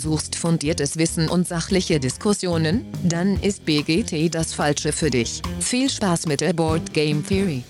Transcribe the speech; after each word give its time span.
suchst 0.00 0.34
fundiertes 0.34 0.96
Wissen 0.96 1.28
und 1.28 1.46
sachliche 1.46 2.00
Diskussionen, 2.00 2.86
dann 3.04 3.40
ist 3.40 3.64
BGT 3.64 4.34
das 4.34 4.54
Falsche 4.54 4.92
für 4.92 5.10
dich. 5.10 5.42
Viel 5.60 5.88
Spaß 5.88 6.26
mit 6.26 6.40
der 6.40 6.52
Board 6.52 6.92
Game 6.92 7.24
Theory. 7.24 7.62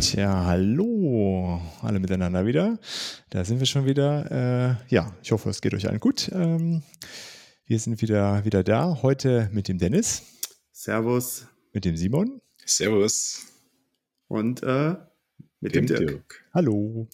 Tja, 0.00 0.44
hallo, 0.44 1.60
alle 1.82 1.98
miteinander 1.98 2.46
wieder. 2.46 2.78
Da 3.30 3.44
sind 3.44 3.58
wir 3.58 3.66
schon 3.66 3.84
wieder. 3.84 4.78
Äh, 4.88 4.94
ja, 4.94 5.12
ich 5.22 5.32
hoffe, 5.32 5.50
es 5.50 5.60
geht 5.60 5.74
euch 5.74 5.88
allen 5.88 5.98
gut. 6.00 6.30
Ähm, 6.32 6.82
wir 7.66 7.78
sind 7.78 8.00
wieder, 8.00 8.44
wieder 8.44 8.62
da. 8.62 9.02
Heute 9.02 9.48
mit 9.52 9.66
dem 9.68 9.78
Dennis. 9.78 10.22
Servus. 10.72 11.46
Mit 11.72 11.84
dem 11.84 11.96
Simon. 11.96 12.40
Servus. 12.64 13.53
Und 14.28 14.62
äh, 14.62 14.96
mit 15.64 15.74
dem, 15.74 15.86
dem 15.86 15.96
Dirk. 15.96 16.08
Dirk. 16.08 16.44
Hallo. 16.52 17.08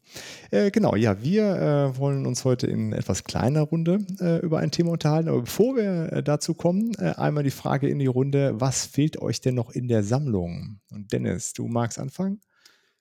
Äh, 0.50 0.73
genau, 0.73 0.96
ja, 0.96 1.23
wir 1.23 1.45
äh, 1.45 1.98
wollen 1.98 2.27
uns 2.27 2.45
heute 2.45 2.66
in 2.66 2.92
etwas 2.92 3.23
kleiner 3.23 3.60
Runde 3.60 3.98
äh, 4.20 4.41
über 4.41 4.59
ein 4.59 4.73
Thema 4.73 4.91
unterhalten. 4.91 5.28
Aber 5.28 5.42
bevor 5.42 5.77
wir 5.77 6.12
äh, 6.12 6.23
dazu 6.23 6.55
kommen, 6.55 6.92
äh, 6.98 7.14
einmal 7.16 7.45
die 7.45 7.52
Frage 7.52 7.88
in 7.88 8.00
die 8.00 8.06
Runde: 8.06 8.55
Was 8.60 8.86
fehlt 8.86 9.23
euch 9.23 9.41
denn 9.41 9.55
noch 9.55 9.70
in 9.70 9.86
der 9.86 10.02
Sammlung? 10.02 10.80
Und 10.91 11.12
Dennis, 11.12 11.52
du 11.52 11.69
magst 11.69 11.98
anfangen? 11.98 12.41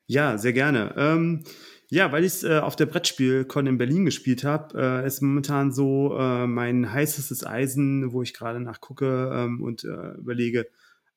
Ja, 0.05 0.37
sehr 0.37 0.53
gerne. 0.53 0.93
Ähm, 0.97 1.43
ja, 1.89 2.11
weil 2.11 2.23
ich 2.23 2.33
es 2.33 2.43
äh, 2.43 2.59
auf 2.59 2.75
der 2.75 2.85
Brettspielcon 2.85 3.65
in 3.65 3.79
Berlin 3.79 4.05
gespielt 4.05 4.43
habe, 4.43 4.79
äh, 4.79 5.07
ist 5.07 5.21
momentan 5.21 5.71
so 5.71 6.15
äh, 6.15 6.45
mein 6.45 6.93
heißestes 6.93 7.45
Eisen, 7.45 8.13
wo 8.13 8.21
ich 8.21 8.35
gerade 8.35 8.59
nachgucke 8.59 9.31
ähm, 9.33 9.63
und 9.63 9.83
äh, 9.83 10.11
überlege, 10.17 10.67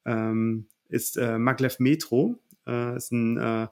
ähm, 0.07 0.69
ist 0.89 1.19
äh, 1.19 1.39
Maglev 1.39 1.79
Metro. 1.79 2.42
Äh, 2.67 2.97
ist 2.97 3.13
ein 3.13 3.37
äh, 3.39 3.69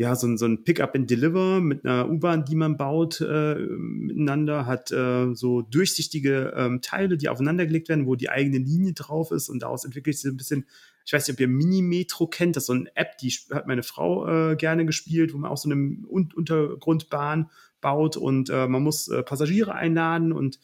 ja, 0.00 0.16
so 0.16 0.26
ein, 0.26 0.38
so 0.38 0.46
ein 0.46 0.64
Pick-up 0.64 0.94
and 0.94 1.10
Deliver 1.10 1.60
mit 1.60 1.84
einer 1.84 2.08
U-Bahn, 2.08 2.46
die 2.46 2.54
man 2.54 2.78
baut 2.78 3.20
äh, 3.20 3.56
miteinander, 3.56 4.64
hat 4.64 4.90
äh, 4.90 5.34
so 5.34 5.60
durchsichtige 5.60 6.54
ähm, 6.56 6.80
Teile, 6.80 7.18
die 7.18 7.28
aufeinandergelegt 7.28 7.90
werden, 7.90 8.06
wo 8.06 8.14
die 8.14 8.30
eigene 8.30 8.56
Linie 8.56 8.94
drauf 8.94 9.30
ist 9.30 9.50
und 9.50 9.60
daraus 9.60 9.84
entwickelt 9.84 10.16
sich 10.16 10.30
ein 10.30 10.38
bisschen, 10.38 10.64
ich 11.04 11.12
weiß 11.12 11.28
nicht, 11.28 11.34
ob 11.36 11.40
ihr 11.40 11.48
Mini-Metro 11.48 12.28
kennt, 12.28 12.56
das 12.56 12.62
ist 12.62 12.68
so 12.68 12.72
eine 12.72 12.96
App, 12.96 13.18
die 13.18 13.28
hat 13.50 13.66
meine 13.66 13.82
Frau 13.82 14.26
äh, 14.26 14.56
gerne 14.56 14.86
gespielt, 14.86 15.34
wo 15.34 15.38
man 15.38 15.50
auch 15.50 15.58
so 15.58 15.68
eine 15.68 15.74
Un 15.74 16.32
Untergrundbahn 16.34 17.50
baut 17.82 18.16
und 18.16 18.48
äh, 18.48 18.68
man 18.68 18.82
muss 18.82 19.08
äh, 19.08 19.22
Passagiere 19.22 19.74
einladen 19.74 20.32
und 20.32 20.60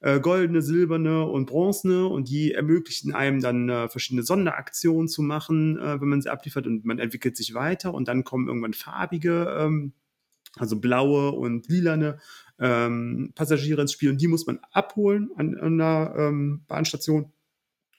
äh, 0.00 0.20
goldene, 0.20 0.62
silberne 0.62 1.26
und 1.26 1.46
bronzene 1.46 2.06
und 2.06 2.28
die 2.28 2.52
ermöglichen 2.52 3.12
einem 3.12 3.40
dann 3.40 3.68
äh, 3.68 3.88
verschiedene 3.88 4.22
Sonderaktionen 4.22 5.08
zu 5.08 5.22
machen, 5.22 5.78
äh, 5.78 6.00
wenn 6.00 6.08
man 6.08 6.22
sie 6.22 6.30
abliefert 6.30 6.66
und 6.66 6.84
man 6.84 6.98
entwickelt 6.98 7.36
sich 7.36 7.54
weiter 7.54 7.92
und 7.94 8.08
dann 8.08 8.24
kommen 8.24 8.48
irgendwann 8.48 8.72
farbige, 8.72 9.56
ähm, 9.58 9.92
also 10.56 10.80
blaue 10.80 11.32
und 11.32 11.68
lilane 11.68 12.18
ähm, 12.58 13.32
Passagiere 13.34 13.82
ins 13.82 13.92
Spiel 13.92 14.10
und 14.10 14.20
die 14.20 14.28
muss 14.28 14.46
man 14.46 14.60
abholen 14.72 15.30
an, 15.36 15.56
einer 15.56 16.14
ähm, 16.16 16.64
Bahnstation 16.66 17.32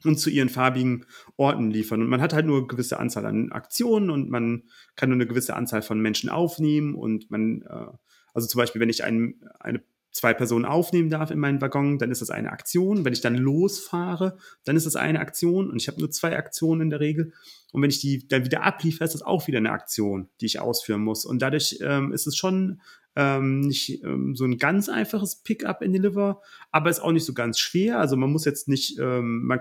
und 0.04 0.20
zu 0.20 0.30
ihren 0.30 0.50
farbigen 0.50 1.06
Orten 1.38 1.70
liefern. 1.70 2.02
Und 2.02 2.10
man 2.10 2.22
hat 2.22 2.34
halt 2.34 2.46
nur 2.46 2.58
eine 2.58 2.68
gewisse 2.68 3.00
Anzahl 3.00 3.26
an 3.26 3.52
Aktionen 3.52 4.10
und 4.10 4.30
man 4.30 4.64
kann 4.96 5.10
nur 5.10 5.18
eine 5.18 5.28
gewisse 5.28 5.56
Anzahl 5.56 5.82
von 5.82 6.00
Menschen 6.00 6.30
aufnehmen 6.30 6.96
und 6.96 7.30
man, 7.30 7.62
äh, 7.62 7.86
also 8.34 8.48
zum 8.48 8.60
Beispiel, 8.60 8.82
wenn 8.82 8.90
ich 8.90 9.04
ein, 9.04 9.42
eine 9.60 9.84
zwei 10.12 10.34
Personen 10.34 10.66
aufnehmen 10.66 11.10
darf 11.10 11.32
in 11.32 11.40
meinen 11.40 11.62
Waggon, 11.62 11.98
dann 11.98 12.12
ist 12.12 12.22
das 12.22 12.30
eine 12.30 12.52
Aktion. 12.52 13.06
Wenn 13.06 13.14
ich 13.14 13.22
dann 13.22 13.36
losfahre, 13.36 14.38
dann 14.66 14.76
ist 14.76 14.86
das 14.86 14.96
eine 14.96 15.20
Aktion 15.20 15.70
und 15.70 15.82
ich 15.82 15.88
habe 15.88 16.00
nur 16.00 16.12
zwei 16.12 16.38
Aktionen 16.38 16.82
in 16.82 16.90
der 16.90 17.00
Regel. 17.00 17.34
Und 17.72 17.82
wenn 17.82 17.90
ich 17.90 18.00
die 18.00 18.28
dann 18.28 18.46
wieder 18.46 18.64
abliefere, 18.64 19.06
ist 19.06 19.14
das 19.14 19.22
auch 19.22 19.48
wieder 19.48 19.58
eine 19.58 19.72
Aktion, 19.72 20.30
die 20.40 20.46
ich 20.46 20.60
ausführen 20.60 21.02
muss. 21.02 21.26
Und 21.26 21.42
dadurch 21.42 21.80
ähm, 21.82 22.12
ist 22.12 22.28
es 22.28 22.36
schon 22.36 22.82
ähm, 23.16 23.60
nicht 23.62 24.04
ähm, 24.04 24.36
so 24.36 24.46
ein 24.46 24.58
ganz 24.58 24.88
einfaches 24.88 25.38
Pick-up 25.44 25.82
and 25.82 25.94
Deliver, 25.94 26.42
aber 26.72 26.90
ist 26.90 27.02
auch 27.02 27.12
nicht 27.12 27.26
so 27.26 27.34
ganz 27.34 27.60
schwer. 27.60 28.00
Also 28.00 28.16
man 28.16 28.32
muss 28.32 28.46
jetzt 28.46 28.68
nicht, 28.68 28.98
ähm, 29.00 29.44
man 29.44 29.60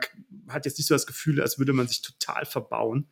hat 0.48 0.66
jetzt 0.66 0.78
nicht 0.78 0.86
so 0.86 0.94
das 0.94 1.06
Gefühl, 1.06 1.40
als 1.40 1.58
würde 1.58 1.72
man 1.72 1.88
sich 1.88 2.00
total 2.00 2.44
verbauen. 2.44 3.08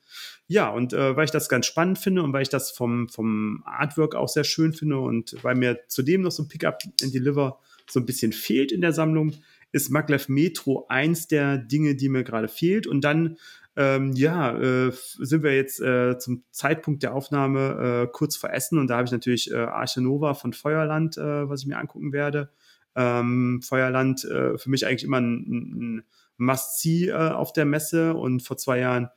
Ja, 0.47 0.71
und 0.71 0.93
äh, 0.93 1.17
weil 1.17 1.25
ich 1.25 1.33
das 1.33 1.49
ganz 1.49 1.67
spannend 1.67 1.99
finde 1.99 2.23
und 2.23 2.33
weil 2.33 2.43
ich 2.43 2.49
das 2.49 2.71
vom, 2.71 3.09
vom 3.09 3.63
Artwork 3.67 4.15
auch 4.15 4.29
sehr 4.29 4.45
schön 4.45 4.73
finde 4.73 4.99
und 4.99 5.37
weil 5.43 5.57
mir 5.57 5.81
zudem 5.89 6.23
noch 6.23 6.33
so 6.33 6.45
ein 6.45 6.49
Pick-up 6.49 6.83
and 7.03 7.13
Deliver 7.13 7.59
so 7.91 7.99
ein 7.99 8.07
bisschen 8.07 8.33
fehlt 8.33 8.71
in 8.71 8.81
der 8.81 8.93
Sammlung, 8.93 9.35
ist 9.73 9.91
Maglev 9.91 10.29
Metro 10.29 10.87
eins 10.89 11.27
der 11.27 11.59
Dinge, 11.59 11.95
die 11.95 12.09
mir 12.09 12.23
gerade 12.23 12.49
fehlt. 12.49 12.87
Und 12.87 13.03
dann 13.03 13.39
ähm, 13.79 14.13
ja, 14.15 14.59
äh, 14.59 14.93
sind 15.19 15.45
wir 15.45 15.55
jetzt 15.55 15.81
äh, 15.81 16.19
zum 16.19 16.43
Zeitpunkt 16.51 17.05
der 17.05 17.15
Aufnahme 17.15 18.07
äh, 18.09 18.11
kurz 18.11 18.37
vor 18.37 18.51
Essen 18.51 18.77
und 18.77 18.89
da 18.89 18.97
habe 18.97 19.07
ich 19.07 19.13
natürlich 19.13 19.53
äh, 19.53 19.57
Arche 19.57 20.01
Nova 20.01 20.35
von 20.35 20.53
Feuerland, 20.53 21.17
äh, 21.17 21.49
was 21.49 21.63
ich 21.63 21.69
mir 21.69 21.79
angucken 21.79 22.13
werde. 22.13 22.51
Ähm, 22.97 23.61
Feuerland 23.63 24.25
äh, 24.25 24.59
für 24.59 24.69
mich 24.69 24.85
eigentlich 24.85 25.05
immer 25.05 25.21
ein, 25.21 26.01
ein 26.01 26.05
Must-See 26.39 27.11
äh, 27.11 27.13
auf 27.13 27.53
der 27.53 27.67
Messe 27.67 28.15
und 28.15 28.43
vor 28.43 28.57
zwei 28.57 28.81
Jahren 28.81 29.11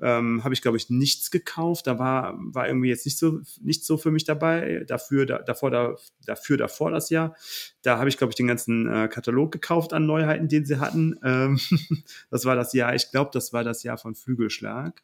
ähm, 0.00 0.44
habe 0.44 0.54
ich, 0.54 0.62
glaube 0.62 0.76
ich, 0.76 0.90
nichts 0.90 1.30
gekauft. 1.30 1.86
Da 1.86 1.98
war, 1.98 2.34
war 2.38 2.68
irgendwie 2.68 2.88
jetzt 2.88 3.04
nicht 3.04 3.18
so, 3.18 3.40
nicht 3.60 3.84
so 3.84 3.96
für 3.96 4.10
mich 4.10 4.24
dabei. 4.24 4.84
Dafür, 4.86 5.26
da, 5.26 5.38
davor, 5.38 5.70
da, 5.70 5.96
dafür, 6.24 6.56
davor 6.56 6.90
das 6.90 7.10
Jahr. 7.10 7.36
Da 7.82 7.98
habe 7.98 8.08
ich, 8.08 8.16
glaube 8.16 8.30
ich, 8.30 8.36
den 8.36 8.46
ganzen 8.46 8.86
äh, 8.86 9.08
Katalog 9.08 9.52
gekauft 9.52 9.92
an 9.92 10.06
Neuheiten, 10.06 10.48
den 10.48 10.64
sie 10.64 10.80
hatten. 10.80 11.18
Ähm, 11.22 11.58
das 12.30 12.44
war 12.44 12.56
das 12.56 12.72
Jahr, 12.72 12.94
ich 12.94 13.10
glaube, 13.10 13.30
das 13.32 13.52
war 13.52 13.64
das 13.64 13.82
Jahr 13.82 13.98
von 13.98 14.14
Flügelschlag. 14.14 15.02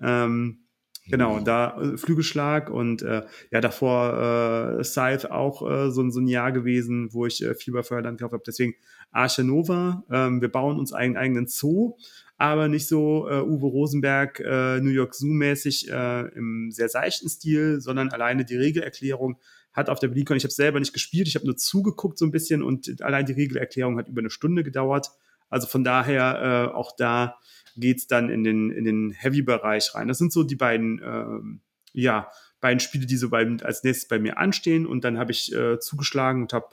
Ähm, 0.00 0.68
Genau, 1.10 1.40
da 1.40 1.80
äh, 1.80 1.96
Flügelschlag 1.96 2.70
und 2.70 3.02
äh, 3.02 3.22
ja, 3.50 3.60
davor 3.60 4.78
äh, 4.78 4.84
Scythe 4.84 5.32
auch 5.32 5.68
äh, 5.68 5.90
so, 5.90 6.08
so 6.10 6.20
ein 6.20 6.28
Jahr 6.28 6.52
gewesen, 6.52 7.12
wo 7.12 7.24
ich 7.24 7.42
äh, 7.42 7.54
viel 7.54 7.72
bei 7.72 7.82
Feuerland 7.82 8.18
gekauft 8.18 8.34
habe. 8.34 8.42
Deswegen 8.46 8.74
Arche 9.10 9.42
Nova, 9.42 10.04
ähm, 10.10 10.42
wir 10.42 10.50
bauen 10.50 10.78
uns 10.78 10.92
einen 10.92 11.16
eigenen 11.16 11.46
Zoo, 11.46 11.96
aber 12.38 12.68
nicht 12.68 12.86
so 12.86 13.28
äh, 13.28 13.42
Uwe 13.42 13.66
Rosenberg, 13.66 14.40
äh, 14.40 14.80
New 14.80 14.90
York 14.90 15.14
Zoo-mäßig 15.14 15.90
äh, 15.90 16.28
im 16.36 16.70
sehr 16.70 16.88
seichten 16.88 17.28
Stil, 17.28 17.80
sondern 17.80 18.10
alleine 18.10 18.44
die 18.44 18.56
Regelerklärung 18.56 19.38
hat 19.72 19.90
auf 19.90 19.98
der 19.98 20.08
BlizzCon, 20.08 20.36
ich 20.36 20.44
habe 20.44 20.54
selber 20.54 20.78
nicht 20.78 20.92
gespielt, 20.92 21.28
ich 21.28 21.34
habe 21.34 21.46
nur 21.46 21.56
zugeguckt 21.56 22.16
so 22.16 22.24
ein 22.24 22.30
bisschen 22.30 22.62
und 22.62 23.02
allein 23.02 23.26
die 23.26 23.32
Regelerklärung 23.32 23.98
hat 23.98 24.08
über 24.08 24.20
eine 24.20 24.30
Stunde 24.30 24.62
gedauert. 24.62 25.10
Also 25.50 25.66
von 25.66 25.82
daher 25.82 26.70
äh, 26.72 26.74
auch 26.74 26.94
da 26.96 27.38
geht's 27.76 28.06
dann 28.06 28.30
in 28.30 28.44
den, 28.44 28.70
in 28.70 28.84
den 28.84 29.10
Heavy-Bereich 29.10 29.94
rein. 29.94 30.08
Das 30.08 30.18
sind 30.18 30.32
so 30.32 30.44
die 30.44 30.56
beiden, 30.56 31.00
ähm, 31.04 31.60
ja, 31.92 32.30
beiden 32.60 32.80
Spiele, 32.80 33.06
die 33.06 33.16
so 33.16 33.30
beim, 33.30 33.58
als 33.62 33.82
nächstes 33.82 34.08
bei 34.08 34.18
mir 34.18 34.38
anstehen. 34.38 34.86
Und 34.86 35.04
dann 35.04 35.18
habe 35.18 35.32
ich 35.32 35.52
äh, 35.54 35.78
zugeschlagen 35.78 36.42
und 36.42 36.52
habe 36.52 36.66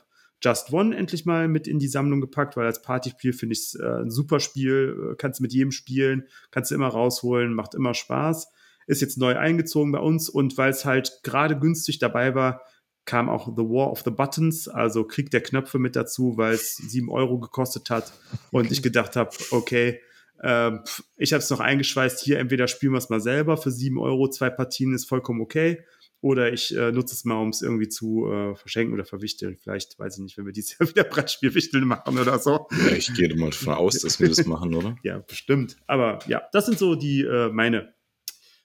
Just 0.43 0.71
One 0.71 0.95
endlich 0.95 1.25
mal 1.25 1.47
mit 1.47 1.67
in 1.67 1.79
die 1.79 1.87
Sammlung 1.87 2.21
gepackt, 2.21 2.57
weil 2.57 2.65
als 2.65 2.81
Partyspiel 2.81 3.33
finde 3.33 3.53
ich 3.53 3.59
es 3.59 3.75
äh, 3.75 4.01
ein 4.01 4.11
super 4.11 4.39
Spiel, 4.39 5.11
äh, 5.11 5.15
kannst 5.15 5.41
mit 5.41 5.53
jedem 5.53 5.71
spielen, 5.71 6.27
kannst 6.51 6.71
du 6.71 6.75
immer 6.75 6.87
rausholen, 6.87 7.53
macht 7.53 7.73
immer 7.73 7.93
Spaß. 7.93 8.47
Ist 8.87 9.01
jetzt 9.01 9.17
neu 9.17 9.37
eingezogen 9.37 9.91
bei 9.91 9.99
uns 9.99 10.29
und 10.29 10.57
weil 10.57 10.69
es 10.69 10.85
halt 10.85 11.19
gerade 11.23 11.57
günstig 11.57 11.97
dabei 11.97 12.35
war, 12.35 12.61
kam 13.05 13.29
auch 13.29 13.47
The 13.47 13.63
War 13.63 13.91
of 13.91 14.01
the 14.03 14.11
Buttons, 14.11 14.67
also 14.67 15.05
Krieg 15.05 15.31
der 15.31 15.41
Knöpfe 15.41 15.79
mit 15.79 15.95
dazu, 15.95 16.37
weil 16.37 16.53
es 16.53 16.75
sieben 16.75 17.09
Euro 17.09 17.39
gekostet 17.39 17.89
hat 17.89 18.13
und 18.51 18.71
ich 18.71 18.83
gedacht 18.83 19.15
habe, 19.15 19.31
okay, 19.51 20.01
äh, 20.39 20.71
ich 21.17 21.33
habe 21.33 21.41
es 21.41 21.49
noch 21.49 21.59
eingeschweißt, 21.59 22.19
hier 22.19 22.39
entweder 22.39 22.67
spielen 22.67 22.93
wir 22.93 22.99
es 22.99 23.09
mal 23.09 23.21
selber 23.21 23.57
für 23.57 23.71
sieben 23.71 23.97
Euro, 23.99 24.29
zwei 24.29 24.49
Partien 24.49 24.93
ist 24.93 25.05
vollkommen 25.05 25.41
okay 25.41 25.83
oder 26.25 26.51
ich 26.51 26.75
äh, 26.75 26.91
nutze 26.91 27.13
es 27.13 27.23
mal, 27.23 27.39
um 27.39 27.49
es 27.49 27.61
irgendwie 27.61 27.87
zu 27.87 28.25
äh, 28.31 28.55
verschenken 28.55 28.95
oder 28.95 29.05
verwichteln. 29.05 29.57
Vielleicht, 29.61 29.99
weiß 29.99 30.17
ich 30.17 30.23
nicht, 30.23 30.37
wenn 30.39 30.47
wir 30.47 30.53
dieses 30.53 30.79
Jahr 30.79 30.89
wieder 30.89 31.03
Brettspielwichteln 31.03 31.85
machen 31.85 32.17
oder 32.17 32.39
so. 32.39 32.67
Ja, 32.71 32.95
ich 32.95 33.13
gehe 33.13 33.35
mal 33.35 33.51
davon 33.51 33.75
aus, 33.75 33.99
dass 33.99 34.19
wir 34.19 34.27
das 34.27 34.43
machen, 34.47 34.73
oder? 34.73 34.97
ja, 35.03 35.19
bestimmt. 35.19 35.77
Aber 35.85 36.17
ja, 36.27 36.41
das 36.51 36.65
sind 36.65 36.79
so 36.79 36.95
die 36.95 37.21
äh, 37.21 37.49
meine 37.49 37.93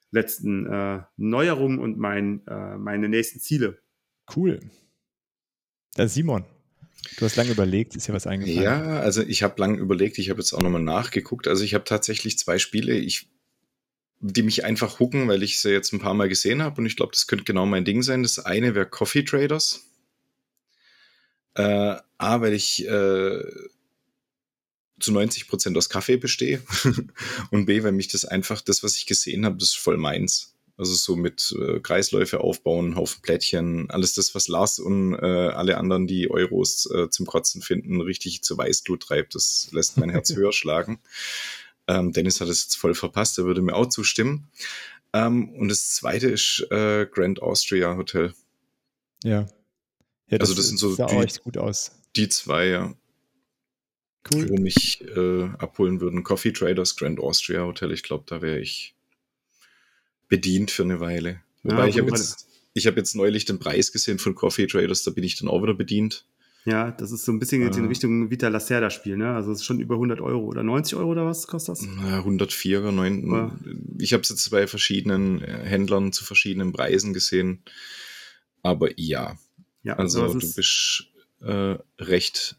letzten 0.09 0.65
äh, 0.65 1.03
Neuerungen 1.17 1.77
und 1.77 1.99
mein, 1.99 2.41
äh, 2.47 2.79
meine 2.79 3.09
nächsten 3.09 3.39
Ziele. 3.39 3.77
Cool. 4.35 4.59
Da 5.93 6.07
Simon. 6.07 6.45
Du 7.17 7.25
hast 7.25 7.35
lange 7.35 7.51
überlegt, 7.51 7.95
ist 7.95 8.07
ja 8.07 8.15
was 8.15 8.25
eingefallen. 8.25 8.63
Ja, 8.63 9.01
also 9.01 9.21
ich 9.21 9.43
habe 9.43 9.61
lange 9.61 9.77
überlegt, 9.77 10.17
ich 10.17 10.31
habe 10.31 10.39
jetzt 10.39 10.53
auch 10.53 10.61
nochmal 10.61 10.81
nachgeguckt. 10.81 11.47
Also 11.47 11.63
ich 11.63 11.75
habe 11.75 11.83
tatsächlich 11.83 12.39
zwei 12.39 12.57
Spiele. 12.57 12.95
Ich 12.95 13.30
die 14.21 14.43
mich 14.43 14.63
einfach 14.63 14.99
hucken, 14.99 15.27
weil 15.27 15.43
ich 15.43 15.59
sie 15.59 15.71
jetzt 15.71 15.93
ein 15.93 15.99
paar 15.99 16.13
Mal 16.13 16.29
gesehen 16.29 16.61
habe 16.61 16.79
und 16.79 16.85
ich 16.85 16.95
glaube, 16.95 17.11
das 17.11 17.27
könnte 17.27 17.43
genau 17.43 17.65
mein 17.65 17.85
Ding 17.85 18.03
sein. 18.03 18.23
Das 18.23 18.39
eine 18.39 18.75
wäre 18.75 18.85
Coffee 18.85 19.23
Traders. 19.23 19.81
Äh, 21.55 21.95
A, 22.17 22.41
weil 22.41 22.53
ich 22.53 22.87
äh, 22.87 23.41
zu 24.99 25.11
90 25.11 25.47
Prozent 25.47 25.75
aus 25.77 25.89
Kaffee 25.89 26.17
bestehe 26.17 26.61
und 27.51 27.65
B, 27.65 27.83
weil 27.83 27.91
mich 27.91 28.07
das 28.07 28.23
einfach, 28.23 28.61
das, 28.61 28.83
was 28.83 28.95
ich 28.95 29.07
gesehen 29.07 29.45
habe, 29.45 29.57
das 29.57 29.69
ist 29.69 29.77
voll 29.77 29.97
meins. 29.97 30.55
Also 30.77 30.93
so 30.93 31.15
mit 31.15 31.53
äh, 31.59 31.79
Kreisläufe 31.79 32.39
aufbauen, 32.39 32.95
Haufen 32.95 33.21
Plättchen, 33.21 33.89
alles 33.89 34.13
das, 34.13 34.33
was 34.33 34.47
Lars 34.47 34.79
und 34.79 35.13
äh, 35.13 35.17
alle 35.25 35.77
anderen, 35.77 36.07
die 36.07 36.31
Euros 36.31 36.89
äh, 36.91 37.09
zum 37.09 37.25
Kotzen 37.25 37.61
finden, 37.61 38.01
richtig 38.01 38.43
zu 38.43 38.57
Weißglut 38.57 39.03
treibt, 39.03 39.35
das 39.35 39.69
lässt 39.71 39.97
mein 39.97 40.09
Herz 40.09 40.31
höher 40.35 40.53
schlagen. 40.53 40.99
Ähm, 41.91 42.13
Dennis 42.13 42.39
hat 42.39 42.47
es 42.47 42.63
jetzt 42.63 42.77
voll 42.77 42.93
verpasst, 42.93 43.37
er 43.37 43.45
würde 43.45 43.61
mir 43.61 43.75
auch 43.75 43.87
zustimmen. 43.87 44.47
Ähm, 45.13 45.49
und 45.55 45.67
das 45.67 45.89
zweite 45.89 46.29
ist 46.29 46.65
äh, 46.71 47.05
Grand 47.05 47.41
Austria 47.41 47.97
Hotel. 47.97 48.33
Ja. 49.23 49.41
ja 50.27 50.37
das 50.37 50.49
also 50.49 50.55
das 50.55 50.67
sind 50.67 50.77
so 50.77 50.93
sah 50.93 51.07
die, 51.07 51.15
auch 51.15 51.23
echt 51.23 51.43
gut 51.43 51.57
aus. 51.57 51.91
Die 52.15 52.29
zwei, 52.29 52.67
ja. 52.67 52.93
Cool. 54.33 54.49
Wo 54.49 54.55
mich 54.57 55.01
äh, 55.01 55.43
abholen 55.57 55.99
würden. 55.99 56.23
Coffee 56.23 56.53
Traders, 56.53 56.95
Grand 56.95 57.19
Austria 57.19 57.65
Hotel. 57.65 57.91
Ich 57.91 58.03
glaube, 58.03 58.23
da 58.27 58.41
wäre 58.41 58.59
ich 58.59 58.95
bedient 60.29 60.71
für 60.71 60.83
eine 60.83 60.99
Weile. 60.99 61.41
Wobei 61.63 61.79
ja, 61.79 61.87
ich 61.87 61.97
habe 61.97 62.09
jetzt, 62.09 62.47
hab 62.77 62.97
jetzt 62.97 63.15
neulich 63.15 63.45
den 63.45 63.59
Preis 63.59 63.91
gesehen 63.91 64.19
von 64.19 64.35
Coffee 64.35 64.67
Traders, 64.67 65.03
da 65.03 65.11
bin 65.11 65.23
ich 65.23 65.37
dann 65.37 65.49
auch 65.49 65.61
wieder 65.61 65.73
bedient. 65.73 66.25
Ja, 66.63 66.91
das 66.91 67.11
ist 67.11 67.25
so 67.25 67.31
ein 67.31 67.39
bisschen 67.39 67.63
jetzt 67.63 67.77
in 67.77 67.87
Richtung 67.87 68.29
Vita 68.29 68.47
Lacerda 68.47 68.91
Spiel, 68.91 69.17
ne? 69.17 69.33
Also 69.33 69.51
es 69.51 69.59
ist 69.59 69.65
schon 69.65 69.79
über 69.79 69.95
100 69.95 70.21
Euro 70.21 70.45
oder 70.45 70.61
90 70.61 70.95
Euro 70.95 71.09
oder 71.09 71.25
was 71.25 71.47
kostet 71.47 71.77
das? 71.77 71.87
Na, 71.87 72.19
104er, 72.19 72.91
9. 72.91 73.31
Ja. 73.31 73.59
Ich 73.97 74.13
habe 74.13 74.21
es 74.21 74.29
jetzt 74.29 74.47
bei 74.51 74.67
verschiedenen 74.67 75.41
äh, 75.41 75.47
Händlern 75.63 76.11
zu 76.11 76.23
verschiedenen 76.23 76.71
Preisen 76.71 77.13
gesehen. 77.13 77.63
Aber 78.61 78.89
ja, 78.99 79.37
ja 79.81 79.95
also, 79.95 80.21
also 80.21 80.37
du 80.37 80.53
bist 80.55 81.07
äh, 81.41 81.77
recht 81.99 82.57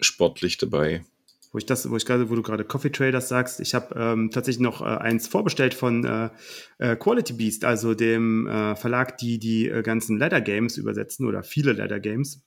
sportlich 0.00 0.56
dabei. 0.56 1.04
Wo 1.52 1.58
ich 1.58 1.66
das, 1.66 1.88
wo 1.88 1.96
ich 1.96 2.06
gerade, 2.06 2.30
wo 2.30 2.34
du 2.34 2.42
gerade 2.42 2.64
Coffee 2.64 2.90
Traders 2.90 3.28
sagst, 3.28 3.60
ich 3.60 3.74
habe 3.74 3.94
ähm, 3.94 4.30
tatsächlich 4.32 4.62
noch 4.62 4.80
äh, 4.80 4.86
eins 4.86 5.28
vorbestellt 5.28 5.74
von 5.74 6.04
äh, 6.04 6.30
äh, 6.78 6.96
Quality 6.96 7.34
Beast, 7.34 7.64
also 7.64 7.94
dem 7.94 8.46
äh, 8.46 8.74
Verlag, 8.74 9.18
die 9.18 9.38
die 9.38 9.68
äh, 9.68 9.82
ganzen 9.82 10.18
Ladder 10.18 10.40
Games 10.40 10.78
übersetzen 10.78 11.26
oder 11.26 11.42
viele 11.42 11.72
Ladder 11.72 12.00
Games. 12.00 12.42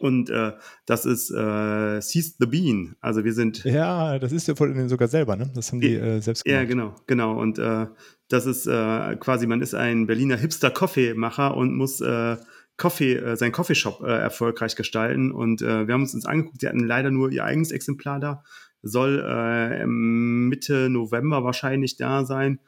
Und 0.00 0.30
äh, 0.30 0.52
das 0.86 1.06
ist 1.06 1.30
äh, 1.30 2.00
Seize 2.00 2.34
the 2.38 2.46
Bean. 2.46 2.96
Also 3.00 3.24
wir 3.24 3.32
sind. 3.32 3.64
Ja, 3.64 4.18
das 4.18 4.32
ist 4.32 4.48
ja 4.48 4.54
von 4.54 4.72
denen 4.72 4.88
sogar 4.88 5.08
selber, 5.08 5.36
ne? 5.36 5.50
Das 5.54 5.72
haben 5.72 5.80
die 5.80 5.94
äh, 5.94 6.20
selbst 6.20 6.44
gemacht. 6.44 6.60
Ja, 6.60 6.64
genau, 6.66 6.94
genau. 7.06 7.38
Und 7.40 7.58
äh, 7.58 7.86
das 8.28 8.46
ist 8.46 8.66
äh, 8.66 9.16
quasi, 9.16 9.46
man 9.46 9.60
ist 9.60 9.74
ein 9.74 10.06
Berliner 10.06 10.36
Hipster-Kaffeemacher 10.36 11.56
und 11.56 11.76
muss 11.76 12.00
äh, 12.00 12.36
Coffee, 12.76 13.14
äh, 13.14 13.36
seinen 13.36 13.52
Coffeeshop 13.52 14.02
äh, 14.02 14.06
erfolgreich 14.06 14.76
gestalten. 14.76 15.30
Und 15.30 15.62
äh, 15.62 15.86
wir 15.86 15.94
haben 15.94 16.02
uns 16.02 16.14
uns 16.14 16.26
angeguckt, 16.26 16.60
sie 16.60 16.68
hatten 16.68 16.84
leider 16.84 17.10
nur 17.10 17.30
ihr 17.30 17.44
eigenes 17.44 17.70
Exemplar 17.70 18.20
da. 18.20 18.42
Soll 18.82 19.24
äh, 19.26 19.86
Mitte 19.86 20.88
November 20.90 21.44
wahrscheinlich 21.44 21.96
da 21.96 22.24
sein. 22.24 22.60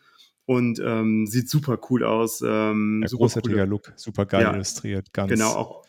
Und 0.48 0.80
ähm, 0.82 1.26
sieht 1.26 1.50
super 1.50 1.76
cool 1.90 2.04
aus. 2.04 2.40
Ähm, 2.40 3.04
ja, 3.04 3.16
großartiger 3.16 3.66
Look, 3.66 3.92
super 3.96 4.26
geil 4.26 4.42
ja, 4.42 4.54
illustriert, 4.54 5.12
ganz. 5.12 5.32
Genau, 5.32 5.48
auch 5.48 5.85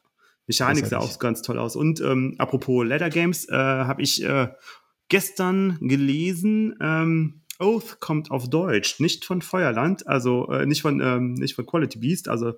Mechanik 0.47 0.85
sah 0.87 0.99
auch 0.99 1.19
ganz 1.19 1.41
toll 1.41 1.59
aus. 1.59 1.75
Und 1.75 2.01
ähm, 2.01 2.35
apropos 2.37 2.85
Leather 2.85 3.09
Games, 3.09 3.47
äh, 3.49 3.53
habe 3.53 4.01
ich 4.01 4.23
äh, 4.23 4.47
gestern 5.09 5.77
gelesen, 5.81 6.75
ähm, 6.81 7.41
Oath 7.59 7.99
kommt 7.99 8.31
auf 8.31 8.49
Deutsch, 8.49 8.99
nicht 8.99 9.25
von 9.25 9.41
Feuerland, 9.41 10.07
also 10.07 10.47
äh, 10.49 10.65
nicht 10.65 10.81
von 10.81 11.01
ähm, 11.01 11.33
nicht 11.33 11.55
von 11.55 11.65
Quality 11.65 11.99
Beast, 11.99 12.29
also 12.29 12.53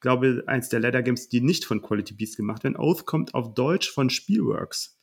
glaube 0.00 0.44
eins 0.46 0.68
der 0.68 0.80
Leather 0.80 1.02
Games, 1.02 1.28
die 1.28 1.40
nicht 1.40 1.64
von 1.64 1.80
Quality 1.80 2.14
Beast 2.14 2.36
gemacht 2.36 2.64
werden. 2.64 2.76
Oath 2.76 3.06
kommt 3.06 3.34
auf 3.34 3.54
Deutsch 3.54 3.90
von 3.90 4.10
Spielworks. 4.10 4.98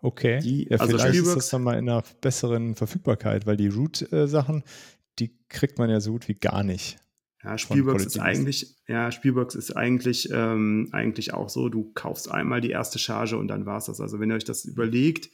Okay. 0.00 0.40
Die, 0.40 0.64
ja, 0.64 0.78
also 0.78 0.96
vielleicht 0.96 1.08
Spielworks, 1.08 1.28
ist 1.28 1.36
das 1.36 1.50
dann 1.50 1.62
mal 1.62 1.78
in 1.78 1.88
einer 1.88 2.02
besseren 2.20 2.74
Verfügbarkeit, 2.74 3.46
weil 3.46 3.56
die 3.56 3.68
Root-Sachen, 3.68 4.62
die 5.18 5.36
kriegt 5.48 5.78
man 5.78 5.90
ja 5.90 6.00
so 6.00 6.12
gut 6.12 6.28
wie 6.28 6.34
gar 6.34 6.62
nicht. 6.62 6.98
Ja, 7.44 7.56
Spielbox 7.56 8.04
ist 8.04 8.18
eigentlich, 8.18 8.76
ja, 8.88 9.12
Spielbox 9.12 9.54
ist 9.54 9.76
eigentlich, 9.76 10.28
ähm, 10.32 10.88
eigentlich 10.90 11.34
auch 11.34 11.48
so, 11.48 11.68
du 11.68 11.92
kaufst 11.94 12.30
einmal 12.30 12.60
die 12.60 12.70
erste 12.70 12.98
Charge 12.98 13.36
und 13.36 13.48
dann 13.48 13.64
war's 13.64 13.86
das. 13.86 14.00
Also 14.00 14.18
wenn 14.18 14.30
ihr 14.30 14.34
euch 14.36 14.44
das 14.44 14.64
überlegt, 14.64 15.30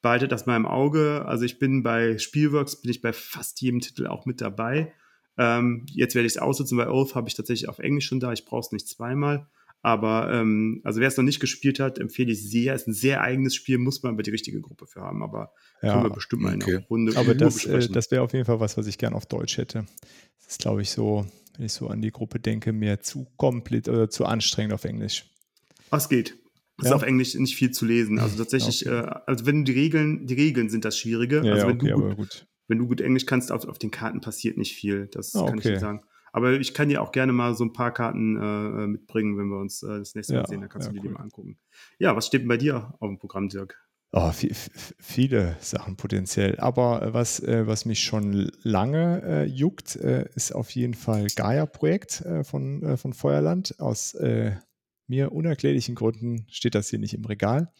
behaltet 0.00 0.30
das 0.30 0.46
mal 0.46 0.56
im 0.56 0.66
Auge. 0.66 1.24
Also 1.26 1.44
ich 1.44 1.58
bin 1.58 1.82
bei 1.82 2.16
Spielworks, 2.18 2.80
bin 2.80 2.92
ich 2.92 3.02
bei 3.02 3.12
fast 3.12 3.60
jedem 3.60 3.80
Titel 3.80 4.06
auch 4.06 4.24
mit 4.24 4.40
dabei. 4.40 4.92
Ähm, 5.36 5.86
jetzt 5.90 6.14
werde 6.14 6.26
ich 6.26 6.34
es 6.34 6.38
aussitzen, 6.38 6.78
bei 6.78 6.88
Oath 6.88 7.16
habe 7.16 7.28
ich 7.28 7.34
tatsächlich 7.34 7.68
auf 7.68 7.80
Englisch 7.80 8.06
schon 8.06 8.20
da, 8.20 8.32
ich 8.32 8.44
brauche 8.44 8.60
es 8.60 8.72
nicht 8.72 8.88
zweimal. 8.88 9.48
Aber 9.80 10.32
ähm, 10.32 10.80
also 10.84 11.00
wer 11.00 11.06
es 11.06 11.16
noch 11.16 11.24
nicht 11.24 11.38
gespielt 11.38 11.78
hat, 11.78 11.98
empfehle 11.98 12.32
ich 12.32 12.50
sehr. 12.50 12.74
Ist 12.74 12.88
ein 12.88 12.92
sehr 12.92 13.20
eigenes 13.20 13.54
Spiel, 13.54 13.78
muss 13.78 14.02
man 14.02 14.14
aber 14.14 14.24
die 14.24 14.30
richtige 14.30 14.60
Gruppe 14.60 14.86
für 14.86 15.02
haben. 15.02 15.22
Aber 15.22 15.52
ja, 15.82 15.92
können 15.92 16.04
wir 16.04 16.10
bestimmt 16.10 16.42
mal 16.42 16.54
okay. 16.56 16.70
in 16.70 16.76
einer 16.76 16.86
Runde 16.86 17.16
Aber 17.16 17.34
das, 17.34 17.64
äh, 17.64 17.88
das 17.88 18.10
wäre 18.10 18.22
auf 18.22 18.32
jeden 18.32 18.44
Fall 18.44 18.58
was, 18.58 18.76
was 18.76 18.88
ich 18.88 18.98
gerne 18.98 19.14
auf 19.14 19.26
Deutsch 19.26 19.56
hätte. 19.56 19.86
Das 20.38 20.48
ist, 20.48 20.58
glaube 20.60 20.82
ich, 20.82 20.90
so 20.90 21.26
wenn 21.58 21.66
ich 21.66 21.72
so 21.72 21.88
an 21.88 22.00
die 22.00 22.12
Gruppe 22.12 22.38
denke, 22.38 22.72
mir 22.72 23.00
zu 23.00 23.26
komplett 23.36 23.88
oder 23.88 24.08
zu 24.08 24.24
anstrengend 24.24 24.72
auf 24.72 24.84
Englisch. 24.84 25.26
Was 25.90 26.08
geht? 26.08 26.38
Es 26.78 26.84
ja. 26.84 26.90
ist 26.90 26.92
auf 26.92 27.02
Englisch 27.02 27.34
nicht 27.34 27.56
viel 27.56 27.72
zu 27.72 27.84
lesen. 27.84 28.20
Also 28.20 28.38
tatsächlich, 28.38 28.86
okay. 28.86 29.00
äh, 29.00 29.20
also 29.26 29.44
wenn 29.44 29.64
die 29.64 29.72
Regeln, 29.72 30.26
die 30.26 30.34
Regeln 30.34 30.70
sind 30.70 30.84
das 30.84 30.96
Schwierige. 30.96 31.42
Ja, 31.44 31.54
also 31.54 31.66
wenn, 31.66 31.76
okay, 31.76 31.90
du 31.90 32.14
gut, 32.14 32.46
wenn 32.68 32.78
du 32.78 32.86
gut 32.86 33.00
Englisch 33.00 33.26
kannst, 33.26 33.50
auf, 33.50 33.66
auf 33.66 33.78
den 33.78 33.90
Karten 33.90 34.20
passiert 34.20 34.56
nicht 34.56 34.76
viel. 34.76 35.08
Das 35.08 35.34
ah, 35.34 35.46
kann 35.46 35.58
okay. 35.58 35.68
ich 35.68 35.74
dir 35.74 35.80
sagen. 35.80 36.02
Aber 36.32 36.52
ich 36.52 36.74
kann 36.74 36.88
dir 36.88 37.02
auch 37.02 37.10
gerne 37.10 37.32
mal 37.32 37.56
so 37.56 37.64
ein 37.64 37.72
paar 37.72 37.92
Karten 37.92 38.36
äh, 38.36 38.86
mitbringen, 38.86 39.36
wenn 39.36 39.48
wir 39.48 39.58
uns 39.58 39.82
äh, 39.82 39.98
das 39.98 40.14
nächste 40.14 40.34
Mal 40.34 40.40
ja, 40.42 40.46
sehen. 40.46 40.60
Da 40.60 40.68
kannst 40.68 40.88
du 40.88 40.92
dir 40.92 41.00
cool. 41.00 41.08
die 41.08 41.14
mal 41.14 41.20
angucken. 41.20 41.58
Ja, 41.98 42.14
was 42.14 42.28
steht 42.28 42.42
denn 42.42 42.48
bei 42.48 42.58
dir 42.58 42.94
auf 43.00 43.08
dem 43.08 43.18
Programm, 43.18 43.48
Dirk? 43.48 43.82
Oh, 44.12 44.32
viele 44.98 45.56
Sachen 45.60 45.96
potenziell. 45.96 46.58
Aber 46.60 47.02
äh, 47.02 47.12
was, 47.12 47.40
äh, 47.40 47.66
was 47.66 47.84
mich 47.84 48.00
schon 48.00 48.50
lange 48.62 49.22
äh, 49.22 49.44
juckt, 49.44 49.96
äh, 49.96 50.26
ist 50.34 50.52
auf 50.54 50.70
jeden 50.70 50.94
Fall 50.94 51.26
Gaia-Projekt 51.36 52.22
äh, 52.22 52.42
von, 52.42 52.82
äh, 52.82 52.96
von 52.96 53.12
Feuerland. 53.12 53.78
Aus 53.78 54.16
mir 55.10 55.32
unerklärlichen 55.32 55.94
Gründen 55.94 56.46
steht 56.50 56.74
das 56.74 56.88
hier 56.90 56.98
nicht 56.98 57.14
im 57.14 57.24
Regal. 57.24 57.70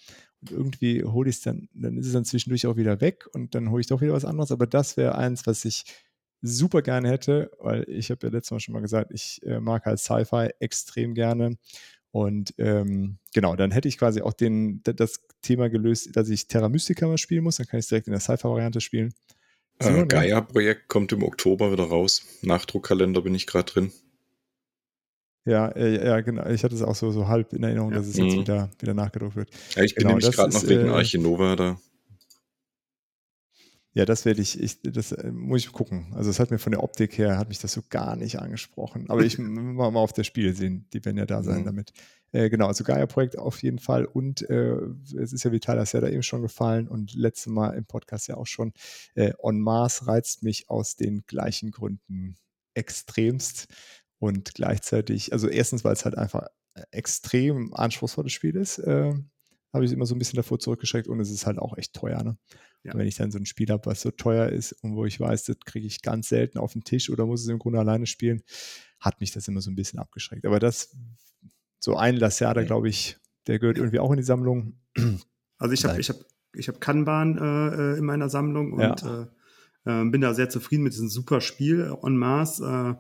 Und 0.41 0.51
irgendwie 0.51 1.03
hole 1.05 1.29
ich 1.31 1.37
es 1.37 1.43
dann, 1.43 1.69
dann 1.75 1.97
ist 1.99 2.07
es 2.07 2.13
dann 2.13 2.25
zwischendurch 2.25 2.67
auch 2.67 2.77
wieder 2.77 3.01
weg 3.01 3.27
und 3.33 3.55
dann 3.55 3.71
hole 3.71 3.81
ich 3.81 3.87
doch 3.87 4.01
wieder 4.01 4.13
was 4.13 4.25
anderes. 4.25 4.53
Aber 4.53 4.67
das 4.67 4.97
wäre 4.97 5.17
eins, 5.17 5.47
was 5.47 5.65
ich 5.65 5.85
super 6.41 6.81
gerne 6.83 7.09
hätte, 7.09 7.51
weil 7.59 7.85
ich 7.89 8.11
habe 8.11 8.27
ja 8.27 8.33
letztes 8.33 8.53
Mal 8.53 8.61
schon 8.61 8.73
mal 8.75 8.81
gesagt, 8.81 9.11
ich 9.13 9.41
mag 9.61 9.85
halt 9.85 9.99
Sci-Fi 9.99 10.51
extrem 10.61 11.15
gerne 11.15 11.57
und 12.19 12.53
ähm, 12.59 13.19
genau, 13.32 13.55
dann 13.55 13.70
hätte 13.70 13.87
ich 13.87 13.97
quasi 13.97 14.23
auch 14.23 14.32
den, 14.32 14.82
das 14.82 15.20
Thema 15.41 15.70
gelöst, 15.70 16.17
dass 16.17 16.29
ich 16.29 16.49
Terra 16.49 16.69
Mystica 16.69 17.06
mal 17.06 17.17
spielen 17.17 17.44
muss. 17.44 17.59
Dann 17.59 17.67
kann 17.67 17.79
ich 17.79 17.85
es 17.85 17.88
direkt 17.88 18.09
in 18.09 18.12
der 18.12 18.20
Sci-Fi-Variante 18.20 18.81
spielen. 18.81 19.15
Äh, 19.79 20.05
Gaia-Projekt 20.05 20.88
kommt 20.88 21.12
im 21.12 21.23
Oktober 21.23 21.70
wieder 21.70 21.85
raus. 21.85 22.25
Nachdruckkalender 22.43 23.23
bin 23.23 23.37
ich 23.37 23.47
gerade 23.47 23.70
drin. 23.70 23.93
Ja, 25.44 25.69
äh, 25.69 26.05
ja, 26.05 26.20
genau. 26.20 26.44
Ich 26.49 26.65
hatte 26.65 26.75
es 26.75 26.82
auch 26.82 26.97
so, 26.97 27.12
so 27.12 27.29
halb 27.29 27.53
in 27.53 27.62
Erinnerung, 27.62 27.93
ja. 27.93 27.99
dass 27.99 28.09
es 28.09 28.17
jetzt 28.17 28.35
mhm. 28.35 28.41
wieder, 28.41 28.70
wieder 28.81 28.94
nachgedruckt 28.94 29.37
wird. 29.37 29.50
Ja, 29.76 29.85
ich 29.85 29.94
bin 29.94 30.03
genau, 30.03 30.19
nämlich 30.19 30.35
gerade 30.35 30.53
noch 30.53 30.67
wegen 30.67 30.88
äh, 30.88 30.91
Archinova 30.91 31.55
da. 31.55 31.81
Ja, 33.94 34.05
das 34.05 34.25
werde 34.25 34.43
ich, 34.43 34.61
ich, 34.61 34.82
das 34.82 35.12
äh, 35.12 35.32
muss 35.32 35.62
ich 35.62 35.73
gucken. 35.73 36.12
Also 36.14 36.31
es 36.31 36.38
hat 36.38 36.50
mir 36.50 36.58
von 36.58 36.73
der 36.73 36.82
Optik 36.82 37.17
her, 37.19 37.38
hat 37.38 37.49
mich 37.49 37.58
das 37.58 37.73
so 37.73 37.82
gar 37.88 38.17
nicht 38.17 38.39
angesprochen. 38.39 39.08
Aber 39.08 39.22
ich 39.22 39.39
mal, 39.39 39.91
mal 39.91 40.01
auf 40.01 40.13
das 40.13 40.27
Spiel 40.27 40.55
sehen, 40.55 40.86
die 40.93 41.05
werden 41.05 41.17
ja 41.17 41.27
da 41.27 41.43
sein 41.43 41.60
mhm. 41.60 41.65
damit. 41.65 41.93
Äh, 42.32 42.51
genau, 42.51 42.67
also 42.67 42.84
Gaia-Projekt 42.84 43.39
auf 43.39 43.63
jeden 43.63 43.79
Fall. 43.79 44.05
Und 44.05 44.48
äh, 44.51 44.77
es 45.17 45.32
ist 45.32 45.44
ja 45.44 45.53
Vitalis 45.53 45.93
ja 45.93 46.01
da 46.01 46.08
eben 46.08 46.22
schon 46.22 46.43
gefallen 46.43 46.86
und 46.86 47.15
letztes 47.15 47.46
Mal 47.46 47.70
im 47.70 47.86
Podcast 47.86 48.29
ja 48.29 48.36
auch 48.36 48.46
schon. 48.46 48.72
Äh, 49.15 49.32
On 49.43 49.58
Mars 49.60 50.06
reizt 50.06 50.43
mich 50.43 50.69
aus 50.69 50.96
den 50.96 51.24
gleichen 51.27 51.70
Gründen 51.70 52.36
extremst. 52.74 53.67
Und 54.20 54.55
gleichzeitig, 54.55 55.32
also 55.32 55.48
erstens, 55.48 55.84
weil 55.84 55.93
es 55.93 56.05
halt 56.05 56.19
einfach 56.19 56.48
extrem 56.91 57.72
anspruchsvolles 57.74 58.32
Spiel 58.32 58.56
ist, 58.56 58.79
äh, 58.79 59.15
habe 59.72 59.84
ich 59.84 59.93
immer 59.93 60.06
so 60.06 60.15
ein 60.15 60.19
bisschen 60.19 60.36
davor 60.36 60.58
zurückgeschreckt 60.58 61.08
und 61.08 61.20
es 61.20 61.31
ist 61.31 61.46
halt 61.46 61.58
auch 61.58 61.77
echt 61.77 61.94
teuer. 61.94 62.22
Ne? 62.22 62.36
Ja. 62.85 62.97
Wenn 62.97 63.08
ich 63.08 63.17
dann 63.17 63.31
so 63.31 63.39
ein 63.39 63.47
Spiel 63.47 63.69
habe, 63.70 63.87
was 63.87 64.01
so 64.01 64.11
teuer 64.11 64.49
ist 64.49 64.73
und 64.82 64.94
wo 64.94 65.05
ich 65.05 65.19
weiß, 65.19 65.44
das 65.44 65.58
kriege 65.61 65.87
ich 65.87 66.01
ganz 66.01 66.29
selten 66.29 66.58
auf 66.58 66.73
den 66.73 66.85
Tisch 66.85 67.11
oder 67.11 67.27
muss 67.27 67.43
es 67.43 67.49
im 67.49 67.58
Grunde 67.58 67.79
alleine 67.81 68.06
spielen, 68.06 68.43
hat 69.01 69.20
mich 69.20 69.32
das 69.32 69.49
immer 69.49 69.61
so 69.61 69.70
ein 69.70 69.77
bisschen 69.77 69.99
abgeschreckt. 69.99 70.47
Aber 70.47 70.58
das, 70.58 70.97
so 71.81 71.97
ein 71.97 72.17
Lacerda, 72.17 72.63
glaube 72.63 72.89
ich, 72.89 73.17
der 73.47 73.58
gehört 73.58 73.79
irgendwie 73.79 73.99
auch 73.99 74.11
in 74.11 74.19
die 74.19 74.23
Sammlung. 74.23 74.81
Also 75.58 75.75
ich 75.75 75.85
habe 75.85 76.01
ich 76.01 76.08
hab, 76.08 76.17
ich 76.55 76.69
hab 76.69 76.81
Kanban 76.81 77.37
äh, 77.37 77.94
äh, 77.94 77.99
in 77.99 78.05
meiner 78.05 78.29
Sammlung 78.29 78.75
und 78.75 78.81
ja. 78.81 79.29
äh, 79.85 80.03
äh, 80.03 80.08
bin 80.08 80.20
da 80.20 80.32
sehr 80.32 80.49
zufrieden 80.49 80.85
mit 80.85 80.93
diesem 80.93 81.08
super 81.08 81.41
Spiel. 81.41 81.91
On 82.01 82.17
Mars 82.17 82.61
äh, 82.61 82.94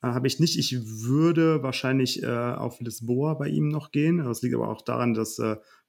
habe 0.00 0.26
ich 0.28 0.38
nicht. 0.38 0.56
Ich 0.56 0.78
würde 1.04 1.64
wahrscheinlich 1.64 2.24
auf 2.24 2.78
Lisboa 2.80 3.34
bei 3.34 3.48
ihm 3.48 3.68
noch 3.68 3.90
gehen. 3.90 4.18
Das 4.18 4.42
liegt 4.42 4.54
aber 4.54 4.68
auch 4.68 4.82
daran, 4.82 5.14
dass 5.14 5.40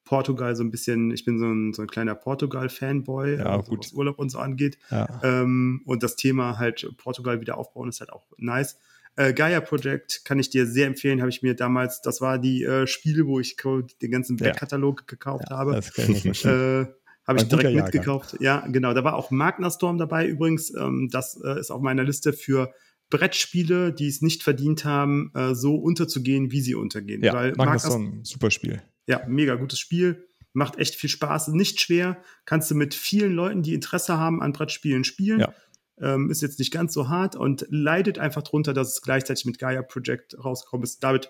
Portugal 0.06 0.56
so 0.56 0.64
ein 0.64 0.72
bisschen, 0.72 1.12
ich 1.12 1.26
bin 1.26 1.40
so 1.40 1.46
ein, 1.46 1.74
so 1.74 1.82
ein 1.82 1.88
kleiner 1.88 2.16
Portugal-Fanboy, 2.16 3.40
ja, 3.40 3.58
also 3.58 3.78
was 3.78 3.92
Urlaub 3.92 4.20
und 4.20 4.30
so 4.30 4.40
angeht. 4.40 4.78
Ja. 4.92 5.20
Ähm, 5.24 5.82
und 5.86 6.04
das 6.04 6.16
Thema 6.16 6.58
halt 6.58 6.88
Portugal 6.98 7.42
wieder 7.42 7.58
aufbauen 7.58 7.90
ist 7.90 8.00
halt 8.00 8.14
auch 8.14 8.26
nice. 8.38 8.78
Äh, 9.18 9.34
Gaia 9.34 9.62
Project 9.62 10.24
kann 10.24 10.40
ich 10.40 10.50
dir 10.50 10.66
sehr 10.68 10.88
empfehlen, 10.88 11.22
habe 11.22 11.30
ich 11.30 11.42
mir 11.42 11.56
damals, 11.56 12.02
das 12.02 12.22
war 12.22 12.38
die 12.38 12.64
äh, 12.64 12.86
Spiele, 12.86 13.26
wo 13.26 13.40
ich 13.40 13.56
den 13.56 14.12
ganzen 14.12 14.38
Backkatalog 14.38 15.02
ja. 15.02 15.06
gekauft 15.08 15.46
ja, 15.50 15.58
habe. 15.58 15.74
Das 15.74 15.94
kann 15.94 16.12
ich 16.12 16.46
äh, 16.46 16.86
habe 17.28 17.40
ich 17.40 17.48
direkt 17.48 17.76
mitgekauft. 17.76 18.38
Ja, 18.40 18.66
genau. 18.68 18.94
Da 18.94 19.04
war 19.04 19.16
auch 19.16 19.32
Magna 19.32 19.72
Storm 19.72 19.98
dabei 19.98 20.28
übrigens. 20.28 20.74
Ähm, 20.76 21.10
das 21.12 21.42
äh, 21.44 21.60
ist 21.60 21.72
auf 21.72 21.82
meiner 21.82 22.04
Liste 22.04 22.34
für 22.34 22.72
Brettspiele, 23.10 23.94
die 23.94 24.08
es 24.08 24.22
nicht 24.22 24.44
verdient 24.44 24.86
haben, 24.86 25.32
äh, 25.34 25.56
so 25.56 25.76
unterzugehen, 25.76 26.52
wie 26.52 26.62
sie 26.62 26.76
untergehen. 26.76 27.24
Ja, 27.24 27.34
Weil 27.34 27.54
Magna 27.54 27.80
Storm, 27.80 28.20
super 28.24 28.52
Spiel. 28.52 28.82
Ja, 29.08 29.24
mega 29.28 29.56
gutes 29.56 29.80
Spiel. 29.80 30.28
macht 30.54 30.78
echt 30.78 30.96
viel 30.96 31.10
Spaß, 31.10 31.50
nicht 31.50 31.82
schwer, 31.82 32.22
kannst 32.46 32.72
du 32.72 32.76
mit 32.76 32.94
vielen 32.94 33.34
Leuten, 33.34 33.62
die 33.62 33.74
Interesse 33.74 34.18
haben 34.18 34.42
an 34.42 34.54
Brettspielen 34.54 35.04
spielen. 35.04 35.42
Ja. 35.42 35.54
Ähm, 36.00 36.30
ist 36.30 36.42
jetzt 36.42 36.60
nicht 36.60 36.72
ganz 36.72 36.94
so 36.94 37.10
hart 37.10 37.36
und 37.36 37.66
leidet 37.70 38.20
einfach 38.20 38.42
drunter, 38.42 38.74
dass 38.74 38.94
es 38.94 39.02
gleichzeitig 39.02 39.46
mit 39.46 39.60
Gaia 39.60 39.82
Project 39.82 40.38
rausgekommen 40.44 40.84
ist. 40.84 41.04
Damit 41.04 41.30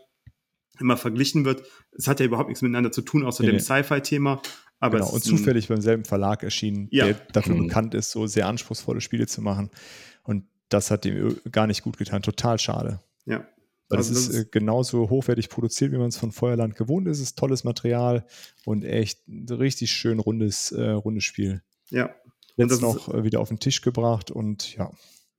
immer 0.80 0.98
verglichen 0.98 1.46
wird. 1.46 1.64
Es 1.92 2.08
hat 2.08 2.20
ja 2.20 2.26
überhaupt 2.26 2.50
nichts 2.50 2.62
miteinander 2.62 2.92
zu 2.92 3.02
tun, 3.02 3.24
außer 3.24 3.44
nee, 3.44 3.52
dem 3.52 3.60
Sci-Fi-Thema. 3.60 4.42
Aber 4.80 5.00
genau, 5.00 5.12
und 5.12 5.24
zufällig 5.24 5.68
beim 5.68 5.82
selben 5.82 6.06
Verlag 6.06 6.44
erschienen, 6.44 6.88
ja. 6.92 7.06
der 7.06 7.14
dafür 7.32 7.56
mhm. 7.56 7.68
bekannt 7.68 7.94
ist, 7.94 8.12
so 8.12 8.28
sehr 8.28 8.48
anspruchsvolle 8.48 9.02
Spiele 9.02 9.28
zu 9.28 9.42
machen. 9.42 9.70
Und 10.24 10.46
das 10.70 10.92
hat 10.92 11.06
ihm 11.06 11.40
gar 11.52 11.68
nicht 11.68 11.84
gut 11.84 11.98
getan. 11.98 12.22
Total 12.22 12.60
schade. 12.60 13.00
Ja. 13.26 13.48
Weil 13.90 14.00
also 14.00 14.14
es 14.14 14.28
ist, 14.28 14.36
ist 14.36 14.52
genauso 14.52 15.10
hochwertig 15.10 15.50
produziert, 15.50 15.92
wie 15.92 15.98
man 15.98 16.08
es 16.08 16.18
von 16.18 16.32
Feuerland 16.32 16.76
gewohnt 16.76 17.08
ist. 17.08 17.18
Es 17.18 17.30
ist 17.30 17.38
tolles 17.38 17.64
Material 17.64 18.26
und 18.66 18.84
echt 18.84 19.28
ein 19.28 19.48
richtig 19.50 19.92
schön 19.92 20.20
rundes, 20.20 20.72
äh, 20.72 20.90
rundes 20.90 21.24
Spiel. 21.24 21.62
Ja. 21.90 22.10
Jetzt 22.58 22.82
noch 22.82 23.08
ist, 23.08 23.14
äh, 23.14 23.24
wieder 23.24 23.40
auf 23.42 23.50
den 23.50 23.60
Tisch 23.60 23.82
gebracht 23.82 24.32
und 24.32 24.76
ja, 24.76 24.90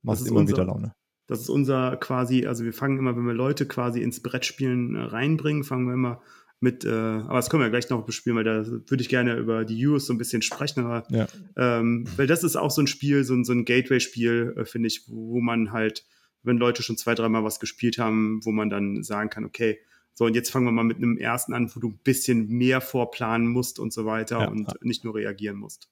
macht 0.03 0.25
immer 0.27 0.41
unser, 0.41 0.55
wieder 0.55 0.65
Laune. 0.65 0.95
Das 1.27 1.41
ist 1.41 1.49
unser 1.49 1.97
quasi, 1.97 2.47
also 2.47 2.65
wir 2.65 2.73
fangen 2.73 2.99
immer, 2.99 3.17
wenn 3.17 3.27
wir 3.27 3.35
Leute 3.35 3.67
quasi 3.67 4.01
ins 4.01 4.23
Brettspielen 4.23 4.95
äh, 4.95 5.01
reinbringen, 5.01 5.65
fangen 5.65 5.87
wir 5.87 5.95
immer 5.95 6.23
mit, 6.61 6.85
äh, 6.85 6.91
aber 6.91 7.35
das 7.35 7.51
können 7.51 7.63
wir 7.63 7.71
gleich 7.71 7.91
noch 7.91 8.05
bespielen, 8.07 8.37
weil 8.37 8.45
da 8.45 8.67
würde 8.67 9.03
ich 9.03 9.09
gerne 9.09 9.37
über 9.37 9.65
die 9.65 9.87
Use 9.87 10.07
so 10.07 10.13
ein 10.15 10.19
bisschen 10.19 10.43
sprechen, 10.43 10.85
aber 10.85 11.05
ja. 11.11 11.27
ähm, 11.57 12.07
weil 12.17 12.27
das 12.27 12.45
ist 12.45 12.57
auch 12.57 12.71
so 12.71 12.81
ein 12.81 12.87
Spiel, 12.87 13.25
so 13.25 13.35
ein, 13.35 13.45
so 13.45 13.53
ein 13.53 13.65
Gateway-Spiel, 13.65 14.55
äh, 14.57 14.65
finde 14.65 14.87
ich, 14.87 15.05
wo, 15.09 15.35
wo, 15.35 15.41
man 15.41 15.73
halt, 15.73 16.07
wenn 16.47 16.57
Leute 16.57 16.83
schon 16.83 16.97
zwei, 16.97 17.15
dreimal 17.15 17.45
was 17.45 17.61
gespielt 17.61 17.99
haben, 17.99 18.41
wo 18.45 18.53
man 18.53 18.71
dann 18.71 19.03
sagen 19.03 19.31
kann, 19.31 19.45
okay, 19.45 19.79
so 20.15 20.25
und 20.25 20.35
jetzt 20.35 20.51
fangen 20.51 20.65
wir 20.65 20.73
mal 20.73 20.85
mit 20.85 20.97
einem 20.97 21.19
ersten 21.19 21.53
an, 21.53 21.71
wo 21.75 21.81
du 21.81 21.89
ein 21.91 21.99
bisschen 22.03 22.49
mehr 22.49 22.81
vorplanen 22.81 23.49
musst 23.49 23.79
und 23.79 23.93
so 23.93 24.07
weiter 24.07 24.41
ja, 24.41 24.49
und 24.49 24.69
ja. 24.69 24.75
nicht 24.81 25.05
nur 25.05 25.15
reagieren 25.15 25.57
musst. 25.57 25.91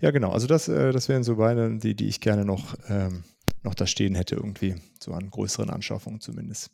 Ja, 0.00 0.10
genau. 0.10 0.32
Also 0.32 0.46
das, 0.46 0.68
äh, 0.68 0.92
das 0.92 1.08
wären 1.08 1.22
so 1.22 1.36
beide, 1.36 1.78
die, 1.78 1.94
die 1.94 2.08
ich 2.08 2.20
gerne 2.20 2.44
noch, 2.44 2.74
ähm, 2.88 3.24
noch 3.62 3.74
da 3.74 3.86
stehen 3.86 4.14
hätte, 4.14 4.34
irgendwie, 4.34 4.74
so 5.00 5.12
an 5.12 5.30
größeren 5.30 5.70
Anschaffungen 5.70 6.20
zumindest. 6.20 6.70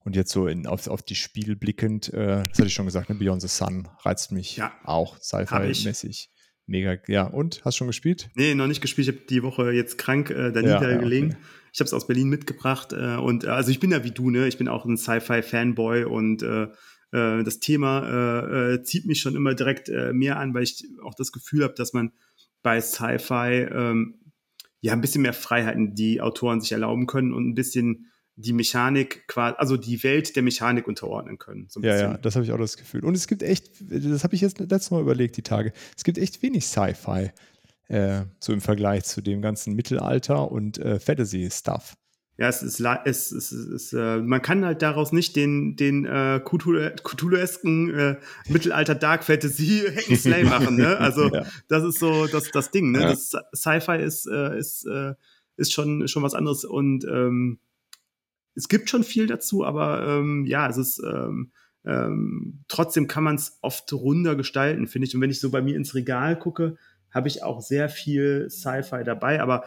Und 0.00 0.16
jetzt 0.16 0.32
so 0.32 0.46
in, 0.46 0.66
auf, 0.66 0.86
auf 0.88 1.02
die 1.02 1.14
Spiele 1.14 1.56
blickend, 1.56 2.12
äh, 2.12 2.44
das 2.48 2.58
hatte 2.58 2.66
ich 2.66 2.74
schon 2.74 2.84
gesagt, 2.84 3.08
ne, 3.08 3.14
Beyond 3.14 3.40
the 3.40 3.48
Sun 3.48 3.88
reizt 4.00 4.32
mich 4.32 4.58
ja, 4.58 4.72
auch, 4.84 5.18
Sci-Fi-mäßig. 5.18 6.30
Mega, 6.66 6.96
ja. 7.08 7.24
Und, 7.24 7.64
hast 7.64 7.76
du 7.76 7.78
schon 7.78 7.86
gespielt? 7.88 8.30
Nee, 8.34 8.54
noch 8.54 8.66
nicht 8.66 8.80
gespielt. 8.80 9.08
Ich 9.08 9.14
habe 9.14 9.26
die 9.26 9.42
Woche 9.42 9.72
jetzt 9.72 9.98
krank 9.98 10.30
äh, 10.30 10.50
da 10.50 10.60
ja, 10.60 10.80
niedergelegen. 10.80 11.30
Ja, 11.30 11.36
okay. 11.36 11.46
Ich 11.74 11.80
habe 11.80 11.86
es 11.86 11.92
aus 11.92 12.06
Berlin 12.06 12.28
mitgebracht 12.28 12.92
äh, 12.92 13.16
und 13.16 13.44
äh, 13.44 13.48
also 13.48 13.72
ich 13.72 13.80
bin 13.80 13.90
ja 13.90 14.04
wie 14.04 14.12
du, 14.12 14.30
ne? 14.30 14.46
Ich 14.46 14.58
bin 14.58 14.68
auch 14.68 14.84
ein 14.84 14.96
Sci-Fi-Fanboy 14.96 16.04
und 16.04 16.42
äh, 16.42 16.68
äh 17.10 17.42
das 17.42 17.58
Thema 17.58 18.06
äh, 18.08 18.74
äh, 18.74 18.82
zieht 18.84 19.06
mich 19.06 19.20
schon 19.20 19.34
immer 19.34 19.54
direkt 19.54 19.88
äh, 19.88 20.12
mehr 20.12 20.38
an, 20.38 20.54
weil 20.54 20.62
ich 20.62 20.86
auch 21.02 21.14
das 21.14 21.32
Gefühl 21.32 21.64
habe, 21.64 21.74
dass 21.74 21.92
man 21.92 22.12
bei 22.62 22.80
Sci-Fi 22.80 23.66
ähm, 23.72 24.20
ja 24.80 24.92
ein 24.92 25.00
bisschen 25.00 25.22
mehr 25.22 25.32
Freiheiten 25.32 25.96
die 25.96 26.20
Autoren 26.20 26.60
sich 26.60 26.70
erlauben 26.70 27.06
können 27.06 27.34
und 27.34 27.48
ein 27.48 27.54
bisschen 27.54 28.10
die 28.36 28.52
Mechanik 28.52 29.26
quasi, 29.26 29.56
also 29.58 29.76
die 29.76 30.02
Welt 30.02 30.36
der 30.36 30.42
Mechanik 30.42 30.86
unterordnen 30.86 31.38
können. 31.38 31.66
So 31.68 31.80
ja, 31.80 31.92
bisschen. 31.92 32.10
ja, 32.12 32.18
das 32.18 32.36
habe 32.36 32.44
ich 32.44 32.52
auch 32.52 32.58
das 32.58 32.76
Gefühl. 32.76 33.04
Und 33.04 33.14
es 33.16 33.26
gibt 33.26 33.42
echt, 33.42 33.70
das 33.80 34.24
habe 34.24 34.34
ich 34.34 34.40
jetzt 34.40 34.58
letztes 34.58 34.90
Mal 34.90 35.00
überlegt, 35.00 35.36
die 35.36 35.42
Tage, 35.42 35.72
es 35.96 36.04
gibt 36.04 36.18
echt 36.18 36.42
wenig 36.42 36.66
Sci-Fi, 36.66 37.30
äh, 37.88 38.22
so 38.40 38.52
im 38.52 38.60
Vergleich 38.60 39.04
zu 39.04 39.20
dem 39.20 39.42
ganzen 39.42 39.74
Mittelalter 39.74 40.50
und 40.50 40.78
äh, 40.78 40.98
Fantasy-Stuff. 40.98 41.94
Ja, 42.36 42.48
es 42.48 42.64
ist, 42.64 42.80
es, 43.04 43.30
es, 43.30 43.52
es, 43.52 43.92
äh, 43.92 44.18
man 44.18 44.42
kann 44.42 44.64
halt 44.64 44.82
daraus 44.82 45.12
nicht 45.12 45.36
den, 45.36 45.76
den 45.76 46.04
äh, 46.04 46.40
Cthulhu-esken 46.44 47.94
äh, 47.94 48.16
Mittelalter 48.48 48.96
Dark 48.96 49.22
Fantasy 49.22 49.84
Hack 49.94 50.16
Slay 50.16 50.42
machen, 50.42 50.74
ne? 50.76 50.98
Also 50.98 51.28
ja. 51.32 51.46
das 51.68 51.84
ist 51.84 52.00
so 52.00 52.26
das, 52.26 52.50
das 52.50 52.72
Ding, 52.72 52.90
ne? 52.90 53.02
Ja. 53.02 53.10
Das 53.10 53.32
Sci-Fi 53.54 54.02
ist, 54.02 54.26
äh, 54.26 54.58
ist, 54.58 54.84
äh, 54.86 55.14
ist 55.56 55.72
schon, 55.72 56.08
schon 56.08 56.24
was 56.24 56.34
anderes 56.34 56.64
und 56.64 57.04
ähm, 57.04 57.60
es 58.56 58.68
gibt 58.68 58.90
schon 58.90 59.04
viel 59.04 59.28
dazu, 59.28 59.64
aber 59.64 60.04
ähm, 60.06 60.44
ja, 60.46 60.68
es 60.68 60.76
ist 60.76 61.02
ähm, 61.04 61.52
ähm, 61.84 62.64
trotzdem 62.68 63.06
kann 63.06 63.24
man 63.24 63.34
es 63.36 63.58
oft 63.60 63.92
runder 63.92 64.36
gestalten, 64.36 64.86
finde 64.86 65.06
ich. 65.06 65.14
Und 65.14 65.20
wenn 65.20 65.30
ich 65.30 65.40
so 65.40 65.50
bei 65.50 65.60
mir 65.60 65.76
ins 65.76 65.94
Regal 65.94 66.38
gucke, 66.38 66.76
habe 67.14 67.28
ich 67.28 67.42
auch 67.42 67.60
sehr 67.60 67.88
viel 67.88 68.50
Sci-Fi 68.50 69.04
dabei, 69.04 69.40
aber 69.40 69.64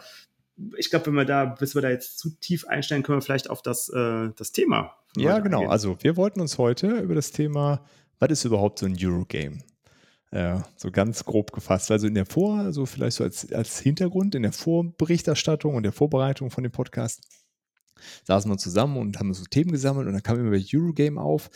ich 0.76 0.90
glaube, 0.90 1.06
wenn 1.06 1.14
wir 1.14 1.24
da, 1.24 1.44
bis 1.46 1.74
wir 1.74 1.82
da 1.82 1.90
jetzt 1.90 2.18
zu 2.18 2.30
tief 2.30 2.66
einsteigen, 2.66 3.02
können 3.02 3.18
wir 3.18 3.22
vielleicht 3.22 3.48
auf 3.48 3.62
das, 3.62 3.88
äh, 3.88 4.30
das 4.36 4.52
Thema. 4.52 4.94
Ja, 5.16 5.38
genau. 5.38 5.58
Eingehen. 5.58 5.70
Also 5.70 5.96
wir 6.00 6.16
wollten 6.16 6.40
uns 6.40 6.58
heute 6.58 6.98
über 6.98 7.14
das 7.14 7.30
Thema, 7.30 7.84
was 8.18 8.30
ist 8.30 8.44
überhaupt 8.44 8.80
so 8.80 8.86
ein 8.86 8.96
Eurogame? 9.00 9.58
Ja, 10.32 10.64
so 10.76 10.90
ganz 10.90 11.24
grob 11.24 11.52
gefasst. 11.52 11.90
Also 11.90 12.06
in 12.06 12.14
der 12.14 12.26
Vor, 12.26 12.58
also 12.58 12.84
vielleicht 12.84 13.16
so 13.16 13.24
als, 13.24 13.50
als 13.52 13.78
Hintergrund, 13.78 14.34
in 14.34 14.42
der 14.42 14.52
Vorberichterstattung 14.52 15.74
und 15.74 15.84
der 15.84 15.92
Vorbereitung 15.92 16.50
von 16.50 16.64
dem 16.64 16.72
Podcast 16.72 17.22
saßen 18.24 18.50
wir 18.50 18.58
zusammen 18.58 18.98
und 18.98 19.18
haben 19.18 19.32
so 19.32 19.44
Themen 19.44 19.72
gesammelt 19.72 20.06
und 20.06 20.12
dann 20.12 20.22
kam 20.22 20.38
immer 20.38 20.56
Eurogame 20.56 21.20
auf 21.20 21.50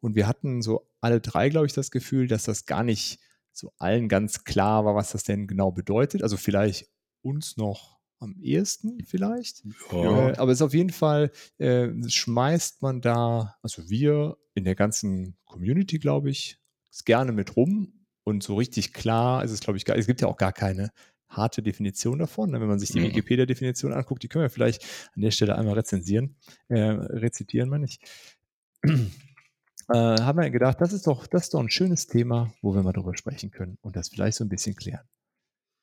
und 0.00 0.14
wir 0.14 0.26
hatten 0.26 0.62
so 0.62 0.86
alle 1.00 1.20
drei, 1.20 1.48
glaube 1.48 1.66
ich, 1.66 1.72
das 1.72 1.90
Gefühl, 1.90 2.28
dass 2.28 2.44
das 2.44 2.66
gar 2.66 2.84
nicht 2.84 3.18
so 3.58 3.72
allen 3.78 4.08
ganz 4.08 4.44
klar 4.44 4.84
war, 4.84 4.94
was 4.94 5.12
das 5.12 5.24
denn 5.24 5.46
genau 5.46 5.72
bedeutet. 5.72 6.22
Also 6.22 6.36
vielleicht 6.36 6.88
uns 7.22 7.56
noch 7.56 7.98
am 8.20 8.36
ehesten 8.40 9.04
vielleicht. 9.04 9.64
Ja. 9.92 10.30
Äh, 10.30 10.36
aber 10.36 10.52
es 10.52 10.58
ist 10.58 10.62
auf 10.62 10.74
jeden 10.74 10.90
Fall, 10.90 11.30
äh, 11.58 11.88
schmeißt 12.06 12.82
man 12.82 13.00
da, 13.00 13.56
also 13.62 13.88
wir 13.88 14.36
in 14.54 14.64
der 14.64 14.74
ganzen 14.74 15.36
Community, 15.44 15.98
glaube 15.98 16.30
ich, 16.30 16.58
gerne 17.04 17.32
mit 17.32 17.56
rum. 17.56 17.92
Und 18.24 18.42
so 18.42 18.56
richtig 18.56 18.92
klar 18.92 19.44
ist 19.44 19.52
es, 19.52 19.60
glaube 19.60 19.76
ich, 19.76 19.84
gar, 19.84 19.96
es 19.96 20.06
gibt 20.06 20.20
ja 20.20 20.28
auch 20.28 20.36
gar 20.36 20.52
keine 20.52 20.90
harte 21.28 21.62
Definition 21.62 22.18
davon. 22.18 22.50
Ne? 22.50 22.60
Wenn 22.60 22.68
man 22.68 22.78
sich 22.78 22.90
die 22.90 23.00
mhm. 23.00 23.04
Wikipedia-Definition 23.04 23.92
anguckt, 23.92 24.22
die 24.22 24.28
können 24.28 24.42
wir 24.44 24.50
vielleicht 24.50 24.84
an 25.14 25.22
der 25.22 25.30
Stelle 25.30 25.56
einmal 25.56 25.74
rezensieren, 25.74 26.36
äh, 26.68 26.80
rezitieren, 26.80 27.68
meine 27.68 27.86
ich. 27.86 28.00
Äh, 29.88 30.22
haben 30.22 30.38
wir 30.38 30.50
gedacht, 30.50 30.80
das 30.80 30.92
ist 30.92 31.06
doch, 31.06 31.26
das 31.26 31.44
ist 31.44 31.54
doch 31.54 31.60
ein 31.60 31.70
schönes 31.70 32.06
Thema, 32.06 32.52
wo 32.62 32.74
wir 32.74 32.82
mal 32.82 32.92
drüber 32.92 33.16
sprechen 33.16 33.50
können 33.50 33.78
und 33.80 33.96
das 33.96 34.08
vielleicht 34.08 34.36
so 34.36 34.44
ein 34.44 34.48
bisschen 34.48 34.76
klären. 34.76 35.06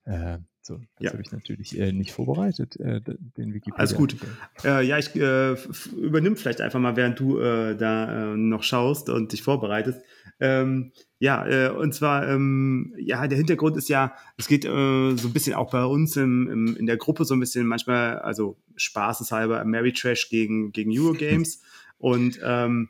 Äh, 0.05 0.37
so, 0.61 0.77
das 0.77 0.85
ja. 0.99 1.11
habe 1.11 1.21
ich 1.21 1.31
natürlich 1.31 1.79
äh, 1.79 1.91
nicht 1.91 2.11
vorbereitet, 2.11 2.79
äh, 2.79 3.01
den 3.01 3.53
Wikipedia. 3.53 3.77
Alles 3.77 3.95
gut. 3.95 4.15
Äh, 4.63 4.85
ja, 4.85 4.97
ich 4.97 5.15
äh, 5.15 5.55
übernimm 5.95 6.37
vielleicht 6.37 6.61
einfach 6.61 6.79
mal, 6.79 6.95
während 6.95 7.19
du 7.19 7.39
äh, 7.39 7.75
da 7.75 8.35
noch 8.35 8.63
schaust 8.63 9.09
und 9.09 9.31
dich 9.31 9.43
vorbereitest. 9.43 10.01
Ähm, 10.39 10.91
ja, 11.19 11.71
und 11.71 11.93
zwar, 11.93 12.27
ähm, 12.27 12.93
ja, 12.97 13.25
der 13.27 13.37
Hintergrund 13.37 13.77
ist 13.77 13.89
ja, 13.89 14.13
es 14.37 14.47
geht 14.47 14.63
so 14.63 14.69
ein 14.69 15.33
bisschen 15.33 15.53
auch 15.53 15.71
bei 15.71 15.85
uns 15.85 16.17
im, 16.17 16.49
im, 16.51 16.77
in 16.77 16.85
der 16.85 16.97
Gruppe 16.97 17.25
so 17.25 17.33
ein 17.33 17.39
bisschen 17.39 17.65
manchmal, 17.65 18.19
also 18.19 18.57
spaßeshalber, 18.75 19.63
Mary 19.65 19.93
Trash 19.93 20.29
gegen, 20.29 20.71
gegen 20.71 20.91
Eurogames. 20.91 21.61
und 21.97 22.39
ähm, 22.43 22.89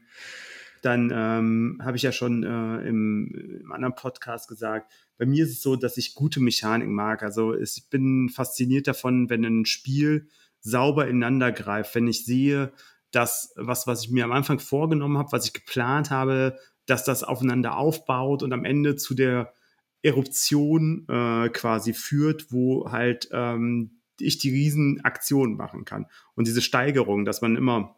dann 0.82 1.12
ähm, 1.14 1.82
habe 1.84 1.98
ich 1.98 2.04
ja 2.04 2.12
schon 2.12 2.44
äh, 2.44 2.88
im, 2.88 3.60
im 3.62 3.72
anderen 3.72 3.96
Podcast 3.96 4.48
gesagt, 4.48 4.92
bei 5.18 5.26
mir 5.26 5.46
ist 5.46 5.52
es 5.52 5.62
so, 5.62 5.76
dass 5.76 5.98
ich 5.98 6.16
gute 6.16 6.40
Mechanik 6.40 6.90
mag. 6.90 7.24
Also 7.24 7.56
ich 7.56 7.88
bin 7.90 8.30
fasziniert 8.30 8.88
davon, 8.88 9.30
wenn 9.30 9.44
ein 9.44 9.66
Spiel 9.66 10.28
sauber 10.60 11.08
ineinander 11.08 11.52
greift, 11.52 11.96
wenn 11.96 12.08
ich 12.08 12.26
sehe, 12.26 12.74
dass 13.12 13.54
was, 13.56 13.88
was 13.88 14.04
ich 14.04 14.12
mir 14.12 14.26
am 14.26 14.32
Anfang 14.32 14.60
vorgenommen 14.60 15.18
habe, 15.18 15.32
was 15.32 15.46
ich 15.46 15.54
geplant 15.54 16.12
habe, 16.12 16.58
dass 16.86 17.04
das 17.04 17.24
aufeinander 17.24 17.78
aufbaut 17.78 18.44
und 18.44 18.52
am 18.52 18.66
Ende 18.66 18.96
zu 18.96 19.14
der 19.14 19.54
Eruption 20.02 21.08
äh, 21.10 21.50
quasi 21.50 21.94
führt, 21.94 22.52
wo 22.52 22.92
halt 22.92 23.30
ähm, 23.32 24.02
ich 24.20 24.38
die 24.38 24.52
Riesenaktionen 24.52 25.56
machen 25.56 25.86
kann. 25.86 26.06
Und 26.36 26.48
diese 26.48 26.62
Steigerung, 26.62 27.26
dass 27.26 27.42
man 27.42 27.56
immer 27.56 27.98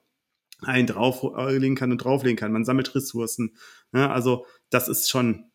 einen 0.61 0.87
drauflegen 0.87 1.75
kann 1.75 1.91
und 1.91 2.03
drauflegen 2.03 2.37
kann, 2.37 2.51
man 2.51 2.65
sammelt 2.65 2.95
Ressourcen. 2.95 3.55
Ne? 3.91 4.09
Also 4.09 4.45
das 4.69 4.87
ist 4.87 5.09
schon 5.09 5.51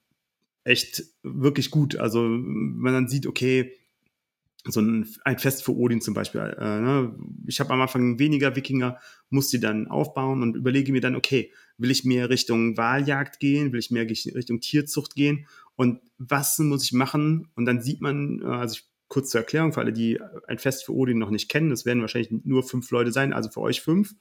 echt 0.65 1.05
wirklich 1.23 1.71
gut. 1.71 1.97
Also 1.97 2.23
wenn 2.23 2.93
man 2.93 3.09
sieht, 3.09 3.27
okay, 3.27 3.73
so 4.65 4.81
ein, 4.81 5.09
ein 5.25 5.39
Fest 5.39 5.65
für 5.65 5.75
Odin 5.75 6.01
zum 6.01 6.15
Beispiel. 6.15 6.41
Äh, 6.41 6.81
ne? 6.81 7.15
Ich 7.47 7.59
habe 7.59 7.73
am 7.73 7.81
Anfang 7.81 8.19
weniger 8.19 8.55
Wikinger, 8.55 8.99
muss 9.29 9.49
die 9.49 9.59
dann 9.59 9.89
aufbauen 9.89 10.43
und 10.43 10.57
überlege 10.57 10.93
mir 10.93 11.01
dann, 11.01 11.17
okay, 11.17 11.51
will 11.79 11.91
ich 11.91 12.05
mehr 12.05 12.31
Richtung 12.31 12.77
Wahljagd 12.77 13.41
gehen, 13.41 13.73
will 13.73 13.81
ich 13.81 13.91
mehr 13.91 14.09
Richtung 14.09 14.61
Tierzucht 14.61 15.17
gehen 15.17 15.47
und 15.75 16.01
was 16.19 16.59
muss 16.61 16.85
ich 16.85 16.93
machen? 16.93 17.49
Und 17.57 17.65
dann 17.65 17.83
sieht 17.83 18.01
man, 18.01 18.41
äh, 18.41 18.47
also 18.47 18.77
ich, 18.77 18.85
kurz 19.09 19.31
zur 19.31 19.41
Erklärung 19.41 19.73
für 19.73 19.81
alle, 19.81 19.93
die 19.93 20.21
ein 20.47 20.59
Fest 20.59 20.85
für 20.85 20.95
Odin 20.95 21.19
noch 21.19 21.31
nicht 21.31 21.51
kennen, 21.51 21.71
das 21.71 21.85
werden 21.85 22.01
wahrscheinlich 22.01 22.33
nur 22.45 22.63
fünf 22.63 22.91
Leute 22.91 23.13
sein, 23.13 23.33
also 23.33 23.51
für 23.51 23.61
euch 23.61 23.83
fünf. 23.83 24.15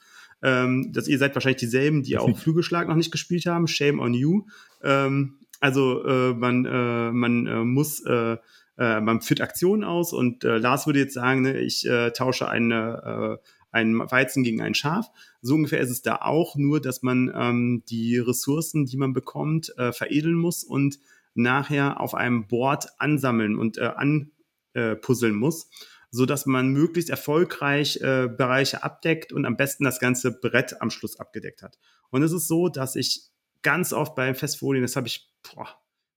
Ähm, 0.44 0.92
dass 0.92 1.08
ihr 1.08 1.18
seid 1.18 1.36
wahrscheinlich 1.36 1.60
dieselben, 1.60 2.04
die 2.04 2.18
auch 2.18 2.38
Flügelschlag 2.38 2.88
noch 2.88 2.96
nicht 2.96 3.12
gespielt 3.12 3.46
haben. 3.46 3.68
Shame 3.68 4.00
on 4.00 4.14
you. 4.14 4.46
Ähm, 4.84 5.38
also 5.62 6.04
äh, 6.04 6.34
man, 6.34 6.66
äh, 6.66 7.12
man 7.12 7.46
äh, 7.46 7.64
muss, 7.64 8.04
äh, 8.04 8.38
äh, 8.78 9.00
man 9.00 9.22
führt 9.22 9.42
Aktionen 9.42 9.84
aus 9.84 10.12
und 10.12 10.44
äh, 10.44 10.58
Lars 10.58 10.88
würde 10.88 11.00
jetzt 11.00 11.14
sagen, 11.14 11.44
ne, 11.44 11.62
ich 11.62 11.88
tausche 12.18 12.50
eine, 12.50 13.40
äh, 13.40 13.48
ein 13.72 14.00
Weizen 14.00 14.44
gegen 14.44 14.62
ein 14.62 14.74
Schaf. 14.74 15.08
So 15.42 15.56
ungefähr 15.56 15.80
ist 15.80 15.92
es 15.92 16.02
da 16.02 16.18
auch, 16.18 16.56
nur 16.56 16.82
dass 16.82 17.04
man 17.04 17.32
ähm, 17.34 17.84
die 17.88 18.18
Ressourcen, 18.18 18.86
die 18.86 18.98
man 18.98 19.14
bekommt, 19.14 19.74
veredeln 19.78 20.36
muss 20.36 20.64
und 20.64 21.00
nachher 21.36 22.02
auf 22.02 22.14
einem 22.16 22.48
Board 22.48 22.88
ansammeln 22.98 23.58
und 23.58 23.80
anpuzzeln 23.80 25.36
muss, 25.36 25.70
so 26.12 26.26
dass 26.26 26.46
man 26.46 26.70
möglichst 26.70 27.10
erfolgreich 27.10 27.98
äh, 28.02 28.28
Bereiche 28.28 28.84
abdeckt 28.84 29.32
und 29.32 29.46
am 29.46 29.58
besten 29.58 29.86
das 29.86 30.00
ganze 30.00 30.32
Brett 30.32 30.82
am 30.82 30.90
Schluss 30.90 31.20
abgedeckt 31.20 31.64
hat. 31.64 31.80
Und 32.10 32.22
es 32.22 32.34
ist 32.34 32.48
so, 32.48 32.68
dass 32.68 32.96
ich 32.96 33.30
ganz 33.62 33.94
oft 33.94 34.16
beim 34.16 34.36
Festfolien, 34.36 34.84
das 34.84 34.96
habe 34.96 35.08
ich 35.08 35.32
boah, 35.42 35.68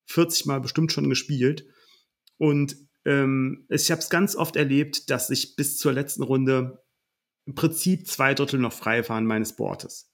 40 0.07 0.47
Mal 0.47 0.61
bestimmt 0.61 0.93
schon 0.93 1.09
gespielt 1.09 1.67
und 2.39 2.77
ähm, 3.05 3.67
ich 3.69 3.91
habe 3.91 4.01
es 4.01 4.11
ganz 4.11 4.37
oft 4.37 4.57
erlebt, 4.57 5.11
dass 5.11 5.31
ich 5.31 5.57
bis 5.57 5.79
zur 5.79 5.93
letzten 5.93 6.23
Runde 6.23 6.85
im 7.47 7.55
Prinzip 7.55 8.07
zwei 8.07 8.35
Drittel 8.35 8.59
noch 8.59 8.73
frei 8.73 9.07
waren 9.09 9.27
meines 9.27 9.55
Boards. 9.57 10.11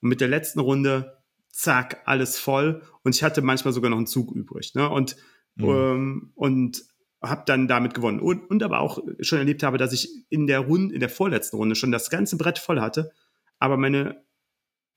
Und 0.00 0.08
mit 0.08 0.20
der 0.20 0.28
letzten 0.28 0.60
Runde, 0.60 1.18
zack, 1.50 2.02
alles 2.04 2.38
voll. 2.38 2.82
Und 3.02 3.14
ich 3.14 3.22
hatte 3.22 3.42
manchmal 3.42 3.74
sogar 3.74 3.90
noch 3.90 3.96
einen 3.96 4.06
Zug 4.06 4.30
übrig. 4.32 4.74
Ne? 4.74 4.88
Und, 4.88 5.16
mhm. 5.56 5.68
ähm, 5.68 6.32
und 6.34 6.84
habe 7.22 7.42
dann 7.46 7.68
damit 7.68 7.94
gewonnen. 7.94 8.20
Und, 8.20 8.48
und 8.50 8.62
aber 8.62 8.80
auch 8.80 8.98
schon 9.20 9.38
erlebt 9.38 9.62
habe, 9.62 9.78
dass 9.78 9.92
ich 9.92 10.08
in 10.28 10.46
der 10.46 10.60
Runde, 10.60 10.94
in 10.94 11.00
der 11.00 11.08
vorletzten 11.08 11.56
Runde 11.56 11.74
schon 11.74 11.92
das 11.92 12.10
ganze 12.10 12.36
Brett 12.36 12.58
voll 12.58 12.80
hatte, 12.80 13.12
aber 13.58 13.76
meine, 13.76 14.22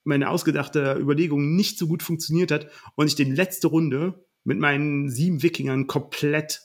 meine 0.03 0.29
ausgedachte 0.29 0.97
Überlegung 0.99 1.55
nicht 1.55 1.77
so 1.77 1.87
gut 1.87 2.03
funktioniert 2.03 2.51
hat 2.51 2.67
und 2.95 3.07
ich 3.07 3.15
die 3.15 3.23
letzte 3.23 3.67
Runde 3.67 4.25
mit 4.43 4.59
meinen 4.59 5.09
sieben 5.09 5.43
Wikingern 5.43 5.87
komplett 5.87 6.61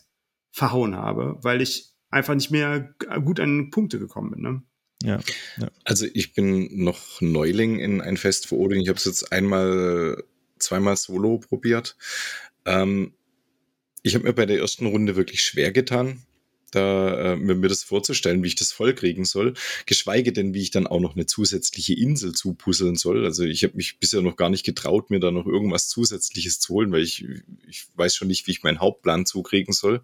verhauen 0.51 0.97
habe, 0.97 1.39
weil 1.43 1.61
ich 1.61 1.93
einfach 2.11 2.35
nicht 2.35 2.51
mehr 2.51 2.95
gut 3.25 3.41
an 3.41 3.71
Punkte 3.71 3.99
gekommen 3.99 4.31
bin. 4.31 4.43
Ne? 4.43 4.63
Ja, 5.03 5.21
ja, 5.59 5.71
Also 5.85 6.07
ich 6.13 6.33
bin 6.33 6.85
noch 6.85 7.21
Neuling 7.21 7.79
in 7.79 8.01
ein 8.01 8.17
Fest 8.17 8.47
vor 8.47 8.59
Odin. 8.59 8.81
Ich 8.81 8.89
habe 8.89 8.99
es 8.99 9.05
jetzt 9.05 9.33
einmal, 9.33 10.25
zweimal 10.59 10.97
solo 10.97 11.39
probiert. 11.39 11.97
Ähm, 12.65 13.13
ich 14.07 14.15
habe 14.15 14.25
mir 14.25 14.33
bei 14.33 14.47
der 14.47 14.59
ersten 14.59 14.87
Runde 14.87 15.17
wirklich 15.17 15.43
schwer 15.43 15.73
getan, 15.73 16.23
da 16.71 17.33
äh, 17.33 17.37
mir, 17.37 17.57
mir 17.57 17.69
das 17.69 17.83
vorzustellen, 17.83 18.41
wie 18.45 18.47
ich 18.49 18.55
das 18.55 18.71
vollkriegen 18.71 19.25
soll, 19.25 19.55
geschweige 19.85 20.33
denn, 20.33 20.55
wie 20.55 20.63
ich 20.63 20.71
dann 20.71 20.87
auch 20.87 21.01
noch 21.01 21.17
eine 21.17 21.27
zusätzliche 21.27 21.95
Insel 21.95 22.33
zupuzzeln 22.33 22.95
soll. 22.95 23.25
Also 23.25 23.43
ich 23.43 23.65
habe 23.65 23.75
mich 23.77 23.99
bisher 23.99 24.23
noch 24.23 24.37
gar 24.37 24.49
nicht 24.49 24.65
getraut, 24.65 25.11
mir 25.11 25.19
da 25.19 25.33
noch 25.33 25.47
irgendwas 25.47 25.89
Zusätzliches 25.89 26.61
zu 26.61 26.75
holen, 26.75 26.93
weil 26.93 27.03
ich, 27.03 27.25
ich 27.67 27.87
weiß 27.97 28.15
schon 28.15 28.29
nicht, 28.29 28.47
wie 28.47 28.53
ich 28.53 28.63
meinen 28.63 28.79
Hauptplan 28.79 29.27
zukriegen 29.27 29.73
soll. 29.73 30.03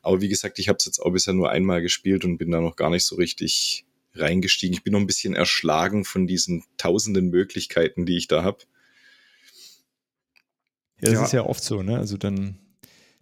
Aber 0.00 0.22
wie 0.22 0.28
gesagt, 0.28 0.58
ich 0.58 0.68
habe 0.68 0.78
es 0.78 0.86
jetzt 0.86 1.00
auch 1.00 1.10
bisher 1.10 1.34
nur 1.34 1.50
einmal 1.50 1.82
gespielt 1.82 2.24
und 2.24 2.38
bin 2.38 2.50
da 2.50 2.62
noch 2.62 2.76
gar 2.76 2.88
nicht 2.88 3.04
so 3.04 3.16
richtig 3.16 3.84
reingestiegen. 4.14 4.72
Ich 4.72 4.82
bin 4.82 4.94
noch 4.94 5.00
ein 5.00 5.06
bisschen 5.06 5.34
erschlagen 5.34 6.06
von 6.06 6.26
diesen 6.26 6.64
tausenden 6.78 7.28
Möglichkeiten, 7.28 8.06
die 8.06 8.16
ich 8.16 8.28
da 8.28 8.42
habe. 8.42 8.60
Ja, 11.00 11.10
das 11.10 11.12
ja. 11.12 11.24
ist 11.24 11.32
ja 11.32 11.44
oft 11.44 11.62
so, 11.62 11.82
ne? 11.82 11.98
Also 11.98 12.16
dann 12.16 12.58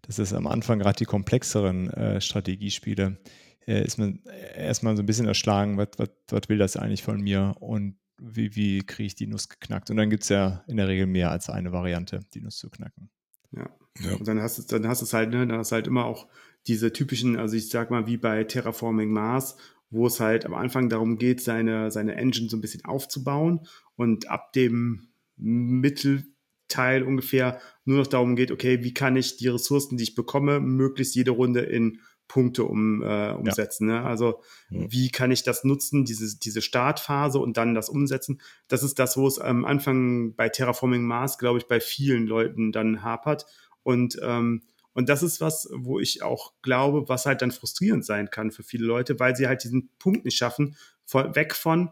das 0.06 0.18
ist 0.18 0.32
am 0.32 0.46
Anfang 0.46 0.78
gerade 0.78 0.98
die 0.98 1.04
komplexeren 1.04 1.90
äh, 1.90 2.20
Strategiespiele, 2.20 3.18
äh, 3.66 3.84
ist 3.84 3.98
man 3.98 4.20
erstmal 4.56 4.96
so 4.96 5.02
ein 5.02 5.06
bisschen 5.06 5.26
erschlagen, 5.26 5.76
was, 5.76 5.88
was, 5.96 6.10
was 6.28 6.48
will 6.48 6.58
das 6.58 6.76
eigentlich 6.76 7.02
von 7.02 7.20
mir 7.20 7.54
und 7.60 7.96
wie, 8.18 8.54
wie 8.54 8.80
kriege 8.80 9.06
ich 9.06 9.14
die 9.14 9.26
Nuss 9.26 9.48
geknackt? 9.48 9.90
Und 9.90 9.96
dann 9.96 10.10
gibt 10.10 10.22
es 10.22 10.28
ja 10.28 10.62
in 10.66 10.76
der 10.76 10.88
Regel 10.88 11.06
mehr 11.06 11.30
als 11.30 11.50
eine 11.50 11.72
Variante, 11.72 12.20
die 12.34 12.40
Nuss 12.40 12.58
zu 12.58 12.70
knacken. 12.70 13.10
Ja. 13.52 13.68
ja. 14.00 14.14
Und 14.16 14.28
dann 14.28 14.40
hast 14.40 14.58
du 14.58 14.62
dann 14.62 14.88
hast 14.88 15.00
du 15.00 15.04
es 15.04 15.12
halt, 15.12 15.30
ne, 15.30 15.46
dann 15.46 15.58
hast 15.58 15.72
du 15.72 15.74
halt 15.74 15.86
immer 15.86 16.04
auch 16.04 16.28
diese 16.66 16.92
typischen, 16.92 17.36
also 17.36 17.56
ich 17.56 17.68
sag 17.68 17.90
mal, 17.90 18.06
wie 18.06 18.16
bei 18.16 18.44
Terraforming 18.44 19.10
Mars, 19.10 19.56
wo 19.90 20.06
es 20.06 20.20
halt 20.20 20.46
am 20.46 20.54
Anfang 20.54 20.88
darum 20.88 21.18
geht, 21.18 21.40
seine, 21.40 21.90
seine 21.90 22.14
Engine 22.16 22.48
so 22.48 22.56
ein 22.56 22.60
bisschen 22.60 22.84
aufzubauen 22.84 23.66
und 23.96 24.28
ab 24.28 24.52
dem 24.52 25.08
Mittel 25.36 26.33
Teil 26.68 27.02
ungefähr 27.02 27.60
nur 27.84 27.98
noch 27.98 28.06
darum 28.06 28.36
geht, 28.36 28.50
okay, 28.50 28.82
wie 28.82 28.94
kann 28.94 29.16
ich 29.16 29.36
die 29.36 29.48
Ressourcen, 29.48 29.96
die 29.96 30.04
ich 30.04 30.14
bekomme, 30.14 30.60
möglichst 30.60 31.14
jede 31.14 31.32
Runde 31.32 31.60
in 31.60 32.00
Punkte 32.28 32.64
um, 32.64 33.02
äh, 33.02 33.32
umsetzen. 33.32 33.88
Ja. 33.88 34.00
Ne? 34.00 34.06
Also 34.06 34.42
ja. 34.70 34.86
wie 34.90 35.10
kann 35.10 35.30
ich 35.30 35.42
das 35.42 35.64
nutzen, 35.64 36.04
diese, 36.04 36.38
diese 36.38 36.62
Startphase 36.62 37.38
und 37.38 37.56
dann 37.56 37.74
das 37.74 37.88
umsetzen. 37.88 38.40
Das 38.68 38.82
ist 38.82 38.98
das, 38.98 39.16
wo 39.16 39.26
es 39.26 39.38
am 39.38 39.64
Anfang 39.64 40.34
bei 40.34 40.48
Terraforming 40.48 41.02
Mars, 41.02 41.38
glaube 41.38 41.58
ich, 41.58 41.68
bei 41.68 41.80
vielen 41.80 42.26
Leuten 42.26 42.72
dann 42.72 43.02
hapert. 43.02 43.46
Und, 43.82 44.18
ähm, 44.22 44.62
und 44.94 45.08
das 45.08 45.22
ist 45.22 45.40
was, 45.40 45.68
wo 45.74 45.98
ich 45.98 46.22
auch 46.22 46.54
glaube, 46.62 47.08
was 47.08 47.26
halt 47.26 47.42
dann 47.42 47.50
frustrierend 47.50 48.06
sein 48.06 48.30
kann 48.30 48.50
für 48.50 48.62
viele 48.62 48.86
Leute, 48.86 49.18
weil 49.20 49.36
sie 49.36 49.46
halt 49.46 49.64
diesen 49.64 49.90
Punkt 49.98 50.24
nicht 50.24 50.38
schaffen, 50.38 50.76
von, 51.04 51.34
weg 51.34 51.54
von, 51.54 51.90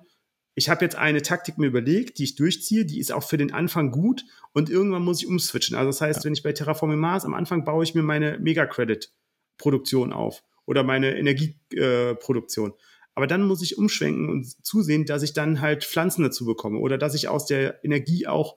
ich 0.54 0.68
habe 0.68 0.84
jetzt 0.84 0.96
eine 0.96 1.22
Taktik 1.22 1.58
mir 1.58 1.66
überlegt, 1.66 2.18
die 2.18 2.24
ich 2.24 2.34
durchziehe, 2.34 2.84
die 2.84 2.98
ist 2.98 3.12
auch 3.12 3.22
für 3.22 3.38
den 3.38 3.52
Anfang 3.52 3.90
gut 3.90 4.24
und 4.52 4.68
irgendwann 4.68 5.02
muss 5.02 5.22
ich 5.22 5.28
umswitchen. 5.28 5.76
Also 5.76 5.88
das 5.88 6.00
heißt, 6.00 6.20
ja. 6.20 6.24
wenn 6.24 6.34
ich 6.34 6.42
bei 6.42 6.52
Terraforming 6.52 6.98
Mars 6.98 7.24
am 7.24 7.34
Anfang 7.34 7.64
baue 7.64 7.84
ich 7.84 7.94
mir 7.94 8.02
meine 8.02 8.38
Mega-Credit-Produktion 8.38 10.12
auf 10.12 10.42
oder 10.66 10.82
meine 10.82 11.16
Energieproduktion. 11.16 12.70
Äh, 12.70 12.74
Aber 13.14 13.26
dann 13.26 13.46
muss 13.46 13.62
ich 13.62 13.78
umschwenken 13.78 14.28
und 14.28 14.44
zusehen, 14.64 15.06
dass 15.06 15.22
ich 15.22 15.32
dann 15.32 15.60
halt 15.60 15.84
Pflanzen 15.84 16.22
dazu 16.22 16.44
bekomme 16.44 16.78
oder 16.78 16.98
dass 16.98 17.14
ich 17.14 17.28
aus 17.28 17.46
der 17.46 17.82
Energie 17.82 18.26
auch 18.26 18.56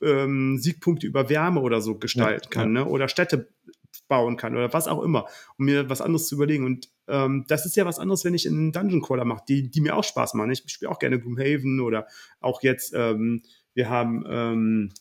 ähm, 0.00 0.58
Siegpunkte 0.58 1.06
über 1.06 1.28
Wärme 1.28 1.60
oder 1.60 1.80
so 1.80 1.98
gestalten 1.98 2.44
ja, 2.44 2.50
kann 2.50 2.74
ja. 2.74 2.84
Ne? 2.84 2.88
oder 2.88 3.08
Städte 3.08 3.48
bauen 4.12 4.36
kann 4.36 4.54
oder 4.54 4.70
was 4.74 4.88
auch 4.88 5.02
immer, 5.02 5.24
um 5.56 5.64
mir 5.64 5.88
was 5.88 6.02
anderes 6.02 6.28
zu 6.28 6.34
überlegen. 6.34 6.66
Und 6.66 6.90
ähm, 7.08 7.46
das 7.48 7.64
ist 7.64 7.76
ja 7.76 7.86
was 7.86 7.98
anderes, 7.98 8.26
wenn 8.26 8.34
ich 8.34 8.46
einen 8.46 8.70
Dungeon 8.70 9.00
Crawler 9.00 9.24
mache, 9.24 9.44
die, 9.48 9.70
die 9.70 9.80
mir 9.80 9.96
auch 9.96 10.04
Spaß 10.04 10.34
machen. 10.34 10.50
Ich 10.50 10.62
spiele 10.66 10.90
auch 10.90 10.98
gerne 10.98 11.18
Gloomhaven 11.18 11.80
oder 11.80 12.06
auch 12.38 12.62
jetzt, 12.62 12.92
ähm, 12.94 13.42
wir 13.72 13.88
haben 13.88 14.24
ähm, 14.28 14.92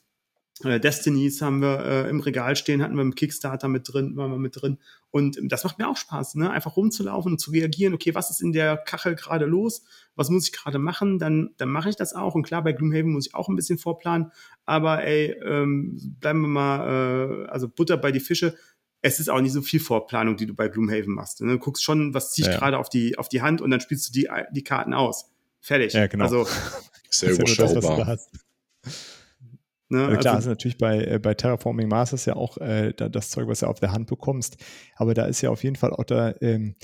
äh, 0.63 0.79
Destinies 0.79 1.41
haben 1.41 1.61
wir 1.61 1.79
äh, 1.83 2.09
im 2.09 2.21
Regal 2.21 2.55
stehen, 2.55 2.81
hatten 2.81 2.95
wir 2.95 3.01
im 3.01 3.15
Kickstarter 3.15 3.67
mit 3.67 3.91
drin, 3.91 4.15
waren 4.15 4.31
wir 4.31 4.37
mit 4.37 4.61
drin. 4.61 4.77
Und 5.09 5.37
das 5.43 5.65
macht 5.65 5.77
mir 5.77 5.89
auch 5.89 5.97
Spaß, 5.97 6.35
ne? 6.35 6.49
Einfach 6.49 6.77
rumzulaufen 6.77 7.33
und 7.33 7.39
zu 7.39 7.51
reagieren, 7.51 7.93
okay, 7.93 8.15
was 8.15 8.29
ist 8.29 8.41
in 8.41 8.53
der 8.53 8.77
Kachel 8.77 9.15
gerade 9.15 9.45
los? 9.45 9.83
Was 10.15 10.29
muss 10.29 10.45
ich 10.47 10.53
gerade 10.53 10.79
machen? 10.79 11.19
Dann, 11.19 11.53
dann 11.57 11.69
mache 11.69 11.89
ich 11.89 11.97
das 11.97 12.13
auch. 12.13 12.33
Und 12.33 12.43
klar, 12.43 12.63
bei 12.63 12.71
Gloomhaven 12.71 13.11
muss 13.11 13.27
ich 13.27 13.35
auch 13.35 13.49
ein 13.49 13.57
bisschen 13.57 13.77
vorplanen. 13.77 14.31
Aber 14.65 15.03
ey, 15.03 15.35
ähm, 15.43 16.15
bleiben 16.21 16.41
wir 16.41 16.47
mal, 16.47 17.45
äh, 17.45 17.49
also 17.49 17.67
Butter 17.67 17.97
bei 17.97 18.13
die 18.13 18.21
Fische 18.21 18.55
es 19.01 19.19
ist 19.19 19.29
auch 19.29 19.41
nicht 19.41 19.53
so 19.53 19.61
viel 19.61 19.79
Vorplanung, 19.79 20.37
die 20.37 20.45
du 20.45 20.53
bei 20.53 20.67
Gloomhaven 20.67 21.13
machst. 21.13 21.41
Ne? 21.41 21.53
Du 21.53 21.59
guckst 21.59 21.83
schon, 21.83 22.13
was 22.13 22.31
ziehe 22.31 22.47
ich 22.47 22.53
ja. 22.53 22.59
gerade 22.59 22.77
auf 22.77 22.89
die, 22.89 23.17
auf 23.17 23.29
die 23.29 23.41
Hand 23.41 23.61
und 23.61 23.71
dann 23.71 23.81
spielst 23.81 24.09
du 24.09 24.13
die, 24.13 24.29
die 24.51 24.63
Karten 24.63 24.93
aus. 24.93 25.31
Fertig. 25.59 25.93
Ja, 25.93 26.07
genau. 26.07 26.25
Also, 26.25 26.47
Sehr 27.09 27.33
überschaubar. 27.33 28.05
Das, 28.05 28.29
ne? 29.89 30.05
also 30.05 30.17
klar, 30.19 30.35
also, 30.35 30.49
ist 30.49 30.51
natürlich 30.51 30.77
bei, 30.77 31.03
äh, 31.03 31.19
bei 31.19 31.33
Terraforming 31.33 31.87
Mars 31.87 32.13
ist 32.13 32.25
ja 32.25 32.35
auch 32.35 32.57
äh, 32.57 32.93
das 32.93 33.29
Zeug, 33.31 33.47
was 33.47 33.59
du 33.59 33.67
auf 33.67 33.79
der 33.79 33.91
Hand 33.91 34.07
bekommst. 34.07 34.57
Aber 34.95 35.13
da 35.13 35.25
ist 35.25 35.41
ja 35.41 35.49
auf 35.49 35.63
jeden 35.63 35.75
Fall 35.75 35.91
auch 35.91 36.05
da 36.05 36.33
ähm, 36.41 36.75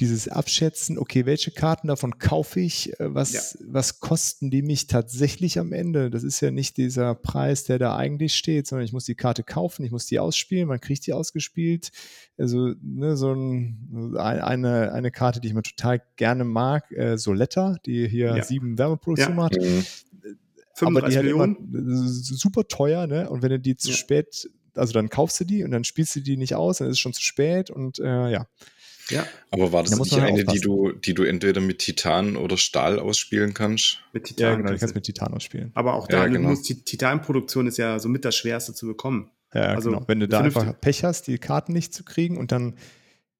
dieses 0.00 0.28
Abschätzen, 0.28 0.96
okay, 0.96 1.26
welche 1.26 1.50
Karten 1.50 1.88
davon 1.88 2.18
kaufe 2.18 2.60
ich, 2.60 2.98
äh, 3.00 3.14
was, 3.14 3.32
ja. 3.32 3.40
was 3.66 3.98
kosten 3.98 4.50
die 4.50 4.62
mich 4.62 4.86
tatsächlich 4.86 5.58
am 5.58 5.72
Ende? 5.72 6.08
Das 6.10 6.22
ist 6.22 6.40
ja 6.40 6.52
nicht 6.52 6.76
dieser 6.76 7.14
Preis, 7.16 7.64
der 7.64 7.78
da 7.78 7.96
eigentlich 7.96 8.36
steht, 8.36 8.66
sondern 8.66 8.84
ich 8.84 8.92
muss 8.92 9.06
die 9.06 9.16
Karte 9.16 9.42
kaufen, 9.42 9.84
ich 9.84 9.90
muss 9.90 10.06
die 10.06 10.20
ausspielen, 10.20 10.68
man 10.68 10.80
kriegt 10.80 11.06
die 11.06 11.12
ausgespielt. 11.12 11.90
Also 12.36 12.74
ne, 12.80 13.16
so 13.16 13.32
ein, 13.32 14.16
eine, 14.16 14.92
eine 14.92 15.10
Karte, 15.10 15.40
die 15.40 15.48
ich 15.48 15.54
mir 15.54 15.62
total 15.62 16.00
gerne 16.16 16.44
mag, 16.44 16.90
äh, 16.92 17.18
Soletta, 17.18 17.76
die 17.84 18.08
hier 18.08 18.36
ja. 18.36 18.44
sieben 18.44 18.78
Wärmeproduktion 18.78 19.36
ja. 19.36 19.44
hat. 19.44 19.56
Mhm. 19.60 19.84
Aber 20.80 21.08
die 21.08 21.16
halt 21.16 21.26
immer 21.26 21.56
super 22.12 22.68
teuer, 22.68 23.08
ne? 23.08 23.28
Und 23.28 23.42
wenn 23.42 23.50
du 23.50 23.58
die 23.58 23.76
zu 23.76 23.92
spät, 23.92 24.48
also 24.74 24.92
dann 24.92 25.08
kaufst 25.08 25.40
du 25.40 25.44
die 25.44 25.64
und 25.64 25.72
dann 25.72 25.82
spielst 25.82 26.14
du 26.14 26.20
die 26.20 26.36
nicht 26.36 26.54
aus, 26.54 26.78
dann 26.78 26.86
ist 26.86 26.92
es 26.92 26.98
schon 27.00 27.12
zu 27.12 27.22
spät 27.22 27.68
und 27.68 27.98
äh, 27.98 28.30
ja. 28.30 28.46
Ja. 29.10 29.26
Aber 29.50 29.72
war 29.72 29.82
das 29.82 29.92
da 29.92 29.98
nicht 29.98 30.14
eine, 30.14 30.44
die 30.44 30.60
du, 30.60 30.92
die 30.92 31.14
du 31.14 31.22
entweder 31.22 31.60
mit 31.60 31.78
Titan 31.78 32.36
oder 32.36 32.56
Stahl 32.56 32.98
ausspielen 32.98 33.54
kannst? 33.54 33.98
Mit 34.12 34.24
Titan. 34.24 34.46
Ja, 34.46 34.56
genau, 34.56 34.70
du 34.70 34.78
kannst 34.78 34.94
mit 34.94 35.04
Titan 35.04 35.34
ausspielen. 35.34 35.70
Aber 35.74 35.94
auch 35.94 36.06
da, 36.06 36.18
ja, 36.18 36.26
genau. 36.26 36.50
muss, 36.50 36.62
die 36.62 36.82
Titanproduktion 36.82 37.66
ist 37.66 37.78
ja 37.78 37.98
somit 37.98 38.24
das 38.24 38.36
Schwerste 38.36 38.74
zu 38.74 38.86
bekommen. 38.86 39.30
Ja, 39.54 39.74
also, 39.74 39.90
genau. 39.90 40.04
Wenn 40.06 40.20
du 40.20 40.28
da 40.28 40.40
einfach 40.40 40.78
Pech 40.80 41.04
hast, 41.04 41.26
die 41.26 41.38
Karten 41.38 41.72
nicht 41.72 41.94
zu 41.94 42.04
kriegen 42.04 42.36
und 42.36 42.52
dann, 42.52 42.74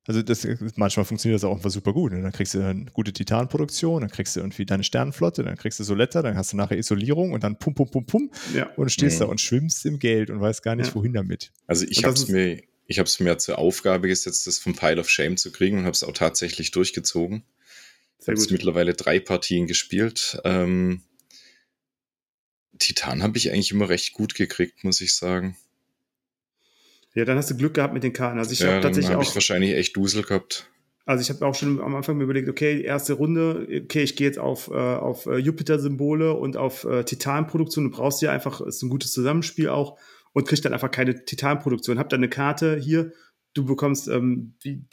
also 0.06 0.22
das, 0.22 0.48
manchmal 0.76 1.04
funktioniert 1.04 1.42
das 1.42 1.44
auch 1.44 1.54
einfach 1.54 1.70
super 1.70 1.92
gut. 1.92 2.12
Ne? 2.12 2.22
Dann 2.22 2.32
kriegst 2.32 2.54
du 2.54 2.60
eine 2.64 2.86
gute 2.86 3.12
Titanproduktion, 3.12 4.00
dann 4.00 4.10
kriegst 4.10 4.34
du 4.34 4.40
irgendwie 4.40 4.64
deine 4.64 4.84
Sternenflotte, 4.84 5.42
dann 5.42 5.56
kriegst 5.56 5.78
du 5.80 5.84
Soletta, 5.84 6.22
dann 6.22 6.36
hast 6.36 6.54
du 6.54 6.56
nachher 6.56 6.78
Isolierung 6.78 7.32
und 7.32 7.44
dann 7.44 7.58
pum, 7.58 7.74
pum, 7.74 7.90
pum, 7.90 8.06
pum 8.06 8.30
ja. 8.54 8.70
und 8.76 8.90
stehst 8.90 9.18
mhm. 9.18 9.24
da 9.24 9.30
und 9.30 9.40
schwimmst 9.42 9.84
im 9.84 9.98
Geld 9.98 10.30
und 10.30 10.40
weißt 10.40 10.62
gar 10.62 10.76
nicht, 10.76 10.88
ja. 10.88 10.94
wohin 10.94 11.12
damit. 11.12 11.52
Also 11.66 11.84
ich 11.86 12.04
habe 12.04 12.14
es 12.14 12.28
mir 12.28 12.62
ich 12.88 12.98
habe 12.98 13.06
es 13.06 13.20
mir 13.20 13.36
zur 13.38 13.58
Aufgabe 13.58 14.08
gesetzt, 14.08 14.46
das 14.46 14.58
vom 14.58 14.74
Pile 14.74 14.98
of 14.98 15.10
Shame 15.10 15.36
zu 15.36 15.52
kriegen 15.52 15.78
und 15.78 15.84
habe 15.84 15.92
es 15.92 16.02
auch 16.02 16.12
tatsächlich 16.12 16.70
durchgezogen. 16.70 17.44
Ich 18.20 18.26
habe 18.26 18.40
mittlerweile 18.50 18.94
drei 18.94 19.20
Partien 19.20 19.66
gespielt. 19.66 20.40
Ähm, 20.44 21.02
Titan 22.78 23.22
habe 23.22 23.36
ich 23.36 23.52
eigentlich 23.52 23.70
immer 23.72 23.90
recht 23.90 24.14
gut 24.14 24.34
gekriegt, 24.34 24.84
muss 24.84 25.00
ich 25.02 25.14
sagen. 25.14 25.56
Ja, 27.14 27.24
dann 27.24 27.36
hast 27.36 27.50
du 27.50 27.56
Glück 27.56 27.74
gehabt 27.74 27.94
mit 27.94 28.04
den 28.04 28.12
Karten. 28.12 28.38
Also 28.38 28.52
ich 28.52 28.60
ja, 28.60 28.72
habe 28.72 28.80
tatsächlich 28.80 29.12
hab 29.12 29.20
auch. 29.20 29.22
ich 29.22 29.34
wahrscheinlich 29.34 29.74
echt 29.74 29.94
Dusel 29.96 30.22
gehabt. 30.22 30.70
Also 31.04 31.22
ich 31.22 31.30
habe 31.30 31.44
auch 31.46 31.54
schon 31.54 31.80
am 31.80 31.94
Anfang 31.94 32.16
mir 32.16 32.24
überlegt, 32.24 32.48
okay, 32.48 32.82
erste 32.82 33.14
Runde, 33.14 33.66
okay, 33.84 34.02
ich 34.02 34.16
gehe 34.16 34.26
jetzt 34.26 34.38
auf, 34.38 34.68
äh, 34.68 34.74
auf 34.74 35.26
äh, 35.26 35.36
Jupiter-Symbole 35.36 36.34
und 36.34 36.56
auf 36.56 36.84
äh, 36.84 37.04
Titanproduktion. 37.04 37.84
Du 37.84 37.90
brauchst 37.90 38.22
ja 38.22 38.32
einfach, 38.32 38.60
ist 38.60 38.82
ein 38.82 38.90
gutes 38.90 39.12
Zusammenspiel 39.12 39.68
auch 39.68 39.98
und 40.32 40.46
kriegst 40.46 40.64
dann 40.64 40.72
einfach 40.72 40.90
keine 40.90 41.24
Titanproduktion. 41.24 41.98
Hab 41.98 42.08
dann 42.08 42.20
eine 42.20 42.28
Karte 42.28 42.76
hier, 42.76 43.12
du 43.54 43.64
bekommst, 43.64 44.08
ähm, 44.08 44.54
wie 44.62 44.84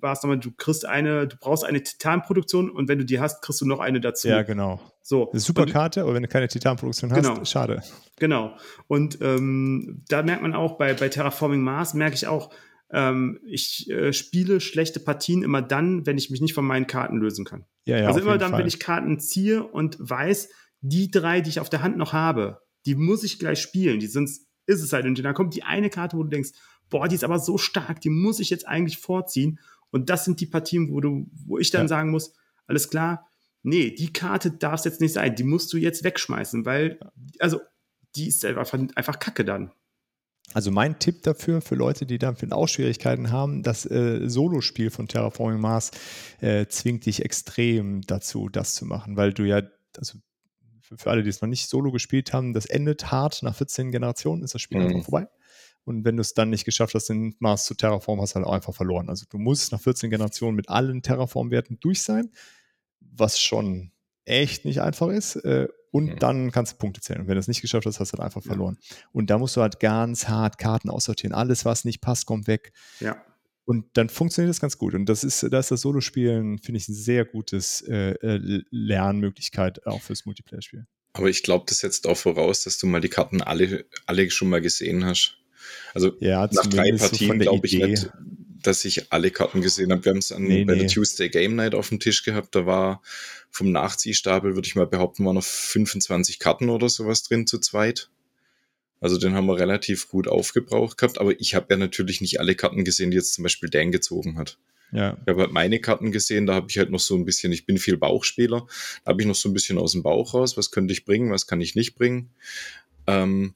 war 0.00 0.12
es 0.12 0.22
nochmal, 0.22 0.38
du 0.38 0.50
kriegst 0.52 0.86
eine, 0.86 1.26
du 1.28 1.36
brauchst 1.36 1.64
eine 1.64 1.82
Titanproduktion 1.82 2.70
und 2.70 2.88
wenn 2.88 2.98
du 2.98 3.04
die 3.04 3.20
hast, 3.20 3.42
kriegst 3.42 3.60
du 3.60 3.66
noch 3.66 3.80
eine 3.80 4.00
dazu. 4.00 4.28
Ja, 4.28 4.42
genau. 4.42 4.80
So. 5.02 5.30
Eine 5.30 5.40
super 5.40 5.66
Karte, 5.66 6.02
aber 6.02 6.14
wenn 6.14 6.22
du 6.22 6.28
keine 6.28 6.48
Titanproduktion 6.48 7.10
hast, 7.12 7.22
Genau. 7.22 7.44
schade. 7.44 7.82
Genau. 8.18 8.56
Und 8.86 9.18
ähm, 9.20 10.04
da 10.08 10.22
merkt 10.22 10.42
man 10.42 10.54
auch 10.54 10.76
bei, 10.78 10.94
bei 10.94 11.08
Terraforming 11.08 11.60
Mars, 11.60 11.94
merke 11.94 12.14
ich 12.14 12.26
auch, 12.26 12.52
ähm, 12.92 13.40
ich 13.44 13.90
äh, 13.90 14.12
spiele 14.12 14.60
schlechte 14.60 15.00
Partien 15.00 15.42
immer 15.42 15.62
dann, 15.62 16.06
wenn 16.06 16.18
ich 16.18 16.30
mich 16.30 16.40
nicht 16.40 16.54
von 16.54 16.64
meinen 16.66 16.86
Karten 16.86 17.16
lösen 17.16 17.44
kann. 17.44 17.64
Ja, 17.86 17.96
ja, 17.98 18.06
also 18.08 18.20
immer 18.20 18.38
dann, 18.38 18.50
Fall. 18.50 18.60
wenn 18.60 18.66
ich 18.68 18.78
Karten 18.78 19.18
ziehe 19.18 19.64
und 19.64 19.96
weiß, 19.98 20.50
die 20.82 21.10
drei, 21.10 21.40
die 21.40 21.50
ich 21.50 21.60
auf 21.60 21.70
der 21.70 21.82
Hand 21.82 21.96
noch 21.96 22.12
habe, 22.12 22.60
die 22.84 22.94
muss 22.94 23.24
ich 23.24 23.38
gleich 23.38 23.60
spielen. 23.60 23.98
Die 23.98 24.08
sonst 24.08 24.46
ist 24.66 24.82
es 24.82 24.92
halt. 24.92 25.06
Und 25.06 25.22
dann 25.22 25.34
kommt 25.34 25.54
die 25.54 25.62
eine 25.62 25.90
Karte, 25.90 26.16
wo 26.16 26.22
du 26.22 26.30
denkst, 26.30 26.50
boah, 26.90 27.08
die 27.08 27.14
ist 27.14 27.24
aber 27.24 27.38
so 27.38 27.58
stark, 27.58 28.00
die 28.00 28.10
muss 28.10 28.40
ich 28.40 28.50
jetzt 28.50 28.66
eigentlich 28.66 28.98
vorziehen. 28.98 29.58
Und 29.90 30.10
das 30.10 30.24
sind 30.24 30.40
die 30.40 30.46
Partien, 30.46 30.90
wo 30.90 31.00
du, 31.00 31.26
wo 31.46 31.58
ich 31.58 31.70
dann 31.70 31.82
Ja. 31.82 31.88
sagen 31.88 32.10
muss, 32.10 32.34
alles 32.66 32.88
klar, 32.88 33.28
nee, 33.62 33.90
die 33.90 34.12
Karte 34.12 34.50
darf 34.50 34.80
es 34.80 34.84
jetzt 34.84 35.00
nicht 35.00 35.12
sein, 35.12 35.34
die 35.34 35.44
musst 35.44 35.72
du 35.72 35.76
jetzt 35.76 36.04
wegschmeißen, 36.04 36.64
weil, 36.64 36.98
also, 37.38 37.60
die 38.16 38.28
ist 38.28 38.44
einfach, 38.44 38.78
einfach 38.94 39.18
kacke 39.18 39.44
dann. 39.44 39.72
Also 40.54 40.70
mein 40.70 40.98
Tipp 40.98 41.22
dafür, 41.22 41.62
für 41.62 41.76
Leute, 41.76 42.04
die 42.04 42.18
damit 42.18 42.52
auch 42.52 42.66
Schwierigkeiten 42.68 43.30
haben, 43.30 43.62
das 43.62 43.86
äh, 43.86 44.28
Solospiel 44.28 44.90
von 44.90 45.08
Terraforming 45.08 45.60
Mars 45.60 45.92
äh, 46.40 46.66
zwingt 46.66 47.06
dich 47.06 47.24
extrem 47.24 48.02
dazu, 48.02 48.48
das 48.50 48.74
zu 48.74 48.84
machen, 48.84 49.16
weil 49.16 49.32
du 49.32 49.44
ja, 49.44 49.62
also 49.96 50.18
für, 50.82 50.98
für 50.98 51.10
alle, 51.10 51.22
die 51.22 51.30
es 51.30 51.40
noch 51.40 51.48
nicht 51.48 51.68
solo 51.68 51.90
gespielt 51.92 52.32
haben, 52.32 52.52
das 52.52 52.66
endet 52.66 53.10
hart, 53.10 53.42
nach 53.42 53.54
14 53.54 53.90
Generationen 53.92 54.42
ist 54.42 54.54
das 54.54 54.62
Spiel 54.62 54.78
Mhm. 54.78 54.84
einfach 54.88 55.04
vorbei. 55.04 55.28
Und 55.84 56.04
wenn 56.04 56.16
du 56.16 56.20
es 56.20 56.34
dann 56.34 56.50
nicht 56.50 56.64
geschafft 56.64 56.94
hast, 56.94 57.08
den 57.08 57.34
Mars 57.40 57.64
zu 57.64 57.74
Terraform, 57.74 58.20
hast 58.20 58.32
du 58.32 58.36
halt 58.36 58.46
auch 58.46 58.52
einfach 58.52 58.74
verloren. 58.74 59.08
Also 59.08 59.24
du 59.28 59.38
musst 59.38 59.72
nach 59.72 59.80
14 59.80 60.10
Generationen 60.10 60.54
mit 60.54 60.68
allen 60.68 61.02
Terraform-Werten 61.02 61.78
durch 61.80 62.02
sein, 62.02 62.30
was 63.00 63.40
schon 63.40 63.90
echt 64.24 64.64
nicht 64.64 64.80
einfach 64.80 65.08
ist. 65.08 65.36
Äh, 65.36 65.68
und 65.90 66.04
Mhm. 66.06 66.18
dann 66.20 66.52
kannst 66.52 66.72
du 66.74 66.76
Punkte 66.78 67.00
zählen. 67.00 67.20
Und 67.22 67.26
wenn 67.26 67.34
du 67.34 67.40
es 67.40 67.48
nicht 67.48 67.60
geschafft 67.60 67.84
hast, 67.86 67.98
hast 68.00 68.12
du 68.12 68.18
halt 68.18 68.24
einfach 68.24 68.42
Ja. 68.42 68.48
verloren. 68.52 68.78
Und 69.12 69.28
da 69.28 69.38
musst 69.38 69.56
du 69.56 69.60
halt 69.60 69.80
ganz 69.80 70.28
hart 70.28 70.56
Karten 70.56 70.88
aussortieren. 70.88 71.34
Alles, 71.34 71.64
was 71.64 71.84
nicht 71.84 72.00
passt, 72.00 72.26
kommt 72.26 72.46
weg. 72.46 72.72
Ja. 73.00 73.16
Und 73.64 73.86
dann 73.94 74.08
funktioniert 74.08 74.50
das 74.50 74.60
ganz 74.60 74.76
gut. 74.76 74.94
Und 74.94 75.06
das 75.06 75.22
ist, 75.22 75.44
da 75.50 75.58
ist 75.58 75.70
das 75.70 75.82
Solospielen, 75.82 76.58
finde 76.58 76.78
ich, 76.78 76.88
ein 76.88 76.94
sehr 76.94 77.24
gutes 77.24 77.80
äh, 77.82 78.10
äh, 78.10 78.62
Lernmöglichkeit 78.70 79.86
auch 79.86 80.02
fürs 80.02 80.26
Multiplayer-Spiel. 80.26 80.86
Aber 81.12 81.28
ich 81.28 81.42
glaube, 81.42 81.66
das 81.68 81.78
setzt 81.78 82.06
auch 82.06 82.16
voraus, 82.16 82.64
dass 82.64 82.78
du 82.78 82.86
mal 82.86 83.00
die 83.00 83.08
Karten 83.08 83.42
alle, 83.42 83.84
alle 84.06 84.30
schon 84.30 84.48
mal 84.48 84.60
gesehen 84.60 85.04
hast. 85.04 85.36
Also 85.94 86.12
Ja, 86.20 86.48
nach 86.52 86.66
drei 86.66 86.90
so 86.92 86.98
Partien 86.98 87.38
der 87.38 87.48
glaube 87.48 87.66
ich 87.66 87.74
nicht, 87.74 88.10
dass 88.62 88.84
ich 88.84 89.12
alle 89.12 89.30
Karten 89.30 89.60
gesehen 89.60 89.92
habe. 89.92 90.04
Wir 90.04 90.10
haben 90.10 90.18
es 90.18 90.30
Nee, 90.30 90.64
bei 90.64 90.74
nee. 90.74 90.80
der 90.80 90.88
Tuesday 90.88 91.28
Game 91.28 91.54
Night 91.54 91.74
auf 91.74 91.90
dem 91.90 92.00
Tisch 92.00 92.24
gehabt. 92.24 92.54
Da 92.54 92.66
war 92.66 93.02
vom 93.50 93.70
Nachziehstapel, 93.70 94.54
würde 94.54 94.66
ich 94.66 94.74
mal 94.74 94.86
behaupten, 94.86 95.24
waren 95.24 95.34
noch 95.34 95.44
25 95.44 96.38
Karten 96.38 96.70
oder 96.70 96.88
sowas 96.88 97.22
drin 97.22 97.46
zu 97.46 97.58
zweit. 97.58 98.08
Also 99.02 99.18
den 99.18 99.34
haben 99.34 99.46
wir 99.46 99.58
relativ 99.58 100.08
gut 100.08 100.28
aufgebraucht 100.28 100.96
gehabt. 100.96 101.18
Aber 101.18 101.38
ich 101.38 101.56
habe 101.56 101.66
ja 101.70 101.76
natürlich 101.76 102.20
nicht 102.20 102.38
alle 102.38 102.54
Karten 102.54 102.84
gesehen, 102.84 103.10
die 103.10 103.16
jetzt 103.16 103.34
zum 103.34 103.42
Beispiel 103.42 103.68
Dan 103.68 103.90
gezogen 103.90 104.38
hat. 104.38 104.58
Ja, 104.92 105.18
Ich 105.22 105.28
habe 105.28 105.40
halt 105.40 105.52
meine 105.52 105.80
Karten 105.80 106.12
gesehen, 106.12 106.46
da 106.46 106.54
habe 106.54 106.66
ich 106.70 106.78
halt 106.78 106.90
noch 106.90 107.00
so 107.00 107.16
ein 107.16 107.24
bisschen, 107.24 107.50
ich 107.50 107.66
bin 107.66 107.78
viel 107.78 107.96
Bauchspieler, 107.96 108.66
da 109.04 109.10
habe 109.10 109.22
ich 109.22 109.26
noch 109.26 109.34
so 109.34 109.48
ein 109.48 109.54
bisschen 109.54 109.78
aus 109.78 109.92
dem 109.92 110.02
Bauch 110.02 110.34
raus, 110.34 110.56
was 110.56 110.70
könnte 110.70 110.92
ich 110.92 111.04
bringen, 111.04 111.32
was 111.32 111.46
kann 111.46 111.60
ich 111.62 111.74
nicht 111.74 111.94
bringen. 111.94 112.30
Ähm, 113.06 113.54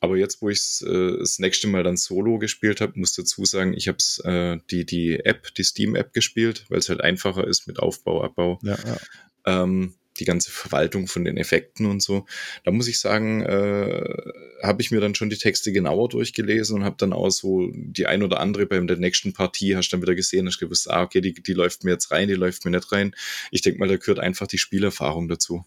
aber 0.00 0.16
jetzt, 0.16 0.42
wo 0.42 0.50
ich 0.50 0.82
äh, 0.84 1.18
das 1.18 1.38
nächste 1.38 1.68
Mal 1.68 1.82
dann 1.82 1.96
solo 1.96 2.38
gespielt 2.38 2.82
habe, 2.82 2.98
muss 2.98 3.14
dazu 3.14 3.44
sagen, 3.44 3.72
ich 3.72 3.88
habe 3.88 3.98
äh, 4.24 4.58
die, 4.70 4.84
die 4.84 5.20
App, 5.24 5.54
die 5.54 5.64
Steam-App 5.64 6.12
gespielt, 6.12 6.66
weil 6.68 6.80
es 6.80 6.90
halt 6.90 7.00
einfacher 7.00 7.46
ist 7.46 7.66
mit 7.66 7.78
Aufbau, 7.78 8.22
Abbau 8.22 8.58
ja, 8.62 8.76
ja. 8.84 9.62
ähm, 9.62 9.94
die 10.18 10.24
ganze 10.24 10.50
Verwaltung 10.50 11.06
von 11.06 11.24
den 11.24 11.36
Effekten 11.36 11.86
und 11.86 12.02
so. 12.02 12.26
Da 12.64 12.70
muss 12.70 12.88
ich 12.88 12.98
sagen, 13.00 13.42
äh, 13.42 14.14
habe 14.62 14.82
ich 14.82 14.90
mir 14.90 15.00
dann 15.00 15.14
schon 15.14 15.30
die 15.30 15.36
Texte 15.36 15.72
genauer 15.72 16.08
durchgelesen 16.08 16.76
und 16.76 16.84
habe 16.84 16.96
dann 16.98 17.12
auch 17.12 17.30
so 17.30 17.68
die 17.74 18.06
ein 18.06 18.22
oder 18.22 18.40
andere 18.40 18.66
bei 18.66 18.78
der 18.80 18.96
nächsten 18.96 19.32
Partie 19.32 19.76
hast 19.76 19.90
dann 19.90 20.02
wieder 20.02 20.14
gesehen, 20.14 20.46
hast 20.46 20.58
gewusst, 20.58 20.90
ah, 20.90 21.02
okay, 21.02 21.20
die, 21.20 21.34
die 21.34 21.52
läuft 21.52 21.84
mir 21.84 21.92
jetzt 21.92 22.10
rein, 22.10 22.28
die 22.28 22.34
läuft 22.34 22.64
mir 22.64 22.70
nicht 22.70 22.90
rein. 22.92 23.14
Ich 23.50 23.62
denke 23.62 23.78
mal, 23.80 23.88
da 23.88 23.96
gehört 23.96 24.18
einfach 24.20 24.46
die 24.46 24.58
Spielerfahrung 24.58 25.28
dazu. 25.28 25.64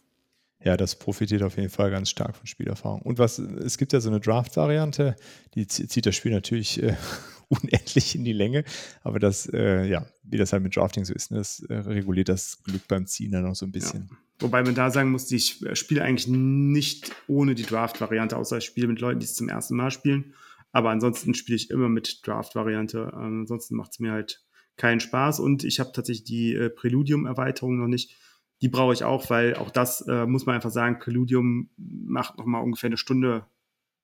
Ja, 0.63 0.75
das 0.75 0.97
profitiert 0.97 1.43
auf 1.43 1.55
jeden 1.57 1.69
Fall 1.69 1.91
ganz 1.91 2.09
stark 2.09 2.35
von 2.35 2.47
Spielerfahrung. 2.47 3.01
Und 3.03 3.19
was, 3.19 3.37
es 3.37 3.77
gibt 3.77 3.93
ja 3.93 3.99
so 4.01 4.09
eine 4.09 4.19
Draft-Variante, 4.19 5.15
die 5.53 5.67
zie- 5.67 5.87
zieht 5.87 6.07
das 6.07 6.15
Spiel 6.15 6.31
natürlich 6.31 6.81
äh, 6.81 6.95
unendlich 7.47 8.15
in 8.15 8.23
die 8.25 8.33
Länge, 8.33 8.63
aber 9.03 9.19
das, 9.19 9.47
äh, 9.53 9.85
ja, 9.85 10.07
wie 10.23 10.37
das 10.37 10.53
halt 10.53 10.63
mit 10.63 10.75
Drafting 10.75 11.05
so 11.05 11.13
ist, 11.13 11.29
ne, 11.31 11.37
das 11.37 11.59
äh, 11.69 11.75
reguliert 11.75 12.27
das 12.29 12.63
Glück 12.63 12.87
beim 12.87 13.05
Ziehen 13.05 13.31
dann 13.31 13.43
noch 13.43 13.55
so 13.55 13.65
ein 13.67 13.71
bisschen. 13.71 14.09
Wobei 14.39 14.63
man 14.63 14.75
da 14.75 14.91
sagen 14.91 15.11
muss, 15.11 15.31
ich 15.31 15.63
spiele 15.73 16.03
eigentlich 16.03 16.27
nicht 16.27 17.11
ohne 17.27 17.55
die 17.55 17.63
Draft-Variante, 17.63 18.37
außer 18.37 18.57
ich 18.59 18.65
spiele 18.65 18.87
mit 18.87 19.01
Leuten, 19.01 19.19
die 19.19 19.25
es 19.25 19.33
zum 19.33 19.49
ersten 19.49 19.75
Mal 19.75 19.89
spielen. 19.89 20.35
Aber 20.71 20.91
ansonsten 20.91 21.33
spiele 21.33 21.55
ich 21.55 21.71
immer 21.71 21.89
mit 21.89 22.25
Draft-Variante. 22.25 23.11
Ähm, 23.13 23.41
ansonsten 23.41 23.75
macht 23.75 23.93
es 23.93 23.99
mir 23.99 24.11
halt 24.11 24.43
keinen 24.75 24.99
Spaß. 24.99 25.39
Und 25.39 25.63
ich 25.63 25.79
habe 25.79 25.91
tatsächlich 25.91 26.25
die 26.25 26.53
äh, 26.53 26.69
Preludium-Erweiterung 26.69 27.79
noch 27.79 27.87
nicht. 27.87 28.15
Die 28.61 28.69
brauche 28.69 28.93
ich 28.93 29.03
auch, 29.03 29.29
weil 29.29 29.55
auch 29.55 29.71
das 29.71 30.01
äh, 30.07 30.25
muss 30.27 30.45
man 30.45 30.55
einfach 30.55 30.71
sagen, 30.71 30.99
Preludium 30.99 31.69
macht 31.77 32.37
noch 32.37 32.45
mal 32.45 32.59
ungefähr 32.59 32.89
eine 32.89 32.97
Stunde 32.97 33.47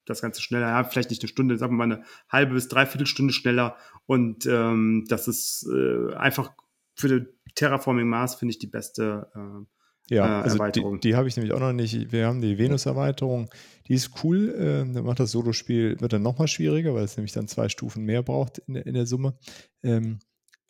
das 0.06 0.22
Ganze 0.22 0.42
schneller. 0.42 0.68
Ja, 0.68 0.84
vielleicht 0.84 1.12
nicht 1.12 1.22
eine 1.22 1.30
Stunde, 1.30 1.58
sagen 1.58 1.74
wir 1.74 1.86
mal 1.86 1.96
eine 1.96 2.04
halbe 2.30 2.56
bis 2.56 2.68
dreiviertel 2.68 3.08
Stunde 3.08 3.34
schneller. 3.34 3.78
Und 4.06 4.46
ähm, 4.48 5.06
das 5.08 5.28
ist 5.28 5.68
äh, 5.72 6.14
einfach 6.16 6.52
für 6.96 7.28
Terraforming 7.56 8.08
Mars, 8.08 8.36
finde 8.36 8.52
ich, 8.52 8.60
die 8.60 8.68
beste 8.68 9.32
äh, 9.36 9.66
Ja, 10.10 10.42
äh, 10.42 10.44
also 10.44 10.56
die, 10.58 10.62
Erweiterung. 10.62 11.00
die 11.00 11.16
habe 11.16 11.28
ich 11.28 11.36
nämlich 11.38 11.54
auch 11.54 11.60
noch 11.60 11.74
nicht. 11.74 12.12
Wir 12.12 12.28
haben 12.28 12.42
die 12.42 12.58
Venus-Erweiterung, 12.58 13.50
die 13.88 13.94
ist 13.94 14.12
cool. 14.24 14.50
Äh, 14.90 14.94
dann 14.94 15.06
macht 15.06 15.20
das 15.20 15.32
Solospiel, 15.32 16.00
wird 16.00 16.14
dann 16.14 16.22
nochmal 16.24 16.48
schwieriger, 16.48 16.94
weil 16.94 17.04
es 17.06 17.16
nämlich 17.18 17.32
dann 17.34 17.48
zwei 17.48 17.70
Stufen 17.70 18.04
mehr 18.04 18.22
braucht 18.24 18.60
in, 18.68 18.74
der- 18.76 18.86
in 18.86 18.94
der 18.94 19.06
Summe. 19.06 19.38
Ähm, 19.82 20.20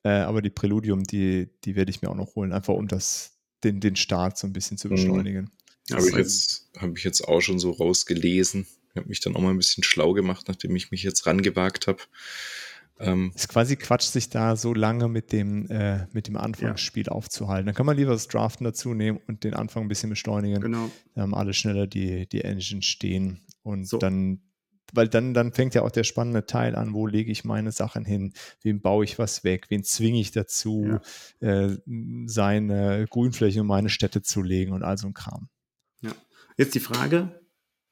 äh, 0.03 0.09
aber 0.09 0.41
die 0.41 0.49
Präludium, 0.49 1.03
die, 1.03 1.49
die 1.63 1.75
werde 1.75 1.89
ich 1.89 2.01
mir 2.01 2.09
auch 2.09 2.15
noch 2.15 2.35
holen, 2.35 2.53
einfach 2.53 2.73
um 2.75 2.87
das, 2.87 3.37
den, 3.63 3.79
den 3.79 3.95
Start 3.95 4.37
so 4.37 4.45
ein 4.47 4.53
bisschen 4.53 4.77
zu 4.77 4.87
Mhm. 4.87 4.91
beschleunigen. 4.91 5.49
Ja, 5.89 5.97
Habe 5.97 6.07
ich, 6.09 6.15
jetzt, 6.15 6.69
hab 6.77 6.95
ich 6.97 7.03
jetzt 7.03 7.21
auch 7.27 7.41
schon 7.41 7.59
so 7.59 7.71
rausgelesen. 7.71 8.67
Ich 8.91 8.97
habe 8.97 9.09
mich 9.09 9.19
dann 9.19 9.35
auch 9.35 9.41
mal 9.41 9.49
ein 9.49 9.57
bisschen 9.57 9.83
schlau 9.83 10.13
gemacht, 10.13 10.47
nachdem 10.47 10.75
ich 10.75 10.91
mich 10.91 11.01
jetzt 11.03 11.25
rangewagt 11.25 11.87
habe. 11.87 11.99
Ähm, 12.99 13.32
ist 13.36 13.49
quasi 13.49 13.75
Quatsch, 13.75 14.03
sich 14.03 14.29
da 14.29 14.56
so 14.56 14.73
lange 14.73 15.08
mit 15.08 15.32
dem, 15.32 15.67
äh, 15.69 16.08
mit 16.13 16.27
dem 16.27 16.38
Anfangsspiel 16.38 17.10
aufzuhalten. 17.10 17.65
Dann 17.65 17.75
kann 17.75 17.86
man 17.86 17.97
lieber 17.97 18.12
das 18.12 18.27
Draften 18.27 18.63
dazu 18.65 18.93
nehmen 18.93 19.19
und 19.27 19.43
den 19.43 19.53
Anfang 19.53 19.84
ein 19.84 19.88
bisschen 19.88 20.10
beschleunigen. 20.10 20.62
Genau. 20.62 20.89
Da 21.15 21.23
haben 21.23 21.34
alle 21.34 21.53
schneller 21.53 21.88
die, 21.88 22.27
die 22.27 22.43
Engine 22.43 22.82
stehen. 22.82 23.41
Und 23.63 23.88
So. 23.88 23.97
dann, 23.97 24.41
weil 24.93 25.08
dann, 25.08 25.34
dann 25.34 25.53
fängt 25.53 25.73
ja 25.73 25.82
auch 25.82 25.91
der 25.91 26.03
spannende 26.03 26.45
Teil 26.45 26.75
an, 26.75 26.93
wo 26.93 27.08
lege 27.08 27.32
ich 27.32 27.43
meine 27.43 27.71
Sachen 27.71 28.06
hin, 28.06 28.34
wem 28.62 28.82
baue 28.82 29.03
ich 29.06 29.17
was 29.17 29.43
weg, 29.43 29.65
wen 29.69 29.84
zwinge 29.84 30.19
ich 30.19 30.32
dazu, 30.32 30.99
äh, 31.39 31.75
seine 32.27 33.08
Grünfläche 33.10 33.62
um 33.62 33.67
meine 33.67 33.89
Städte 33.89 34.21
zu 34.21 34.43
legen 34.43 34.71
und 34.71 34.84
all 34.84 34.97
so 34.97 35.08
ein 35.08 35.13
Kram. 35.13 35.49
Jetzt 36.58 36.75
die 36.75 36.79
Frage, 36.79 37.41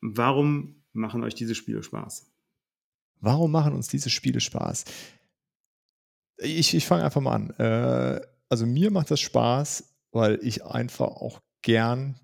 warum 0.01 0.83
machen 0.93 1.23
euch 1.23 1.33
diese 1.33 1.55
Spiele 1.55 1.81
Spaß? 1.81 2.30
Warum 3.21 3.51
machen 3.51 3.73
uns 3.73 3.87
diese 3.87 4.09
Spiele 4.09 4.39
Spaß? 4.39 4.85
Ich, 6.37 6.73
ich 6.73 6.85
fange 6.85 7.03
einfach 7.03 7.21
mal 7.21 7.35
an. 7.35 7.49
Äh, 7.51 8.21
also 8.49 8.65
mir 8.65 8.91
macht 8.91 9.11
das 9.11 9.21
Spaß, 9.21 9.95
weil 10.11 10.39
ich 10.41 10.65
einfach 10.65 11.07
auch 11.07 11.39
gern 11.61 12.19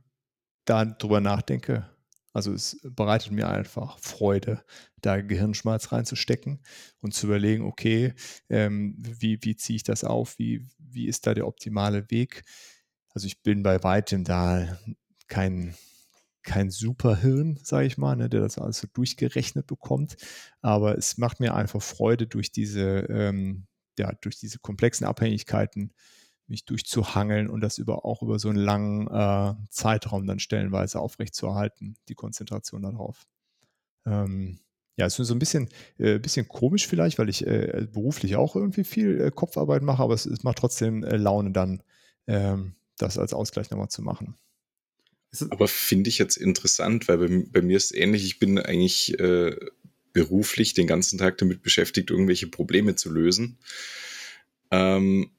darüber 0.65 1.21
nachdenke. 1.21 1.89
Also 2.33 2.53
es 2.53 2.79
bereitet 2.83 3.31
mir 3.31 3.49
einfach 3.49 3.97
Freude, 3.99 4.63
da 5.01 5.21
Gehirnschmalz 5.21 5.91
reinzustecken 5.91 6.59
und 6.99 7.13
zu 7.13 7.27
überlegen, 7.27 7.63
okay, 7.63 8.13
ähm, 8.49 8.95
wie, 8.97 9.39
wie 9.41 9.55
ziehe 9.55 9.77
ich 9.77 9.83
das 9.83 10.03
auf? 10.03 10.37
Wie, 10.37 10.67
wie 10.77 11.07
ist 11.07 11.25
da 11.25 11.33
der 11.33 11.47
optimale 11.47 12.11
Weg? 12.11 12.43
Also 13.09 13.25
ich 13.25 13.41
bin 13.41 13.63
bei 13.63 13.81
weitem 13.83 14.23
da 14.23 14.77
kein, 15.27 15.75
kein 16.43 16.69
Superhirn, 16.69 17.59
sage 17.63 17.87
ich 17.87 17.97
mal, 17.97 18.15
ne, 18.15 18.29
der 18.29 18.41
das 18.41 18.57
alles 18.57 18.79
so 18.79 18.87
durchgerechnet 18.93 19.67
bekommt. 19.67 20.17
Aber 20.61 20.97
es 20.97 21.17
macht 21.17 21.39
mir 21.39 21.55
einfach 21.55 21.81
Freude, 21.81 22.27
durch 22.27 22.51
diese, 22.51 22.99
ähm, 23.09 23.67
ja, 23.99 24.11
durch 24.21 24.37
diese 24.39 24.59
komplexen 24.59 25.05
Abhängigkeiten 25.05 25.93
mich 26.47 26.65
durchzuhangeln 26.65 27.49
und 27.49 27.61
das 27.61 27.77
über 27.77 28.05
auch 28.05 28.21
über 28.21 28.39
so 28.39 28.49
einen 28.49 28.57
langen 28.57 29.07
äh, 29.07 29.53
Zeitraum 29.69 30.25
dann 30.27 30.39
stellenweise 30.39 30.99
aufrechtzuerhalten, 30.99 31.97
die 32.07 32.15
Konzentration 32.15 32.83
darauf. 32.83 33.27
Ähm, 34.05 34.59
ja, 34.97 35.05
es 35.05 35.19
ist 35.19 35.27
so 35.27 35.35
ein 35.35 35.39
bisschen, 35.39 35.69
äh, 35.99 36.19
bisschen 36.19 36.47
komisch 36.47 36.87
vielleicht, 36.87 37.19
weil 37.19 37.29
ich 37.29 37.45
äh, 37.45 37.87
beruflich 37.91 38.35
auch 38.35 38.55
irgendwie 38.55 38.83
viel 38.83 39.21
äh, 39.21 39.31
Kopfarbeit 39.31 39.83
mache, 39.83 40.01
aber 40.01 40.13
es, 40.13 40.25
es 40.25 40.43
macht 40.43 40.57
trotzdem 40.57 41.03
äh, 41.03 41.17
Laune 41.17 41.51
dann, 41.51 41.83
ähm, 42.27 42.75
das 42.97 43.19
als 43.19 43.33
Ausgleich 43.33 43.69
nochmal 43.69 43.89
zu 43.89 44.01
machen. 44.01 44.35
Aber 45.49 45.67
finde 45.67 46.09
ich 46.09 46.17
jetzt 46.17 46.37
interessant, 46.37 47.07
weil 47.07 47.17
bei, 47.17 47.45
bei, 47.51 47.61
mir 47.61 47.77
ist 47.77 47.91
es 47.91 47.97
ähnlich. 47.97 48.25
Ich 48.25 48.39
bin 48.39 48.57
eigentlich 48.59 49.19
äh, 49.19 49.55
beruflich 50.13 50.73
den 50.73 50.87
ganzen 50.87 51.17
Tag 51.17 51.37
damit 51.37 51.61
beschäftigt, 51.61 52.09
irgendwelche 52.09 52.47
Probleme 52.47 52.95
zu 52.95 53.11
lösen. 53.11 53.57
Ähm, 54.71 55.29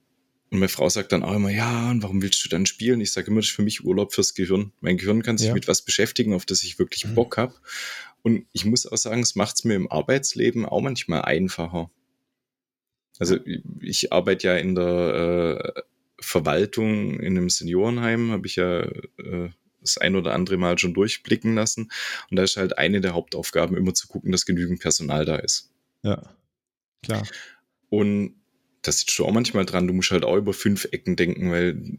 und 0.50 0.60
meine 0.60 0.68
Frau 0.68 0.88
sagt 0.88 1.12
dann 1.12 1.22
auch 1.22 1.34
immer, 1.34 1.50
ja, 1.50 1.90
und 1.90 2.02
warum 2.02 2.22
willst 2.22 2.42
du 2.44 2.48
dann 2.48 2.64
spielen? 2.64 3.00
Ich 3.00 3.12
sage 3.12 3.26
immer, 3.26 3.40
das 3.40 3.48
ist 3.48 3.54
für 3.54 3.62
mich 3.62 3.84
Urlaub 3.84 4.14
fürs 4.14 4.34
Gehirn. 4.34 4.72
Mein 4.80 4.96
Gehirn 4.96 5.22
kann 5.22 5.36
sich 5.36 5.48
ja. 5.48 5.54
mit 5.54 5.68
was 5.68 5.82
beschäftigen, 5.82 6.32
auf 6.32 6.46
das 6.46 6.62
ich 6.62 6.78
wirklich 6.78 7.04
mhm. 7.06 7.14
Bock 7.14 7.36
habe. 7.36 7.54
Und 8.22 8.46
ich 8.52 8.64
muss 8.64 8.86
auch 8.86 8.96
sagen, 8.96 9.20
es 9.20 9.34
macht 9.34 9.56
es 9.56 9.64
mir 9.64 9.74
im 9.74 9.90
Arbeitsleben 9.90 10.64
auch 10.64 10.80
manchmal 10.80 11.22
einfacher. 11.22 11.90
Also 13.18 13.38
ich 13.80 14.12
arbeite 14.12 14.48
ja 14.48 14.56
in 14.56 14.74
der 14.74 15.74
äh, 15.76 15.82
Verwaltung 16.20 17.20
in 17.20 17.36
einem 17.36 17.50
Seniorenheim, 17.50 18.30
habe 18.30 18.46
ich 18.46 18.56
ja 18.56 18.82
äh, 18.82 19.50
das 19.88 19.98
ein 19.98 20.16
oder 20.16 20.34
andere 20.34 20.56
Mal 20.56 20.78
schon 20.78 20.94
durchblicken 20.94 21.54
lassen. 21.54 21.90
Und 22.30 22.36
da 22.36 22.42
ist 22.42 22.56
halt 22.56 22.78
eine 22.78 23.00
der 23.00 23.14
Hauptaufgaben, 23.14 23.76
immer 23.76 23.94
zu 23.94 24.08
gucken, 24.08 24.32
dass 24.32 24.46
genügend 24.46 24.80
Personal 24.80 25.24
da 25.24 25.36
ist. 25.36 25.70
Ja, 26.02 26.34
klar. 27.02 27.26
Und 27.90 28.34
da 28.82 28.92
sitzt 28.92 29.18
du 29.18 29.24
auch 29.24 29.32
manchmal 29.32 29.64
dran, 29.64 29.86
du 29.86 29.94
musst 29.94 30.10
halt 30.10 30.24
auch 30.24 30.36
über 30.36 30.52
fünf 30.52 30.88
Ecken 30.92 31.16
denken, 31.16 31.50
weil 31.50 31.98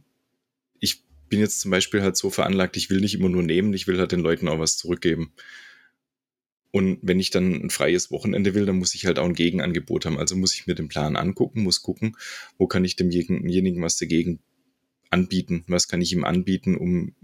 ich 0.80 1.04
bin 1.28 1.40
jetzt 1.40 1.60
zum 1.62 1.72
Beispiel 1.72 2.02
halt 2.02 2.16
so 2.16 2.30
veranlagt, 2.30 2.78
ich 2.78 2.90
will 2.90 3.02
nicht 3.02 3.16
immer 3.16 3.30
nur 3.30 3.44
nehmen, 3.44 3.74
ich 3.74 3.88
will 3.88 4.00
halt 4.00 4.12
den 4.12 4.22
Leuten 4.22 4.48
auch 4.48 4.60
was 4.60 4.78
zurückgeben. 4.78 5.34
Und 6.72 7.00
wenn 7.02 7.20
ich 7.20 7.32
dann 7.32 7.54
ein 7.54 7.70
freies 7.70 8.12
Wochenende 8.12 8.54
will, 8.54 8.66
dann 8.66 8.78
muss 8.78 8.94
ich 8.94 9.06
halt 9.06 9.18
auch 9.18 9.26
ein 9.26 9.34
Gegenangebot 9.34 10.06
haben. 10.06 10.20
Also 10.20 10.36
muss 10.36 10.54
ich 10.54 10.68
mir 10.68 10.76
den 10.76 10.88
Plan 10.88 11.16
angucken, 11.16 11.64
muss 11.64 11.82
gucken, 11.82 12.16
wo 12.58 12.68
kann 12.68 12.86
ich 12.86 12.96
demjenigen 12.96 13.82
was 13.82 13.98
dagegen 13.98 14.40
anbieten, 15.10 15.64
was 15.68 15.88
kann 15.88 16.02
ich 16.02 16.14
ihm 16.14 16.24
anbieten, 16.24 16.76
um 16.76 17.16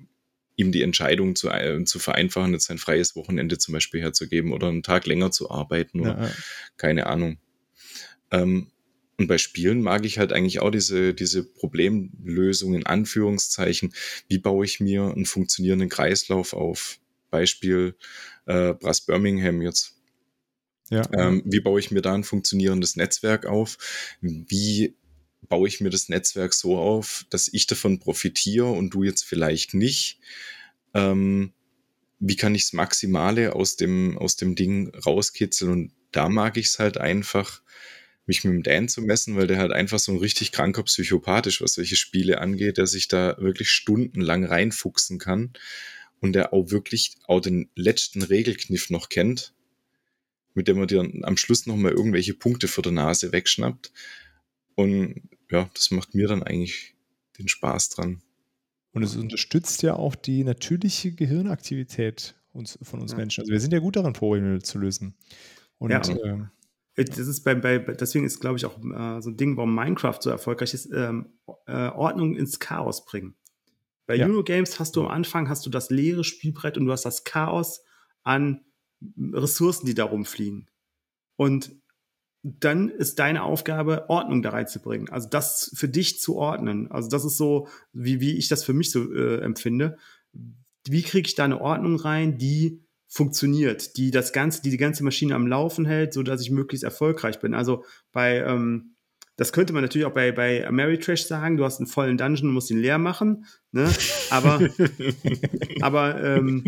ihm 0.56 0.72
die 0.72 0.82
Entscheidung 0.82 1.36
zu, 1.36 1.50
äh, 1.50 1.84
zu 1.86 2.00
vereinfachen, 2.00 2.54
jetzt 2.54 2.72
ein 2.72 2.78
freies 2.78 3.16
Wochenende 3.16 3.58
zum 3.58 3.74
Beispiel 3.74 4.02
herzugeben 4.02 4.54
oder 4.54 4.68
einen 4.68 4.84
Tag 4.84 5.06
länger 5.06 5.32
zu 5.32 5.52
arbeiten 5.52 6.02
oder 6.02 6.18
ja, 6.22 6.32
keine 6.78 7.08
Ahnung. 7.08 7.38
Ähm, 8.32 8.72
und 9.18 9.28
bei 9.28 9.38
Spielen 9.38 9.82
mag 9.82 10.06
ich 10.06 10.18
halt 10.18 10.34
eigentlich 10.34 10.60
auch 10.60 10.72
diese, 10.72 11.14
diese 11.14 11.44
Problemlösung 11.44 12.76
in 12.76 12.86
Anführungszeichen. 12.86 13.94
Wie 14.28 14.40
baue 14.40 14.66
ich 14.66 14.80
mir 14.80 15.04
einen 15.04 15.26
funktionierenden 15.26 15.90
Kreislauf 15.90 16.54
auf? 16.54 17.00
Beispiel 17.30 17.96
äh, 18.46 18.74
Brass 18.74 19.06
Birmingham 19.06 19.62
jetzt. 19.62 19.96
Ja. 20.90 21.04
Ähm, 21.14 21.42
wie 21.46 21.62
baue 21.62 21.80
ich 21.80 21.92
mir 21.92 22.02
da 22.02 22.14
ein 22.14 22.24
funktionierendes 22.24 22.96
Netzwerk 22.96 23.46
auf? 23.46 23.78
Wie 24.22 24.96
baue 25.48 25.68
ich 25.68 25.82
mir 25.82 25.90
das 25.90 26.10
Netzwerk 26.10 26.54
so 26.54 26.78
auf, 26.78 27.26
dass 27.30 27.48
ich 27.52 27.68
davon 27.68 28.00
profitiere 28.00 28.68
und 28.68 28.92
du 28.92 29.04
jetzt 29.04 29.24
vielleicht 29.24 29.74
nicht? 29.74 30.20
Ähm, 30.94 31.54
wie 32.20 32.36
kann 32.36 32.56
ich 32.56 32.64
das 32.64 32.74
Maximale 32.74 33.54
aus 33.54 33.76
dem, 33.76 34.18
aus 34.18 34.36
dem 34.36 34.56
Ding 34.56 34.94
rauskitzeln? 34.96 35.72
Und 35.72 35.92
da 36.12 36.30
mag 36.30 36.58
ich 36.58 36.68
es 36.68 36.80
halt 36.80 36.98
einfach, 36.98 37.62
mich 38.26 38.44
mit 38.44 38.54
dem 38.54 38.64
Dan 38.64 38.88
zu 38.88 39.02
messen, 39.02 39.36
weil 39.36 39.48
der 39.48 39.58
halt 39.58 39.72
einfach 39.72 40.00
so 40.00 40.12
ein 40.12 40.18
richtig 40.18 40.52
kranker 40.52 40.84
Psychopath 40.84 41.48
ist, 41.48 41.62
was 41.62 41.74
solche 41.74 41.96
Spiele 41.96 42.42
angeht, 42.42 42.78
der 42.78 42.88
sich 42.88 43.08
da 43.08 43.38
wirklich 43.40 43.70
stundenlang 43.70 44.46
reinfuchsen 44.46 45.20
kann 45.20 45.54
und 46.22 46.34
der 46.34 46.54
auch 46.54 46.72
wirklich 46.72 47.18
auch 47.28 47.40
den 47.40 47.70
letzten 47.76 48.24
Regelkniff 48.24 48.90
noch 48.90 49.10
kennt, 49.10 49.54
mit 50.56 50.68
dem 50.68 50.80
er 50.80 50.88
dir 50.88 51.08
am 51.22 51.38
Schluss 51.38 51.68
nochmal 51.68 51.92
irgendwelche 51.92 52.34
Punkte 52.34 52.68
vor 52.68 52.82
der 52.82 52.94
Nase 52.94 53.32
wegschnappt. 53.32 53.92
Und 54.74 55.22
ja, 55.52 55.70
das 55.74 55.92
macht 55.92 56.16
mir 56.16 56.28
dann 56.28 56.44
eigentlich 56.44 56.96
den 57.38 57.48
Spaß 57.48 57.90
dran. 57.90 58.22
Und 58.94 59.04
es 59.04 59.16
unterstützt 59.16 59.84
ja 59.84 59.96
auch 59.96 60.16
die 60.16 60.44
natürliche 60.44 61.12
Gehirnaktivität 61.12 62.36
uns, 62.54 62.80
von 62.82 63.02
uns 63.02 63.12
ja. 63.12 63.18
Menschen. 63.18 63.42
Also 63.42 63.52
wir 63.52 63.60
sind 63.60 63.74
ja 63.74 63.80
gut 63.80 63.98
daran, 63.98 64.14
Probleme 64.14 64.60
zu 64.62 64.80
lösen. 64.80 65.16
Und 65.78 65.92
ja. 65.92 66.02
ähm, 66.24 66.50
das 66.96 67.18
ist 67.18 67.44
bei, 67.44 67.56
bei, 67.56 67.80
deswegen 67.80 68.26
ist, 68.26 68.40
glaube 68.40 68.58
ich, 68.58 68.66
auch 68.66 68.78
äh, 68.78 69.22
so 69.22 69.30
ein 69.30 69.38
Ding, 69.38 69.58
warum 69.58 69.76
Minecraft 69.76 70.18
so 70.22 70.30
erfolgreich 70.30 70.74
ist, 70.74 70.90
ähm, 70.94 71.34
äh, 71.68 71.90
Ordnung 71.90 72.38
ins 72.38 72.60
Chaos 72.60 73.06
bringen. 73.06 73.36
Bei 74.08 74.16
ja. 74.16 74.28
Eurogames 74.28 74.80
hast 74.80 74.96
du 74.96 75.02
am 75.02 75.08
Anfang 75.08 75.50
hast 75.50 75.66
du 75.66 75.70
das 75.70 75.90
leere 75.90 76.24
Spielbrett 76.24 76.78
und 76.78 76.86
du 76.86 76.92
hast 76.92 77.06
das 77.06 77.24
Chaos 77.24 77.84
an 78.24 78.62
Ressourcen, 79.34 79.86
die 79.86 79.94
da 79.94 80.06
rumfliegen. 80.06 80.70
Und 81.36 81.76
dann 82.48 82.90
ist 82.90 83.18
deine 83.18 83.42
Aufgabe, 83.42 84.08
Ordnung 84.08 84.44
da 84.44 84.52
reinzubringen. 84.52 85.10
Also 85.10 85.28
das 85.28 85.72
für 85.74 85.90
dich 85.90 86.20
zu 86.20 86.36
ordnen. 86.36 86.92
Also 86.92 87.10
das 87.10 87.26
ist 87.26 87.38
so, 87.38 87.68
wie, 87.92 88.22
wie 88.22 88.38
ich 88.38 88.50
das 88.50 88.64
für 88.64 88.74
mich 88.74 88.92
so 88.92 89.12
äh, 89.12 89.42
empfinde. 89.42 89.98
Wie 90.88 91.02
kriege 91.02 91.28
ich 91.28 91.34
da 91.34 91.44
eine 91.44 91.60
Ordnung 91.60 91.96
rein, 91.96 92.38
die 92.38 92.84
funktioniert, 93.08 93.98
die 93.98 94.12
das 94.12 94.32
Ganze, 94.32 94.62
die 94.62 94.70
die 94.70 94.78
ganze 94.78 95.04
Maschine 95.04 95.34
am 95.34 95.48
Laufen 95.48 95.86
hält, 95.86 96.14
so 96.14 96.22
dass 96.22 96.42
ich 96.42 96.52
möglichst 96.52 96.84
erfolgreich 96.84 97.40
bin. 97.40 97.56
Also 97.56 97.84
bei 98.12 98.38
ähm, 98.38 98.96
das 99.38 99.52
könnte 99.52 99.74
man 99.74 99.82
natürlich 99.82 100.06
auch 100.06 100.14
bei, 100.14 100.32
bei 100.32 100.66
Ameritrash 100.66 101.26
sagen, 101.26 101.58
du 101.58 101.66
hast 101.66 101.80
einen 101.80 101.88
vollen 101.88 102.18
Dungeon 102.18 102.48
und 102.48 102.54
musst 102.54 102.72
ihn 102.72 102.80
leer 102.80 102.98
machen, 102.98 103.46
ne? 103.72 103.92
Aber, 104.30 104.62
aber 105.82 106.24
ähm, 106.24 106.64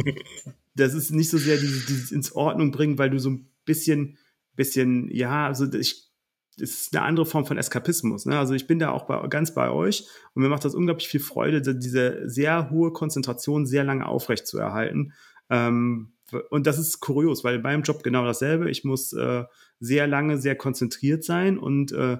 das 0.75 0.93
ist 0.93 1.11
nicht 1.11 1.29
so 1.29 1.37
sehr 1.37 1.57
dieses, 1.57 1.85
dieses 1.85 2.11
ins 2.11 2.33
Ordnung 2.33 2.71
bringen, 2.71 2.97
weil 2.97 3.09
du 3.09 3.19
so 3.19 3.29
ein 3.29 3.47
bisschen, 3.63 4.17
bisschen, 4.57 5.09
ja, 5.09 5.47
also 5.47 5.71
ich, 5.71 6.11
das 6.57 6.71
ist 6.71 6.95
eine 6.95 7.05
andere 7.05 7.25
Form 7.25 7.45
von 7.45 7.57
Eskapismus. 7.57 8.25
Ne? 8.25 8.37
Also 8.37 8.53
ich 8.53 8.67
bin 8.67 8.79
da 8.79 8.91
auch 8.91 9.05
bei, 9.05 9.25
ganz 9.27 9.53
bei 9.53 9.69
euch 9.69 10.07
und 10.33 10.41
mir 10.41 10.49
macht 10.49 10.65
das 10.65 10.75
unglaublich 10.75 11.07
viel 11.07 11.21
Freude, 11.21 11.61
diese 11.75 12.29
sehr 12.29 12.69
hohe 12.69 12.91
Konzentration 12.91 13.65
sehr 13.65 13.85
lange 13.85 14.05
aufrecht 14.05 14.45
zu 14.47 14.57
erhalten. 14.57 15.13
Ähm, 15.49 16.13
und 16.49 16.67
das 16.67 16.77
ist 16.77 16.99
kurios, 16.99 17.43
weil 17.45 17.59
beim 17.59 17.83
Job 17.83 18.03
genau 18.03 18.25
dasselbe. 18.25 18.69
Ich 18.69 18.83
muss 18.83 19.13
äh, 19.13 19.45
sehr 19.79 20.07
lange 20.07 20.37
sehr 20.37 20.55
konzentriert 20.55 21.23
sein 21.23 21.57
und 21.57 21.93
äh, 21.93 22.17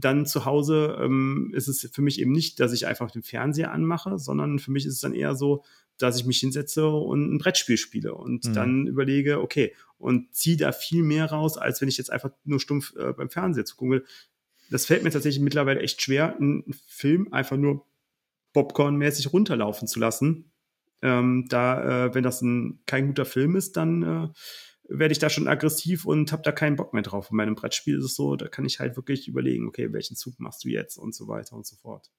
dann 0.00 0.26
zu 0.26 0.44
Hause 0.44 0.98
ähm, 1.00 1.52
ist 1.54 1.68
es 1.68 1.88
für 1.92 2.02
mich 2.02 2.20
eben 2.20 2.32
nicht, 2.32 2.60
dass 2.60 2.72
ich 2.72 2.86
einfach 2.86 3.10
den 3.10 3.22
Fernseher 3.22 3.72
anmache, 3.72 4.18
sondern 4.18 4.58
für 4.58 4.70
mich 4.70 4.86
ist 4.86 4.94
es 4.94 5.00
dann 5.00 5.14
eher 5.14 5.34
so, 5.34 5.64
dass 5.98 6.18
ich 6.18 6.24
mich 6.24 6.38
hinsetze 6.38 6.86
und 6.86 7.34
ein 7.34 7.38
Brettspiel 7.38 7.76
spiele 7.76 8.14
und 8.14 8.44
mhm. 8.44 8.52
dann 8.54 8.86
überlege, 8.86 9.40
okay, 9.40 9.74
und 9.98 10.32
ziehe 10.34 10.56
da 10.56 10.72
viel 10.72 11.02
mehr 11.02 11.26
raus, 11.26 11.58
als 11.58 11.80
wenn 11.80 11.88
ich 11.88 11.98
jetzt 11.98 12.12
einfach 12.12 12.30
nur 12.44 12.60
stumpf 12.60 12.94
äh, 12.96 13.12
beim 13.12 13.30
Fernseher 13.30 13.64
zugucken 13.64 13.92
will. 13.92 14.04
Das 14.70 14.86
fällt 14.86 15.02
mir 15.02 15.10
tatsächlich 15.10 15.42
mittlerweile 15.42 15.80
echt 15.80 16.00
schwer, 16.02 16.36
einen 16.36 16.64
Film 16.86 17.32
einfach 17.32 17.56
nur 17.56 17.84
Popcorn-mäßig 18.52 19.32
runterlaufen 19.32 19.88
zu 19.88 19.98
lassen. 19.98 20.52
Ähm, 21.02 21.46
da, 21.48 22.06
äh, 22.06 22.14
wenn 22.14 22.22
das 22.24 22.42
ein, 22.42 22.80
kein 22.86 23.08
guter 23.08 23.24
Film 23.24 23.56
ist, 23.56 23.76
dann 23.76 24.02
äh, 24.02 24.28
werde 24.88 25.12
ich 25.12 25.18
da 25.18 25.28
schon 25.28 25.48
aggressiv 25.48 26.06
und 26.06 26.32
habe 26.32 26.42
da 26.42 26.52
keinen 26.52 26.76
Bock 26.76 26.94
mehr 26.94 27.02
drauf. 27.02 27.30
In 27.30 27.36
meinem 27.36 27.54
Brettspiel 27.54 27.98
ist 27.98 28.04
es 28.04 28.14
so, 28.14 28.36
da 28.36 28.48
kann 28.48 28.64
ich 28.64 28.80
halt 28.80 28.96
wirklich 28.96 29.28
überlegen, 29.28 29.68
okay, 29.68 29.92
welchen 29.92 30.16
Zug 30.16 30.40
machst 30.40 30.64
du 30.64 30.68
jetzt 30.68 30.96
und 30.96 31.14
so 31.14 31.28
weiter 31.28 31.54
und 31.54 31.66
so 31.66 31.76
fort. 31.76 32.10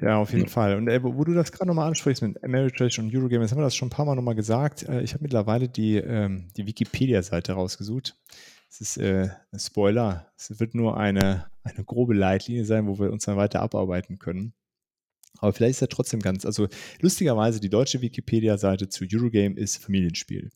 Ja, 0.00 0.18
auf 0.18 0.32
jeden 0.32 0.44
mhm. 0.44 0.48
Fall. 0.48 0.76
Und 0.76 0.88
äh, 0.88 1.02
wo, 1.02 1.16
wo, 1.16 1.24
du 1.24 1.34
das 1.34 1.52
gerade 1.52 1.68
nochmal 1.68 1.88
ansprichst 1.88 2.22
mit 2.22 2.42
Ameritrash 2.42 2.98
und 2.98 3.14
Eurogame, 3.14 3.44
jetzt 3.44 3.52
haben 3.52 3.58
wir 3.58 3.64
das 3.64 3.76
schon 3.76 3.88
ein 3.88 3.90
paar 3.92 4.04
Mal 4.04 4.16
nochmal 4.16 4.34
gesagt. 4.34 4.82
Äh, 4.88 5.02
ich 5.02 5.14
habe 5.14 5.22
mittlerweile 5.22 5.68
die, 5.68 5.96
ähm, 5.96 6.48
die 6.56 6.66
Wikipedia-Seite 6.66 7.52
rausgesucht. 7.52 8.16
Es 8.68 8.80
ist 8.80 8.96
äh, 8.96 9.28
ein 9.52 9.58
Spoiler. 9.58 10.32
Es 10.36 10.58
wird 10.58 10.74
nur 10.74 10.96
eine, 10.96 11.46
eine 11.62 11.84
grobe 11.84 12.14
Leitlinie 12.14 12.64
sein, 12.64 12.88
wo 12.88 12.98
wir 12.98 13.12
uns 13.12 13.24
dann 13.24 13.36
weiter 13.36 13.60
abarbeiten 13.60 14.18
können. 14.18 14.52
Aber 15.38 15.52
vielleicht 15.52 15.76
ist 15.76 15.82
er 15.82 15.88
trotzdem 15.88 16.20
ganz, 16.20 16.44
also 16.44 16.68
lustigerweise 17.00 17.60
die 17.60 17.70
deutsche 17.70 18.00
Wikipedia-Seite 18.00 18.88
zu 18.88 19.04
Eurogame 19.10 19.56
ist 19.56 19.76
Familienspiel. 19.76 20.50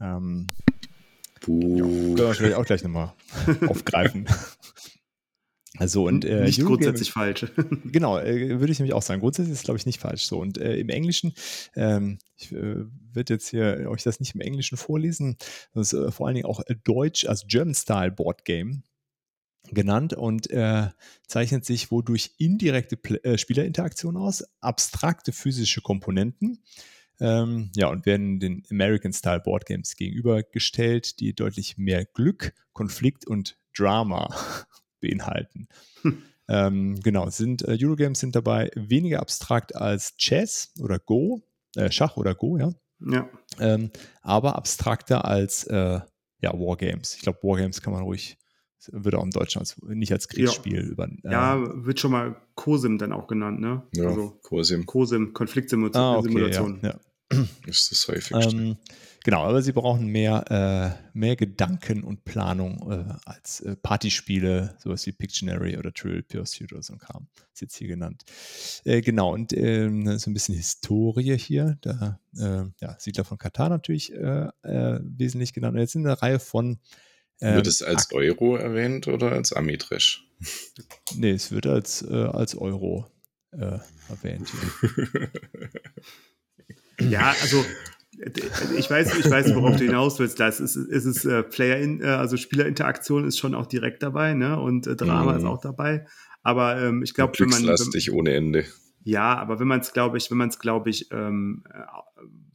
Ähm, 0.00 0.48
Puh. 1.40 1.60
Ja, 1.60 1.84
können 1.84 2.16
wir 2.16 2.34
vielleicht 2.34 2.56
auch 2.56 2.64
gleich 2.64 2.82
nochmal 2.82 3.12
aufgreifen. 3.68 4.26
Also 5.76 6.06
und 6.06 6.24
äh, 6.24 6.44
nicht 6.44 6.60
Eurogame, 6.60 6.76
grundsätzlich 6.76 7.12
falsch. 7.12 7.46
genau, 7.84 8.18
äh, 8.18 8.60
würde 8.60 8.72
ich 8.72 8.78
nämlich 8.78 8.94
auch 8.94 9.02
sagen. 9.02 9.20
Grundsätzlich 9.20 9.52
ist 9.52 9.58
es, 9.58 9.64
glaube 9.64 9.78
ich, 9.78 9.86
nicht 9.86 10.00
falsch. 10.00 10.24
So 10.24 10.38
und 10.38 10.56
äh, 10.56 10.76
im 10.76 10.88
Englischen, 10.88 11.34
ähm, 11.74 12.18
ich 12.36 12.52
äh, 12.52 12.84
werde 13.12 13.34
jetzt 13.34 13.48
hier 13.48 13.88
euch 13.90 14.04
das 14.04 14.20
nicht 14.20 14.34
im 14.34 14.40
Englischen 14.40 14.78
vorlesen, 14.78 15.36
das 15.74 15.92
ist 15.92 16.00
äh, 16.00 16.12
vor 16.12 16.26
allen 16.26 16.36
Dingen 16.36 16.46
auch 16.46 16.60
äh, 16.66 16.76
Deutsch, 16.84 17.26
also 17.26 17.46
German 17.48 17.74
Style 17.74 18.12
Board 18.12 18.44
Game 18.44 18.84
genannt 19.70 20.14
und 20.14 20.50
äh, 20.50 20.90
zeichnet 21.26 21.64
sich 21.64 21.90
wodurch 21.90 22.34
indirekte 22.38 22.96
Pl 22.96 23.36
Spielerinteraktion 23.36 24.16
aus, 24.16 24.44
abstrakte 24.60 25.32
physische 25.32 25.80
Komponenten 25.80 26.62
ähm, 27.20 27.70
ja, 27.76 27.88
und 27.88 28.06
werden 28.06 28.40
den 28.40 28.62
American-Style 28.70 29.40
Board 29.40 29.66
Games 29.66 29.96
gegenübergestellt, 29.96 31.20
die 31.20 31.34
deutlich 31.34 31.78
mehr 31.78 32.04
Glück, 32.04 32.52
Konflikt 32.72 33.26
und 33.26 33.58
Drama 33.76 34.34
beinhalten. 35.00 35.68
Hm. 36.02 36.22
Ähm, 36.48 37.00
genau, 37.00 37.30
sind 37.30 37.62
äh, 37.62 37.78
Eurogames 37.80 38.20
sind 38.20 38.36
dabei 38.36 38.70
weniger 38.74 39.20
abstrakt 39.20 39.74
als 39.74 40.16
Chess 40.16 40.72
oder 40.80 40.98
Go, 40.98 41.42
äh, 41.76 41.90
Schach 41.90 42.16
oder 42.16 42.34
Go, 42.34 42.58
ja. 42.58 42.72
Ja. 43.00 43.28
Ähm, 43.58 43.90
aber 44.22 44.56
abstrakter 44.56 45.24
als 45.24 45.64
äh, 45.64 46.00
ja, 46.40 46.52
Wargames. 46.52 47.14
Ich 47.14 47.22
glaube, 47.22 47.38
Wargames 47.42 47.80
kann 47.80 47.92
man 47.92 48.02
ruhig, 48.02 48.38
wird 48.92 49.14
auch 49.14 49.22
im 49.22 49.30
Deutschen 49.30 49.60
als, 49.60 49.80
nicht 49.82 50.12
als 50.12 50.28
Kriegsspiel 50.28 50.76
ja. 50.76 50.82
über. 50.82 51.06
Äh, 51.06 51.32
ja, 51.32 51.84
wird 51.84 52.00
schon 52.00 52.12
mal 52.12 52.36
COSIM 52.54 52.98
dann 52.98 53.12
auch 53.12 53.26
genannt, 53.26 53.60
ne? 53.60 53.82
Ja, 53.94 54.08
also, 54.08 54.38
COSIM. 54.42 54.86
COSIM, 54.86 55.32
Konfliktsimulation. 55.32 56.02
Ah, 56.02 56.18
okay, 56.18 56.50
ja, 56.50 56.88
ja. 56.88 57.00
Das 57.66 57.78
ist 57.78 57.90
das 57.90 58.08
häufigste. 58.08 58.56
Ähm, 58.56 58.76
genau, 59.24 59.44
aber 59.44 59.62
sie 59.62 59.72
brauchen 59.72 60.06
mehr, 60.06 60.44
äh, 60.50 61.18
mehr 61.18 61.36
Gedanken 61.36 62.04
und 62.04 62.24
Planung 62.24 62.90
äh, 62.90 63.14
als 63.24 63.60
äh, 63.60 63.76
Partyspiele, 63.76 64.76
sowas 64.78 65.06
wie 65.06 65.12
Pictionary 65.12 65.76
oder 65.78 65.92
Trivial 65.92 66.22
Pursuit 66.22 66.72
oder 66.72 66.82
so 66.82 66.92
ein 66.92 66.98
Kram. 66.98 67.26
Ist 67.52 67.62
jetzt 67.62 67.76
hier 67.76 67.88
genannt. 67.88 68.24
Äh, 68.84 69.00
genau, 69.00 69.32
und 69.32 69.52
ähm, 69.52 70.18
so 70.18 70.30
ein 70.30 70.34
bisschen 70.34 70.54
Historie 70.54 71.36
hier. 71.38 71.78
Da, 71.80 72.20
äh, 72.36 72.64
ja, 72.80 72.96
Siedler 72.98 73.24
von 73.24 73.38
Katar 73.38 73.68
natürlich 73.68 74.12
äh, 74.12 74.50
wesentlich 74.62 75.52
genannt. 75.52 75.74
Und 75.74 75.80
jetzt 75.80 75.92
sind 75.92 76.06
eine 76.06 76.20
Reihe 76.20 76.38
von. 76.38 76.78
Ähm, 77.44 77.56
wird 77.56 77.66
es 77.66 77.82
als 77.82 78.12
Euro 78.12 78.56
erwähnt 78.56 79.06
oder 79.08 79.32
als 79.32 79.52
Amitrash? 79.52 80.26
Nee, 81.16 81.30
es 81.30 81.52
wird 81.52 81.66
als, 81.66 82.04
als 82.06 82.56
Euro 82.56 83.06
erwähnt. 83.50 84.50
Ja, 87.00 87.34
also 87.42 87.64
ich 88.76 88.90
weiß, 88.90 89.18
ich 89.18 89.30
weiß, 89.30 89.54
worauf 89.54 89.76
du 89.76 89.84
hinaus 89.84 90.18
willst. 90.18 90.38
Das 90.40 90.60
ist, 90.60 90.76
ist 90.76 91.04
es 91.04 91.24
äh, 91.24 91.42
Player, 91.42 91.78
in, 91.78 92.00
äh, 92.00 92.06
also 92.06 92.36
Spielerinteraktion 92.36 93.26
ist 93.26 93.38
schon 93.38 93.54
auch 93.54 93.66
direkt 93.66 94.02
dabei, 94.02 94.34
ne? 94.34 94.60
Und 94.60 94.86
äh, 94.86 94.96
Drama 94.96 95.32
mhm. 95.32 95.38
ist 95.38 95.44
auch 95.44 95.60
dabei. 95.60 96.06
Aber 96.42 96.80
ähm, 96.80 97.02
ich 97.02 97.14
glaube, 97.14 97.32
wenn 97.38 97.48
man 97.48 97.64
wenn, 97.64 98.14
ohne 98.14 98.34
Ende. 98.34 98.64
Ja, 99.02 99.36
aber 99.36 99.60
wenn 99.60 99.68
man 99.68 99.80
es, 99.80 99.92
glaube 99.92 100.18
ich, 100.18 100.30
wenn 100.30 100.38
man 100.38 100.48
es, 100.48 100.58
glaube 100.58 100.90
ich, 100.90 101.10
ähm, 101.10 101.64
äh, 101.72 101.82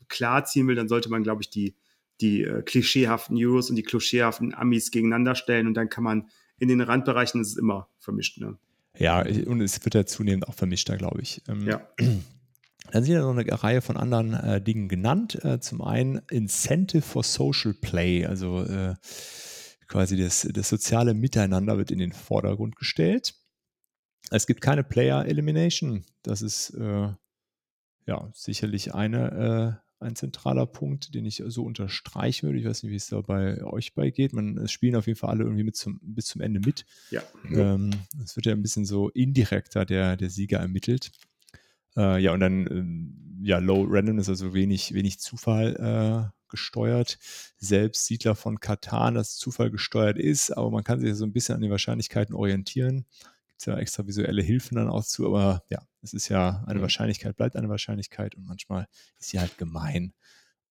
klar 0.08 0.46
ziehen 0.46 0.68
will, 0.68 0.76
dann 0.76 0.88
sollte 0.88 1.10
man, 1.10 1.24
glaube 1.24 1.42
ich, 1.42 1.50
die 1.50 1.76
die 2.22 2.44
äh, 2.44 2.62
klischeehaften 2.62 3.38
Euros 3.40 3.70
und 3.70 3.76
die 3.76 3.84
klischeehaften 3.84 4.54
Amis 4.54 4.92
gegeneinander 4.92 5.36
stellen 5.36 5.68
und 5.68 5.74
dann 5.74 5.90
kann 5.90 6.04
man 6.04 6.30
in 6.60 6.68
den 6.68 6.82
Randbereichen 6.82 7.42
ist 7.42 7.50
es 7.50 7.58
immer 7.58 7.90
vermischt, 8.00 8.40
ne? 8.40 8.58
Ja, 8.98 9.22
und 9.22 9.62
es 9.62 9.84
wird 9.86 9.96
ja 9.96 10.06
zunehmend 10.06 10.48
auch 10.48 10.54
vermischter, 10.54 10.98
glaube 10.98 11.22
ich. 11.22 11.42
Ähm, 11.48 11.66
ja. 11.66 11.88
Dann 12.92 13.04
sind 13.04 13.14
ja 13.14 13.22
noch 13.22 13.38
eine 13.38 13.64
Reihe 13.64 13.82
von 13.82 13.98
anderen 13.98 14.34
äh, 14.34 14.62
Dingen 14.62 14.90
genannt. 14.90 15.44
Äh, 15.46 15.60
zum 15.60 15.82
einen 15.82 16.22
Incentive 16.32 17.04
for 17.04 17.24
Social 17.24 17.74
Play, 17.74 18.26
also 18.26 18.64
äh, 18.64 18.96
quasi 19.88 20.18
das, 20.18 20.48
das 20.52 20.70
soziale 20.70 21.14
Miteinander 21.14 21.78
wird 21.78 21.92
in 21.92 22.00
den 22.00 22.14
Vordergrund 22.14 22.76
gestellt. 22.78 23.36
Es 24.32 24.48
gibt 24.48 24.62
keine 24.62 24.84
Player 24.84 25.26
Elimination. 25.26 26.04
Das 26.24 26.42
ist 26.42 26.72
äh, 26.72 27.10
ja 28.06 28.30
sicherlich 28.34 28.94
eine, 28.94 29.80
äh, 29.82 29.89
ein 30.00 30.16
zentraler 30.16 30.66
Punkt, 30.66 31.14
den 31.14 31.26
ich 31.26 31.44
so 31.48 31.64
unterstreichen 31.64 32.48
würde. 32.48 32.60
Ich 32.60 32.66
weiß 32.66 32.84
nicht, 32.84 32.92
wie 32.92 32.96
es 32.96 33.08
da 33.08 33.22
bei 33.22 33.64
euch 33.64 33.94
beigeht. 33.94 34.34
Man, 34.34 34.58
es 34.58 34.72
spielen 34.72 34.96
auf 34.96 35.08
jeden 35.08 35.20
Fall 35.20 35.30
alle 35.30 35.44
irgendwie 35.44 35.64
mit 35.64 35.76
zum, 35.76 36.00
bis 36.02 36.28
zum 36.28 36.42
Ende 36.42 36.60
mit. 36.60 36.86
Ja. 37.12 37.22
Ähm, 37.52 37.92
es 38.24 38.36
wird 38.36 38.46
ja 38.46 38.54
ein 38.54 38.62
bisschen 38.62 38.86
so 38.86 39.10
indirekter 39.10 39.86
der, 39.86 40.16
der 40.16 40.30
Sieger 40.30 40.60
ermittelt. 40.60 41.12
Äh, 41.98 42.22
ja, 42.22 42.34
und 42.34 42.40
dann 42.40 42.68
äh, 43.42 43.48
ja, 43.48 43.60
Low 43.60 43.86
Randomness, 43.88 44.30
also 44.30 44.54
wenig, 44.54 44.94
wenig 44.94 45.20
Zufall 45.20 45.76
äh, 45.76 46.32
gesteuert. 46.50 47.18
Selbst 47.58 48.06
Siedler 48.06 48.36
von 48.36 48.60
Katan, 48.60 49.16
das 49.16 49.36
Zufall 49.36 49.70
gesteuert 49.70 50.18
ist, 50.18 50.52
aber 50.52 50.72
man 50.72 50.84
kann 50.84 51.00
sich 51.00 51.14
so 51.16 51.26
ein 51.26 51.34
bisschen 51.34 51.56
an 51.56 51.62
den 51.62 51.72
Wahrscheinlichkeiten 51.72 52.36
orientieren. 52.36 53.06
Gibt 53.48 53.60
es 53.60 53.66
ja 53.66 53.78
extra 53.78 54.08
visuelle 54.08 54.42
Hilfen 54.42 54.76
dann 54.76 54.90
auch 54.90 55.04
zu, 55.04 55.28
aber 55.28 55.64
ja, 55.70 55.82
es 56.02 56.14
ist 56.14 56.30
ja 56.30 56.64
eine 56.68 56.82
Wahrscheinlichkeit, 56.82 57.36
bleibt 57.36 57.56
eine 57.56 57.70
Wahrscheinlichkeit 57.70 58.36
und 58.36 58.46
manchmal 58.46 58.88
ist 59.20 59.30
sie 59.30 59.40
halt 59.40 59.58
gemein 59.58 60.14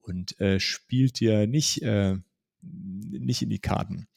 und 0.01 0.41
äh, 0.41 0.61
spielt 0.61 1.21
dir 1.21 1.47
nicht, 1.47 1.83
äh, 1.83 2.17
nicht 2.63 3.43
in 3.43 3.51
die 3.51 3.61
Karten. 3.61 4.09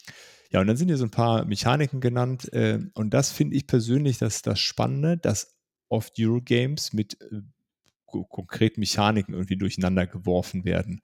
Ja, 0.51 0.61
und 0.61 0.67
dann 0.67 0.77
sind 0.77 0.87
hier 0.87 0.97
so 0.97 1.05
ein 1.05 1.11
paar 1.11 1.45
Mechaniken 1.45 2.01
genannt 2.01 2.51
äh, 2.53 2.79
und 2.93 3.13
das 3.13 3.31
finde 3.31 3.55
ich 3.55 3.67
persönlich 3.67 4.17
das, 4.17 4.41
das 4.41 4.59
Spannende, 4.59 5.17
dass 5.17 5.55
oft 5.89 6.13
Eurogames 6.19 6.93
mit 6.93 7.19
äh, 7.21 7.41
konkreten 8.05 8.81
Mechaniken 8.81 9.33
irgendwie 9.33 9.57
durcheinander 9.57 10.05
geworfen 10.05 10.65
werden. 10.65 11.01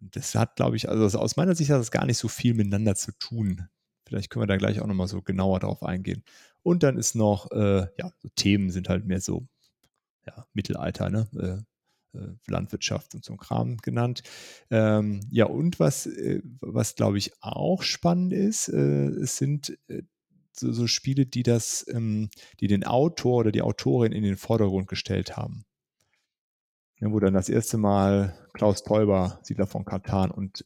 Und 0.00 0.16
das 0.16 0.34
hat, 0.34 0.56
glaube 0.56 0.76
ich, 0.76 0.88
also 0.88 1.18
aus 1.18 1.36
meiner 1.36 1.54
Sicht 1.54 1.70
hat 1.70 1.80
das 1.80 1.90
gar 1.90 2.06
nicht 2.06 2.18
so 2.18 2.28
viel 2.28 2.54
miteinander 2.54 2.94
zu 2.94 3.12
tun. 3.18 3.68
Vielleicht 4.06 4.30
können 4.30 4.42
wir 4.42 4.46
da 4.46 4.56
gleich 4.56 4.80
auch 4.80 4.86
nochmal 4.86 5.08
so 5.08 5.22
genauer 5.22 5.60
drauf 5.60 5.82
eingehen. 5.82 6.24
Und 6.62 6.82
dann 6.82 6.98
ist 6.98 7.14
noch, 7.14 7.50
äh, 7.50 7.86
ja, 7.96 8.12
so 8.18 8.28
Themen 8.36 8.70
sind 8.70 8.88
halt 8.88 9.06
mehr 9.06 9.20
so, 9.20 9.46
ja, 10.26 10.46
Mittelalter, 10.52 11.10
ne? 11.10 11.28
Äh, 11.36 11.62
äh, 12.18 12.36
Landwirtschaft 12.46 13.14
und 13.14 13.24
so 13.24 13.34
ein 13.34 13.38
Kram 13.38 13.76
genannt. 13.78 14.22
Ähm, 14.70 15.20
ja, 15.30 15.44
und 15.44 15.78
was, 15.78 16.06
äh, 16.06 16.40
was 16.60 16.94
glaube 16.94 17.18
ich 17.18 17.32
auch 17.42 17.82
spannend 17.82 18.32
ist, 18.32 18.68
äh, 18.68 19.08
es 19.08 19.36
sind 19.36 19.78
so, 20.52 20.72
so 20.72 20.86
Spiele, 20.86 21.26
die 21.26 21.42
das, 21.42 21.86
ähm, 21.88 22.30
die 22.60 22.66
den 22.66 22.84
Autor 22.84 23.40
oder 23.40 23.52
die 23.52 23.62
Autorin 23.62 24.12
in 24.12 24.22
den 24.22 24.36
Vordergrund 24.36 24.88
gestellt 24.88 25.36
haben. 25.36 25.64
Ja, 27.00 27.12
wo 27.12 27.20
dann 27.20 27.34
das 27.34 27.48
erste 27.48 27.78
Mal 27.78 28.36
Klaus 28.54 28.82
Teuber, 28.82 29.38
Siedler 29.42 29.66
von 29.66 29.84
Katan 29.84 30.30
und 30.30 30.64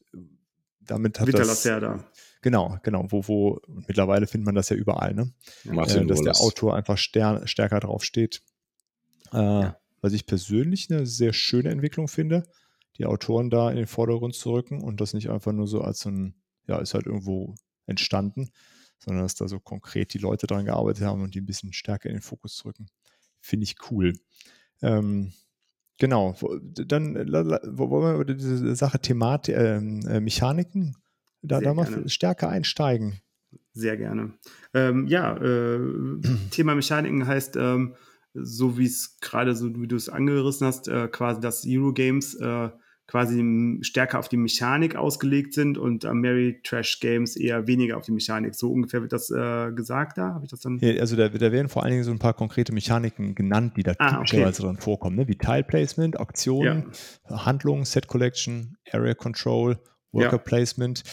damit 0.79 1.19
hat 1.19 1.27
Vita 1.27 1.39
das, 1.39 1.47
Lacerda. 1.47 2.03
Genau, 2.43 2.77
genau, 2.83 3.05
wo, 3.09 3.25
wo 3.25 3.61
mittlerweile 3.87 4.27
findet 4.27 4.45
man 4.45 4.55
das 4.55 4.67
ja 4.67 4.75
überall, 4.75 5.13
ne? 5.13 5.31
Martin 5.63 6.03
äh, 6.03 6.07
dass 6.07 6.19
Wallace. 6.19 6.37
der 6.39 6.45
Autor 6.45 6.75
einfach 6.75 6.97
stern, 6.97 7.47
stärker 7.47 7.79
drauf 7.79 8.03
steht. 8.03 8.43
Äh, 9.31 9.37
ja. 9.37 9.77
Was 10.01 10.11
ich 10.11 10.25
persönlich 10.25 10.91
eine 10.91 11.05
sehr 11.05 11.31
schöne 11.31 11.69
Entwicklung 11.69 12.09
finde, 12.09 12.43
die 12.97 13.05
Autoren 13.05 13.49
da 13.49 13.69
in 13.69 13.77
den 13.77 13.87
Vordergrund 13.87 14.35
zu 14.35 14.51
rücken 14.51 14.83
und 14.83 14.99
das 14.99 15.13
nicht 15.13 15.29
einfach 15.29 15.53
nur 15.53 15.67
so 15.67 15.79
als 15.79 16.01
so 16.01 16.09
ein, 16.09 16.35
ja, 16.67 16.79
ist 16.79 16.93
halt 16.93 17.05
irgendwo 17.05 17.55
entstanden, 17.85 18.49
sondern 18.99 19.23
dass 19.23 19.35
da 19.35 19.47
so 19.47 19.61
konkret 19.61 20.13
die 20.13 20.19
Leute 20.19 20.45
dran 20.45 20.65
gearbeitet 20.65 21.05
haben 21.05 21.21
und 21.21 21.35
die 21.35 21.39
ein 21.39 21.45
bisschen 21.45 21.71
stärker 21.71 22.09
in 22.09 22.15
den 22.15 22.21
Fokus 22.21 22.57
drücken. 22.57 22.87
Finde 23.39 23.63
ich 23.63 23.77
cool. 23.89 24.19
Ähm, 24.81 25.31
genau, 25.97 26.35
dann 26.41 27.15
wollen 27.15 28.03
wir 28.03 28.15
über 28.15 28.25
diese 28.25 28.75
Sache 28.75 28.99
Thematik, 28.99 29.55
ähm, 29.55 30.05
äh, 30.09 30.19
Mechaniken 30.19 30.97
da, 31.43 31.59
da 31.59 31.73
mal 31.73 32.09
stärker 32.09 32.49
einsteigen. 32.49 33.19
Sehr 33.73 33.97
gerne. 33.97 34.33
Ähm, 34.73 35.07
ja, 35.07 35.37
äh, 35.37 35.79
Thema 36.51 36.75
Mechaniken 36.75 37.27
heißt, 37.27 37.55
ähm, 37.57 37.95
so 38.33 38.77
wie 38.77 38.85
es 38.85 39.19
gerade 39.19 39.55
so, 39.55 39.79
wie 39.79 39.87
du 39.87 39.95
es 39.95 40.09
angerissen 40.09 40.65
hast, 40.65 40.87
äh, 40.87 41.07
quasi, 41.07 41.39
dass 41.39 41.65
Eurogames 41.67 42.35
äh, 42.35 42.69
quasi 43.05 43.79
stärker 43.81 44.17
auf 44.17 44.29
die 44.29 44.37
Mechanik 44.37 44.95
ausgelegt 44.95 45.53
sind 45.53 45.77
und 45.77 46.05
äh, 46.05 46.13
Mary 46.13 46.61
Trash 46.63 46.99
Games 46.99 47.35
eher 47.35 47.67
weniger 47.67 47.97
auf 47.97 48.05
die 48.05 48.11
Mechanik. 48.11 48.55
So 48.55 48.71
ungefähr 48.71 49.01
wird 49.01 49.11
das 49.11 49.29
äh, 49.29 49.71
gesagt 49.73 50.17
da? 50.17 50.33
Habe 50.33 50.45
ich 50.45 50.51
das 50.51 50.61
dann? 50.61 50.79
Ja, 50.79 50.99
also 50.99 51.15
da, 51.15 51.29
da, 51.29 51.51
werden 51.51 51.67
vor 51.67 51.83
allen 51.83 51.91
Dingen 51.91 52.03
so 52.05 52.11
ein 52.11 52.19
paar 52.19 52.33
konkrete 52.33 52.73
Mechaniken 52.73 53.35
genannt, 53.35 53.73
die 53.75 53.83
da 53.83 53.93
ah, 53.99 54.13
typischerweise 54.13 54.63
okay. 54.63 54.73
drin 54.73 54.81
vorkommen, 54.81 55.15
ne? 55.17 55.27
wie 55.27 55.35
Tile 55.35 55.63
Placement, 55.63 56.19
Auktionen, 56.19 56.91
ja. 57.29 57.45
Handlung, 57.45 57.85
Set 57.85 58.07
Collection, 58.07 58.77
Area 58.91 59.13
Control, 59.13 59.77
Worker 60.13 60.31
ja. 60.31 60.37
Placement. 60.37 61.03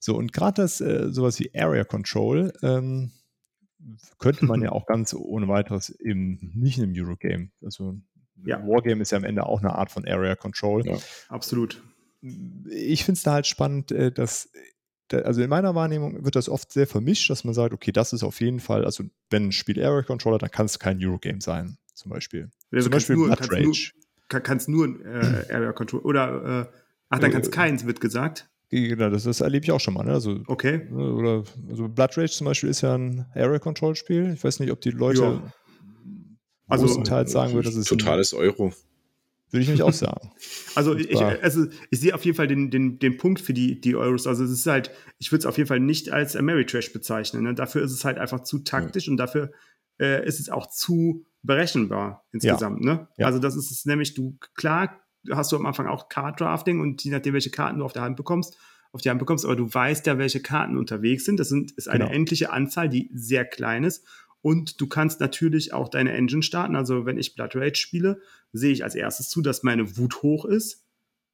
So, 0.00 0.16
und 0.16 0.32
gerade 0.32 0.62
das, 0.62 0.80
äh, 0.80 1.10
sowas 1.10 1.38
wie 1.38 1.50
Area 1.54 1.84
Control, 1.84 2.52
ähm, 2.62 3.12
könnte 4.18 4.44
man 4.44 4.60
ja 4.62 4.72
auch 4.72 4.86
ganz 4.86 5.14
ohne 5.14 5.48
weiteres 5.48 5.90
im, 5.90 6.52
nicht 6.54 6.78
in 6.78 6.84
einem 6.84 6.94
Eurogame. 6.96 7.50
Also 7.62 7.96
ja. 8.44 8.60
Wargame 8.66 9.02
ist 9.02 9.10
ja 9.10 9.18
am 9.18 9.24
Ende 9.24 9.46
auch 9.46 9.60
eine 9.60 9.74
Art 9.74 9.90
von 9.90 10.06
Area 10.06 10.36
Control. 10.36 10.86
Ja, 10.86 10.98
absolut. 11.28 11.82
Ich 12.20 13.04
finde 13.04 13.18
es 13.18 13.22
da 13.22 13.32
halt 13.32 13.46
spannend, 13.46 13.92
äh, 13.92 14.12
dass, 14.12 14.50
also 15.12 15.42
in 15.42 15.50
meiner 15.50 15.74
Wahrnehmung 15.74 16.24
wird 16.24 16.36
das 16.36 16.48
oft 16.48 16.72
sehr 16.72 16.86
vermischt, 16.86 17.30
dass 17.30 17.44
man 17.44 17.54
sagt, 17.54 17.72
okay, 17.72 17.92
das 17.92 18.12
ist 18.12 18.22
auf 18.22 18.40
jeden 18.40 18.60
Fall, 18.60 18.84
also 18.84 19.04
wenn 19.30 19.48
ein 19.48 19.52
Spiel 19.52 19.82
Area 19.82 20.02
Controller, 20.02 20.38
dann 20.38 20.50
kann 20.50 20.66
es 20.66 20.78
kein 20.78 21.02
Eurogame 21.02 21.40
sein, 21.40 21.78
zum 21.94 22.10
Beispiel. 22.10 22.50
Also 22.72 22.84
zum 22.84 22.92
Beispiel 22.92 23.16
nur, 23.16 23.26
Blood 23.26 23.38
kannst 23.38 23.52
Rage. 23.52 23.92
Nur, 24.30 24.40
kannst 24.40 24.68
nur 24.68 25.06
äh, 25.06 25.52
Area 25.52 25.72
Control 25.72 26.00
oder, 26.00 26.68
äh, 26.72 26.87
ach, 27.08 27.18
dann 27.18 27.30
kann 27.30 27.42
es 27.42 27.48
äh, 27.48 27.52
keins, 27.52 27.86
wird 27.86 28.00
gesagt. 28.00 28.48
Genau, 28.70 29.08
das, 29.08 29.24
das, 29.24 29.40
erlebe 29.40 29.64
ich 29.64 29.72
auch 29.72 29.80
schon 29.80 29.94
mal. 29.94 30.04
Ne? 30.04 30.12
Also, 30.12 30.40
okay. 30.46 30.86
Ne, 30.90 31.12
oder 31.12 31.44
also 31.70 31.88
Blood 31.88 32.18
Rage 32.18 32.32
zum 32.32 32.44
Beispiel 32.44 32.68
ist 32.68 32.82
ja 32.82 32.94
ein 32.94 33.24
Area 33.34 33.58
Control 33.58 33.96
Spiel. 33.96 34.34
Ich 34.34 34.44
weiß 34.44 34.60
nicht, 34.60 34.70
ob 34.70 34.80
die 34.82 34.90
Leute 34.90 35.22
ja 35.22 35.52
also, 36.68 36.84
größtenteils 36.84 37.32
sagen 37.32 37.54
würde, 37.54 37.68
das 37.68 37.76
ist 37.76 37.88
totales 37.88 38.34
Euro. 38.34 38.72
Würde 39.50 39.62
ich 39.62 39.70
mich 39.70 39.82
auch 39.82 39.92
sagen. 39.92 40.30
Also 40.74 40.94
ich, 40.94 41.16
also 41.18 41.66
ich 41.90 41.98
sehe 41.98 42.14
auf 42.14 42.24
jeden 42.24 42.36
Fall 42.36 42.46
den, 42.46 42.70
den, 42.70 43.00
den 43.00 43.16
Punkt 43.16 43.40
für 43.40 43.52
die, 43.52 43.80
die 43.80 43.96
Euros. 43.96 44.28
Also 44.28 44.44
es 44.44 44.52
ist 44.52 44.66
halt, 44.66 44.92
ich 45.18 45.32
würde 45.32 45.40
es 45.40 45.46
auf 45.46 45.56
jeden 45.56 45.66
Fall 45.66 45.80
nicht 45.80 46.10
als 46.10 46.36
Ameritrash 46.36 46.92
bezeichnen. 46.92 47.42
Ne? 47.42 47.54
Dafür 47.54 47.82
ist 47.82 47.90
es 47.90 48.04
halt 48.04 48.16
einfach 48.16 48.44
zu 48.44 48.60
taktisch 48.60 49.06
ja. 49.06 49.10
und 49.10 49.16
dafür 49.16 49.50
äh, 49.98 50.24
ist 50.24 50.38
es 50.38 50.50
auch 50.50 50.68
zu 50.68 51.24
berechenbar 51.42 52.24
insgesamt. 52.30 52.84
Ja. 52.84 52.94
Ne? 52.94 53.08
Ja. 53.16 53.26
Also 53.26 53.40
das 53.40 53.56
ist 53.56 53.72
es 53.72 53.86
nämlich, 53.86 54.14
du, 54.14 54.38
klar 54.54 55.00
hast 55.30 55.52
du 55.52 55.56
am 55.56 55.66
Anfang 55.66 55.86
auch 55.86 56.08
Card 56.08 56.40
Drafting 56.40 56.80
und 56.80 57.02
je 57.04 57.10
nachdem, 57.10 57.34
welche 57.34 57.50
Karten 57.50 57.78
du 57.78 57.84
auf 57.84 57.92
der 57.92 58.02
Hand 58.02 58.16
bekommst, 58.16 58.56
auf 58.92 59.02
die 59.02 59.10
Hand 59.10 59.18
bekommst, 59.18 59.44
aber 59.44 59.56
du 59.56 59.72
weißt 59.72 60.06
ja, 60.06 60.18
welche 60.18 60.40
Karten 60.40 60.76
unterwegs 60.76 61.24
sind. 61.24 61.38
Das 61.38 61.48
sind, 61.48 61.72
ist 61.72 61.88
eine 61.88 62.04
genau. 62.04 62.16
endliche 62.16 62.52
Anzahl, 62.52 62.88
die 62.88 63.10
sehr 63.12 63.44
klein 63.44 63.84
ist. 63.84 64.06
Und 64.40 64.80
du 64.80 64.86
kannst 64.86 65.20
natürlich 65.20 65.72
auch 65.72 65.88
deine 65.88 66.12
Engine 66.12 66.42
starten. 66.42 66.76
Also 66.76 67.04
wenn 67.04 67.18
ich 67.18 67.34
Blood 67.34 67.56
Rage 67.56 67.76
spiele, 67.76 68.20
sehe 68.52 68.72
ich 68.72 68.84
als 68.84 68.94
erstes 68.94 69.28
zu, 69.28 69.42
dass 69.42 69.62
meine 69.62 69.98
Wut 69.98 70.22
hoch 70.22 70.44
ist. 70.44 70.86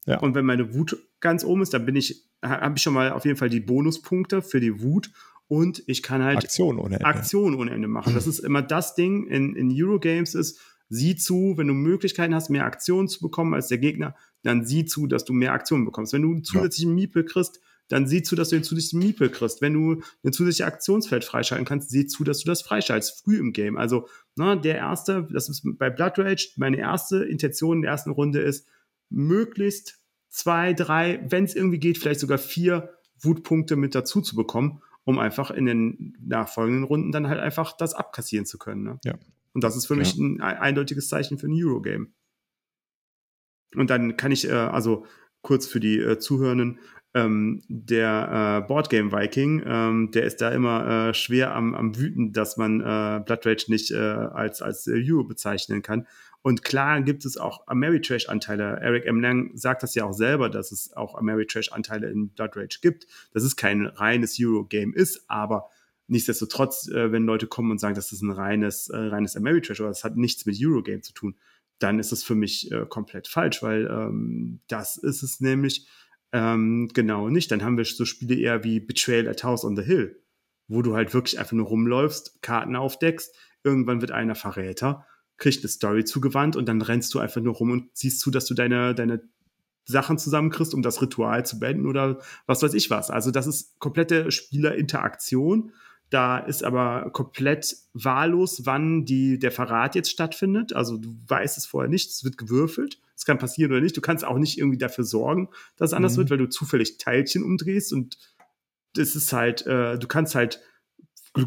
Ja. 0.06 0.18
Und 0.18 0.34
wenn 0.34 0.44
meine 0.44 0.74
Wut 0.74 0.96
ganz 1.20 1.44
oben 1.44 1.62
ist, 1.62 1.74
dann 1.74 1.86
bin 1.86 1.96
ich 1.96 2.28
habe 2.44 2.74
ich 2.76 2.82
schon 2.82 2.94
mal 2.94 3.12
auf 3.12 3.24
jeden 3.24 3.36
Fall 3.36 3.48
die 3.48 3.60
Bonuspunkte 3.60 4.42
für 4.42 4.60
die 4.60 4.82
Wut 4.82 5.10
und 5.46 5.82
ich 5.86 6.02
kann 6.02 6.22
halt 6.22 6.38
Aktion 6.38 6.78
ohne 6.78 6.96
Ende. 6.96 7.06
Aktion 7.06 7.54
ohne 7.54 7.70
Ende 7.70 7.88
machen. 7.88 8.14
Das 8.14 8.26
ist 8.26 8.38
immer 8.38 8.62
das 8.62 8.94
Ding 8.94 9.26
in, 9.26 9.54
in 9.54 9.70
Eurogames 9.72 10.34
ist, 10.34 10.60
sieh 10.88 11.16
zu, 11.16 11.54
wenn 11.56 11.68
du 11.68 11.74
Möglichkeiten 11.74 12.34
hast, 12.34 12.50
mehr 12.50 12.64
Aktionen 12.64 13.08
zu 13.08 13.20
bekommen 13.20 13.54
als 13.54 13.68
der 13.68 13.78
Gegner, 13.78 14.14
dann 14.42 14.64
sieh 14.64 14.84
zu, 14.84 15.06
dass 15.06 15.24
du 15.24 15.32
mehr 15.32 15.52
Aktionen 15.52 15.84
bekommst. 15.84 16.12
Wenn 16.12 16.22
du 16.22 16.32
einen 16.32 16.44
zusätzlichen 16.44 16.90
ja. 16.90 16.94
Miepel 16.94 17.24
kriegst, 17.24 17.60
dann 17.88 18.06
sieh 18.06 18.22
zu, 18.22 18.34
dass 18.34 18.48
du 18.48 18.56
den 18.56 18.64
zusätzlichen 18.64 19.00
Miepel 19.00 19.30
kriegst. 19.30 19.60
Wenn 19.60 19.74
du 19.74 20.02
ein 20.24 20.32
zusätzliches 20.32 20.72
Aktionsfeld 20.72 21.24
freischalten 21.24 21.66
kannst, 21.66 21.90
sieh 21.90 22.06
zu, 22.06 22.24
dass 22.24 22.40
du 22.40 22.46
das 22.46 22.62
freischaltest, 22.62 23.22
früh 23.22 23.38
im 23.38 23.52
Game. 23.52 23.76
Also, 23.76 24.08
ne, 24.36 24.58
der 24.58 24.76
erste, 24.76 25.28
das 25.30 25.48
ist 25.48 25.62
bei 25.78 25.90
Blood 25.90 26.18
Rage, 26.18 26.52
meine 26.56 26.78
erste 26.78 27.24
Intention 27.24 27.78
in 27.78 27.82
der 27.82 27.90
ersten 27.90 28.10
Runde 28.10 28.40
ist, 28.40 28.66
möglichst 29.10 29.98
zwei, 30.28 30.72
drei, 30.72 31.24
wenn 31.28 31.44
es 31.44 31.54
irgendwie 31.54 31.78
geht, 31.78 31.98
vielleicht 31.98 32.20
sogar 32.20 32.38
vier 32.38 32.94
Wutpunkte 33.20 33.76
mit 33.76 33.94
dazu 33.94 34.20
zu 34.20 34.34
bekommen, 34.34 34.82
um 35.04 35.18
einfach 35.18 35.50
in 35.50 35.66
den 35.66 36.16
nachfolgenden 36.20 36.84
Runden 36.84 37.12
dann 37.12 37.28
halt 37.28 37.40
einfach 37.40 37.76
das 37.76 37.94
abkassieren 37.94 38.46
zu 38.46 38.58
können. 38.58 38.82
Ne? 38.82 38.98
Ja. 39.04 39.14
Und 39.54 39.64
das 39.64 39.76
ist 39.76 39.86
für 39.86 39.96
mich 39.96 40.14
ja. 40.14 40.24
ein 40.24 40.40
eindeutiges 40.40 41.08
Zeichen 41.08 41.38
für 41.38 41.46
ein 41.46 41.54
Eurogame. 41.54 42.08
Und 43.74 43.90
dann 43.90 44.16
kann 44.16 44.32
ich, 44.32 44.48
äh, 44.48 44.52
also 44.52 45.06
kurz 45.42 45.66
für 45.66 45.80
die 45.80 45.98
äh, 45.98 46.18
Zuhörenden, 46.18 46.78
ähm, 47.14 47.62
der 47.68 48.62
äh, 48.62 48.66
Boardgame 48.66 49.12
Viking, 49.12 49.62
ähm, 49.64 50.10
der 50.10 50.24
ist 50.24 50.40
da 50.40 50.50
immer 50.50 51.10
äh, 51.10 51.14
schwer 51.14 51.54
am, 51.54 51.74
am 51.74 51.96
wüten, 51.96 52.32
dass 52.32 52.56
man 52.56 52.80
äh, 52.80 53.22
Blood 53.24 53.46
Rage 53.46 53.66
nicht 53.68 53.92
äh, 53.92 53.96
als, 53.96 54.62
als 54.62 54.86
äh, 54.88 55.00
Euro 55.08 55.22
bezeichnen 55.22 55.82
kann. 55.82 56.08
Und 56.42 56.62
klar 56.62 57.00
gibt 57.02 57.24
es 57.24 57.36
auch 57.36 57.66
Ameritrash-Anteile. 57.68 58.80
Eric 58.80 59.06
M. 59.06 59.20
Lang 59.20 59.52
sagt 59.54 59.82
das 59.82 59.94
ja 59.94 60.04
auch 60.04 60.12
selber, 60.12 60.50
dass 60.50 60.72
es 60.72 60.92
auch 60.92 61.14
Ameritrash-Anteile 61.14 62.10
in 62.10 62.30
Blood 62.30 62.56
Rage 62.56 62.78
gibt, 62.82 63.06
dass 63.32 63.44
es 63.44 63.56
kein 63.56 63.86
reines 63.86 64.36
Euro-Game 64.40 64.92
ist, 64.92 65.24
aber 65.28 65.70
nichtsdestotrotz, 66.14 66.88
äh, 66.88 67.12
wenn 67.12 67.24
Leute 67.24 67.46
kommen 67.46 67.72
und 67.72 67.78
sagen, 67.78 67.96
das 67.96 68.12
ist 68.12 68.22
ein 68.22 68.30
reines, 68.30 68.88
äh, 68.88 68.96
reines 68.96 69.36
Ameritrash 69.36 69.80
oder 69.80 69.90
das 69.90 70.04
hat 70.04 70.16
nichts 70.16 70.46
mit 70.46 70.56
Eurogame 70.58 71.02
zu 71.02 71.12
tun, 71.12 71.36
dann 71.80 71.98
ist 71.98 72.12
das 72.12 72.22
für 72.22 72.36
mich 72.36 72.70
äh, 72.70 72.86
komplett 72.88 73.28
falsch, 73.28 73.62
weil 73.62 73.86
ähm, 73.86 74.60
das 74.68 74.96
ist 74.96 75.22
es 75.22 75.40
nämlich 75.40 75.88
ähm, 76.32 76.88
genau 76.94 77.28
nicht. 77.28 77.50
Dann 77.50 77.62
haben 77.62 77.76
wir 77.76 77.84
so 77.84 78.04
Spiele 78.04 78.36
eher 78.36 78.62
wie 78.62 78.78
Betrayal 78.80 79.28
at 79.28 79.42
House 79.42 79.64
on 79.64 79.76
the 79.76 79.82
Hill, 79.82 80.22
wo 80.68 80.82
du 80.82 80.94
halt 80.94 81.12
wirklich 81.12 81.38
einfach 81.38 81.52
nur 81.52 81.66
rumläufst, 81.66 82.40
Karten 82.42 82.76
aufdeckst, 82.76 83.36
irgendwann 83.64 84.00
wird 84.00 84.12
einer 84.12 84.36
Verräter, 84.36 85.04
kriegt 85.36 85.58
eine 85.58 85.68
Story 85.68 86.04
zugewandt 86.04 86.54
und 86.54 86.66
dann 86.68 86.80
rennst 86.80 87.12
du 87.12 87.18
einfach 87.18 87.40
nur 87.40 87.54
rum 87.54 87.72
und 87.72 87.90
siehst 87.92 88.20
zu, 88.20 88.30
dass 88.30 88.46
du 88.46 88.54
deine, 88.54 88.94
deine 88.94 89.20
Sachen 89.84 90.16
zusammenkriegst, 90.16 90.74
um 90.74 90.82
das 90.82 91.02
Ritual 91.02 91.44
zu 91.44 91.58
beenden 91.58 91.86
oder 91.86 92.20
was 92.46 92.62
weiß 92.62 92.72
ich 92.74 92.88
was. 92.88 93.10
Also 93.10 93.32
das 93.32 93.48
ist 93.48 93.78
komplette 93.80 94.30
Spielerinteraktion 94.30 95.72
da 96.14 96.38
ist 96.38 96.62
aber 96.62 97.10
komplett 97.10 97.76
wahllos, 97.92 98.64
wann 98.66 99.04
die, 99.04 99.40
der 99.40 99.50
Verrat 99.50 99.96
jetzt 99.96 100.10
stattfindet. 100.10 100.72
Also 100.72 100.96
du 100.96 101.08
weißt 101.26 101.58
es 101.58 101.66
vorher 101.66 101.90
nicht, 101.90 102.08
es 102.08 102.22
wird 102.22 102.38
gewürfelt. 102.38 103.00
Es 103.16 103.24
kann 103.24 103.38
passieren 103.38 103.72
oder 103.72 103.80
nicht. 103.80 103.96
Du 103.96 104.00
kannst 104.00 104.24
auch 104.24 104.38
nicht 104.38 104.56
irgendwie 104.58 104.78
dafür 104.78 105.02
sorgen, 105.02 105.48
dass 105.76 105.90
es 105.90 105.94
anders 105.94 106.12
mhm. 106.12 106.18
wird, 106.18 106.30
weil 106.30 106.38
du 106.38 106.48
zufällig 106.48 106.98
Teilchen 106.98 107.42
umdrehst 107.42 107.92
und 107.92 108.16
das 108.94 109.16
ist 109.16 109.32
halt, 109.32 109.66
äh, 109.66 109.98
du 109.98 110.06
kannst 110.06 110.36
halt 110.36 110.60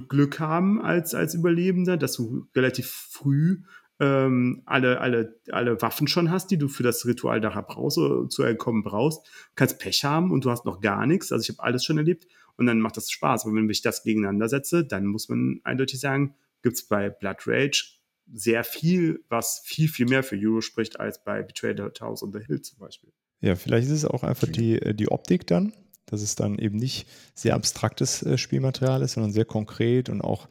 Glück 0.10 0.42
haben 0.42 0.82
als, 0.82 1.16
als 1.16 1.34
Überlebender, 1.34 1.96
dass 1.96 2.12
du 2.12 2.48
relativ 2.54 2.90
früh 2.90 3.62
ähm, 4.02 4.64
alle, 4.66 5.00
alle, 5.00 5.40
alle 5.50 5.82
Waffen 5.82 6.10
schon 6.10 6.30
hast, 6.30 6.52
die 6.52 6.58
du 6.58 6.68
für 6.68 6.84
das 6.84 7.06
Ritual 7.06 7.40
nachher 7.40 7.64
brauchst, 7.64 7.98
oder 7.98 8.28
zu 8.28 8.44
entkommen 8.44 8.84
brauchst. 8.84 9.26
Du 9.26 9.52
kannst 9.56 9.80
Pech 9.80 10.04
haben 10.04 10.32
und 10.32 10.44
du 10.44 10.52
hast 10.52 10.66
noch 10.66 10.82
gar 10.82 11.06
nichts. 11.06 11.32
Also 11.32 11.44
ich 11.44 11.58
habe 11.58 11.66
alles 11.66 11.86
schon 11.86 11.98
erlebt 11.98 12.28
und 12.58 12.66
dann 12.66 12.80
macht 12.80 12.98
das 12.98 13.10
Spaß. 13.12 13.46
Aber 13.46 13.56
wenn 13.56 13.70
ich 13.70 13.82
das 13.82 14.04
gegeneinander 14.04 14.50
setze, 14.50 14.86
dann 14.86 15.06
muss 15.06 15.30
man 15.30 15.62
eindeutig 15.64 16.00
sagen, 16.00 16.36
gibt 16.64 16.76
es 16.76 16.88
bei 16.88 17.10
Blood 17.10 17.48
Rage 17.48 17.98
sehr 18.34 18.64
viel, 18.64 19.24
was 19.30 19.62
viel, 19.64 19.88
viel 19.88 20.06
mehr 20.06 20.24
für 20.24 20.38
Euro 20.38 20.62
spricht, 20.62 21.00
als 21.00 21.24
bei 21.24 21.42
Betrayed 21.44 21.80
House 22.02 22.24
on 22.24 22.34
the 22.34 22.40
Hill 22.40 22.62
zum 22.62 22.80
Beispiel. 22.80 23.12
Ja, 23.40 23.56
vielleicht 23.56 23.88
ist 23.88 23.94
es 23.94 24.06
auch 24.06 24.24
einfach 24.24 24.48
die, 24.48 24.82
äh, 24.82 24.94
die 24.94 25.10
Optik 25.10 25.48
dann, 25.48 25.74
dass 26.08 26.22
es 26.22 26.36
dann 26.36 26.58
eben 26.58 26.78
nicht 26.78 27.08
sehr 27.36 27.54
abstraktes 27.54 28.24
äh, 28.24 28.38
Spielmaterial 28.38 29.02
ist, 29.02 29.14
sondern 29.14 29.32
sehr 29.32 29.46
konkret 29.46 30.10
und 30.10 30.22
auch 30.22 30.50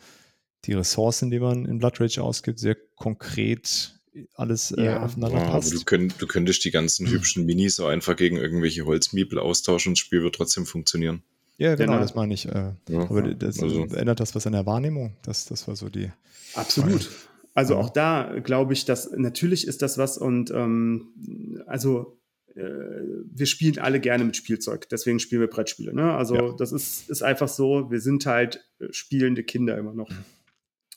die 0.64 0.72
Ressourcen, 0.72 1.30
die 1.30 1.40
man 1.40 1.64
in 1.64 1.78
Blood 1.78 2.00
Rage 2.00 2.22
ausgibt, 2.22 2.59
sehr 2.59 2.76
konkret 2.94 3.92
alles 4.34 4.70
äh, 4.70 4.84
ja, 4.84 5.02
aufeinander 5.02 5.40
wow, 5.40 5.50
passt. 5.50 5.74
Du, 5.74 5.84
könnt, 5.84 6.20
du, 6.20 6.26
könntest 6.26 6.64
die 6.64 6.70
ganzen 6.70 7.07
hübschen 7.11 7.44
Minis 7.44 7.80
auch 7.80 7.88
einfach 7.88 8.16
gegen 8.16 8.36
irgendwelche 8.36 8.86
Holzmiebel 8.86 9.38
austauschen 9.38 9.90
und 9.90 9.98
das 9.98 10.04
Spiel 10.04 10.22
wird 10.22 10.36
trotzdem 10.36 10.66
funktionieren. 10.66 11.22
Ja, 11.59 11.74
genau, 11.74 11.92
genau. 11.92 12.02
das 12.02 12.14
meine 12.14 12.34
ich. 12.34 12.46
Äh, 12.46 12.72
ja, 12.88 13.00
aber 13.00 13.22
das 13.22 13.62
also. 13.62 13.84
ändert 13.84 14.20
das 14.20 14.34
was 14.34 14.46
an 14.46 14.52
der 14.52 14.66
Wahrnehmung? 14.66 15.16
Das, 15.22 15.46
das 15.46 15.66
war 15.66 15.76
so 15.76 15.88
die. 15.88 16.11
Absolut. 16.54 17.02
Frage. 17.04 17.26
Also 17.54 17.74
ja. 17.74 17.80
auch 17.80 17.88
da 17.88 18.38
glaube 18.44 18.74
ich, 18.74 18.84
dass 18.84 19.11
natürlich 19.12 19.66
ist 19.66 19.80
das 19.80 19.96
was 19.96 20.18
und 20.18 20.50
ähm, 20.50 21.62
also 21.66 22.20
äh, 22.54 22.61
wir 22.61 23.46
spielen 23.46 23.78
alle 23.78 23.98
gerne 23.98 24.24
mit 24.24 24.36
Spielzeug, 24.36 24.88
deswegen 24.90 25.20
spielen 25.20 25.40
wir 25.40 25.48
Brettspiele. 25.48 25.94
Ne? 25.94 26.14
Also 26.14 26.34
ja. 26.34 26.52
das 26.52 26.72
ist, 26.72 27.09
ist 27.09 27.22
einfach 27.22 27.48
so, 27.48 27.90
wir 27.90 28.00
sind 28.00 28.26
halt 28.26 28.62
äh, 28.78 28.92
spielende 28.92 29.42
Kinder 29.42 29.78
immer 29.78 29.94
noch. 29.94 30.11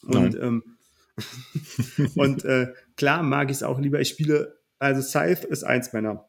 Und, 0.03 0.35
ähm, 0.35 0.63
und 2.15 2.43
äh, 2.43 2.73
klar 2.97 3.23
mag 3.23 3.49
ich 3.51 3.57
es 3.57 3.63
auch 3.63 3.79
lieber. 3.79 3.99
Ich 3.99 4.09
spiele, 4.09 4.59
also 4.79 5.01
Scythe 5.01 5.47
ist 5.47 5.63
eins 5.63 5.93
meiner 5.93 6.28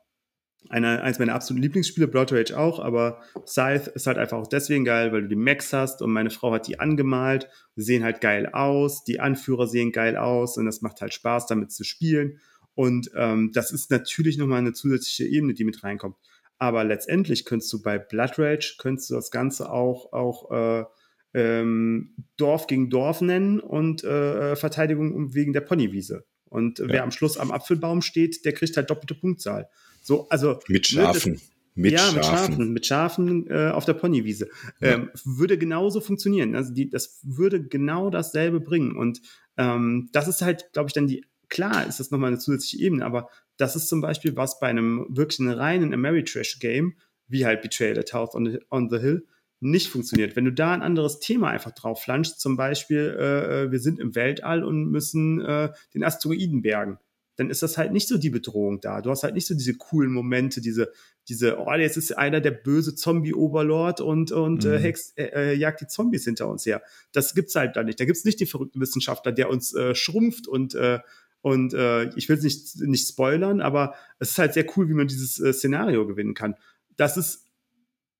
einer, 0.68 1.02
eins 1.02 1.18
meiner 1.18 1.34
absoluten 1.34 1.62
Lieblingsspiele, 1.62 2.08
Blood 2.08 2.32
Rage 2.32 2.58
auch, 2.58 2.78
aber 2.78 3.20
Scythe 3.46 3.90
ist 3.90 4.06
halt 4.06 4.18
einfach 4.18 4.38
auch 4.38 4.46
deswegen 4.46 4.84
geil, 4.84 5.12
weil 5.12 5.22
du 5.22 5.28
die 5.28 5.36
Max 5.36 5.72
hast 5.72 6.02
und 6.02 6.12
meine 6.12 6.30
Frau 6.30 6.52
hat 6.52 6.68
die 6.68 6.78
angemalt, 6.78 7.48
die 7.76 7.82
sehen 7.82 8.04
halt 8.04 8.20
geil 8.20 8.46
aus, 8.46 9.04
die 9.04 9.20
Anführer 9.20 9.66
sehen 9.66 9.92
geil 9.92 10.16
aus 10.16 10.58
und 10.58 10.66
das 10.66 10.82
macht 10.82 11.00
halt 11.00 11.14
Spaß, 11.14 11.46
damit 11.46 11.72
zu 11.72 11.84
spielen. 11.84 12.38
Und 12.74 13.10
ähm, 13.16 13.50
das 13.52 13.72
ist 13.72 13.90
natürlich 13.90 14.38
nochmal 14.38 14.58
eine 14.58 14.72
zusätzliche 14.72 15.24
Ebene, 15.24 15.54
die 15.54 15.64
mit 15.64 15.82
reinkommt. 15.82 16.16
Aber 16.58 16.84
letztendlich 16.84 17.44
könntest 17.44 17.72
du 17.72 17.82
bei 17.82 17.98
Blood 17.98 18.38
Rage, 18.38 18.76
könntest 18.78 19.10
du 19.10 19.14
das 19.14 19.30
Ganze 19.30 19.72
auch, 19.72 20.12
auch 20.12 20.50
äh, 20.50 20.84
ähm, 21.32 22.14
Dorf 22.36 22.66
gegen 22.66 22.90
Dorf 22.90 23.22
nennen 23.22 23.60
und 23.60 24.04
äh, 24.04 24.56
Verteidigung 24.56 25.34
wegen 25.34 25.52
der 25.52 25.62
Ponywiese. 25.62 26.26
Und 26.50 26.78
ja. 26.78 26.88
wer 26.88 27.02
am 27.02 27.12
Schluss 27.12 27.38
am 27.38 27.50
Apfelbaum 27.50 28.02
steht, 28.02 28.44
der 28.44 28.52
kriegt 28.52 28.76
halt 28.76 28.90
doppelte 28.90 29.14
Punktzahl. 29.14 29.68
So, 30.00 30.28
also, 30.28 30.58
mit 30.68 30.86
Schafen. 30.86 31.32
Ne, 31.32 31.38
das, 31.38 31.50
mit 31.74 31.92
ja, 31.92 31.98
Schafen. 31.98 32.16
mit 32.16 32.24
Schafen, 32.24 32.72
mit 32.72 32.86
Schafen 32.86 33.46
äh, 33.50 33.70
auf 33.70 33.84
der 33.84 33.94
Ponywiese. 33.94 34.48
Ja. 34.80 34.94
Ähm, 34.94 35.10
würde 35.24 35.58
genauso 35.58 36.00
funktionieren. 36.00 36.54
Also 36.54 36.72
die, 36.72 36.90
das 36.90 37.20
würde 37.22 37.62
genau 37.62 38.10
dasselbe 38.10 38.60
bringen. 38.60 38.96
Und 38.96 39.22
ähm, 39.56 40.08
das 40.12 40.28
ist 40.28 40.42
halt, 40.42 40.72
glaube 40.72 40.88
ich, 40.88 40.92
dann 40.92 41.06
die, 41.06 41.24
klar 41.48 41.86
ist 41.86 42.00
das 42.00 42.10
nochmal 42.10 42.28
eine 42.28 42.38
zusätzliche 42.38 42.84
Ebene, 42.84 43.04
aber 43.04 43.28
das 43.56 43.76
ist 43.76 43.88
zum 43.88 44.00
Beispiel 44.00 44.36
was 44.36 44.58
bei 44.58 44.68
einem 44.68 45.06
wirklich 45.10 45.46
reinen 45.46 45.92
Ameritrash-Game, 45.92 46.94
wie 47.28 47.46
halt 47.46 47.62
Betrayal 47.62 47.98
at 47.98 48.12
House 48.12 48.34
on 48.34 48.46
the, 48.46 48.58
on 48.70 48.88
the 48.90 48.98
Hill, 48.98 49.26
nicht 49.60 49.88
funktioniert. 49.88 50.36
Wenn 50.36 50.46
du 50.46 50.52
da 50.52 50.72
ein 50.72 50.82
anderes 50.82 51.20
Thema 51.20 51.48
einfach 51.48 51.72
drauf 51.72 52.02
flanschst, 52.02 52.40
zum 52.40 52.56
Beispiel, 52.56 53.14
äh, 53.18 53.64
äh 53.64 53.70
wir 53.70 53.78
sind 53.78 54.00
im 54.00 54.14
Weltall 54.14 54.64
und 54.64 54.90
müssen 54.90 55.40
äh, 55.42 55.70
den 55.94 56.02
Asteroiden 56.02 56.62
bergen 56.62 56.98
dann 57.36 57.50
ist 57.50 57.62
das 57.62 57.78
halt 57.78 57.92
nicht 57.92 58.08
so 58.08 58.18
die 58.18 58.30
Bedrohung 58.30 58.80
da. 58.80 59.00
Du 59.00 59.10
hast 59.10 59.22
halt 59.22 59.34
nicht 59.34 59.46
so 59.46 59.54
diese 59.54 59.74
coolen 59.74 60.12
Momente, 60.12 60.60
diese, 60.60 60.92
diese, 61.28 61.58
oh, 61.58 61.72
jetzt 61.74 61.96
ist 61.96 62.16
einer 62.16 62.40
der 62.40 62.50
böse 62.50 62.94
Zombie-Oberlord 62.94 64.00
und, 64.00 64.32
und 64.32 64.64
äh, 64.64 64.68
mhm. 64.68 64.74
äh, 64.74 64.78
Hex, 64.78 65.14
äh, 65.16 65.54
jagt 65.54 65.80
die 65.80 65.86
Zombies 65.86 66.24
hinter 66.24 66.48
uns 66.48 66.66
her. 66.66 66.82
Das 67.12 67.34
gibt's 67.34 67.54
halt 67.54 67.76
da 67.76 67.82
nicht. 67.82 67.98
Da 68.00 68.04
gibt's 68.04 68.24
nicht 68.24 68.40
den 68.40 68.46
verrückten 68.46 68.80
Wissenschaftler, 68.80 69.32
der 69.32 69.48
uns 69.48 69.74
äh, 69.74 69.94
schrumpft 69.94 70.48
und 70.48 70.74
äh, 70.74 70.98
und 71.42 71.72
äh, 71.72 72.10
ich 72.16 72.28
will 72.28 72.36
es 72.36 72.44
nicht, 72.44 72.80
nicht 72.80 73.08
spoilern, 73.08 73.62
aber 73.62 73.94
es 74.18 74.32
ist 74.32 74.38
halt 74.38 74.52
sehr 74.52 74.66
cool, 74.76 74.90
wie 74.90 74.94
man 74.94 75.08
dieses 75.08 75.40
äh, 75.40 75.54
Szenario 75.54 76.06
gewinnen 76.06 76.34
kann. 76.34 76.54
Das 76.96 77.16
ist 77.16 77.46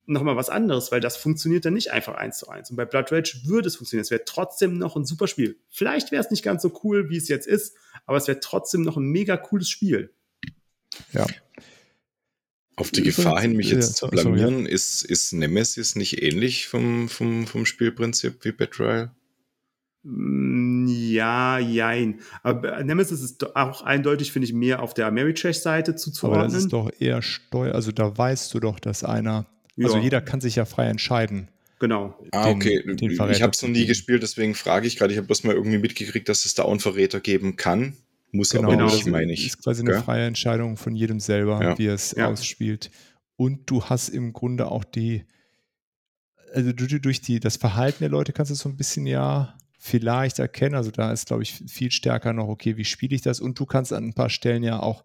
nochmal 0.07 0.37
was 0.37 0.51
anderes, 0.51 0.91
weil 0.93 1.01
das 1.01 1.17
funktioniert 1.17 1.65
dann 1.65 1.75
nicht 1.75 1.93
einfach 1.93 2.15
eins 2.15 2.39
zu 2.39 2.49
eins. 2.49 2.71
Und 2.71 2.77
bei 2.77 2.85
Blood 2.85 3.13
Rage 3.13 3.41
würde 3.45 3.69
es 3.69 3.77
funktionieren. 3.77 4.03
Es 4.03 4.11
wäre 4.11 4.25
trotzdem 4.25 4.77
noch 4.79 4.97
ein 4.97 5.05
super 5.05 5.27
Spiel. 5.27 5.59
Vielleicht 5.69 6.11
wäre 6.11 6.23
es 6.23 6.31
nicht 6.31 6.43
ganz 6.43 6.63
so 6.63 6.81
cool, 6.83 7.11
wie 7.11 7.17
es 7.17 7.29
jetzt 7.29 7.47
ist, 7.47 7.77
aber 8.07 8.19
es 8.19 8.27
wäre 8.27 8.41
trotzdem 8.41 8.83
noch 8.83 8.97
ein 8.97 9.05
mega 9.05 9.37
cooles 9.37 9.69
Spiel. 9.69 10.13
Ja. 11.13 11.27
Auf 12.77 12.91
die 12.91 13.03
Gefahr 13.03 13.41
hin, 13.41 13.57
mich 13.57 13.71
jetzt 13.71 13.97
zu 13.97 14.09
blamieren, 14.09 14.65
ist, 14.67 15.05
ist 15.05 15.33
Nemesis 15.33 15.97
nicht 15.97 16.23
ähnlich 16.23 16.67
vom, 16.67 17.09
vom, 17.09 17.47
vom 17.47 17.67
Spielprinzip 17.67 18.43
wie 18.45 18.53
Betrayal? 18.53 19.15
Mm, 20.03 20.87
ja, 20.89 21.59
jein. 21.59 22.21
Aber 22.43 22.83
Nemesis 22.83 23.21
ist 23.21 23.55
auch 23.55 23.83
eindeutig, 23.83 24.33
finde 24.33 24.47
ich, 24.47 24.55
mehr 24.55 24.83
auf 24.83 24.95
der 24.95 25.07
Ameritrash-Seite 25.07 25.95
zuzuordnen. 25.95 26.45
Aber 26.45 26.53
das 26.53 26.63
ist 26.63 26.73
doch 26.73 26.91
eher 26.99 27.21
Steuer, 27.21 27.75
also 27.75 27.93
da 27.93 28.17
weißt 28.17 28.55
du 28.55 28.61
doch, 28.61 28.81
dass 28.81 29.05
einer 29.05 29.47
also 29.83 29.97
ja. 29.97 30.03
jeder 30.03 30.21
kann 30.21 30.41
sich 30.41 30.57
ja 30.57 30.65
frei 30.65 30.89
entscheiden. 30.89 31.49
Genau. 31.79 32.15
Ah, 32.33 32.51
okay. 32.51 32.83
Den, 32.83 32.97
den 32.97 33.11
ich 33.11 33.43
habe 33.43 33.53
es 33.53 33.63
noch 33.63 33.71
nie 33.71 33.87
gespielt, 33.87 34.23
deswegen 34.23 34.55
frage 34.55 34.87
ich 34.87 34.97
gerade. 34.97 35.13
Ich 35.13 35.17
habe 35.17 35.27
bloß 35.27 35.45
mal 35.45 35.55
irgendwie 35.55 35.79
mitgekriegt, 35.79 36.29
dass 36.29 36.45
es 36.45 36.55
da 36.55 36.65
auch 36.65 36.71
einen 36.71 36.81
Verräter 36.81 37.21
geben 37.21 37.57
kann. 37.57 37.97
Muss 38.33 38.51
genau, 38.51 38.71
aber 38.71 38.85
nicht, 38.85 39.07
meine 39.07 39.33
ich. 39.33 39.47
ist 39.47 39.63
quasi 39.63 39.83
eine 39.83 40.03
freie 40.03 40.27
Entscheidung 40.27 40.77
von 40.77 40.95
jedem 40.95 41.19
selber, 41.19 41.63
ja. 41.63 41.79
wie 41.79 41.87
er 41.87 41.95
es 41.95 42.13
ja. 42.13 42.29
ausspielt. 42.29 42.91
und 43.37 43.69
du 43.69 43.85
hast 43.85 44.11
im 44.11 44.33
Grunde 44.33 44.71
auch 44.71 44.85
die, 44.85 45.25
also 46.53 46.73
du, 46.73 47.01
durch 47.01 47.23
die, 47.23 47.41
das 47.41 47.57
Verhalten 47.57 48.01
der 48.01 48.11
Leute 48.11 48.33
kannst 48.33 48.51
du 48.51 48.55
so 48.55 48.69
ein 48.69 48.77
bisschen 48.77 49.07
ja 49.07 49.57
vielleicht 49.79 50.39
erkennen. 50.39 50.75
Also 50.75 50.91
da 50.91 51.11
ist, 51.11 51.27
glaube 51.27 51.43
ich, 51.43 51.55
viel 51.67 51.91
stärker 51.91 52.33
noch, 52.33 52.49
okay, 52.49 52.77
wie 52.77 52.85
spiele 52.85 53.17
ich 53.17 53.23
das? 53.23 53.41
Und 53.41 53.59
du 53.59 53.67
kannst 53.67 53.93
an 53.93 54.05
ein 54.05 54.15
paar 54.15 54.31
Stellen 54.31 54.63
ja 54.63 54.81
auch 54.81 55.05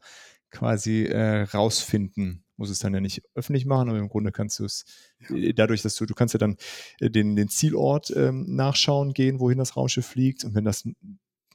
quasi 0.51 1.05
äh, 1.05 1.43
rausfinden. 1.43 2.44
Muss 2.57 2.69
es 2.69 2.79
dann 2.79 2.93
ja 2.93 3.01
nicht 3.01 3.21
öffentlich 3.33 3.65
machen, 3.65 3.89
aber 3.89 3.99
im 3.99 4.09
Grunde 4.09 4.31
kannst 4.31 4.59
du 4.59 4.65
es 4.65 4.85
ja. 5.29 5.35
Äh, 5.35 5.53
dadurch, 5.53 5.81
dass 5.81 5.95
du, 5.95 6.05
du 6.05 6.13
kannst 6.13 6.33
ja 6.33 6.37
dann 6.37 6.57
äh, 6.99 7.09
den, 7.09 7.35
den 7.35 7.49
Zielort 7.49 8.11
ähm, 8.15 8.55
nachschauen 8.55 9.13
gehen, 9.13 9.39
wohin 9.39 9.57
das 9.57 9.75
Raumschiff 9.75 10.05
fliegt. 10.05 10.45
Und 10.45 10.55
wenn 10.55 10.65
das 10.65 10.87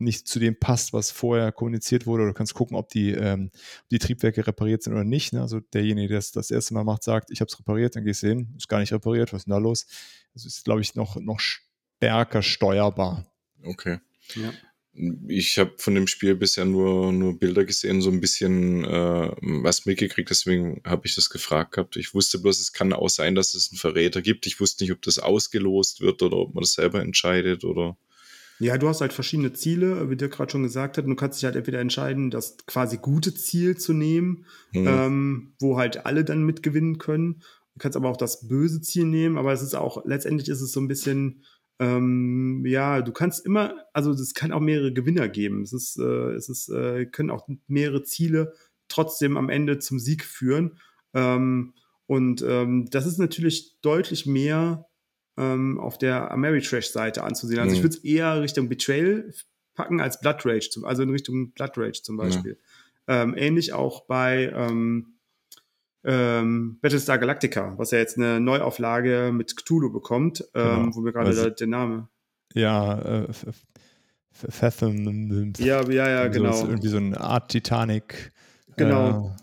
nicht 0.01 0.27
zu 0.27 0.39
dem 0.39 0.59
passt, 0.59 0.93
was 0.93 1.11
vorher 1.11 1.53
kommuniziert 1.53 2.07
wurde, 2.07 2.23
oder 2.23 2.33
du 2.33 2.37
kannst 2.37 2.55
gucken, 2.55 2.77
ob 2.77 2.89
die, 2.89 3.11
ähm, 3.13 3.51
die 3.91 3.99
Triebwerke 3.99 4.47
repariert 4.47 4.83
sind 4.83 4.95
oder 4.95 5.05
nicht. 5.05 5.33
Ne? 5.33 5.43
Also 5.43 5.61
derjenige, 5.61 6.09
der 6.09 6.19
es 6.19 6.33
das 6.33 6.51
erste 6.51 6.75
Mal 6.75 6.85
macht, 6.85 7.03
sagt, 7.03 7.31
ich 7.31 7.41
habe 7.41 7.49
es 7.49 7.59
repariert, 7.59 7.97
dann 7.97 8.05
gehst 8.05 8.23
du 8.23 8.29
hin, 8.29 8.55
ist 8.57 8.69
gar 8.69 8.81
nicht 8.81 8.93
repariert, 8.93 9.33
was 9.33 9.43
ist 9.43 9.47
denn 9.47 9.53
da 9.53 9.59
los? 9.59 9.87
Das 10.33 10.47
ist, 10.47 10.65
glaube 10.65 10.81
ich, 10.81 10.95
noch, 10.95 11.17
noch 11.17 11.39
stärker 11.39 12.43
steuerbar. 12.43 13.31
Okay. 13.63 13.99
Ja. 14.35 14.53
Ich 14.93 15.59
habe 15.59 15.73
von 15.79 15.95
dem 15.95 16.09
Spiel 16.09 16.35
bisher 16.35 16.65
nur, 16.65 17.13
nur 17.13 17.39
Bilder 17.39 17.65
gesehen, 17.65 18.03
so 18.03 18.11
ein 18.11 18.21
bisschen 18.21 18.85
äh, 18.85 19.31
was 19.41 19.87
mitgekriegt, 19.87 20.29
deswegen 20.31 20.83
habe 20.85 21.07
ich 21.07 21.15
das 21.15 21.31
gefragt 21.31 21.73
gehabt. 21.73 21.97
Ich 21.97 22.13
wusste 22.13 22.41
bloß, 22.41 22.61
es 22.61 22.73
kann 22.73 22.93
auch 22.93 23.09
sein, 23.09 23.37
dass 23.37 23.55
es 23.55 23.71
einen 23.71 23.79
Verräter 23.79 24.21
gibt. 24.21 24.47
Ich 24.47 24.59
wusste 24.59 24.83
nicht, 24.83 24.93
ob 24.93 25.01
das 25.03 25.21
ausgelost 25.21 26.01
wird 26.01 26.23
oder 26.23 26.39
ob 26.39 26.55
man 26.55 26.63
das 26.63 26.73
selber 26.73 27.01
entscheidet 27.01 27.65
oder. 27.65 27.97
Ja, 28.59 28.77
du 28.77 28.89
hast 28.89 29.01
halt 29.01 29.13
verschiedene 29.13 29.53
Ziele, 29.53 30.11
wie 30.11 30.17
dir 30.17 30.29
gerade 30.29 30.51
schon 30.51 30.65
gesagt 30.65 30.99
hat. 30.99 31.07
Du 31.07 31.15
kannst 31.15 31.39
dich 31.39 31.47
halt 31.47 31.57
entweder 31.57 31.81
entscheiden, 31.81 32.31
das 32.31 32.59
quasi 32.67 32.99
gute 32.99 33.33
Ziel 33.33 33.79
zu 33.79 33.95
nehmen, 33.95 34.45
hm. 34.73 34.87
ähm, 34.87 35.53
wo 35.61 35.79
halt 35.79 36.05
alle 36.05 36.25
dann 36.25 36.45
mitgewinnen 36.45 36.99
können. 36.99 37.43
Du 37.75 37.79
kannst 37.79 37.97
aber 37.97 38.11
auch 38.11 38.19
das 38.19 38.49
böse 38.49 38.83
Ziel 38.83 39.07
nehmen, 39.07 39.39
aber 39.39 39.53
es 39.53 39.63
ist 39.63 39.75
auch, 39.75 40.05
letztendlich 40.05 40.49
ist 40.49 40.61
es 40.61 40.73
so 40.73 40.81
ein 40.81 40.89
bisschen, 40.89 41.45
ähm, 41.81 42.63
ja, 42.67 43.01
du 43.01 43.11
kannst 43.11 43.45
immer, 43.47 43.87
also 43.95 44.13
es 44.13 44.35
kann 44.35 44.53
auch 44.53 44.61
mehrere 44.61 44.93
Gewinner 44.93 45.29
geben. 45.29 45.63
Es 45.63 45.73
ist, 45.73 45.99
äh, 45.99 46.33
es 46.33 46.51
ist, 46.51 46.69
äh, 46.69 47.07
können 47.07 47.31
auch 47.31 47.49
mehrere 47.67 48.03
Ziele 48.03 48.53
trotzdem 48.89 49.39
am 49.39 49.49
Ende 49.49 49.79
zum 49.79 49.99
Sieg 49.99 50.25
führen. 50.25 50.79
Ähm, 51.15 51.73
und 52.07 52.43
ähm, 52.47 52.89
das 52.91 53.07
ist 53.07 53.19
natürlich 53.19 53.81
deutlich 53.81 54.27
mehr 54.27 54.89
ähm, 55.39 55.81
auf 55.81 55.97
der 55.97 56.31
Ameritrash-Seite 56.31 57.25
anzusehen. 57.25 57.61
Also 57.61 57.71
mhm. 57.71 57.77
ich 57.77 57.83
würde 57.83 57.97
es 57.97 58.05
eher 58.05 58.43
Richtung 58.43 58.69
Betrayal 58.69 59.33
packen 59.75 60.01
als 60.01 60.21
Blood 60.21 60.45
Rage, 60.45 60.69
zum, 60.71 60.85
also 60.85 61.03
in 61.03 61.11
Richtung 61.11 61.53
Blood 61.53 61.79
Rage 61.79 62.03
zum 62.03 62.19
Beispiel. 62.19 62.59
Ja. 63.09 63.23
Ähm, 63.23 63.35
ähnlich 63.39 63.73
auch 63.73 64.07
bei 64.07 64.53
ähm, 64.55 65.15
ähm, 66.05 66.79
Battlestar 66.81 67.19
Galactica, 67.19 67.75
was 67.77 67.91
ja 67.91 67.99
jetzt 67.99 68.17
eine 68.17 68.41
Neuauflage 68.41 69.31
mit 69.33 69.57
Cthulhu 69.57 69.93
bekommt, 69.93 70.45
ähm, 70.55 70.85
genau. 70.85 70.97
wo 70.97 71.01
mir 71.01 71.13
gerade 71.13 71.29
also, 71.29 71.43
der, 71.45 71.51
der, 71.53 71.67
Name. 71.67 72.09
Ja, 72.55 72.99
äh, 72.99 73.29
Fathom. 74.33 75.53
Ja, 75.59 75.83
ja, 75.91 76.09
ja, 76.09 76.29
genau. 76.29 76.53
So, 76.53 76.67
irgendwie 76.69 76.89
so 76.89 76.97
eine 76.97 77.21
Art 77.21 77.51
Titanic. 77.51 78.33
Genau. 78.77 79.37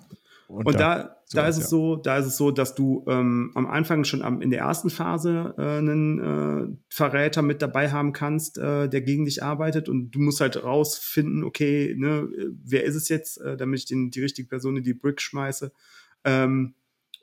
Äh, 0.49 0.53
und, 0.53 0.65
und, 0.65 0.79
da, 0.79 0.95
da, 1.03 1.17
da 1.33 1.47
ist 1.47 1.57
es 1.57 1.63
ja. 1.63 1.69
so, 1.69 1.95
da 1.97 2.17
ist 2.17 2.25
es 2.25 2.37
so, 2.37 2.51
dass 2.51 2.73
du 2.73 3.05
ähm, 3.07 3.51
am 3.53 3.67
Anfang 3.67 4.05
schon 4.05 4.21
am, 4.21 4.41
in 4.41 4.49
der 4.49 4.61
ersten 4.61 4.89
Phase 4.89 5.53
äh, 5.57 5.77
einen 5.77 6.19
äh, 6.19 6.77
Verräter 6.89 7.41
mit 7.41 7.61
dabei 7.61 7.91
haben 7.91 8.13
kannst, 8.13 8.57
äh, 8.57 8.87
der 8.87 9.01
gegen 9.01 9.25
dich 9.25 9.43
arbeitet 9.43 9.89
und 9.89 10.11
du 10.11 10.19
musst 10.19 10.39
halt 10.39 10.63
rausfinden, 10.63 11.43
okay, 11.43 11.93
ne, 11.97 12.29
wer 12.63 12.85
ist 12.85 12.95
es 12.95 13.09
jetzt, 13.09 13.41
äh, 13.41 13.57
damit 13.57 13.79
ich 13.79 13.85
den, 13.85 14.09
die 14.09 14.21
richtige 14.21 14.47
Person 14.47 14.77
in 14.77 14.83
die 14.83 14.93
Brick 14.93 15.21
schmeiße. 15.21 15.71
Ähm, 16.23 16.75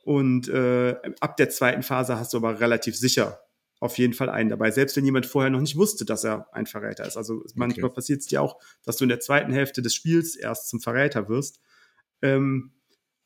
und 0.05 0.49
äh, 0.49 0.97
ab 1.21 1.37
der 1.37 1.49
zweiten 1.49 1.83
Phase 1.83 2.19
hast 2.19 2.33
du 2.33 2.37
aber 2.37 2.61
relativ 2.61 2.97
sicher 2.97 3.41
auf 3.81 3.99
jeden 3.99 4.15
Fall 4.15 4.31
einen 4.31 4.49
dabei, 4.49 4.71
selbst 4.71 4.97
wenn 4.97 5.05
jemand 5.05 5.27
vorher 5.27 5.51
noch 5.51 5.61
nicht 5.61 5.77
wusste, 5.77 6.07
dass 6.07 6.25
er 6.25 6.47
ein 6.55 6.65
Verräter 6.65 7.07
ist. 7.07 7.19
Also 7.19 7.45
manchmal 7.55 7.87
okay. 7.87 7.95
passiert 7.95 8.21
es 8.21 8.27
dir 8.27 8.41
auch, 8.41 8.59
dass 8.83 8.97
du 8.97 9.05
in 9.05 9.11
der 9.11 9.21
zweiten 9.21 9.53
Hälfte 9.53 9.83
des 9.83 9.95
Spiels 9.95 10.37
erst 10.37 10.69
zum 10.69 10.81
Verräter 10.81 11.29
wirst. 11.29 11.61
Ähm, 12.23 12.73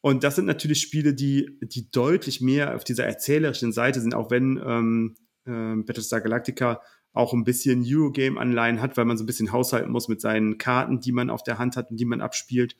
und 0.00 0.24
das 0.24 0.36
sind 0.36 0.46
natürlich 0.46 0.80
Spiele, 0.80 1.14
die, 1.14 1.58
die 1.62 1.90
deutlich 1.90 2.40
mehr 2.40 2.74
auf 2.74 2.82
dieser 2.82 3.04
erzählerischen 3.04 3.72
Seite 3.72 4.00
sind, 4.00 4.14
auch 4.14 4.30
wenn 4.30 4.60
ähm, 4.64 5.16
äh, 5.44 5.82
Battlestar 5.82 6.20
Galactica 6.20 6.80
auch 7.12 7.32
ein 7.32 7.44
bisschen 7.44 7.84
Eurogame-Anleihen 7.86 8.80
hat, 8.80 8.96
weil 8.96 9.04
man 9.04 9.16
so 9.16 9.24
ein 9.24 9.26
bisschen 9.26 9.52
haushalten 9.52 9.90
muss 9.90 10.08
mit 10.08 10.20
seinen 10.20 10.58
Karten, 10.58 11.00
die 11.00 11.12
man 11.12 11.30
auf 11.30 11.42
der 11.42 11.58
Hand 11.58 11.76
hat 11.76 11.90
und 11.90 11.98
die 11.98 12.04
man 12.04 12.20
abspielt. 12.20 12.76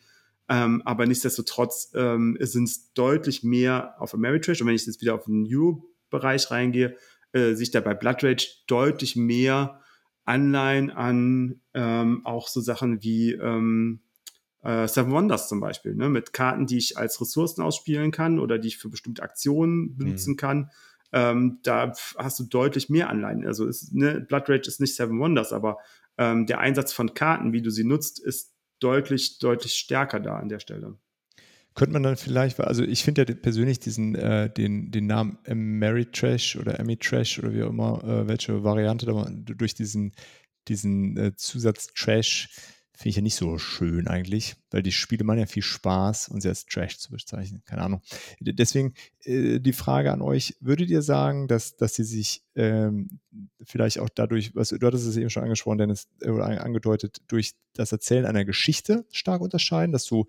Ähm, 0.49 0.83
aber 0.85 1.07
nichtsdestotrotz 1.07 1.93
ähm, 1.95 2.37
sind 2.41 2.65
es 2.65 2.93
deutlich 2.95 3.43
mehr 3.45 3.95
auf 3.99 4.15
Ameritrash. 4.15 4.61
Und 4.61 4.69
wenn 4.69 4.75
ich 4.75 4.87
jetzt 4.87 5.01
wieder 5.01 5.15
auf 5.15 5.25
den 5.25 5.47
Euro-Bereich 5.47 6.51
reingehe, 6.51 6.97
äh, 7.33 7.55
sich 7.55 7.71
da 7.71 7.81
bei 7.81 7.95
Blood 7.95 8.25
Rage 8.25 8.47
deutlich 8.67 9.15
mehr 9.17 9.81
Anleihen 10.25 10.91
an 10.91 11.61
ähm, 11.75 12.25
auch 12.25 12.49
so 12.49 12.61
Sachen 12.61 13.03
wie 13.03 13.33
ähm, 13.33 14.01
äh, 14.63 14.89
Seven 14.89 15.13
Wonders 15.13 15.49
zum 15.49 15.61
Beispiel, 15.61 15.95
ne? 15.95 16.09
mit 16.09 16.33
Karten, 16.33 16.67
die 16.67 16.79
ich 16.79 16.97
als 16.97 17.21
Ressourcen 17.21 17.63
ausspielen 17.63 18.11
kann 18.11 18.39
oder 18.39 18.59
die 18.59 18.69
ich 18.69 18.79
für 18.79 18.89
bestimmte 18.89 19.23
Aktionen 19.23 19.97
benutzen 19.97 20.33
mhm. 20.33 20.37
kann. 20.37 20.71
Ähm, 21.13 21.61
da 21.63 21.93
hast 22.17 22.39
du 22.39 22.45
deutlich 22.45 22.91
mehr 22.91 23.09
Anleihen. 23.09 23.47
Also 23.47 23.67
ist, 23.67 23.95
ne, 23.95 24.21
Blood 24.21 24.49
Rage 24.49 24.69
ist 24.69 24.81
nicht 24.81 24.95
Seven 24.95 25.19
Wonders, 25.19 25.53
aber 25.53 25.79
ähm, 26.19 26.47
der 26.47 26.59
Einsatz 26.59 26.93
von 26.93 27.15
Karten, 27.15 27.53
wie 27.53 27.63
du 27.63 27.71
sie 27.71 27.85
nutzt, 27.85 28.21
ist 28.21 28.53
deutlich, 28.81 29.39
deutlich 29.39 29.75
stärker 29.75 30.21
da 30.21 30.39
an 30.39 30.49
der 30.49 30.61
Stelle. 30.61 30.99
Könnte 31.75 31.93
man 31.93 32.03
dann 32.03 32.17
vielleicht, 32.17 32.59
also 32.59 32.83
ich 32.83 33.05
finde 33.05 33.25
ja 33.29 33.35
persönlich 33.35 33.79
diesen, 33.79 34.17
äh, 34.17 34.53
den, 34.53 34.91
den 34.91 35.07
Namen 35.07 35.39
Ameritrash 35.47 36.57
oder 36.57 36.81
Amitrash 36.81 37.39
oder 37.39 37.53
wie 37.53 37.63
auch 37.63 37.71
immer, 37.71 38.03
äh, 38.03 38.27
welche 38.27 38.65
Variante 38.65 39.07
da 39.07 39.31
durch 39.31 39.75
diesen, 39.75 40.13
diesen 40.67 41.17
äh, 41.17 41.37
Zusatz 41.37 41.93
Trash 41.95 42.49
finde 42.99 43.11
ich 43.11 43.17
ja 43.17 43.23
nicht 43.23 43.37
so 43.37 43.59
schön 43.59 44.09
eigentlich, 44.09 44.57
weil 44.73 44.83
die 44.83 44.91
Spiele 44.91 45.23
machen 45.23 45.39
ja 45.39 45.47
viel 45.47 45.63
Spaß 45.63 46.31
und 46.31 46.41
sie 46.41 46.49
als 46.49 46.67
Trash 46.67 46.99
zu 46.99 47.13
bezeichnen. 47.13 47.63
Keine 47.65 47.83
Ahnung. 47.83 48.03
Deswegen 48.41 48.95
äh, 49.23 49.61
die 49.61 49.73
Frage 49.73 50.13
an 50.13 50.21
euch: 50.21 50.57
Würdet 50.59 50.91
ihr 50.91 51.03
sagen, 51.03 51.47
dass, 51.47 51.77
dass 51.77 51.95
sie 51.95 52.03
sich 52.03 52.43
ähm, 52.57 53.21
vielleicht 53.63 54.01
auch 54.01 54.09
dadurch, 54.09 54.57
was 54.57 54.71
du 54.71 54.85
hattest 54.85 55.07
es 55.07 55.17
eben 55.17 55.31
schon 55.31 55.45
angesprochen, 55.45 55.79
Dennis, 55.79 56.09
äh, 56.23 56.31
oder 56.31 56.47
angedeutet, 56.65 57.19
durch 57.29 57.55
das 57.73 57.93
Erzählen 57.93 58.27
einer 58.27 58.45
Geschichte 58.45 59.07
stark 59.13 59.43
unterscheiden, 59.43 59.93
dass 59.93 60.05
du 60.05 60.27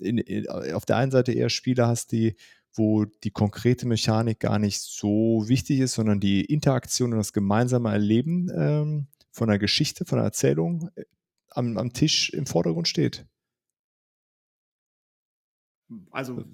in, 0.00 0.18
in, 0.18 0.48
auf 0.48 0.86
der 0.86 0.96
einen 0.96 1.12
Seite 1.12 1.30
eher 1.30 1.50
Spiele 1.50 1.86
hast, 1.86 2.10
die 2.10 2.34
wo 2.74 3.04
die 3.04 3.30
konkrete 3.30 3.86
Mechanik 3.86 4.40
gar 4.40 4.58
nicht 4.58 4.80
so 4.80 5.44
wichtig 5.46 5.80
ist, 5.80 5.94
sondern 5.94 6.18
die 6.18 6.44
Interaktion 6.44 7.12
und 7.12 7.18
das 7.18 7.32
gemeinsame 7.32 7.90
Erleben 7.90 8.50
ähm, 8.54 9.06
von 9.30 9.48
einer 9.48 9.58
Geschichte, 9.58 10.04
von 10.04 10.18
einer 10.18 10.26
Erzählung 10.26 10.90
äh, 10.96 11.04
am, 11.50 11.76
am 11.78 11.92
Tisch 11.92 12.30
im 12.30 12.46
Vordergrund 12.46 12.88
steht. 12.88 13.26
Also, 16.10 16.44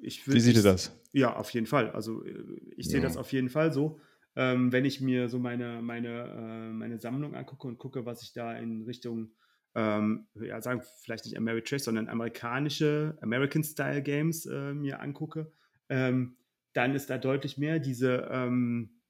ich 0.00 0.26
würde. 0.26 0.36
Wie 0.36 0.40
sieht 0.40 0.56
ihr 0.56 0.62
das? 0.62 0.96
Ja, 1.12 1.34
auf 1.36 1.50
jeden 1.50 1.66
Fall. 1.66 1.90
Also, 1.90 2.24
äh, 2.24 2.60
ich 2.76 2.88
sehe 2.88 3.00
ja. 3.00 3.02
das 3.02 3.16
auf 3.16 3.32
jeden 3.32 3.48
Fall 3.48 3.72
so. 3.72 4.00
Ähm, 4.36 4.70
wenn 4.70 4.84
ich 4.84 5.00
mir 5.00 5.28
so 5.28 5.38
meine, 5.38 5.80
meine, 5.80 6.68
äh, 6.68 6.72
meine 6.72 6.98
Sammlung 6.98 7.34
angucke 7.34 7.66
und 7.66 7.78
gucke, 7.78 8.04
was 8.04 8.22
ich 8.22 8.32
da 8.34 8.56
in 8.56 8.82
Richtung, 8.82 9.32
ähm, 9.74 10.26
ja, 10.34 10.60
sagen 10.60 10.82
vielleicht 11.02 11.24
nicht 11.24 11.38
Ameritrash, 11.38 11.82
sondern 11.82 12.08
amerikanische, 12.08 13.16
American-Style-Games 13.22 14.46
äh, 14.46 14.74
mir 14.74 15.00
angucke, 15.00 15.50
ähm, 15.88 16.36
dann 16.74 16.94
ist 16.94 17.08
da 17.08 17.16
deutlich 17.16 17.56
mehr 17.56 17.78
diese, 17.78 18.28
ähm, 18.30 19.00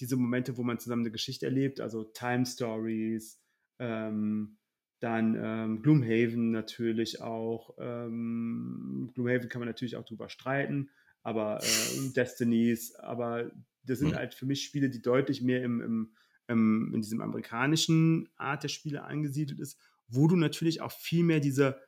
diese 0.00 0.16
Momente, 0.16 0.58
wo 0.58 0.62
man 0.62 0.78
zusammen 0.78 1.02
eine 1.02 1.12
Geschichte 1.12 1.46
erlebt, 1.46 1.80
also 1.80 2.04
Time 2.04 2.44
Stories, 2.44 3.40
ähm, 3.78 4.58
dann 5.04 5.38
ähm, 5.38 5.82
Gloomhaven 5.82 6.50
natürlich 6.50 7.20
auch. 7.20 7.74
Ähm, 7.78 9.10
Gloomhaven 9.14 9.50
kann 9.50 9.60
man 9.60 9.68
natürlich 9.68 9.96
auch 9.96 10.04
drüber 10.04 10.30
streiten, 10.30 10.88
aber 11.22 11.62
äh, 11.62 12.08
Destinies, 12.16 12.94
aber 12.96 13.50
das 13.84 13.98
sind 13.98 14.12
mhm. 14.12 14.14
halt 14.16 14.32
für 14.32 14.46
mich 14.46 14.64
Spiele, 14.64 14.88
die 14.88 15.02
deutlich 15.02 15.42
mehr 15.42 15.62
im, 15.62 15.82
im, 15.82 16.12
im, 16.48 16.92
in 16.94 17.02
diesem 17.02 17.20
amerikanischen 17.20 18.30
Art 18.36 18.62
der 18.62 18.68
Spiele 18.68 19.04
angesiedelt 19.04 19.60
ist, 19.60 19.78
wo 20.08 20.26
du 20.26 20.36
natürlich 20.36 20.80
auch 20.80 20.92
viel 20.92 21.22
mehr 21.22 21.40
diese 21.40 21.78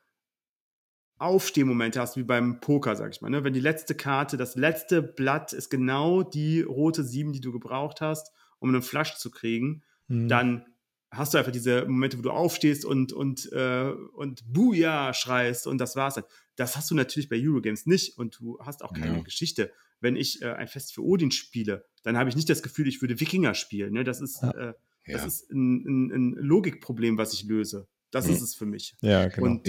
Aufstehmomente 1.18 1.98
hast, 1.98 2.18
wie 2.18 2.22
beim 2.22 2.60
Poker, 2.60 2.96
sag 2.96 3.12
ich 3.12 3.22
mal. 3.22 3.30
Ne? 3.30 3.44
Wenn 3.44 3.54
die 3.54 3.60
letzte 3.60 3.94
Karte, 3.94 4.36
das 4.36 4.56
letzte 4.56 5.02
Blatt 5.02 5.54
ist 5.54 5.70
genau 5.70 6.22
die 6.22 6.60
rote 6.60 7.02
Sieben, 7.02 7.32
die 7.32 7.40
du 7.40 7.50
gebraucht 7.50 8.02
hast, 8.02 8.30
um 8.58 8.68
einen 8.68 8.82
Flush 8.82 9.16
zu 9.16 9.30
kriegen, 9.30 9.82
mhm. 10.08 10.28
dann 10.28 10.66
hast 11.16 11.34
du 11.34 11.38
einfach 11.38 11.52
diese 11.52 11.84
Momente, 11.86 12.18
wo 12.18 12.22
du 12.22 12.30
aufstehst 12.30 12.84
und, 12.84 13.12
und, 13.12 13.50
äh, 13.52 13.90
und 14.14 14.52
Buja 14.52 15.14
schreist 15.14 15.66
und 15.66 15.78
das 15.78 15.96
war's 15.96 16.14
dann. 16.14 16.24
Das 16.56 16.76
hast 16.76 16.90
du 16.90 16.94
natürlich 16.94 17.28
bei 17.28 17.36
Eurogames 17.38 17.86
nicht 17.86 18.16
und 18.18 18.38
du 18.40 18.58
hast 18.60 18.82
auch 18.82 18.92
keine 18.94 19.18
ja. 19.18 19.22
Geschichte. 19.22 19.72
Wenn 20.00 20.16
ich 20.16 20.42
äh, 20.42 20.52
ein 20.52 20.68
Fest 20.68 20.94
für 20.94 21.02
Odin 21.02 21.30
spiele, 21.30 21.86
dann 22.02 22.16
habe 22.16 22.28
ich 22.28 22.36
nicht 22.36 22.48
das 22.48 22.62
Gefühl, 22.62 22.88
ich 22.88 23.00
würde 23.00 23.20
Wikinger 23.20 23.54
spielen. 23.54 23.92
Ne? 23.92 24.04
Das 24.04 24.20
ist, 24.20 24.42
äh, 24.42 24.72
das 25.06 25.20
ja. 25.20 25.26
ist 25.26 25.50
ein, 25.50 25.84
ein, 25.86 26.12
ein, 26.12 26.32
Logikproblem, 26.32 27.18
was 27.18 27.32
ich 27.32 27.44
löse. 27.44 27.88
Das 28.10 28.28
ist 28.28 28.40
es 28.40 28.54
für 28.54 28.66
mich. 28.66 28.94
Ja, 29.02 29.28
genau. 29.28 29.46
Und 29.46 29.66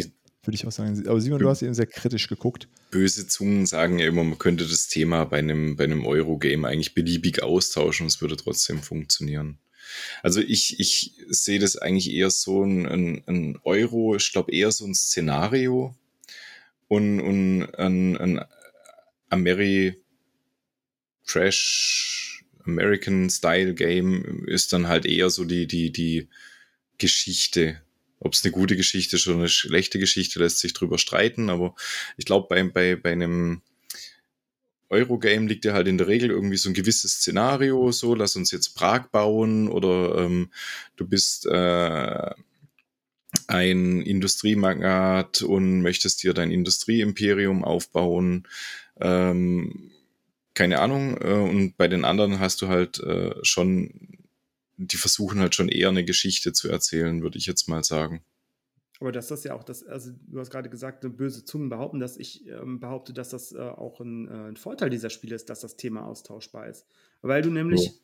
würde 0.47 0.55
ich 0.55 0.65
auch 0.65 0.71
sagen. 0.71 1.05
Aber 1.07 1.19
Simon, 1.19 1.39
du 1.39 1.49
hast 1.49 1.61
eben 1.61 1.73
sehr 1.73 1.87
kritisch 1.87 2.27
geguckt. 2.27 2.69
Böse 2.89 3.27
Zungen 3.27 3.65
sagen 3.65 3.99
ja 3.99 4.07
immer, 4.07 4.23
man 4.23 4.37
könnte 4.37 4.65
das 4.65 4.87
Thema 4.87 5.25
bei 5.25 5.39
einem, 5.39 5.75
bei 5.75 5.83
einem 5.83 6.05
Eurogame 6.05 6.67
eigentlich 6.67 6.93
beliebig 6.93 7.43
austauschen 7.43 8.05
und 8.05 8.07
es 8.07 8.21
würde 8.21 8.37
trotzdem 8.37 8.79
funktionieren. 8.79 9.59
Also 10.23 10.41
ich, 10.41 10.79
ich 10.79 11.13
sehe 11.27 11.59
das 11.59 11.77
eigentlich 11.77 12.11
eher 12.11 12.29
so 12.29 12.63
ein, 12.63 12.85
ein, 12.85 13.23
ein 13.27 13.59
Euro, 13.63 14.15
ich 14.15 14.31
glaube 14.31 14.51
eher 14.51 14.71
so 14.71 14.85
ein 14.85 14.95
Szenario 14.95 15.95
und, 16.88 17.19
und 17.19 17.75
ein, 17.75 18.17
ein 18.17 18.45
Ameri 19.29 20.01
Trash 21.25 22.43
American 22.65 23.29
Style 23.29 23.73
Game 23.73 24.45
ist 24.45 24.73
dann 24.73 24.88
halt 24.88 25.05
eher 25.05 25.29
so 25.29 25.45
die, 25.45 25.67
die, 25.67 25.91
die 25.91 26.27
Geschichte. 26.97 27.81
Ob 28.19 28.33
es 28.33 28.43
eine 28.43 28.51
gute 28.51 28.75
Geschichte 28.75 29.15
ist 29.15 29.27
oder 29.27 29.38
eine 29.38 29.49
schlechte 29.49 29.99
Geschichte, 29.99 30.39
lässt 30.39 30.59
sich 30.59 30.73
drüber 30.73 30.97
streiten, 30.97 31.49
aber 31.49 31.75
ich 32.17 32.25
glaube, 32.25 32.47
bei, 32.49 32.63
bei, 32.63 32.95
bei 32.95 33.11
einem 33.11 33.61
Eurogame 34.89 35.47
liegt 35.47 35.65
ja 35.65 35.73
halt 35.73 35.88
in 35.88 35.97
der 35.97 36.07
Regel 36.07 36.29
irgendwie 36.29 36.57
so 36.57 36.69
ein 36.69 36.73
gewisses 36.73 37.13
Szenario, 37.13 37.91
so 37.91 38.15
lass 38.15 38.35
uns 38.35 38.51
jetzt 38.51 38.75
Prag 38.75 39.07
bauen 39.07 39.67
oder 39.67 40.17
ähm, 40.19 40.49
du 40.95 41.07
bist 41.07 41.45
äh, 41.45 42.31
ein 43.47 44.01
Industriemagnat 44.01 45.41
und 45.41 45.81
möchtest 45.81 46.23
dir 46.23 46.33
dein 46.33 46.51
Industrieimperium 46.51 47.63
aufbauen. 47.63 48.47
Ähm, 48.99 49.91
keine 50.53 50.79
Ahnung. 50.79 51.17
Äh, 51.21 51.33
und 51.33 51.77
bei 51.77 51.88
den 51.88 52.05
anderen 52.05 52.39
hast 52.39 52.61
du 52.61 52.67
halt 52.67 52.99
äh, 52.99 53.35
schon, 53.43 53.91
die 54.77 54.97
versuchen 54.97 55.39
halt 55.39 55.55
schon 55.55 55.69
eher 55.69 55.89
eine 55.89 56.05
Geschichte 56.05 56.53
zu 56.53 56.69
erzählen, 56.69 57.21
würde 57.21 57.38
ich 57.38 57.45
jetzt 57.45 57.67
mal 57.67 57.83
sagen. 57.83 58.21
Aber 58.99 59.11
dass 59.11 59.27
das 59.27 59.43
ja 59.43 59.53
auch 59.53 59.63
das, 59.63 59.85
also 59.85 60.11
du 60.27 60.39
hast 60.39 60.49
gerade 60.49 60.69
gesagt, 60.69 61.05
böse 61.17 61.45
Zungen 61.45 61.69
behaupten, 61.69 61.99
dass 61.99 62.17
ich 62.17 62.47
ähm, 62.47 62.79
behaupte, 62.79 63.13
dass 63.13 63.29
das 63.29 63.51
äh, 63.51 63.59
auch 63.59 63.99
ein, 63.99 64.27
äh, 64.27 64.49
ein, 64.49 64.57
Vorteil 64.57 64.89
dieser 64.89 65.09
Spiele 65.09 65.35
ist, 65.35 65.49
dass 65.49 65.59
das 65.59 65.75
Thema 65.75 66.05
austauschbar 66.05 66.67
ist. 66.67 66.87
Weil 67.21 67.41
du 67.41 67.51
nämlich 67.51 67.91
oh. 67.93 67.99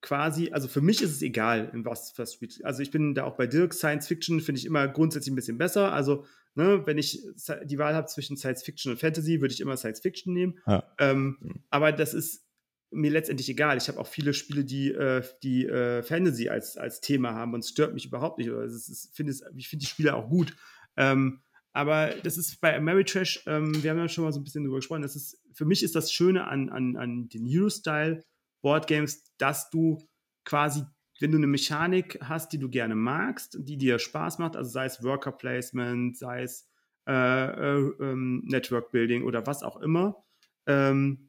quasi, 0.00 0.50
also 0.52 0.68
für 0.68 0.80
mich 0.80 1.02
ist 1.02 1.10
es 1.10 1.22
egal, 1.22 1.70
in 1.74 1.84
was 1.84 2.16
was 2.16 2.34
spielt. 2.34 2.64
Also 2.64 2.82
ich 2.82 2.90
bin 2.90 3.14
da 3.14 3.24
auch 3.24 3.36
bei 3.36 3.46
Dirk, 3.46 3.74
Science 3.74 4.06
Fiction 4.06 4.40
finde 4.40 4.60
ich 4.60 4.66
immer 4.66 4.86
grundsätzlich 4.86 5.32
ein 5.32 5.36
bisschen 5.36 5.58
besser. 5.58 5.92
Also, 5.92 6.24
ne, 6.54 6.82
wenn 6.86 6.98
ich 6.98 7.20
die 7.64 7.78
Wahl 7.78 7.94
habe 7.94 8.06
zwischen 8.06 8.36
Science 8.36 8.62
Fiction 8.62 8.92
und 8.92 8.98
Fantasy, 8.98 9.40
würde 9.40 9.54
ich 9.54 9.60
immer 9.60 9.76
Science 9.76 10.00
Fiction 10.00 10.32
nehmen. 10.32 10.58
Ja. 10.66 10.84
Ähm, 10.98 11.38
mhm. 11.40 11.54
aber 11.70 11.90
das 11.90 12.14
ist 12.14 12.47
mir 12.90 13.10
letztendlich 13.10 13.48
egal. 13.48 13.76
Ich 13.76 13.88
habe 13.88 13.98
auch 13.98 14.06
viele 14.06 14.34
Spiele, 14.34 14.64
die, 14.64 14.90
äh, 14.92 15.22
die 15.42 15.66
äh, 15.66 16.02
Fantasy 16.02 16.48
als, 16.48 16.76
als 16.76 17.00
Thema 17.00 17.34
haben 17.34 17.54
und 17.54 17.60
es 17.60 17.68
stört 17.68 17.94
mich 17.94 18.06
überhaupt 18.06 18.38
nicht. 18.38 18.50
Also 18.50 18.76
ist, 18.76 19.14
find 19.14 19.28
es, 19.28 19.42
ich 19.56 19.68
finde 19.68 19.84
die 19.84 19.90
Spiele 19.90 20.14
auch 20.14 20.28
gut. 20.28 20.56
Ähm, 20.96 21.40
aber 21.72 22.14
das 22.22 22.38
ist 22.38 22.60
bei 22.60 22.76
Ameritrash, 22.76 23.44
ähm, 23.46 23.82
wir 23.82 23.90
haben 23.90 23.98
ja 23.98 24.08
schon 24.08 24.24
mal 24.24 24.32
so 24.32 24.40
ein 24.40 24.44
bisschen 24.44 24.64
drüber 24.64 24.78
gesprochen, 24.78 25.02
das 25.02 25.16
ist, 25.16 25.40
für 25.52 25.64
mich 25.64 25.82
ist 25.82 25.94
das 25.94 26.12
Schöne 26.12 26.46
an, 26.46 26.70
an, 26.70 26.96
an 26.96 27.28
den 27.28 27.46
Euro-Style 27.46 28.24
Boardgames, 28.62 29.32
dass 29.36 29.70
du 29.70 29.98
quasi, 30.44 30.82
wenn 31.20 31.30
du 31.30 31.36
eine 31.36 31.46
Mechanik 31.46 32.18
hast, 32.22 32.52
die 32.52 32.58
du 32.58 32.68
gerne 32.68 32.94
magst, 32.94 33.58
die 33.60 33.76
dir 33.76 33.98
Spaß 33.98 34.38
macht, 34.38 34.56
also 34.56 34.70
sei 34.70 34.86
es 34.86 35.02
Worker 35.02 35.32
Placement, 35.32 36.16
sei 36.16 36.42
es 36.42 36.68
äh, 37.06 37.12
äh, 37.12 37.92
ähm, 38.00 38.42
Network 38.46 38.90
Building 38.90 39.22
oder 39.22 39.46
was 39.46 39.62
auch 39.62 39.80
immer, 39.80 40.24
ähm, 40.66 41.27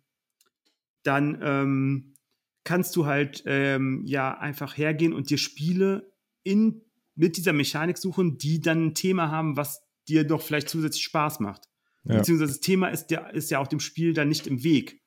dann 1.03 1.39
ähm, 1.41 2.15
kannst 2.63 2.95
du 2.95 3.05
halt 3.05 3.43
ähm, 3.45 4.03
ja 4.05 4.37
einfach 4.37 4.77
hergehen 4.77 5.13
und 5.13 5.29
dir 5.29 5.37
Spiele 5.37 6.11
in, 6.43 6.81
mit 7.15 7.37
dieser 7.37 7.53
Mechanik 7.53 7.97
suchen, 7.97 8.37
die 8.37 8.59
dann 8.59 8.87
ein 8.87 8.93
Thema 8.93 9.31
haben, 9.31 9.57
was 9.57 9.81
dir 10.07 10.23
doch 10.23 10.41
vielleicht 10.41 10.69
zusätzlich 10.69 11.03
Spaß 11.03 11.39
macht. 11.39 11.63
Ja. 12.03 12.17
Beziehungsweise 12.17 12.53
das 12.53 12.61
Thema 12.61 12.89
ist, 12.89 13.07
der, 13.07 13.33
ist 13.33 13.51
ja 13.51 13.59
auch 13.59 13.67
dem 13.67 13.79
Spiel 13.79 14.13
dann 14.13 14.29
nicht 14.29 14.47
im 14.47 14.63
Weg. 14.63 15.01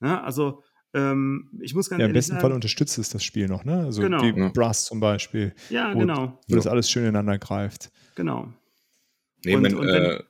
Ja, 0.00 0.08
ne? 0.08 0.24
also 0.24 0.62
ähm, 0.94 1.50
ich 1.60 1.74
muss 1.74 1.90
ganz 1.90 2.00
ja, 2.00 2.06
Im 2.06 2.12
besten 2.12 2.32
sagen, 2.32 2.40
Fall 2.40 2.52
unterstützt 2.52 2.98
es 2.98 3.10
das 3.10 3.22
Spiel 3.22 3.46
noch, 3.46 3.64
ne? 3.64 3.84
Also 3.84 4.00
genau. 4.00 4.22
wie 4.22 4.32
Brass 4.50 4.86
zum 4.86 5.00
Beispiel. 5.00 5.54
Ja, 5.68 5.94
wo, 5.94 5.98
genau. 5.98 6.40
Wo 6.48 6.56
das 6.56 6.66
alles 6.66 6.90
schön 6.90 7.02
ineinander 7.02 7.38
greift. 7.38 7.90
Genau. 8.14 8.52
Nee, 9.44 9.54
und, 9.54 9.66
und 9.74 9.86
wenn, 9.86 10.04
äh, 10.04 10.22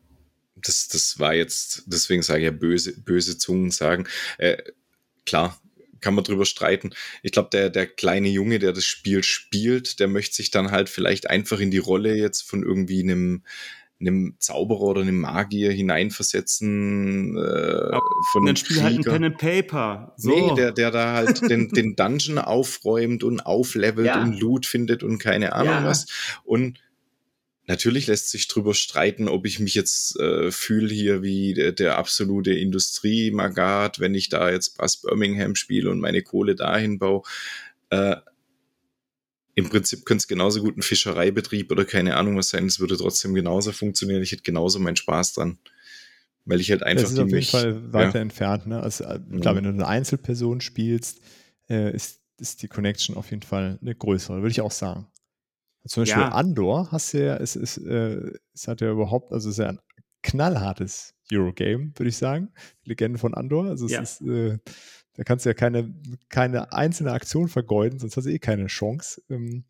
das, 0.57 0.89
das 0.89 1.19
war 1.21 1.35
jetzt, 1.35 1.85
deswegen 1.87 2.23
sage 2.23 2.41
ich 2.41 2.45
ja 2.47 2.51
böse, 2.51 3.01
böse 3.01 3.39
Zungen 3.39 3.71
sagen, 3.71 4.07
äh, 4.39 4.57
klar, 5.29 5.61
kann 6.01 6.15
man 6.15 6.25
drüber 6.25 6.45
streiten. 6.45 6.91
Ich 7.23 7.33
glaube, 7.33 7.51
der, 7.53 7.71
der 7.71 7.87
kleine 7.87 8.29
Junge, 8.29 8.59
der 8.59 8.73
das 8.73 8.85
Spiel 8.85 9.23
spielt, 9.23 10.01
der 10.01 10.09
möchte 10.09 10.37
sich 10.37 10.51
dann 10.51 10.71
halt 10.71 10.89
vielleicht 10.89 11.29
einfach 11.29 11.61
in 11.61 11.71
die 11.71 11.79
Rolle 11.79 12.15
jetzt 12.15 12.43
von 12.43 12.63
irgendwie 12.63 13.03
einem, 13.03 13.43
einem 14.01 14.37
Zauberer 14.39 14.83
oder 14.83 15.03
einem 15.03 15.21
Magier 15.21 15.73
hineinversetzen. 15.73 17.37
Äh, 17.37 17.99
von 18.33 18.47
dann 18.47 18.57
spielt 18.57 18.83
halt 18.83 18.99
ein 18.99 19.05
Pen 19.05 19.25
and 19.25 19.39
Paper. 19.39 20.15
So. 20.17 20.31
Nee, 20.31 20.55
der, 20.55 20.73
der 20.73 20.91
da 20.91 21.13
halt 21.15 21.43
den, 21.51 21.69
den 21.69 21.97
Dungeon 21.97 22.39
aufräumt 22.39 23.25
und 23.25 23.41
auflevelt 23.41 24.07
ja. 24.07 24.23
und 24.23 24.39
Loot 24.39 24.67
findet 24.67 25.03
und 25.03 25.19
keine 25.19 25.53
Ahnung 25.53 25.75
ja. 25.75 25.85
was. 25.85 26.07
Und 26.45 26.79
Natürlich 27.69 28.07
lässt 28.07 28.31
sich 28.31 28.49
drüber 28.49 28.73
streiten, 28.73 29.29
ob 29.29 29.45
ich 29.45 29.61
mich 29.61 29.75
jetzt 29.75 30.19
äh, 30.19 30.51
fühle 30.51 30.89
hier 30.89 31.23
wie 31.23 31.53
der, 31.53 31.73
der 31.73 31.99
absolute 31.99 32.55
Industriemagat, 32.55 34.01
wenn 34.01 34.15
ich 34.15 34.31
da 34.31 34.51
jetzt 34.51 34.79
Bass 34.79 35.03
Birmingham 35.03 35.55
spiele 35.55 35.91
und 35.91 36.01
meine 36.01 36.23
Kohle 36.23 36.55
dahin 36.55 36.99
baue. 36.99 37.25
Äh, 37.91 38.17
Im 39.55 39.69
Prinzip 39.69 40.07
könnte 40.07 40.23
es 40.23 40.29
genauso 40.29 40.63
gut 40.63 40.79
ein 40.79 40.83
Fischereibetrieb 40.83 41.71
oder 41.71 41.85
keine 41.85 42.17
Ahnung 42.17 42.39
was 42.39 42.49
sein. 42.49 42.65
Es 42.65 42.81
würde 42.81 42.97
trotzdem 42.97 43.35
genauso 43.35 43.73
funktionieren. 43.73 44.23
Ich 44.23 44.33
hätte 44.33 44.45
genauso 44.45 44.79
meinen 44.79 44.97
Spaß 44.97 45.35
dran. 45.35 45.59
Weil 46.47 46.63
ich 46.63 46.71
halt 46.71 46.83
einfach. 46.83 47.03
Das 47.03 47.13
ist 47.13 47.19
auf 47.19 47.27
jeden 47.27 47.37
mich, 47.37 47.51
Fall 47.51 47.93
weiter 47.93 48.15
ja. 48.15 48.23
entfernt. 48.23 48.67
Ne? 48.67 48.81
Also, 48.81 49.05
äh, 49.05 49.21
klar, 49.43 49.53
mhm. 49.53 49.59
wenn 49.59 49.65
du 49.65 49.71
eine 49.71 49.87
Einzelperson 49.87 50.63
spielst, 50.63 51.21
äh, 51.69 51.95
ist, 51.95 52.23
ist 52.41 52.63
die 52.63 52.69
Connection 52.69 53.15
auf 53.15 53.29
jeden 53.31 53.43
Fall 53.43 53.79
eine 53.83 53.95
größere, 53.95 54.39
würde 54.39 54.53
ich 54.53 54.63
auch 54.63 54.73
sagen. 54.73 55.07
Zum 55.87 56.03
Beispiel 56.03 56.23
ja. 56.23 56.33
Andor 56.33 56.91
hast 56.93 57.15
du 57.15 57.25
ja, 57.25 57.37
es, 57.37 57.57
ist, 57.57 57.79
äh, 57.79 58.33
es 58.53 58.69
hat 58.69 58.81
ja 58.81 58.91
überhaupt, 58.91 59.33
also 59.33 59.49
es 59.49 59.59
ist 59.59 59.65
ja 59.65 59.71
ein 59.71 59.81
knallhartes 60.23 61.15
Eurogame, 61.33 61.93
würde 61.97 62.09
ich 62.09 62.17
sagen. 62.17 62.53
Legende 62.85 63.19
von 63.19 63.35
Andor. 63.35 63.67
Also 63.67 63.87
es 63.87 63.93
ja. 63.93 64.03
ist, 64.03 64.21
äh, 64.23 64.59
da 65.15 65.25
kannst 65.25 65.45
du 65.45 65.51
ja 65.51 65.55
keine, 65.55 65.95
keine 66.29 66.73
einzelne 66.73 67.13
Aktion 67.13 67.49
vergeuden, 67.49 67.99
sonst 67.99 68.17
hast 68.17 68.25
du 68.25 68.31
eh 68.31 68.39
keine 68.39 68.67
Chance. 68.67 69.23
Ähm, 69.31 69.65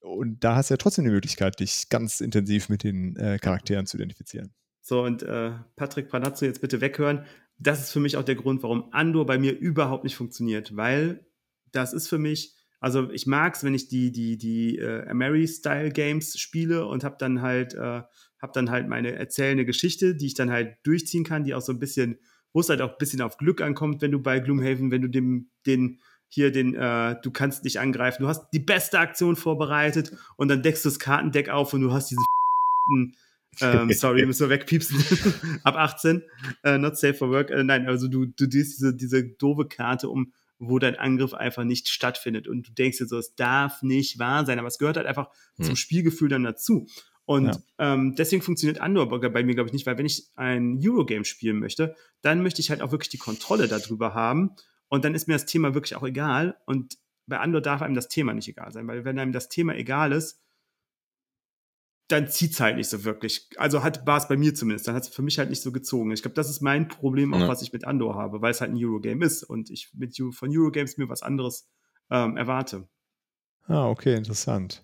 und 0.00 0.42
da 0.44 0.56
hast 0.56 0.70
du 0.70 0.74
ja 0.74 0.78
trotzdem 0.78 1.04
die 1.04 1.10
Möglichkeit, 1.10 1.60
dich 1.60 1.88
ganz 1.88 2.20
intensiv 2.20 2.68
mit 2.68 2.84
den 2.84 3.16
äh, 3.16 3.38
Charakteren 3.38 3.86
zu 3.86 3.96
identifizieren. 3.96 4.54
So, 4.80 5.02
und 5.02 5.22
äh, 5.22 5.52
Patrick 5.76 6.08
Panazzo 6.08 6.46
jetzt 6.46 6.60
bitte 6.60 6.80
weghören. 6.80 7.26
Das 7.58 7.80
ist 7.80 7.90
für 7.90 8.00
mich 8.00 8.16
auch 8.16 8.22
der 8.22 8.36
Grund, 8.36 8.62
warum 8.62 8.92
Andor 8.92 9.26
bei 9.26 9.38
mir 9.38 9.58
überhaupt 9.58 10.04
nicht 10.04 10.16
funktioniert, 10.16 10.76
weil 10.76 11.26
das 11.72 11.92
ist 11.92 12.08
für 12.08 12.18
mich 12.18 12.54
also 12.80 13.10
ich 13.10 13.26
mag 13.26 13.54
es, 13.54 13.64
wenn 13.64 13.74
ich 13.74 13.88
die, 13.88 14.12
die, 14.12 14.38
die 14.38 14.78
äh, 14.78 15.08
Ameri-Style-Games 15.08 16.38
spiele 16.38 16.86
und 16.86 17.04
habe 17.04 17.16
dann 17.18 17.42
halt, 17.42 17.74
äh, 17.74 18.02
hab 18.40 18.52
dann 18.52 18.70
halt 18.70 18.88
meine 18.88 19.12
erzählende 19.12 19.64
Geschichte, 19.64 20.14
die 20.14 20.26
ich 20.26 20.34
dann 20.34 20.50
halt 20.50 20.76
durchziehen 20.84 21.24
kann, 21.24 21.44
die 21.44 21.54
auch 21.54 21.60
so 21.60 21.72
ein 21.72 21.80
bisschen, 21.80 22.18
wo 22.52 22.60
es 22.60 22.68
halt 22.68 22.80
auch 22.80 22.92
ein 22.92 22.98
bisschen 22.98 23.20
auf 23.20 23.36
Glück 23.36 23.60
ankommt, 23.60 24.00
wenn 24.00 24.12
du 24.12 24.20
bei 24.20 24.38
Gloomhaven, 24.38 24.90
wenn 24.90 25.02
du 25.02 25.08
dem, 25.08 25.50
den, 25.66 25.98
hier 26.28 26.52
den, 26.52 26.74
äh, 26.74 27.16
du 27.22 27.30
kannst 27.30 27.64
dich 27.64 27.80
angreifen, 27.80 28.22
du 28.22 28.28
hast 28.28 28.48
die 28.52 28.60
beste 28.60 28.98
Aktion 28.98 29.34
vorbereitet 29.34 30.12
und 30.36 30.48
dann 30.48 30.62
deckst 30.62 30.84
du 30.84 30.88
das 30.88 30.98
Kartendeck 30.98 31.48
auf 31.48 31.72
und 31.72 31.80
du 31.80 31.92
hast 31.92 32.10
diesen 32.10 32.24
ähm, 33.60 33.90
sorry, 33.92 34.24
müssen 34.26 34.48
wir 34.48 34.50
wegpiepsen. 34.50 35.60
Ab 35.64 35.76
18, 35.76 36.22
äh, 36.62 36.78
not 36.78 36.96
safe 36.96 37.14
for 37.14 37.30
work. 37.30 37.50
Äh, 37.50 37.64
nein, 37.64 37.86
also 37.86 38.08
du, 38.08 38.26
du 38.26 38.46
diese, 38.46 38.94
diese 38.94 39.24
doofe 39.24 39.66
Karte, 39.66 40.08
um 40.08 40.32
wo 40.58 40.78
dein 40.78 40.96
Angriff 40.96 41.34
einfach 41.34 41.64
nicht 41.64 41.88
stattfindet. 41.88 42.48
Und 42.48 42.68
du 42.68 42.72
denkst 42.72 42.98
dir 42.98 43.06
so, 43.06 43.18
es 43.18 43.34
darf 43.34 43.82
nicht 43.82 44.18
wahr 44.18 44.44
sein, 44.44 44.58
aber 44.58 44.68
es 44.68 44.78
gehört 44.78 44.96
halt 44.96 45.06
einfach 45.06 45.30
hm. 45.56 45.64
zum 45.64 45.76
Spielgefühl 45.76 46.28
dann 46.28 46.42
dazu. 46.42 46.86
Und 47.24 47.46
ja. 47.46 47.58
ähm, 47.78 48.14
deswegen 48.16 48.40
funktioniert 48.40 48.80
Andor 48.80 49.08
bei 49.08 49.44
mir, 49.44 49.54
glaube 49.54 49.68
ich, 49.68 49.74
nicht, 49.74 49.84
weil 49.84 49.98
wenn 49.98 50.06
ich 50.06 50.28
ein 50.34 50.80
Eurogame 50.82 51.26
spielen 51.26 51.58
möchte, 51.58 51.94
dann 52.22 52.42
möchte 52.42 52.62
ich 52.62 52.70
halt 52.70 52.80
auch 52.80 52.90
wirklich 52.90 53.10
die 53.10 53.18
Kontrolle 53.18 53.68
darüber 53.68 54.14
haben. 54.14 54.52
Und 54.88 55.04
dann 55.04 55.14
ist 55.14 55.28
mir 55.28 55.34
das 55.34 55.44
Thema 55.44 55.74
wirklich 55.74 55.94
auch 55.94 56.04
egal. 56.04 56.56
Und 56.64 56.96
bei 57.26 57.38
Andor 57.38 57.60
darf 57.60 57.82
einem 57.82 57.94
das 57.94 58.08
Thema 58.08 58.32
nicht 58.32 58.48
egal 58.48 58.72
sein, 58.72 58.88
weil 58.88 59.04
wenn 59.04 59.18
einem 59.18 59.32
das 59.32 59.50
Thema 59.50 59.74
egal 59.76 60.12
ist, 60.12 60.40
dann 62.08 62.28
zieht 62.28 62.52
es 62.52 62.60
halt 62.60 62.76
nicht 62.76 62.88
so 62.88 63.04
wirklich. 63.04 63.48
Also 63.56 63.82
hat 63.82 64.06
war 64.06 64.16
es 64.16 64.28
bei 64.28 64.36
mir 64.36 64.54
zumindest. 64.54 64.88
Dann 64.88 64.94
hat 64.94 65.04
es 65.04 65.08
für 65.08 65.22
mich 65.22 65.38
halt 65.38 65.50
nicht 65.50 65.62
so 65.62 65.72
gezogen. 65.72 66.10
Ich 66.10 66.22
glaube, 66.22 66.34
das 66.34 66.48
ist 66.48 66.62
mein 66.62 66.88
Problem, 66.88 67.34
auch 67.34 67.40
ja. 67.40 67.48
was 67.48 67.62
ich 67.62 67.72
mit 67.72 67.84
Andor 67.84 68.14
habe, 68.14 68.40
weil 68.40 68.50
es 68.50 68.60
halt 68.60 68.70
ein 68.72 68.82
Eurogame 68.82 69.24
ist 69.24 69.44
und 69.44 69.70
ich 69.70 69.90
mit 69.94 70.16
von 70.32 70.50
Eurogames 70.50 70.96
mir 70.96 71.08
was 71.08 71.22
anderes 71.22 71.68
ähm, 72.10 72.36
erwarte. 72.36 72.88
Ah, 73.66 73.88
okay, 73.88 74.14
interessant. 74.14 74.82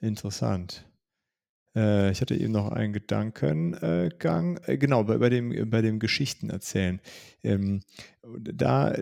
Interessant. 0.00 0.86
Äh, 1.76 2.10
ich 2.10 2.20
hatte 2.22 2.34
eben 2.34 2.52
noch 2.52 2.70
einen 2.70 2.94
Gedankengang. 2.94 4.56
Äh, 4.64 4.78
genau, 4.78 5.04
bei, 5.04 5.18
bei, 5.18 5.28
dem, 5.28 5.70
bei 5.70 5.82
dem 5.82 5.98
Geschichten 5.98 6.48
erzählen. 6.48 7.00
Ähm, 7.42 7.82
da 8.22 8.96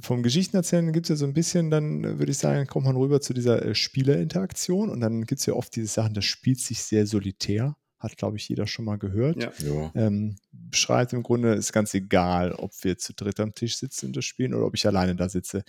vom 0.00 0.22
Geschichtenerzählen 0.22 0.92
gibt 0.92 1.06
es 1.06 1.10
ja 1.10 1.16
so 1.16 1.26
ein 1.26 1.34
bisschen, 1.34 1.70
dann 1.70 2.02
würde 2.18 2.30
ich 2.32 2.38
sagen, 2.38 2.66
kommt 2.66 2.86
man 2.86 2.96
rüber 2.96 3.20
zu 3.20 3.34
dieser 3.34 3.62
äh, 3.64 3.74
Spielerinteraktion 3.74 4.88
und 4.88 5.00
dann 5.00 5.24
gibt 5.24 5.40
es 5.40 5.46
ja 5.46 5.54
oft 5.54 5.74
diese 5.76 5.86
Sachen, 5.88 6.14
das 6.14 6.24
spielt 6.24 6.60
sich 6.60 6.82
sehr 6.82 7.06
solitär. 7.06 7.76
hat, 7.98 8.16
glaube 8.16 8.36
ich, 8.36 8.48
jeder 8.48 8.66
schon 8.66 8.84
mal 8.84 8.96
gehört. 8.98 9.40
Ja. 9.42 9.52
Ja. 9.64 9.92
Ähm, 9.94 10.36
beschreibt 10.50 11.12
im 11.12 11.22
Grunde, 11.22 11.54
ist 11.54 11.72
ganz 11.72 11.94
egal, 11.94 12.52
ob 12.52 12.72
wir 12.82 12.98
zu 12.98 13.12
dritt 13.14 13.38
am 13.38 13.54
Tisch 13.54 13.76
sitzen 13.76 14.06
und 14.06 14.16
das 14.16 14.24
spielen 14.24 14.54
oder 14.54 14.66
ob 14.66 14.74
ich 14.74 14.84
alleine 14.88 15.14
da 15.14 15.28
sitze. 15.28 15.62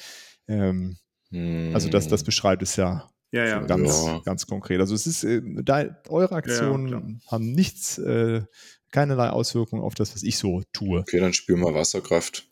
Ähm, 0.48 0.98
also 1.74 1.90
das, 1.90 2.08
das 2.08 2.22
Hm. 2.22 2.26
beschreibt 2.26 2.64
es 2.64 2.76
ja 2.76 3.10
Ja, 3.32 3.46
ja. 3.46 3.60
ganz, 3.66 4.04
Ja. 4.06 4.20
ganz 4.26 4.48
konkret. 4.48 4.80
Also 4.80 4.96
es 4.96 5.06
ist, 5.06 5.24
äh, 5.24 5.42
da, 5.64 5.86
eure 6.10 6.34
Aktionen 6.36 7.22
haben 7.28 7.52
nichts, 7.52 7.98
äh, 8.00 8.42
keinerlei 8.92 9.30
Auswirkungen 9.30 9.82
auf 9.84 9.94
das, 9.96 10.14
was 10.16 10.24
ich 10.24 10.38
so 10.38 10.62
tue. 10.72 11.00
Okay, 11.02 11.20
dann 11.20 11.34
spielen 11.34 11.60
wir 11.60 11.74
Wasserkraft. 11.74 12.48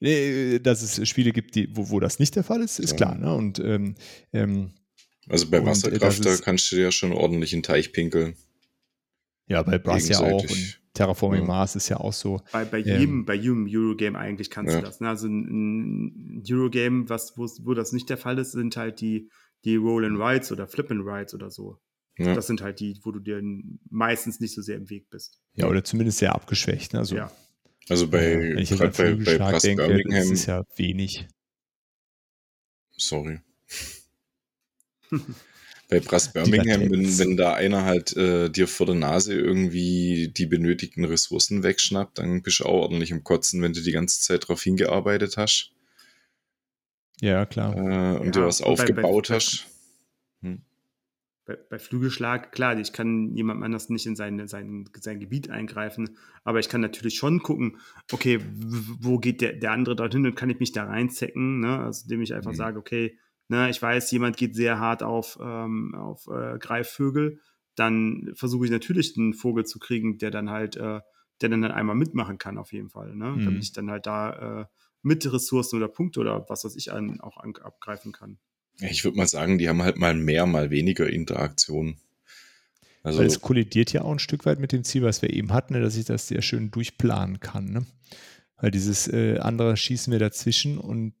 Äh, 0.00 0.58
Dass 0.60 0.82
es 0.82 1.08
Spiele 1.08 1.32
gibt, 1.32 1.54
die, 1.54 1.74
wo, 1.74 1.90
wo 1.90 2.00
das 2.00 2.18
nicht 2.18 2.36
der 2.36 2.44
Fall 2.44 2.62
ist, 2.62 2.78
ist 2.78 2.90
Ja. 2.92 2.96
klar. 2.96 3.14
Ne? 3.16 3.34
Und 3.34 3.58
ähm, 3.58 3.94
ähm, 4.32 4.70
Also 5.28 5.48
bei 5.50 5.58
äh, 5.58 5.64
Wasserkraft, 5.66 6.24
da 6.24 6.36
kannst 6.36 6.70
du 6.70 6.76
dir 6.76 6.82
ja 6.82 6.92
schon 6.92 7.12
ordentlich 7.12 7.52
in 7.52 7.60
den 7.60 7.64
Teich 7.64 7.92
pinkeln. 7.92 8.36
ja, 9.48 9.62
bei 9.62 9.78
Brass 9.78 10.08
ja 10.08 10.18
auch 10.20 10.42
und 10.42 10.80
Terraforming 10.94 11.42
Ja. 11.42 11.46
Mars 11.46 11.76
ist 11.76 11.88
ja 11.88 11.98
auch 11.98 12.12
so. 12.12 12.40
Bei, 12.52 12.64
bei, 12.64 12.80
Ähm. 12.80 13.00
jedem, 13.00 13.24
bei 13.26 13.34
jedem 13.34 13.66
Eurogame 13.70 14.18
eigentlich 14.18 14.50
kannst 14.50 14.72
Ja. 14.74 14.80
du 14.80 14.86
das. 14.86 15.00
Ne? 15.00 15.08
Also 15.08 15.28
ein, 15.28 16.40
ein 16.40 16.42
Eurogame, 16.50 17.08
was, 17.08 17.36
wo, 17.38 17.46
wo 17.62 17.74
das 17.74 17.92
nicht 17.92 18.08
der 18.10 18.16
Fall 18.18 18.38
ist, 18.38 18.52
sind 18.52 18.76
halt 18.76 19.00
die, 19.00 19.30
die 19.64 19.76
Roll 19.76 20.04
and 20.04 20.18
Rides 20.18 20.52
oder 20.52 20.66
Flip 20.66 20.90
and 20.90 21.02
Rides 21.06 21.32
oder 21.34 21.50
so. 21.50 21.78
Ja. 22.18 22.34
Das 22.34 22.46
sind 22.46 22.62
halt 22.62 22.80
die, 22.80 22.98
wo 23.04 23.12
du 23.12 23.20
dir 23.20 23.42
meistens 23.90 24.40
nicht 24.40 24.54
so 24.54 24.62
sehr 24.62 24.76
im 24.76 24.88
Weg 24.88 25.10
bist. 25.10 25.38
Ja, 25.54 25.68
oder 25.68 25.84
zumindest 25.84 26.18
sehr 26.18 26.34
abgeschwächt. 26.34 26.94
Ne? 26.94 27.00
Also, 27.00 27.14
Ja. 27.16 27.30
Also 27.88 28.08
bei, 28.08 28.24
äh, 28.24 28.60
ich 28.60 28.70
bei, 28.70 28.76
bei 28.88 28.90
Flügelschlag 28.92 29.50
Brass 29.52 29.62
denke, 29.62 29.82
das 29.82 29.88
Birmingham, 29.88 30.32
ist 30.32 30.46
ja 30.46 30.64
wenig. 30.76 31.26
sorry. 32.96 33.40
Bei 35.88 36.00
Brass 36.00 36.32
Birmingham, 36.32 36.90
wenn, 36.90 37.16
wenn 37.16 37.36
da 37.36 37.54
einer 37.54 37.84
halt 37.84 38.16
äh, 38.16 38.50
dir 38.50 38.66
vor 38.66 38.86
der 38.86 38.96
Nase 38.96 39.34
irgendwie 39.34 40.32
die 40.36 40.46
benötigten 40.46 41.04
Ressourcen 41.04 41.62
wegschnappt, 41.62 42.18
dann 42.18 42.42
bist 42.42 42.58
du 42.58 42.64
auch 42.64 42.72
ordentlich 42.82 43.12
im 43.12 43.22
Kotzen, 43.22 43.62
wenn 43.62 43.72
du 43.72 43.80
die 43.80 43.92
ganze 43.92 44.20
Zeit 44.20 44.42
darauf 44.42 44.60
hingearbeitet 44.60 45.36
hast 45.36 45.70
Ja, 47.20 47.46
klar. 47.46 47.76
äh, 47.76 48.18
und 48.18 48.34
Ja, 48.34 48.42
dir 48.42 48.46
was 48.46 48.60
und 48.60 48.66
bei- 48.66 48.72
aufgebaut 48.82 49.28
bei- 49.28 49.34
hast. 49.36 49.66
Bei, 51.46 51.56
bei 51.70 51.78
Flügelschlag, 51.78 52.50
klar, 52.50 52.76
ich 52.76 52.92
kann 52.92 53.34
jemand 53.36 53.62
anders 53.62 53.88
nicht 53.88 54.04
in 54.06 54.16
sein, 54.16 54.48
sein, 54.48 54.84
sein 54.98 55.20
Gebiet 55.20 55.48
eingreifen, 55.48 56.16
aber 56.42 56.58
ich 56.58 56.68
kann 56.68 56.80
natürlich 56.80 57.14
schon 57.14 57.40
gucken, 57.40 57.78
okay, 58.12 58.40
wo 59.00 59.18
geht 59.18 59.40
der, 59.40 59.52
der 59.52 59.70
andere 59.70 59.94
dorthin 59.94 60.26
und 60.26 60.34
kann 60.34 60.50
ich 60.50 60.58
mich 60.58 60.72
da 60.72 60.84
reinzecken, 60.84 61.60
ne? 61.60 61.78
Also 61.78 62.02
indem 62.04 62.22
ich 62.22 62.34
einfach 62.34 62.50
Mhm. 62.50 62.56
sage, 62.56 62.78
okay, 62.80 63.16
ne, 63.48 63.70
ich 63.70 63.80
weiß, 63.80 64.10
jemand 64.10 64.36
geht 64.36 64.56
sehr 64.56 64.80
hart 64.80 65.04
auf, 65.04 65.38
ähm, 65.40 65.94
auf 65.94 66.26
äh, 66.26 66.58
Greifvögel, 66.58 67.40
dann 67.76 68.32
versuche 68.34 68.64
ich 68.64 68.72
natürlich 68.72 69.16
einen 69.16 69.32
Vogel 69.34 69.64
zu 69.64 69.78
kriegen, 69.78 70.18
der 70.18 70.32
dann 70.32 70.50
halt, 70.50 70.76
äh, 70.76 71.00
der 71.40 71.48
dann, 71.48 71.62
dann 71.62 71.70
einmal 71.70 71.94
mitmachen 71.94 72.38
kann, 72.38 72.58
auf 72.58 72.72
jeden 72.72 72.90
Fall, 72.90 73.14
ne? 73.14 73.32
Mhm. 73.32 73.44
Damit 73.44 73.62
ich 73.62 73.72
dann 73.72 73.88
halt 73.90 74.06
da 74.06 74.62
äh, 74.62 74.66
mit 75.02 75.32
Ressourcen 75.32 75.76
oder 75.76 75.86
Punkte 75.88 76.18
oder 76.18 76.44
was 76.48 76.64
weiß 76.64 76.74
ich 76.74 76.92
an, 76.92 77.20
auch 77.20 77.36
an, 77.36 77.54
abgreifen 77.62 78.10
kann. 78.10 78.38
Ich 78.80 79.04
würde 79.04 79.16
mal 79.16 79.26
sagen, 79.26 79.58
die 79.58 79.68
haben 79.68 79.82
halt 79.82 79.96
mal 79.96 80.14
mehr, 80.14 80.46
mal 80.46 80.70
weniger 80.70 81.08
Interaktion. 81.08 81.96
Also, 83.02 83.20
Weil 83.20 83.26
es 83.26 83.40
kollidiert 83.40 83.92
ja 83.92 84.02
auch 84.02 84.12
ein 84.12 84.18
Stück 84.18 84.44
weit 84.46 84.58
mit 84.58 84.72
dem 84.72 84.84
Ziel, 84.84 85.02
was 85.02 85.22
wir 85.22 85.32
eben 85.32 85.52
hatten, 85.52 85.74
ne, 85.74 85.80
dass 85.80 85.96
ich 85.96 86.04
das 86.04 86.28
sehr 86.28 86.42
schön 86.42 86.70
durchplanen 86.70 87.40
kann. 87.40 87.70
Ne? 87.72 87.86
Weil 88.56 88.70
dieses 88.70 89.06
äh, 89.08 89.38
andere 89.38 89.76
schießen 89.76 90.12
wir 90.12 90.18
dazwischen 90.18 90.78
und 90.78 91.14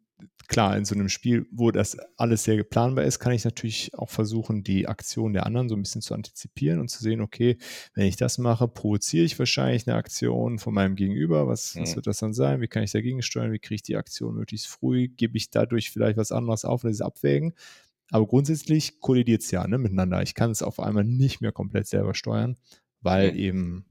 klar, 0.48 0.76
in 0.76 0.84
so 0.84 0.94
einem 0.94 1.08
Spiel, 1.08 1.46
wo 1.50 1.70
das 1.70 1.96
alles 2.16 2.44
sehr 2.44 2.62
planbar 2.62 3.04
ist, 3.04 3.18
kann 3.18 3.32
ich 3.32 3.44
natürlich 3.44 3.92
auch 3.94 4.10
versuchen, 4.10 4.62
die 4.62 4.86
Aktion 4.86 5.32
der 5.32 5.44
anderen 5.44 5.68
so 5.68 5.74
ein 5.74 5.82
bisschen 5.82 6.02
zu 6.02 6.14
antizipieren 6.14 6.78
und 6.80 6.88
zu 6.88 7.02
sehen, 7.02 7.20
okay, 7.20 7.58
wenn 7.94 8.06
ich 8.06 8.16
das 8.16 8.38
mache, 8.38 8.68
provoziere 8.68 9.24
ich 9.24 9.38
wahrscheinlich 9.38 9.86
eine 9.88 9.96
Aktion 9.96 10.58
von 10.58 10.72
meinem 10.72 10.94
Gegenüber. 10.94 11.48
Was, 11.48 11.76
was 11.76 11.90
Mhm. 11.92 11.96
wird 11.96 12.06
das 12.06 12.18
dann 12.18 12.32
sein? 12.34 12.60
Wie 12.60 12.68
kann 12.68 12.82
ich 12.84 12.92
dagegen 12.92 13.22
steuern? 13.22 13.52
Wie 13.52 13.58
kriege 13.58 13.74
ich 13.76 13.82
die 13.82 13.96
Aktion 13.96 14.34
möglichst 14.36 14.68
früh? 14.68 15.08
Gebe 15.08 15.36
ich 15.36 15.50
dadurch 15.50 15.90
vielleicht 15.90 16.16
was 16.16 16.32
anderes 16.32 16.64
auf? 16.64 16.82
Das 16.82 16.92
ist 16.92 17.00
Abwägen. 17.02 17.52
Aber 18.10 18.26
grundsätzlich 18.26 19.00
kollidiert 19.00 19.42
es 19.42 19.50
ja 19.50 19.66
ne, 19.66 19.78
miteinander. 19.78 20.22
Ich 20.22 20.34
kann 20.34 20.52
es 20.52 20.62
auf 20.62 20.78
einmal 20.78 21.02
nicht 21.04 21.40
mehr 21.40 21.50
komplett 21.50 21.88
selber 21.88 22.14
steuern, 22.14 22.56
weil 23.00 23.32
Mhm. 23.32 23.38
eben 23.38 23.84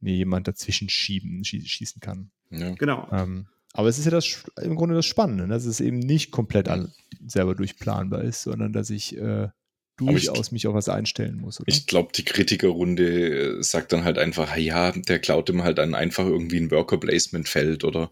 mir 0.00 0.16
jemand 0.16 0.48
dazwischen 0.48 0.88
schieben, 0.88 1.44
schie 1.44 1.60
schießen 1.64 2.00
kann. 2.00 2.32
ja. 2.50 2.70
Genau. 2.74 3.06
Ähm, 3.12 3.46
aber 3.72 3.88
es 3.88 3.98
ist 3.98 4.04
ja 4.04 4.10
das, 4.10 4.44
im 4.62 4.74
Grunde 4.76 4.94
das 4.94 5.06
Spannende, 5.06 5.46
ne, 5.46 5.54
dass 5.54 5.64
es 5.64 5.80
eben 5.80 5.98
nicht 5.98 6.30
komplett 6.30 6.68
all, 6.68 6.90
selber 7.26 7.54
durchplanbar 7.54 8.22
ist, 8.22 8.42
sondern 8.42 8.72
dass 8.72 8.90
ich 8.90 9.16
äh, 9.16 9.44
ich- 9.44 9.50
durchaus 9.96 10.50
mich 10.50 10.66
auf 10.66 10.74
was 10.74 10.88
einstellen 10.88 11.36
muss. 11.36 11.60
Oder? 11.60 11.68
Ich 11.68 11.86
glaube, 11.86 12.10
die 12.14 12.24
Kritikerrunde 12.24 13.58
äh, 13.58 13.62
sagt 13.62 13.92
dann 13.92 14.04
halt 14.04 14.18
einfach, 14.18 14.50
"Ah 14.52 14.56
ja, 14.58 14.90
der 14.92 15.18
klaut 15.20 15.48
ihm 15.48 15.62
halt 15.62 15.78
dann 15.78 15.94
einfach 15.94 16.26
irgendwie 16.26 16.56
ein 16.58 16.70
Worker-Placement-Feld 16.70 17.84
oder 17.84 18.10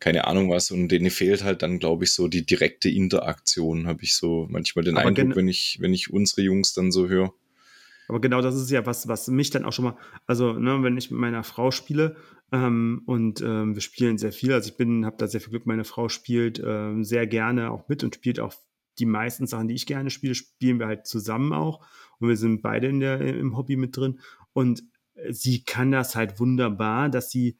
keine 0.00 0.26
Ahnung 0.26 0.50
was 0.50 0.70
und 0.70 0.88
denen 0.88 1.10
fehlt 1.10 1.42
halt 1.44 1.62
dann, 1.62 1.78
glaube 1.78 2.04
ich, 2.04 2.12
so 2.12 2.28
die 2.28 2.44
direkte 2.44 2.90
Interaktion, 2.90 3.86
habe 3.86 4.02
ich 4.02 4.16
so 4.16 4.46
manchmal 4.50 4.84
den 4.84 4.96
Aber 4.98 5.06
Eindruck, 5.08 5.36
wenn 5.36 5.48
ich, 5.48 5.78
wenn 5.80 5.94
ich 5.94 6.12
unsere 6.12 6.42
Jungs 6.42 6.74
dann 6.74 6.92
so 6.92 7.08
höre. 7.08 7.32
Aber 8.08 8.20
genau 8.20 8.42
das 8.42 8.56
ist 8.56 8.70
ja 8.70 8.84
was, 8.86 9.06
was 9.08 9.28
mich 9.28 9.50
dann 9.50 9.64
auch 9.64 9.72
schon 9.72 9.84
mal, 9.86 9.96
also 10.26 10.52
ne, 10.54 10.82
wenn 10.82 10.96
ich 10.98 11.10
mit 11.12 11.20
meiner 11.20 11.44
Frau 11.44 11.70
spiele 11.70 12.16
ähm, 12.52 13.02
und 13.06 13.40
ähm, 13.42 13.74
wir 13.74 13.82
spielen 13.82 14.18
sehr 14.18 14.32
viel, 14.32 14.52
also 14.52 14.70
ich 14.70 14.76
bin, 14.76 15.06
habe 15.06 15.16
da 15.18 15.28
sehr 15.28 15.40
viel 15.40 15.50
Glück, 15.50 15.66
meine 15.66 15.84
Frau 15.84 16.08
spielt 16.08 16.60
ähm, 16.64 17.04
sehr 17.04 17.26
gerne 17.26 17.70
auch 17.70 17.88
mit 17.88 18.02
und 18.02 18.14
spielt 18.14 18.40
auch 18.40 18.54
die 18.98 19.06
meisten 19.06 19.46
Sachen, 19.46 19.68
die 19.68 19.74
ich 19.74 19.86
gerne 19.86 20.10
spiele, 20.10 20.34
spielen 20.34 20.78
wir 20.78 20.86
halt 20.86 21.06
zusammen 21.06 21.52
auch. 21.52 21.84
Und 22.18 22.28
wir 22.28 22.36
sind 22.36 22.60
beide 22.60 22.88
in 22.88 23.00
der, 23.00 23.20
im 23.20 23.56
Hobby 23.56 23.76
mit 23.76 23.96
drin. 23.96 24.20
Und 24.52 24.82
äh, 25.14 25.32
sie 25.32 25.64
kann 25.64 25.92
das 25.92 26.16
halt 26.16 26.40
wunderbar, 26.40 27.08
dass 27.08 27.30
sie 27.30 27.56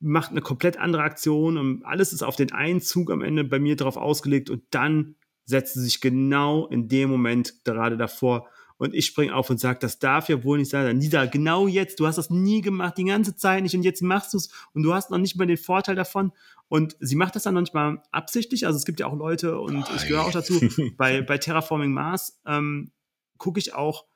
macht 0.00 0.30
eine 0.30 0.42
komplett 0.42 0.76
andere 0.76 1.02
Aktion 1.02 1.56
und 1.56 1.84
alles 1.84 2.12
ist 2.12 2.22
auf 2.22 2.36
den 2.36 2.52
einen 2.52 2.80
Zug 2.80 3.10
am 3.10 3.20
Ende 3.20 3.42
bei 3.42 3.58
mir 3.58 3.74
drauf 3.74 3.96
ausgelegt. 3.96 4.48
Und 4.50 4.62
dann 4.70 5.16
setzt 5.44 5.74
sie 5.74 5.80
sich 5.82 6.00
genau 6.00 6.66
in 6.66 6.88
dem 6.88 7.10
Moment 7.10 7.64
gerade 7.64 7.96
davor 7.96 8.48
und 8.78 8.94
ich 8.94 9.06
springe 9.06 9.34
auf 9.34 9.50
und 9.50 9.60
sage, 9.60 9.78
das 9.80 9.98
darf 9.98 10.28
ja 10.28 10.42
wohl 10.44 10.58
nicht 10.58 10.70
sein. 10.70 10.96
Nisa, 10.96 11.26
genau 11.26 11.66
jetzt, 11.66 12.00
du 12.00 12.06
hast 12.06 12.16
das 12.16 12.30
nie 12.30 12.60
gemacht, 12.62 12.96
die 12.96 13.04
ganze 13.04 13.36
Zeit 13.36 13.62
nicht 13.62 13.74
und 13.74 13.82
jetzt 13.82 14.02
machst 14.02 14.32
du 14.32 14.38
es 14.38 14.50
und 14.72 14.82
du 14.82 14.94
hast 14.94 15.10
noch 15.10 15.18
nicht 15.18 15.36
mal 15.36 15.46
den 15.46 15.56
Vorteil 15.56 15.94
davon. 15.96 16.32
Und 16.68 16.96
sie 17.00 17.16
macht 17.16 17.34
das 17.34 17.42
dann 17.44 17.54
manchmal 17.54 18.02
absichtlich. 18.12 18.66
Also 18.66 18.76
es 18.76 18.84
gibt 18.84 19.00
ja 19.00 19.06
auch 19.06 19.16
Leute 19.16 19.58
und 19.58 19.84
ich 19.96 20.06
gehöre 20.06 20.24
auch 20.24 20.32
dazu. 20.32 20.60
bei, 20.96 21.22
bei 21.22 21.38
Terraforming 21.38 21.92
Mars 21.92 22.40
ähm, 22.46 22.92
gucke 23.36 23.58
ich 23.58 23.74
auch, 23.74 24.06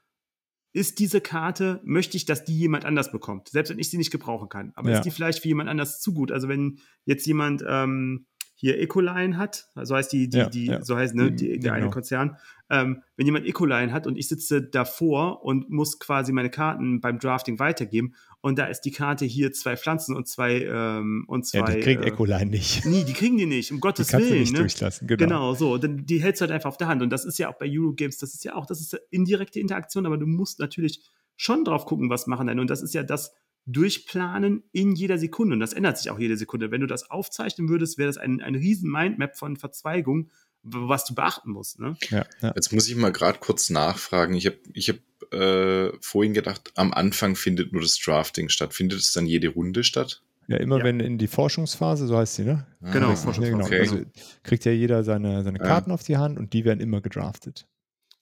ist 0.75 0.99
diese 0.99 1.21
Karte, 1.21 1.81
möchte 1.85 2.17
ich, 2.17 2.25
dass 2.25 2.45
die 2.45 2.57
jemand 2.57 2.85
anders 2.85 3.13
bekommt, 3.13 3.49
selbst 3.49 3.71
wenn 3.71 3.79
ich 3.79 3.91
sie 3.91 3.99
nicht 3.99 4.11
gebrauchen 4.11 4.49
kann. 4.49 4.73
Aber 4.75 4.91
Ja. 4.91 4.97
ist 4.97 5.05
die 5.05 5.11
vielleicht 5.11 5.41
für 5.41 5.49
jemand 5.49 5.69
anders 5.69 6.01
zu 6.01 6.15
gut? 6.15 6.33
Also 6.33 6.49
wenn 6.49 6.79
jetzt 7.05 7.27
jemand 7.27 7.63
ähm, 7.67 8.27
hier 8.63 8.79
Ecoline 8.79 9.37
hat, 9.37 9.67
so 9.83 9.97
heißt 9.97 10.13
die, 10.13 10.29
die, 10.29 10.39
Ja, 10.39 10.49
die 10.49 10.67
ja. 10.67 10.85
so 10.85 10.97
heißt 10.97 11.17
ne, 11.17 11.33
Die- 11.33 11.55
die, 11.55 11.59
der 11.59 11.71
ja, 11.71 11.73
eine 11.73 11.83
genau. 11.87 11.93
Konzern, 11.95 12.37
ähm, 12.71 13.03
wenn 13.17 13.27
jemand 13.27 13.45
Ecoline 13.45 13.93
hat 13.93 14.07
und 14.07 14.17
ich 14.17 14.29
sitze 14.29 14.63
davor 14.63 15.45
und 15.45 15.69
muss 15.69 15.99
quasi 15.99 16.33
meine 16.33 16.49
Karten 16.49 17.01
beim 17.01 17.19
Drafting 17.19 17.59
weitergeben 17.59 18.15
und 18.41 18.59
da 18.61 18.67
ist 18.67 18.83
die 18.83 18.93
Karte 18.93 19.25
hier 19.25 19.53
zwei 19.53 19.77
Pflanzen 19.77 20.15
und 20.15 20.29
zwei 20.29 20.61
ähm, 20.63 21.25
und 21.27 21.45
zwei. 21.45 21.59
ja, 21.59 21.65
die 21.75 21.81
kriegt 21.81 22.05
äh, 22.05 22.09
Ecoline 22.09 22.47
nicht. 22.47 22.87
Nee, 22.87 23.03
die 23.03 23.13
kriegen 23.15 23.37
die 23.37 23.47
nicht, 23.47 23.73
um 23.73 23.79
Die 23.79 23.81
Gottes 23.81 24.07
kannst 24.09 24.27
du 24.29 24.31
Willen. 24.31 24.41
nicht 24.43 24.53
ne? 24.53 24.61
durchlassen, 24.61 25.09
genau. 25.09 25.19
Genau, 25.27 25.55
so. 25.55 25.77
Dann, 25.79 26.07
die 26.07 26.23
hältst 26.23 26.41
du 26.41 26.45
halt 26.45 26.53
einfach 26.53 26.69
auf 26.71 26.77
der 26.77 26.87
Hand. 26.87 27.03
Und 27.03 27.11
das 27.11 27.25
ist 27.25 27.39
ja 27.41 27.49
auch 27.51 27.59
bei 27.59 27.67
Eurogames, 27.69 28.19
das 28.19 28.33
ist 28.33 28.45
ja 28.45 28.55
auch, 28.55 28.67
das 28.67 28.81
ist 28.81 28.97
indirekte 29.11 29.59
Interaktion, 29.59 30.07
aber 30.07 30.19
du 30.19 30.27
musst 30.27 30.61
natürlich 30.61 31.03
schon 31.37 31.65
drauf 31.65 31.85
gucken, 31.87 32.11
was 32.11 32.27
machen 32.29 32.47
denn. 32.47 32.61
Und 32.61 32.71
das 32.71 32.81
ist 32.83 32.95
ja 32.95 33.03
das 33.03 33.33
Durchplanen 33.67 34.63
in 34.73 34.93
jeder 34.95 35.19
Sekunde. 35.19 35.55
Und 35.55 35.61
das 35.61 35.73
ändert 35.73 35.99
sich 35.99 36.11
auch 36.11 36.19
jede 36.19 36.37
Sekunde. 36.37 36.71
Wenn 36.71 36.81
du 36.81 36.87
das 36.87 37.11
aufzeichnen 37.11 37.69
würdest, 37.69 37.99
wäre 37.99 38.09
das 38.09 38.17
ein, 38.19 38.41
ein 38.41 38.55
riesen 38.55 38.91
Mindmap 38.91 39.37
von 39.37 39.57
Verzweigung, 39.57 40.31
was 40.63 41.05
du 41.05 41.15
beachten 41.15 41.51
musst. 41.51 41.79
Ne? 41.81 41.97
Ja, 42.11 42.25
ja. 42.41 42.53
Jetzt 42.55 42.73
muss 42.73 42.89
ich 42.89 42.97
mal 42.97 43.13
gerade 43.13 43.39
kurz 43.39 43.71
nachfragen. 43.71 44.35
Ich 44.35 44.47
habe 44.47 44.57
ich 44.73 44.89
hab, 44.89 44.97
äh, 45.33 45.93
vorhin 46.01 46.35
gedacht, 46.35 46.73
am 46.77 46.93
Anfang 46.93 47.37
findet 47.37 47.73
nur 47.73 47.83
das 47.83 47.99
Drafting 47.99 48.49
statt. 48.49 48.75
Findet 48.75 49.01
es 49.01 49.13
dann 49.13 49.27
jede 49.27 49.49
Runde 49.49 49.83
statt? 49.85 50.23
ja, 50.49 50.57
immer 50.59 50.79
Ja. 50.79 50.85
wenn 50.85 50.99
in 51.01 51.19
die 51.19 51.29
Forschungsphase, 51.29 52.07
so 52.09 52.19
heißt 52.19 52.35
sie, 52.35 52.45
ne? 52.45 52.67
Genau, 52.93 53.07
Ah, 53.07 53.11
Ja, 53.11 53.17
Forschungsphase, 53.17 53.51
genau. 53.53 53.65
okay. 53.65 53.79
Also 53.81 54.01
kriegt 54.43 54.65
ja 54.65 54.73
jeder 54.73 55.03
seine, 55.05 55.43
seine 55.45 55.59
Ja. 55.59 55.65
Karten 55.65 55.93
auf 55.93 56.03
die 56.03 56.17
Hand 56.19 56.37
und 56.39 56.53
die 56.53 56.65
werden 56.65 56.81
immer 56.81 57.01
gedraftet. 57.01 57.67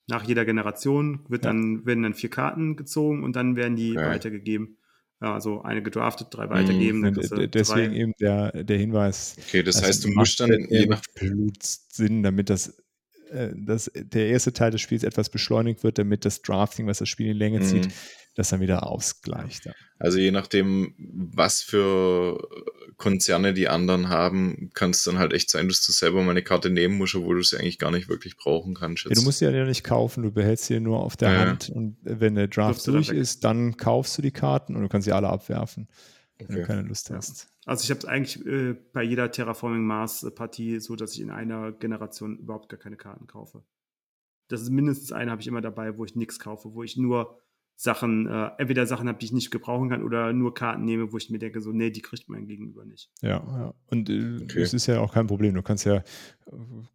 Nach 0.06 0.22
jeder 0.24 0.44
Generation 0.44 1.24
wird 1.28 1.44
Ja. 1.44 1.50
dann, 1.50 1.86
werden 1.86 2.02
dann 2.02 2.14
vier 2.14 2.30
Karten 2.30 2.76
gezogen 2.76 3.24
und 3.24 3.34
dann 3.36 3.56
werden 3.56 3.74
die 3.74 3.92
Okay. 3.96 4.06
weitergegeben. 4.06 4.76
Ja, 5.22 5.34
also 5.34 5.60
eine 5.62 5.82
gedraftet, 5.82 6.28
drei 6.30 6.48
weitergeben. 6.48 7.12
kriegst 7.12 7.30
du 7.32 7.36
äh, 7.36 7.48
deswegen 7.48 7.92
drei. 7.92 8.00
eben 8.00 8.12
der, 8.20 8.64
der 8.64 8.78
Hinweis. 8.78 9.36
Okay, 9.38 9.62
das 9.62 9.76
also 9.76 9.88
heißt, 9.88 10.04
du 10.04 10.08
musst 10.12 10.40
dann 10.40 10.66
je 10.70 10.86
nach 10.86 11.02
Blut 11.14 11.62
Sinn, 11.62 12.22
damit 12.22 12.48
das, 12.48 12.82
äh, 13.30 13.50
das, 13.54 13.90
der 13.94 14.28
erste 14.28 14.52
Teil 14.54 14.70
des 14.70 14.80
Spiels 14.80 15.02
etwas 15.04 15.28
beschleunigt 15.28 15.84
wird, 15.84 15.98
damit 15.98 16.24
das 16.24 16.40
Drafting, 16.40 16.86
was 16.86 16.98
das 16.98 17.08
Spiel 17.10 17.26
in 17.26 17.32
die 17.34 17.38
Länge 17.38 17.60
zieht, 17.60 17.86
Mhm. 17.88 17.92
das 18.34 18.48
dann 18.48 18.60
wieder 18.60 18.86
ausgleicht. 18.86 19.66
Ja. 19.66 19.72
Also 19.98 20.18
je 20.18 20.30
nachdem, 20.30 20.94
was 20.98 21.60
für 21.60 22.38
Konzerne 23.00 23.54
die 23.54 23.68
anderen 23.68 24.10
haben, 24.10 24.70
kann 24.74 24.90
es 24.90 25.02
dann 25.02 25.18
halt 25.18 25.32
echt 25.32 25.50
sein, 25.50 25.66
dass 25.68 25.84
du 25.84 25.90
selber 25.90 26.22
mal 26.22 26.32
eine 26.32 26.42
Karte 26.42 26.68
nehmen 26.70 26.98
musst, 26.98 27.14
obwohl 27.14 27.36
du 27.36 27.42
sie 27.42 27.56
eigentlich 27.58 27.78
gar 27.78 27.90
nicht 27.90 28.08
wirklich 28.08 28.36
brauchen 28.36 28.74
kannst. 28.74 29.04
Ja, 29.04 29.10
du 29.14 29.22
musst 29.22 29.38
sie 29.38 29.46
ja 29.46 29.64
nicht 29.64 29.82
kaufen, 29.82 30.22
du 30.22 30.30
behältst 30.30 30.66
sie 30.66 30.78
nur 30.78 31.00
auf 31.00 31.16
der 31.16 31.30
Ja, 31.30 31.34
ja. 31.34 31.46
Hand 31.46 31.70
und 31.70 31.96
wenn 32.02 32.34
der 32.34 32.48
Draft 32.48 32.86
durch 32.86 33.08
ist, 33.08 33.42
dann 33.42 33.76
kaufst 33.78 34.18
du 34.18 34.22
die 34.22 34.30
Karten 34.30 34.76
und 34.76 34.82
du 34.82 34.88
kannst 34.88 35.06
sie 35.06 35.12
alle 35.12 35.28
abwerfen, 35.30 35.88
wenn 36.38 36.48
du 36.48 36.54
Okay. 36.58 36.66
keine 36.66 36.82
Lust 36.82 37.08
Ja. 37.08 37.16
hast. 37.16 37.48
Also 37.64 37.84
ich 37.84 37.90
habe 37.90 37.98
es 38.00 38.04
eigentlich 38.04 38.46
äh, 38.46 38.74
bei 38.92 39.02
jeder 39.02 39.30
Terraforming 39.30 39.82
Mars 39.82 40.22
äh, 40.22 40.30
Partie 40.30 40.78
so, 40.78 40.94
dass 40.94 41.14
ich 41.14 41.20
in 41.22 41.30
einer 41.30 41.72
Generation 41.72 42.36
überhaupt 42.36 42.68
gar 42.68 42.78
keine 42.78 42.96
Karten 42.96 43.26
kaufe. 43.26 43.64
Das 44.48 44.60
ist 44.60 44.70
mindestens 44.70 45.12
eine 45.12 45.30
habe 45.30 45.40
ich 45.40 45.46
immer 45.48 45.60
dabei, 45.62 45.96
wo 45.96 46.04
ich 46.04 46.16
nichts 46.16 46.38
kaufe, 46.38 46.74
wo 46.74 46.82
ich 46.82 46.96
nur 46.96 47.38
Sachen, 47.82 48.26
äh, 48.26 48.50
entweder 48.58 48.84
Sachen 48.86 49.08
habe, 49.08 49.18
die 49.18 49.24
ich 49.24 49.32
nicht 49.32 49.50
gebrauchen 49.50 49.88
kann 49.88 50.02
oder 50.02 50.34
nur 50.34 50.52
Karten 50.52 50.84
nehme, 50.84 51.12
wo 51.12 51.16
ich 51.16 51.30
mir 51.30 51.38
denke, 51.38 51.62
so, 51.62 51.72
nee, 51.72 51.88
die 51.90 52.02
kriegt 52.02 52.28
mein 52.28 52.46
Gegenüber 52.46 52.84
nicht. 52.84 53.08
Ja, 53.22 53.38
ja. 53.38 53.74
Und 53.86 54.10
äh, 54.10 54.36
Okay. 54.42 54.60
es 54.60 54.74
ist 54.74 54.86
ja 54.86 55.00
auch 55.00 55.14
kein 55.14 55.26
Problem. 55.26 55.54
Du 55.54 55.62
kannst 55.62 55.86
ja 55.86 55.96
äh, 55.96 56.02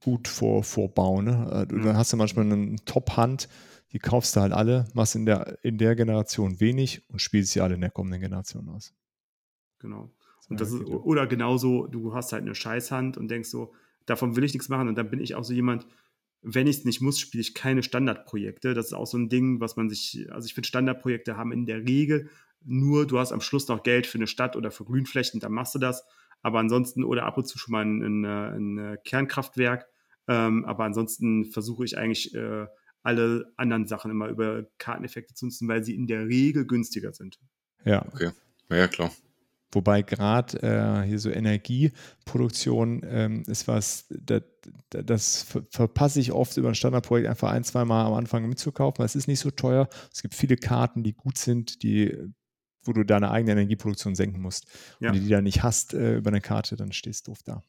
gut 0.04 0.28
vor, 0.28 0.64
vorbauen. 0.64 1.26
Ne? 1.26 1.50
Äh, 1.52 1.66
du- 1.66 1.78
Mhm. 1.78 1.86
Dann 1.86 1.98
hast 1.98 2.14
du 2.14 2.18
manchmal 2.18 2.46
eine 2.52 2.76
Top-Hand, 2.86 3.50
die 3.94 4.00
kaufst 4.00 4.36
du 4.36 4.42
halt 4.42 4.54
alle, 4.54 4.88
machst 4.94 5.16
in 5.16 5.26
der, 5.26 5.58
in 5.64 5.80
der 5.80 5.96
Generation 5.96 6.60
wenig 6.60 7.02
und 7.10 7.20
spielst 7.20 7.54
sie 7.54 7.62
alle 7.62 7.74
in 7.74 7.82
der 7.82 7.90
kommenden 7.90 8.22
Generation 8.22 8.70
aus. 8.70 8.94
Genau. 9.80 10.12
Und 10.50 10.62
das 10.62 10.72
Ja, 10.72 10.76
ist, 10.82 10.86
oder 10.86 11.26
genauso, 11.26 11.88
du 11.88 12.14
hast 12.14 12.32
halt 12.32 12.44
eine 12.44 12.54
Scheißhand 12.54 13.18
und 13.18 13.30
denkst 13.30 13.50
so, 13.50 13.74
davon 14.06 14.36
will 14.36 14.44
ich 14.44 14.54
nichts 14.54 14.70
machen. 14.70 14.88
Und 14.88 14.96
dann 15.00 15.10
bin 15.10 15.20
ich 15.20 15.34
auch 15.34 15.44
so 15.44 15.54
jemand, 15.54 15.88
wenn 16.46 16.68
ich 16.68 16.78
es 16.78 16.86
nicht 16.86 17.02
muss, 17.02 17.20
spiele 17.20 17.41
ich 17.41 17.56
keine 17.56 17.84
Standardprojekte. 17.84 18.74
Das 18.74 18.88
ist 18.88 18.93
auch 18.93 19.08
so 19.08 19.18
ein 19.18 19.30
Ding, 19.30 19.60
was 19.60 19.76
man 19.76 19.89
sich, 19.89 20.28
also 20.32 20.46
ich 20.46 20.54
finde, 20.54 20.68
Standardprojekte 20.68 21.38
haben 21.38 21.52
in 21.52 21.66
der 21.66 21.88
Regel 21.88 22.30
nur, 22.64 23.06
du 23.06 23.20
hast 23.20 23.32
am 23.32 23.41
Schluss 23.41 23.68
noch 23.68 23.84
Geld 23.84 24.08
für 24.08 24.18
eine 24.18 24.28
Stadt 24.28 24.56
oder 24.56 24.72
für 24.72 24.86
Grünflächen, 24.86 25.39
dann 25.39 25.52
machst 25.52 25.76
du 25.76 25.80
das. 25.80 26.04
Aber 26.41 26.60
ansonsten, 26.60 27.04
oder 27.04 27.26
ab 27.26 27.38
und 27.38 27.48
zu 27.48 27.58
schon 27.58 27.72
mal 27.72 27.86
ein, 27.86 28.02
ein, 28.02 28.26
ein, 28.26 28.98
Kernkraftwerk. 29.04 29.88
Ähm, 30.28 30.66
aber 30.66 30.84
ansonsten 30.84 31.46
versuche 31.46 31.86
ich 31.86 31.98
eigentlich 31.98 32.34
äh, 32.36 32.66
alle 33.04 33.52
anderen 33.58 33.86
Sachen 33.86 34.12
immer 34.12 34.28
über 34.30 34.66
Karteneffekte 34.78 35.34
zu 35.36 35.46
nutzen, 35.46 35.68
weil 35.68 35.84
sie 35.84 35.96
in 35.96 36.08
der 36.08 36.28
Regel 36.28 36.66
günstiger 36.66 37.14
sind. 37.14 37.39
Ja, 37.84 38.06
Okay. 38.12 38.32
Ja, 38.70 38.88
klar. 38.88 39.12
Wobei 39.76 40.01
gerade 40.01 40.61
äh, 40.63 41.07
hier 41.07 41.19
so 41.19 41.30
Energieproduktion 41.30 43.01
ähm, 43.05 43.43
ist 43.47 43.67
was, 43.67 44.05
das, 44.09 44.43
das 44.89 45.43
ver 45.43 45.63
verpasse 45.69 46.19
ich 46.19 46.32
oft 46.32 46.57
über 46.57 46.69
ein 46.69 46.76
Standardprojekt 46.76 47.28
einfach 47.28 47.51
ein, 47.51 47.63
zwei 47.63 47.86
Mal 47.86 48.05
am 48.05 48.13
Anfang 48.13 48.47
mitzukaufen, 48.47 48.99
weil 48.99 49.05
es 49.05 49.15
ist 49.15 49.28
nicht 49.28 49.39
so 49.39 49.51
teuer. 49.51 49.88
Es 50.11 50.21
gibt 50.21 50.34
viele 50.34 50.55
Karten, 50.55 51.03
die 51.03 51.13
gut 51.13 51.38
sind, 51.38 51.84
die 51.84 52.17
wo 52.88 52.93
du 52.93 53.03
deine 53.03 53.32
eigene 53.32 53.53
Energieproduktion 53.53 54.15
senken 54.15 54.41
musst. 54.41 54.67
Ja. 54.99 55.09
Und 55.09 55.15
die, 55.15 55.21
die 55.21 55.30
du 55.30 55.41
nicht 55.41 55.63
hast 55.63 55.93
äh, 55.93 56.17
über 56.17 56.30
eine 56.30 56.41
Karte, 56.41 56.76
dann 56.76 56.91
stehst 56.91 57.28
du 57.28 57.32
doof 57.32 57.41
da. 57.43 57.63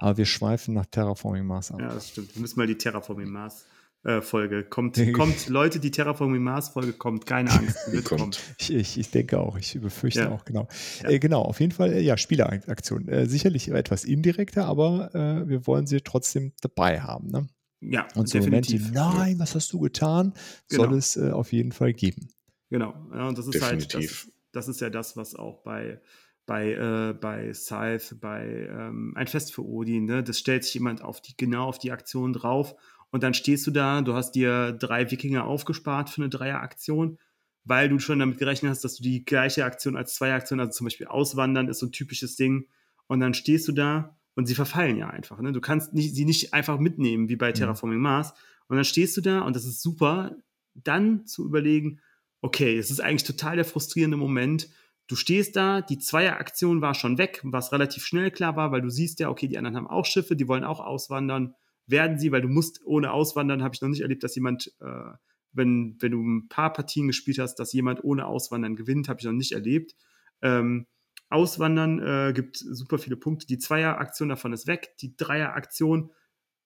Aber 0.00 0.16
wir 0.16 0.26
schweifen 0.26 0.74
nach 0.74 0.86
Terraforming 0.86 1.46
Mars 1.46 1.70
ab. 1.70 1.80
Ja, 1.80 1.94
das 1.94 2.08
stimmt. 2.08 2.34
Wir 2.34 2.42
müssen 2.42 2.58
mal 2.58 2.66
die 2.66 2.76
Terraforming 2.76 3.28
Mars 3.28 3.64
äh, 4.04 4.20
Folge. 4.22 4.64
Kommt, 4.64 4.98
kommt, 5.14 5.48
Leute, 5.48 5.78
die 5.80 5.90
Terraforming 5.90 6.42
Mars 6.42 6.70
Folge 6.70 6.92
kommt, 6.92 7.26
keine 7.26 7.50
Angst. 7.58 7.76
wird 7.92 8.04
Kommt. 8.04 8.20
kommen. 8.20 8.32
Ich, 8.58 8.72
ich, 8.72 8.98
ich 8.98 9.10
denke 9.10 9.38
auch, 9.38 9.58
ich 9.58 9.78
befürchte 9.80 10.20
Ja. 10.20 10.30
auch, 10.30 10.44
genau. 10.44 10.68
Ja. 11.02 11.10
Äh, 11.10 11.18
genau, 11.18 11.42
auf 11.42 11.60
jeden 11.60 11.72
Fall, 11.72 11.92
äh, 11.92 12.00
ja, 12.00 12.16
Spieleraktion. 12.16 13.08
Äh, 13.08 13.26
sicherlich 13.26 13.70
etwas 13.70 14.04
indirekter, 14.04 14.66
aber 14.66 15.14
äh, 15.14 15.48
wir 15.48 15.66
wollen 15.66 15.86
sie 15.86 16.00
trotzdem 16.00 16.52
dabei 16.62 17.00
haben. 17.00 17.28
Ne? 17.28 17.48
Ja, 17.82 18.06
Und 18.14 18.28
so 18.28 18.38
Momente, 18.38 18.72
definitiv. 18.72 18.92
nein, 18.94 19.38
was 19.38 19.54
hast 19.54 19.72
du 19.72 19.80
getan, 19.80 20.34
soll 20.68 20.86
Genau. 20.86 20.98
es 20.98 21.16
äh, 21.16 21.30
auf 21.30 21.52
jeden 21.52 21.72
Fall 21.72 21.92
geben. 21.94 22.28
Genau. 22.68 22.94
Ja, 23.14 23.26
und 23.28 23.36
das 23.38 23.46
ist 23.48 23.62
halt, 23.62 23.82
Definitiv. 23.92 24.26
das, 24.52 24.66
das 24.66 24.68
ist 24.68 24.80
ja 24.80 24.90
das, 24.90 25.16
was 25.16 25.34
auch 25.34 25.62
bei, 25.62 26.00
bei, 26.46 26.72
äh, 26.72 27.12
bei 27.14 27.52
Scythe, 27.54 28.14
bei 28.16 28.68
ähm, 28.70 29.12
Ein 29.16 29.26
Fest 29.26 29.52
für 29.54 29.64
Odin, 29.64 30.04
ne? 30.04 30.22
das 30.22 30.38
stellt 30.38 30.64
sich 30.64 30.74
jemand 30.74 31.02
auf 31.02 31.20
die, 31.20 31.36
genau 31.36 31.66
auf 31.68 31.78
die 31.78 31.90
Aktion 31.92 32.32
drauf 32.32 32.74
und 33.10 33.22
dann 33.22 33.34
stehst 33.34 33.66
du 33.66 33.70
da, 33.70 34.02
du 34.02 34.14
hast 34.14 34.32
dir 34.32 34.72
drei 34.72 35.10
Wikinger 35.10 35.44
aufgespart 35.44 36.10
für 36.10 36.22
eine 36.22 36.28
Dreieraktion, 36.28 37.18
weil 37.64 37.88
du 37.88 37.98
schon 37.98 38.18
damit 38.18 38.38
gerechnet 38.38 38.70
hast, 38.70 38.84
dass 38.84 38.96
du 38.96 39.02
die 39.02 39.24
gleiche 39.24 39.64
Aktion 39.64 39.96
als 39.96 40.14
Zweieraktion, 40.14 40.60
also 40.60 40.72
zum 40.72 40.86
Beispiel 40.86 41.06
Auswandern 41.06 41.68
ist 41.68 41.80
so 41.80 41.86
ein 41.86 41.92
typisches 41.92 42.36
Ding 42.36 42.68
und 43.06 43.20
dann 43.20 43.34
stehst 43.34 43.68
du 43.68 43.72
da 43.72 44.16
und 44.34 44.46
sie 44.46 44.54
verfallen 44.54 44.96
ja 44.96 45.10
einfach. 45.10 45.40
Ne? 45.40 45.52
Du 45.52 45.60
kannst 45.60 45.92
nicht, 45.92 46.14
sie 46.14 46.24
nicht 46.24 46.54
einfach 46.54 46.78
mitnehmen 46.78 47.28
wie 47.28 47.36
bei 47.36 47.52
Terraforming 47.52 47.98
Mars 47.98 48.32
und 48.68 48.76
dann 48.76 48.84
stehst 48.84 49.16
du 49.16 49.20
da 49.20 49.40
und 49.40 49.56
das 49.56 49.64
ist 49.64 49.82
super, 49.82 50.36
dann 50.74 51.26
zu 51.26 51.44
überlegen, 51.44 52.00
okay, 52.40 52.78
es 52.78 52.90
ist 52.90 53.00
eigentlich 53.00 53.24
total 53.24 53.56
der 53.56 53.64
frustrierende 53.64 54.16
Moment. 54.16 54.68
Du 55.08 55.16
stehst 55.16 55.56
da, 55.56 55.80
die 55.80 55.98
Zweieraktion 55.98 56.80
war 56.80 56.94
schon 56.94 57.18
weg, 57.18 57.40
was 57.42 57.72
relativ 57.72 58.04
schnell 58.04 58.30
klar 58.30 58.56
war, 58.56 58.70
weil 58.70 58.80
du 58.80 58.90
siehst 58.90 59.18
ja, 59.20 59.28
okay, 59.28 59.48
die 59.48 59.58
anderen 59.58 59.76
haben 59.76 59.88
auch 59.88 60.06
Schiffe, 60.06 60.36
die 60.36 60.48
wollen 60.48 60.64
auch 60.64 60.80
auswandern. 60.80 61.54
Werden 61.90 62.18
sie, 62.18 62.32
weil 62.32 62.42
du 62.42 62.48
musst 62.48 62.80
ohne 62.84 63.12
Auswandern, 63.12 63.62
habe 63.62 63.74
ich 63.74 63.80
noch 63.80 63.88
nicht 63.88 64.02
erlebt, 64.02 64.22
dass 64.22 64.34
jemand, 64.34 64.72
äh, 64.80 65.12
wenn, 65.52 65.96
wenn 66.00 66.12
du 66.12 66.22
ein 66.22 66.48
paar 66.48 66.72
Partien 66.72 67.08
gespielt 67.08 67.38
hast, 67.38 67.56
dass 67.56 67.72
jemand 67.72 68.04
ohne 68.04 68.26
Auswandern 68.26 68.76
gewinnt, 68.76 69.08
habe 69.08 69.18
ich 69.20 69.26
noch 69.26 69.32
nicht 69.32 69.52
erlebt. 69.52 69.96
Ähm, 70.42 70.86
Auswandern 71.28 72.00
äh, 72.00 72.32
gibt 72.32 72.56
super 72.56 72.98
viele 72.98 73.16
Punkte. 73.16 73.46
Die 73.46 73.58
Zweieraktion 73.58 74.28
davon 74.28 74.52
ist 74.52 74.66
weg. 74.66 74.96
Die 75.00 75.16
Dreieraktion 75.16 76.10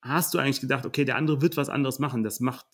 hast 0.01 0.35
du 0.35 0.39
eigentlich 0.39 0.61
gedacht, 0.61 0.87
okay, 0.87 1.05
der 1.05 1.17
andere 1.17 1.43
wird 1.43 1.57
was 1.57 1.69
anderes 1.69 1.99
machen. 1.99 2.23
Das 2.23 2.41
macht, 2.41 2.67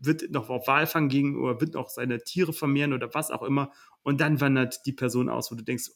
wird 0.00 0.30
noch 0.30 0.48
auf 0.48 0.68
Walfang 0.68 1.08
gehen 1.08 1.36
oder 1.36 1.60
wird 1.60 1.74
noch 1.74 1.88
seine 1.88 2.22
Tiere 2.22 2.52
vermehren 2.52 2.92
oder 2.92 3.14
was 3.14 3.30
auch 3.30 3.42
immer. 3.42 3.72
Und 4.02 4.20
dann 4.20 4.40
wandert 4.40 4.84
die 4.86 4.92
Person 4.92 5.28
aus, 5.28 5.50
wo 5.50 5.56
du 5.56 5.62
denkst, 5.62 5.90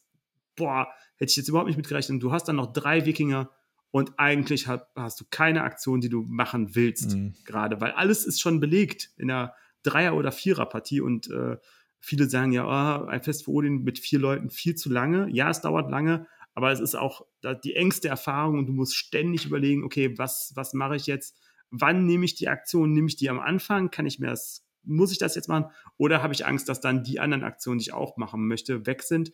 boah, 0.56 0.88
hätte 1.16 1.30
ich 1.30 1.36
jetzt 1.36 1.48
überhaupt 1.48 1.68
nicht 1.68 1.76
mitgerechnet. 1.76 2.14
Und 2.14 2.20
du 2.20 2.32
hast 2.32 2.44
dann 2.44 2.56
noch 2.56 2.72
drei 2.72 3.06
Wikinger 3.06 3.50
und 3.90 4.18
eigentlich 4.18 4.66
hat, 4.66 4.88
hast 4.94 5.20
du 5.20 5.24
keine 5.30 5.62
Aktion, 5.62 6.00
die 6.00 6.08
du 6.08 6.22
machen 6.22 6.74
willst, 6.74 7.16
Mhm. 7.16 7.34
gerade, 7.44 7.80
weil 7.80 7.92
alles 7.92 8.24
ist 8.26 8.40
schon 8.40 8.60
belegt 8.60 9.10
in 9.16 9.30
einer 9.30 9.54
Dreier- 9.82 10.14
oder 10.16 10.32
Vierer-Partie 10.32 11.00
und 11.00 11.30
äh, 11.30 11.56
viele 12.00 12.28
sagen 12.28 12.52
ja, 12.52 12.66
ah, 12.66 13.06
ein 13.06 13.22
Fest 13.22 13.44
für 13.44 13.50
Odin 13.52 13.82
mit 13.84 13.98
vier 13.98 14.18
Leuten 14.18 14.50
viel 14.50 14.74
zu 14.74 14.88
lange. 14.90 15.28
Ja, 15.30 15.50
es 15.50 15.60
dauert 15.60 15.90
lange, 15.90 16.26
aber 16.54 16.70
es 16.72 16.80
ist 16.80 16.94
auch 16.96 17.26
die 17.64 17.74
engste 17.76 18.08
Erfahrung 18.08 18.58
und 18.58 18.66
du 18.66 18.72
musst 18.72 18.96
ständig 18.96 19.46
überlegen, 19.46 19.84
okay, 19.84 20.16
was, 20.18 20.52
was 20.54 20.74
mache 20.74 20.96
ich 20.96 21.06
jetzt? 21.06 21.36
Wann 21.70 22.06
nehme 22.06 22.24
ich 22.24 22.34
die 22.34 22.48
Aktion? 22.48 22.92
Nehme 22.92 23.08
ich 23.08 23.16
die 23.16 23.30
am 23.30 23.40
Anfang? 23.40 23.90
Kann 23.90 24.06
ich 24.06 24.18
mir 24.18 24.28
das, 24.28 24.66
muss 24.84 25.12
ich 25.12 25.18
das 25.18 25.34
jetzt 25.34 25.48
machen? 25.48 25.66
Oder 25.96 26.22
habe 26.22 26.34
ich 26.34 26.46
Angst, 26.46 26.68
dass 26.68 26.80
dann 26.80 27.04
die 27.04 27.20
anderen 27.20 27.44
Aktionen, 27.44 27.78
die 27.78 27.84
ich 27.84 27.92
auch 27.92 28.16
machen 28.16 28.46
möchte, 28.46 28.86
weg 28.86 29.02
sind? 29.02 29.32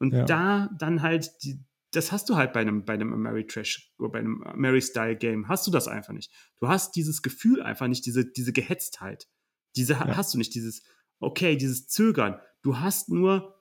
Und 0.00 0.12
Ja. 0.14 0.24
da 0.24 0.70
dann 0.78 1.02
halt 1.02 1.30
die, 1.42 1.60
das 1.96 2.12
hast 2.12 2.28
du 2.28 2.36
halt 2.36 2.52
bei 2.52 2.60
einem, 2.60 2.84
bei 2.84 2.94
einem 2.94 3.12
Ameritrash 3.12 3.92
oder 3.98 4.10
bei 4.10 4.18
einem 4.20 4.44
Mary-Style-Game, 4.54 5.48
hast 5.48 5.66
du 5.66 5.70
das 5.70 5.88
einfach 5.88 6.12
nicht. 6.12 6.30
Du 6.60 6.68
hast 6.68 6.96
dieses 6.96 7.22
Gefühl 7.22 7.62
einfach 7.62 7.88
nicht, 7.88 8.06
diese, 8.06 8.24
diese 8.24 8.52
Gehetztheit. 8.52 9.28
Diese 9.76 9.94
Ja. 9.94 10.16
hast 10.16 10.34
du 10.34 10.38
nicht, 10.38 10.54
dieses, 10.54 10.82
okay, 11.20 11.56
dieses 11.56 11.86
Zögern. 11.88 12.40
Du 12.62 12.78
hast 12.80 13.08
nur, 13.08 13.54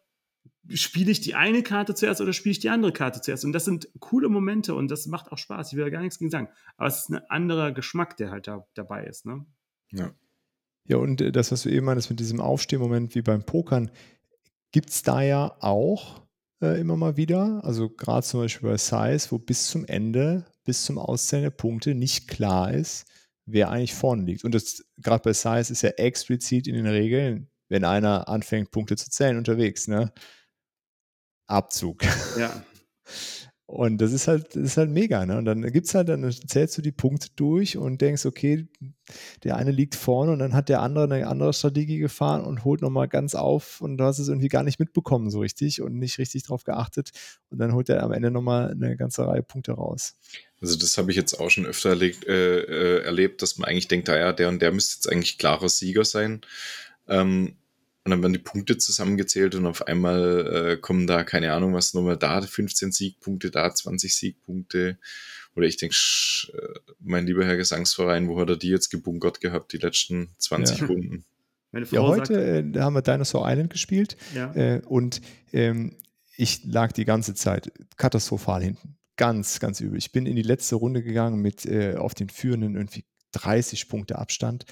spiele 0.70 1.12
ich 1.12 1.22
die 1.22 1.36
eine 1.36 1.64
Karte 1.64 1.96
zuerst 1.96 2.22
oder 2.22 2.34
spiele 2.34 2.52
ich 2.52 2.60
die 2.60 2.70
andere 2.70 2.94
Karte 2.94 3.22
zuerst? 3.22 3.46
Und 3.46 3.54
das 3.54 3.66
sind 3.66 3.90
coole 4.00 4.30
Momente 4.30 4.76
und 4.76 4.90
das 4.90 5.06
macht 5.08 5.32
auch 5.32 5.38
Spaß. 5.38 5.72
Ich 5.72 5.78
will 5.78 5.84
da 5.84 5.90
gar 5.90 6.02
nichts 6.02 6.20
gegen 6.20 6.32
sagen. 6.32 6.50
Aber 6.78 6.88
es 6.88 7.00
ist 7.00 7.10
ein 7.10 7.22
anderer 7.30 7.72
Geschmack, 7.72 8.18
der 8.18 8.32
halt 8.32 8.48
da, 8.48 8.66
dabei 8.74 9.06
ist, 9.06 9.26
ne? 9.26 9.46
Ja. 9.92 10.14
Ja, 10.86 10.98
und 10.98 11.22
äh, 11.22 11.32
das, 11.32 11.52
was 11.52 11.64
du 11.64 11.70
eben 11.70 11.86
meinst 11.86 12.10
mit 12.10 12.20
diesem 12.20 12.42
Aufstehmoment 12.42 13.16
wie 13.16 13.22
beim 13.22 13.44
Pokern, 13.44 13.90
gibt 14.72 14.90
es 14.90 15.02
da 15.04 15.22
ja 15.22 15.56
auch 15.62 16.22
äh, 16.64 16.80
immer 16.80 16.98
mal 16.98 17.18
wieder. 17.18 17.62
Also 17.64 17.90
gerade 17.90 18.26
zum 18.26 18.42
Beispiel 18.42 18.70
bei 18.70 18.78
Size, 18.78 19.32
wo 19.32 19.38
bis 19.38 19.68
zum 19.68 19.86
Ende, 19.86 20.46
bis 20.64 20.84
zum 20.84 20.98
Auszählen 20.98 21.44
der 21.44 21.52
Punkte 21.52 21.94
nicht 21.96 22.28
klar 22.28 22.74
ist, 22.74 23.06
wer 23.46 23.70
eigentlich 23.70 23.94
vorne 23.94 24.24
liegt. 24.24 24.44
Und 24.44 24.56
das 24.56 24.84
gerade 24.98 25.24
bei 25.24 25.34
Size 25.34 25.72
ist 25.72 25.82
ja 25.82 25.90
explizit 25.92 26.68
in 26.68 26.76
den 26.76 26.88
Regeln, 26.88 27.50
wenn 27.70 27.84
einer 27.86 28.28
anfängt, 28.28 28.72
Punkte 28.72 28.96
zu 28.96 29.10
zählen 29.10 29.38
unterwegs, 29.38 29.88
ne? 29.88 30.14
Abzug. 31.48 32.04
Ja. 32.38 32.64
Und 33.74 33.98
das 34.02 34.14
ist 34.14 34.28
halt, 34.28 34.56
das 34.56 34.62
ist 34.62 34.78
halt 34.78 34.92
mega, 34.92 35.26
ne? 35.26 35.36
Und 35.36 35.46
dann 35.46 35.64
gibt's 35.72 35.96
halt, 35.96 36.08
dann 36.08 36.32
zählst 36.32 36.78
du 36.78 36.84
die 36.84 36.92
Punkte 36.92 37.30
durch 37.36 37.76
und 37.76 38.02
denkst, 38.02 38.24
okay, 38.28 38.68
der 39.44 39.56
eine 39.56 39.72
liegt 39.72 39.96
vorne 39.96 40.32
und 40.32 40.38
dann 40.38 40.54
hat 40.54 40.70
der 40.70 40.82
andere 40.84 41.06
eine 41.06 41.26
andere 41.26 41.54
Strategie 41.54 41.98
gefahren 41.98 42.44
und 42.46 42.66
holt 42.66 42.84
nochmal 42.84 43.08
ganz 43.08 43.34
auf 43.34 43.82
und 43.82 43.98
du 43.98 44.04
hast 44.04 44.20
es 44.20 44.28
irgendwie 44.28 44.48
gar 44.48 44.62
nicht 44.62 44.80
mitbekommen 44.80 45.32
so 45.32 45.40
richtig 45.40 45.82
und 45.82 45.98
nicht 45.98 46.20
richtig 46.20 46.44
drauf 46.44 46.66
geachtet. 46.66 47.14
Und 47.50 47.58
dann 47.58 47.74
holt 47.74 47.90
er 47.90 48.04
am 48.04 48.12
Ende 48.12 48.30
nochmal 48.30 48.70
eine 48.70 48.96
ganze 48.96 49.26
Reihe 49.26 49.42
Punkte 49.42 49.72
raus. 49.72 50.20
Also 50.62 50.78
das 50.78 51.00
habe 51.00 51.10
ich 51.10 51.18
jetzt 51.18 51.40
auch 51.40 51.50
schon 51.50 51.66
öfter 51.66 51.90
erlebt, 51.90 52.28
äh, 52.28 52.60
äh, 52.60 53.04
erlebt, 53.04 53.42
dass 53.42 53.58
man 53.58 53.68
eigentlich 53.68 53.88
denkt, 53.88 54.08
ah 54.08 54.20
ja, 54.20 54.34
der 54.34 54.50
und 54.50 54.62
der 54.62 54.72
müsste 54.72 54.98
jetzt 54.98 55.12
eigentlich 55.12 55.40
klarer 55.40 55.68
Sieger 55.68 56.06
sein. 56.06 56.42
Ähm, 57.08 57.56
und 58.06 58.12
dann 58.12 58.22
werden 58.22 58.34
die 58.34 58.40
Punkte 58.40 58.78
zusammengezählt 58.78 59.56
und 59.56 59.66
auf 59.66 59.88
einmal 59.88 60.72
äh, 60.72 60.78
kommen 60.78 61.08
da, 61.08 61.24
keine 61.24 61.54
Ahnung, 61.54 61.74
was 61.74 61.94
nochmal 61.94 62.18
da, 62.18 62.42
15 62.42 62.92
Siegpunkte, 62.92 63.50
da 63.50 63.74
20 63.74 64.14
Siegpunkte. 64.14 64.98
Oder 65.56 65.68
ich 65.68 65.78
denke, 65.78 65.96
mein 67.00 67.26
lieber 67.26 67.46
Herr 67.46 67.58
Gesangsverein, 67.58 68.28
wo 68.28 68.40
hat 68.40 68.50
er 68.50 68.58
die 68.58 68.70
jetzt 68.70 68.90
gebunkert 68.90 69.40
gehabt, 69.40 69.72
die 69.72 69.78
letzten 69.78 70.30
20 70.40 70.80
Ja. 70.80 70.86
Runden? 70.88 71.26
Meine 71.72 71.86
Frau 71.86 71.96
Ja, 71.96 72.02
heute 72.02 72.36
sagt, 72.36 72.76
äh, 72.76 72.80
haben 72.80 72.94
wir 72.94 73.02
Dinosaur 73.02 73.50
Island 73.50 73.72
gespielt 73.72 74.18
ja, 74.36 74.54
äh, 74.54 74.82
und 74.86 75.22
ähm, 75.54 75.98
ich 76.36 76.64
lag 76.66 76.92
die 76.92 77.06
ganze 77.06 77.36
Zeit 77.36 77.72
katastrophal 77.98 78.64
hinten. 78.64 78.98
Ganz, 79.16 79.60
ganz 79.60 79.80
übel. 79.80 79.98
Ich 79.98 80.12
bin 80.12 80.26
in 80.26 80.36
die 80.36 80.42
letzte 80.42 80.76
Runde 80.76 81.04
gegangen 81.04 81.42
mit 81.42 81.66
äh, 81.66 81.96
auf 81.96 82.16
den 82.16 82.30
führenden 82.30 82.76
irgendwie 82.76 83.06
30 83.32 83.88
Punkte 83.88 84.18
Abstand. 84.18 84.66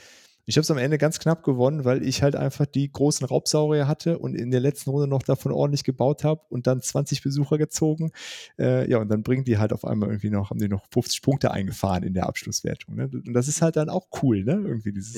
Ich 0.51 0.57
habe 0.57 0.63
es 0.63 0.71
am 0.71 0.77
Ende 0.77 0.97
ganz 0.97 1.17
knapp 1.17 1.43
gewonnen, 1.43 1.85
weil 1.85 2.03
ich 2.03 2.23
halt 2.23 2.35
einfach 2.35 2.65
die 2.65 2.91
großen 2.91 3.25
Raubsaurier 3.25 3.87
hatte 3.87 4.19
und 4.19 4.35
in 4.35 4.51
der 4.51 4.59
letzten 4.59 4.89
Runde 4.89 5.07
noch 5.07 5.23
davon 5.23 5.53
ordentlich 5.53 5.85
gebaut 5.85 6.25
habe 6.25 6.41
und 6.49 6.67
dann 6.67 6.81
20 6.81 7.23
Besucher 7.23 7.57
gezogen. 7.57 8.11
Äh, 8.59 8.89
ja, 8.91 8.97
und 8.97 9.07
dann 9.07 9.23
bringen 9.23 9.45
die 9.45 9.59
halt 9.59 9.71
auf 9.71 9.85
einmal 9.85 10.09
irgendwie 10.09 10.29
noch, 10.29 10.49
haben 10.49 10.59
die 10.59 10.67
noch 10.67 10.85
50 10.91 11.21
Punkte 11.21 11.51
eingefahren 11.51 12.03
in 12.03 12.13
der 12.13 12.27
Abschlusswertung. 12.27 12.95
Ne? 12.95 13.09
Und 13.13 13.33
das 13.33 13.47
ist 13.47 13.61
halt 13.61 13.77
dann 13.77 13.87
auch 13.87 14.07
cool, 14.21 14.43
ne? 14.43 14.61
Irgendwie 14.65 14.91
dieses. 14.91 15.15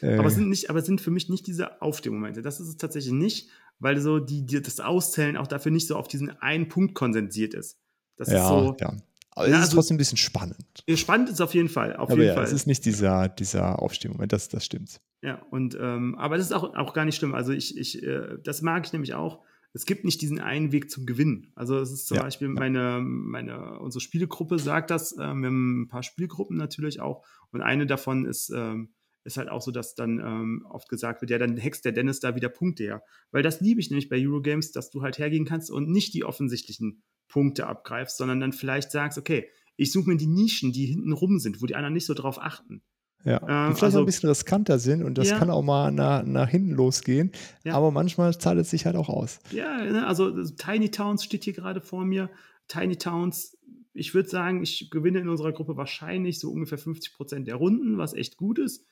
ja. 0.00 0.08
äh, 0.08 0.18
aber 0.18 0.26
es 0.26 0.34
sind 0.34 0.48
nicht, 0.48 0.70
aber 0.70 0.82
sind 0.82 1.00
für 1.00 1.12
mich 1.12 1.28
nicht 1.28 1.46
diese 1.46 1.80
Aufstehmomente. 1.80 2.42
Das 2.42 2.58
ist 2.58 2.66
es 2.66 2.76
tatsächlich 2.76 3.12
nicht, 3.12 3.50
weil 3.78 4.00
so 4.00 4.18
die, 4.18 4.44
die 4.44 4.60
das 4.60 4.80
Auszählen 4.80 5.36
auch 5.36 5.46
dafür 5.46 5.70
nicht 5.70 5.86
so 5.86 5.94
auf 5.94 6.08
diesen 6.08 6.30
einen 6.30 6.66
Punkt 6.66 6.96
konzentriert 6.96 7.54
ist. 7.54 7.78
Das 8.16 8.28
ja, 8.28 8.42
ist 8.42 8.48
so. 8.48 8.76
ja. 8.80 8.92
Aber 9.34 9.48
Ja, 9.48 9.54
es 9.54 9.58
ist 9.60 9.64
also- 9.66 9.76
trotzdem 9.76 9.94
ein 9.96 9.98
bisschen 9.98 10.18
spannend. 10.18 10.84
Spannend 10.94 11.28
ist 11.30 11.40
auf 11.40 11.54
jeden 11.54 11.68
Fall. 11.68 11.96
Auf 11.96 12.10
Aber 12.10 12.18
jeden 12.20 12.28
ja, 12.28 12.34
Fall. 12.34 12.44
es 12.44 12.52
ist 12.52 12.66
nicht 12.66 12.84
dieser, 12.84 13.28
dieser 13.28 13.80
Aufstehmoment, 13.82 14.32
das, 14.32 14.48
das 14.48 14.64
stimmt. 14.64 15.00
Ja, 15.22 15.42
und 15.50 15.76
ähm, 15.80 16.14
aber 16.16 16.36
das 16.36 16.46
ist 16.46 16.52
auch, 16.52 16.74
auch 16.74 16.92
gar 16.94 17.04
nicht 17.04 17.16
schlimm. 17.16 17.34
Also 17.34 17.52
ich, 17.52 17.76
ich, 17.78 18.02
äh, 18.02 18.38
das 18.44 18.62
mag 18.62 18.86
ich 18.86 18.92
nämlich 18.92 19.14
auch. 19.14 19.42
Es 19.72 19.86
gibt 19.86 20.04
nicht 20.04 20.20
diesen 20.22 20.38
einen 20.38 20.70
Weg 20.70 20.88
zum 20.88 21.04
Gewinnen. 21.04 21.50
Also 21.56 21.78
es 21.80 21.90
ist 21.90 22.06
zum 22.06 22.18
Ja, 22.18 22.22
Beispiel 22.22 22.46
meine, 22.48 23.00
meine, 23.02 23.80
unsere 23.80 24.00
Spielegruppe 24.00 24.58
sagt 24.60 24.90
das. 24.90 25.12
Ähm, 25.18 25.40
wir 25.40 25.46
haben 25.48 25.82
ein 25.82 25.88
paar 25.88 26.04
Spielgruppen 26.04 26.56
natürlich 26.56 27.00
auch. 27.00 27.26
Und 27.50 27.60
eine 27.60 27.86
davon 27.86 28.24
ist, 28.24 28.50
ähm, 28.54 28.94
ist 29.24 29.36
halt 29.38 29.48
auch 29.48 29.62
so, 29.62 29.72
dass 29.72 29.94
dann 29.96 30.20
ähm, 30.20 30.66
oft 30.70 30.88
gesagt 30.88 31.22
wird, 31.22 31.30
ja, 31.30 31.38
dann 31.38 31.56
hext 31.56 31.84
der 31.86 31.92
Dennis 31.92 32.20
da 32.20 32.36
wieder 32.36 32.50
Punkte 32.50 32.84
her. 32.84 33.02
Weil 33.32 33.42
das 33.42 33.60
liebe 33.60 33.80
ich 33.80 33.90
nämlich 33.90 34.08
bei 34.08 34.18
Eurogames, 34.24 34.70
dass 34.70 34.90
du 34.90 35.02
halt 35.02 35.18
hergehen 35.18 35.44
kannst 35.46 35.70
und 35.72 35.88
nicht 35.90 36.14
die 36.14 36.22
offensichtlichen 36.24 37.02
Punkte 37.34 37.66
abgreifst, 37.66 38.16
sondern 38.16 38.38
dann 38.38 38.52
vielleicht 38.52 38.92
sagst, 38.92 39.18
okay, 39.18 39.48
ich 39.76 39.90
suche 39.90 40.08
mir 40.08 40.16
die 40.16 40.28
Nischen, 40.28 40.70
die 40.72 40.86
hinten 40.86 41.10
rum 41.12 41.40
sind, 41.40 41.60
wo 41.60 41.66
die 41.66 41.74
anderen 41.74 41.94
nicht 41.94 42.06
so 42.06 42.14
drauf 42.14 42.40
achten. 42.40 42.80
Ja, 43.24 43.38
Äh, 43.38 43.40
die 43.40 43.74
vielleicht 43.74 43.82
also- 43.82 43.98
ein 43.98 44.06
bisschen 44.06 44.28
riskanter 44.28 44.78
sind 44.78 45.02
und 45.02 45.18
das 45.18 45.30
Ja. 45.30 45.38
kann 45.38 45.50
auch 45.50 45.62
mal 45.62 45.90
nach, 45.90 46.24
nach 46.24 46.48
hinten 46.48 46.70
losgehen. 46.70 47.32
Ja. 47.64 47.74
Aber 47.74 47.90
manchmal 47.90 48.38
zahlt 48.38 48.60
es 48.60 48.70
sich 48.70 48.86
halt 48.86 48.94
auch 48.94 49.08
aus. 49.08 49.40
Ja, 49.50 49.82
ne, 49.84 50.06
also 50.06 50.44
Tiny 50.44 50.92
Towns 50.92 51.24
steht 51.24 51.42
hier 51.42 51.54
gerade 51.54 51.80
vor 51.80 52.04
mir. 52.04 52.30
Tiny 52.68 52.96
Towns, 52.96 53.58
ich 53.94 54.14
würde 54.14 54.28
sagen, 54.28 54.62
ich 54.62 54.90
gewinne 54.90 55.18
in 55.18 55.28
unserer 55.28 55.52
Gruppe 55.52 55.76
wahrscheinlich 55.76 56.38
so 56.38 56.52
ungefähr 56.52 56.78
50 56.78 57.14
Prozent 57.14 57.48
der 57.48 57.56
Runden, 57.56 57.98
was 57.98 58.14
echt 58.14 58.36
gut 58.36 58.60
ist. 58.60 58.84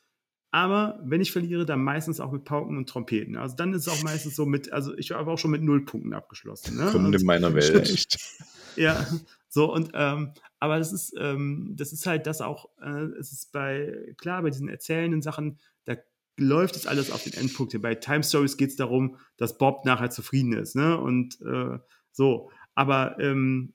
Aber 0.55 1.01
wenn 1.03 1.23
ich 1.23 1.33
verliere, 1.33 1.65
dann 1.65 1.83
meistens 1.83 2.21
auch 2.21 2.31
mit 2.31 2.45
Pauken 2.45 2.77
und 2.77 2.87
Trompeten. 2.87 3.37
Also 3.37 3.57
dann 3.57 3.73
ist 3.73 3.87
es 3.87 3.89
auch 3.89 4.03
meistens 4.05 4.37
so 4.37 4.45
mit, 4.45 4.71
also 4.71 4.95
ich 4.99 5.11
habe 5.11 5.31
auch 5.31 5.39
schon 5.39 5.51
mit 5.51 5.63
null 5.63 5.85
Punkten 5.87 6.13
abgeschlossen. 6.13 6.77
Ne? 6.77 6.93
In 6.95 7.07
Also- 7.15 7.25
meiner 7.25 7.55
Welt. 7.55 8.07
ja, 8.77 9.07
so 9.49 9.73
und 9.73 9.91
ähm, 9.95 10.33
aber 10.61 10.79
das 10.79 10.93
ist, 10.93 11.15
ähm, 11.19 11.73
das 11.75 11.93
ist 11.95 12.07
halt 12.07 12.27
das 12.27 12.43
auch, 12.43 12.69
äh, 12.83 13.05
es 13.19 13.33
ist 13.33 13.51
bei, 13.51 14.15
klar, 14.19 14.43
bei 14.43 14.51
diesen 14.51 14.69
erzählenden 14.69 15.23
Sachen, 15.23 15.59
da 15.87 15.97
läuft 16.39 16.77
es 16.77 16.87
alles 16.87 17.11
auf 17.11 17.25
den 17.25 17.33
Endpunkt. 17.33 17.81
Bei 17.81 17.95
Time 17.95 18.23
Stories 18.23 18.59
geht 18.59 18.71
es 18.71 18.77
darum, 18.77 19.17
dass 19.39 19.57
Bob 19.57 19.87
nachher 19.87 20.11
zufrieden 20.11 20.53
ist, 20.53 20.77
ne? 20.77 20.99
Und 20.99 21.41
äh, 21.41 21.79
so. 22.13 22.51
Aber, 22.75 23.19
ähm, 23.19 23.73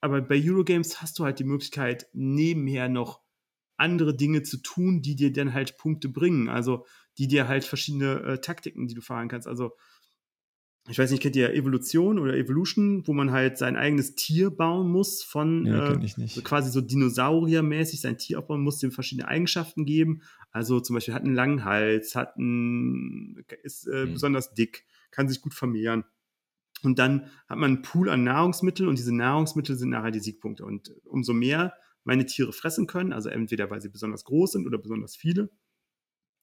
aber 0.00 0.20
bei 0.20 0.40
Eurogames 0.42 1.02
hast 1.02 1.18
du 1.18 1.24
halt 1.24 1.40
die 1.40 1.44
Möglichkeit, 1.44 2.08
nebenher 2.12 2.88
noch 2.88 3.19
andere 3.80 4.14
Dinge 4.16 4.42
zu 4.42 4.58
tun, 4.58 5.02
die 5.02 5.16
dir 5.16 5.32
dann 5.32 5.54
halt 5.54 5.76
Punkte 5.78 6.08
bringen. 6.08 6.48
Also 6.48 6.86
die 7.18 7.28
dir 7.28 7.48
halt 7.48 7.64
verschiedene 7.64 8.20
äh, 8.22 8.40
Taktiken, 8.40 8.86
die 8.86 8.94
du 8.94 9.00
fahren 9.00 9.28
kannst. 9.28 9.48
Also 9.48 9.72
ich 10.88 10.98
weiß 10.98 11.10
nicht, 11.10 11.22
kennt 11.22 11.36
ihr 11.36 11.52
Evolution 11.54 12.18
oder 12.18 12.34
Evolution, 12.34 13.06
wo 13.06 13.12
man 13.12 13.30
halt 13.30 13.58
sein 13.58 13.76
eigenes 13.76 14.14
Tier 14.14 14.50
bauen 14.50 14.88
muss 14.90 15.22
von 15.22 15.62
Nee, 15.64 15.70
äh, 15.70 16.26
so 16.26 16.42
quasi 16.42 16.70
so 16.70 16.80
Dinosauriermäßig 16.80 18.00
sein 18.00 18.18
Tier 18.18 18.38
aufbauen 18.38 18.62
muss, 18.62 18.78
dem 18.78 18.90
verschiedene 18.90 19.28
Eigenschaften 19.28 19.84
geben. 19.84 20.22
Also 20.50 20.80
zum 20.80 20.94
Beispiel 20.94 21.14
hat 21.14 21.22
einen 21.22 21.34
langen 21.34 21.64
Hals, 21.64 22.16
hat 22.16 22.36
einen, 22.36 23.44
ist 23.62 23.86
äh, 23.86 24.06
Mhm. 24.06 24.14
besonders 24.14 24.54
dick, 24.54 24.84
kann 25.10 25.28
sich 25.28 25.42
gut 25.42 25.54
vermehren. 25.54 26.04
Und 26.82 26.98
dann 26.98 27.26
hat 27.46 27.58
man 27.58 27.72
einen 27.74 27.82
Pool 27.82 28.08
an 28.08 28.24
Nahrungsmitteln 28.24 28.88
und 28.88 28.98
diese 28.98 29.14
Nahrungsmittel 29.14 29.76
sind 29.76 29.90
nachher 29.90 30.10
die 30.10 30.20
Siegpunkte. 30.20 30.64
Und 30.64 30.92
umso 31.04 31.34
mehr 31.34 31.74
meine 32.04 32.26
Tiere 32.26 32.52
fressen 32.52 32.86
können, 32.86 33.12
also 33.12 33.28
entweder 33.28 33.70
weil 33.70 33.80
sie 33.80 33.88
besonders 33.90 34.24
groß 34.24 34.52
sind 34.52 34.66
oder 34.66 34.78
besonders 34.78 35.16
viele, 35.16 35.50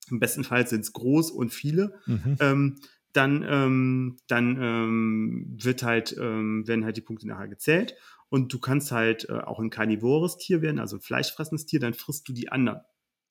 im 0.10 0.20
besten 0.20 0.44
Fall 0.44 0.68
sind 0.68 0.82
es 0.82 0.94
groß 0.94 1.32
und 1.32 1.54
viele, 1.54 2.00
Mhm. 2.06 2.38
ähm, 2.40 2.76
dann, 3.14 3.44
ähm, 3.50 4.18
dann 4.28 4.58
ähm, 4.62 5.58
wird 5.62 5.84
halt, 5.84 6.16
ähm, 6.20 6.68
werden 6.68 6.86
halt 6.86 6.98
die 6.98 7.02
Punkte 7.02 7.28
nachher 7.28 7.48
gezählt. 7.48 7.96
Und 8.30 8.54
du 8.54 8.60
kannst 8.60 8.92
halt 8.92 9.28
äh, 9.30 9.34
auch 9.40 9.60
ein 9.60 9.70
karnivores 9.70 10.38
Tier 10.38 10.62
werden, 10.62 10.80
also 10.80 10.98
ein 10.98 11.02
fleischfressendes 11.02 11.66
Tier, 11.66 11.80
dann 11.80 11.94
frisst 11.94 12.28
du 12.28 12.34
die 12.34 12.50
anderen. 12.50 12.82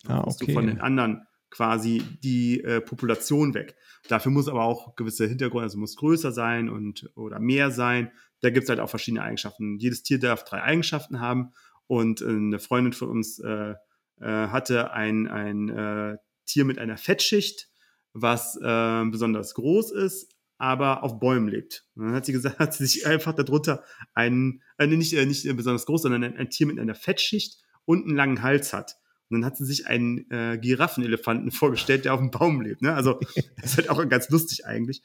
Dann 0.05 0.19
Ah, 0.19 0.23
frisst 0.25 0.43
okay. 0.43 0.53
du 0.53 0.59
von 0.59 0.67
den 0.67 0.81
anderen 0.81 1.23
quasi 1.51 2.03
die 2.25 2.63
äh, 2.65 2.81
Population 2.81 3.55
weg. 3.55 3.77
Dafür 4.09 4.33
muss 4.33 4.49
aber 4.49 4.65
auch 4.65 4.97
gewisse 4.97 5.27
Hintergründe, 5.29 5.65
also 5.65 5.79
muss 5.79 5.97
größer 5.97 6.33
sein 6.33 6.69
und 6.69 7.11
oder 7.15 7.39
mehr 7.39 7.71
sein. 7.71 8.11
Da 8.41 8.51
gibt 8.51 8.65
es 8.65 8.71
halt 8.71 8.81
auch 8.81 8.91
verschiedene 8.91 9.23
Eigenschaften. 9.23 9.79
Jedes 9.79 10.03
Tier 10.03 10.19
darf 10.19 10.45
drei 10.45 10.63
Eigenschaften 10.63 11.21
haben. 11.21 11.53
Und 11.87 12.21
äh, 12.21 12.27
eine 12.27 12.59
Freundin 12.59 12.93
von 12.93 13.09
uns 13.09 13.39
äh, 13.39 13.75
äh, 14.21 14.25
hatte 14.25 14.93
ein, 14.93 15.29
ein 15.29 15.69
äh, 15.69 16.17
Tier 16.47 16.65
mit 16.65 16.79
einer 16.79 16.97
Fettschicht, 16.97 17.69
was 18.13 18.57
äh, 18.57 19.05
besonders 19.11 19.55
groß 19.55 19.93
ist, 19.93 20.35
aber 20.59 21.03
auf 21.03 21.19
Bäumen 21.19 21.49
lebt. 21.49 21.85
Und 21.95 22.07
dann 22.07 22.15
hat 22.15 22.25
sie 22.25 22.33
gesagt, 22.33 22.59
hat 22.59 22.75
sie 22.75 22.87
sich 22.87 23.07
einfach 23.07 23.35
darunter 23.35 23.85
ein, 24.15 24.63
äh, 24.79 24.87
nicht, 24.87 25.13
äh, 25.13 25.27
nicht 25.27 25.45
besonders 25.57 25.87
groß, 25.87 26.03
sondern 26.03 26.25
ein, 26.25 26.37
ein 26.37 26.51
Tier 26.51 26.67
mit 26.67 26.79
einer 26.79 26.95
Fettschicht 26.95 27.63
und 27.85 28.05
einen 28.05 28.17
langen 28.17 28.43
Hals 28.43 28.73
hat. 28.73 28.97
Und 29.29 29.41
dann 29.41 29.45
hat 29.45 29.57
sie 29.57 29.65
sich 29.65 29.87
einen 29.87 30.31
äh, 30.31 30.59
Giraffenelefanten 30.59 31.51
vorgestellt, 31.53 32.05
der 32.05 32.15
auf 32.15 32.21
dem 32.21 32.31
Baum 32.31 32.61
lebt. 32.61 32.83
Ne? 32.83 32.95
Also 32.95 33.21
das 33.57 33.73
ist 33.73 33.77
halt 33.77 33.91
auch 33.91 34.09
ganz 34.09 34.29
lustig 34.31 34.67
eigentlich. 34.67 35.03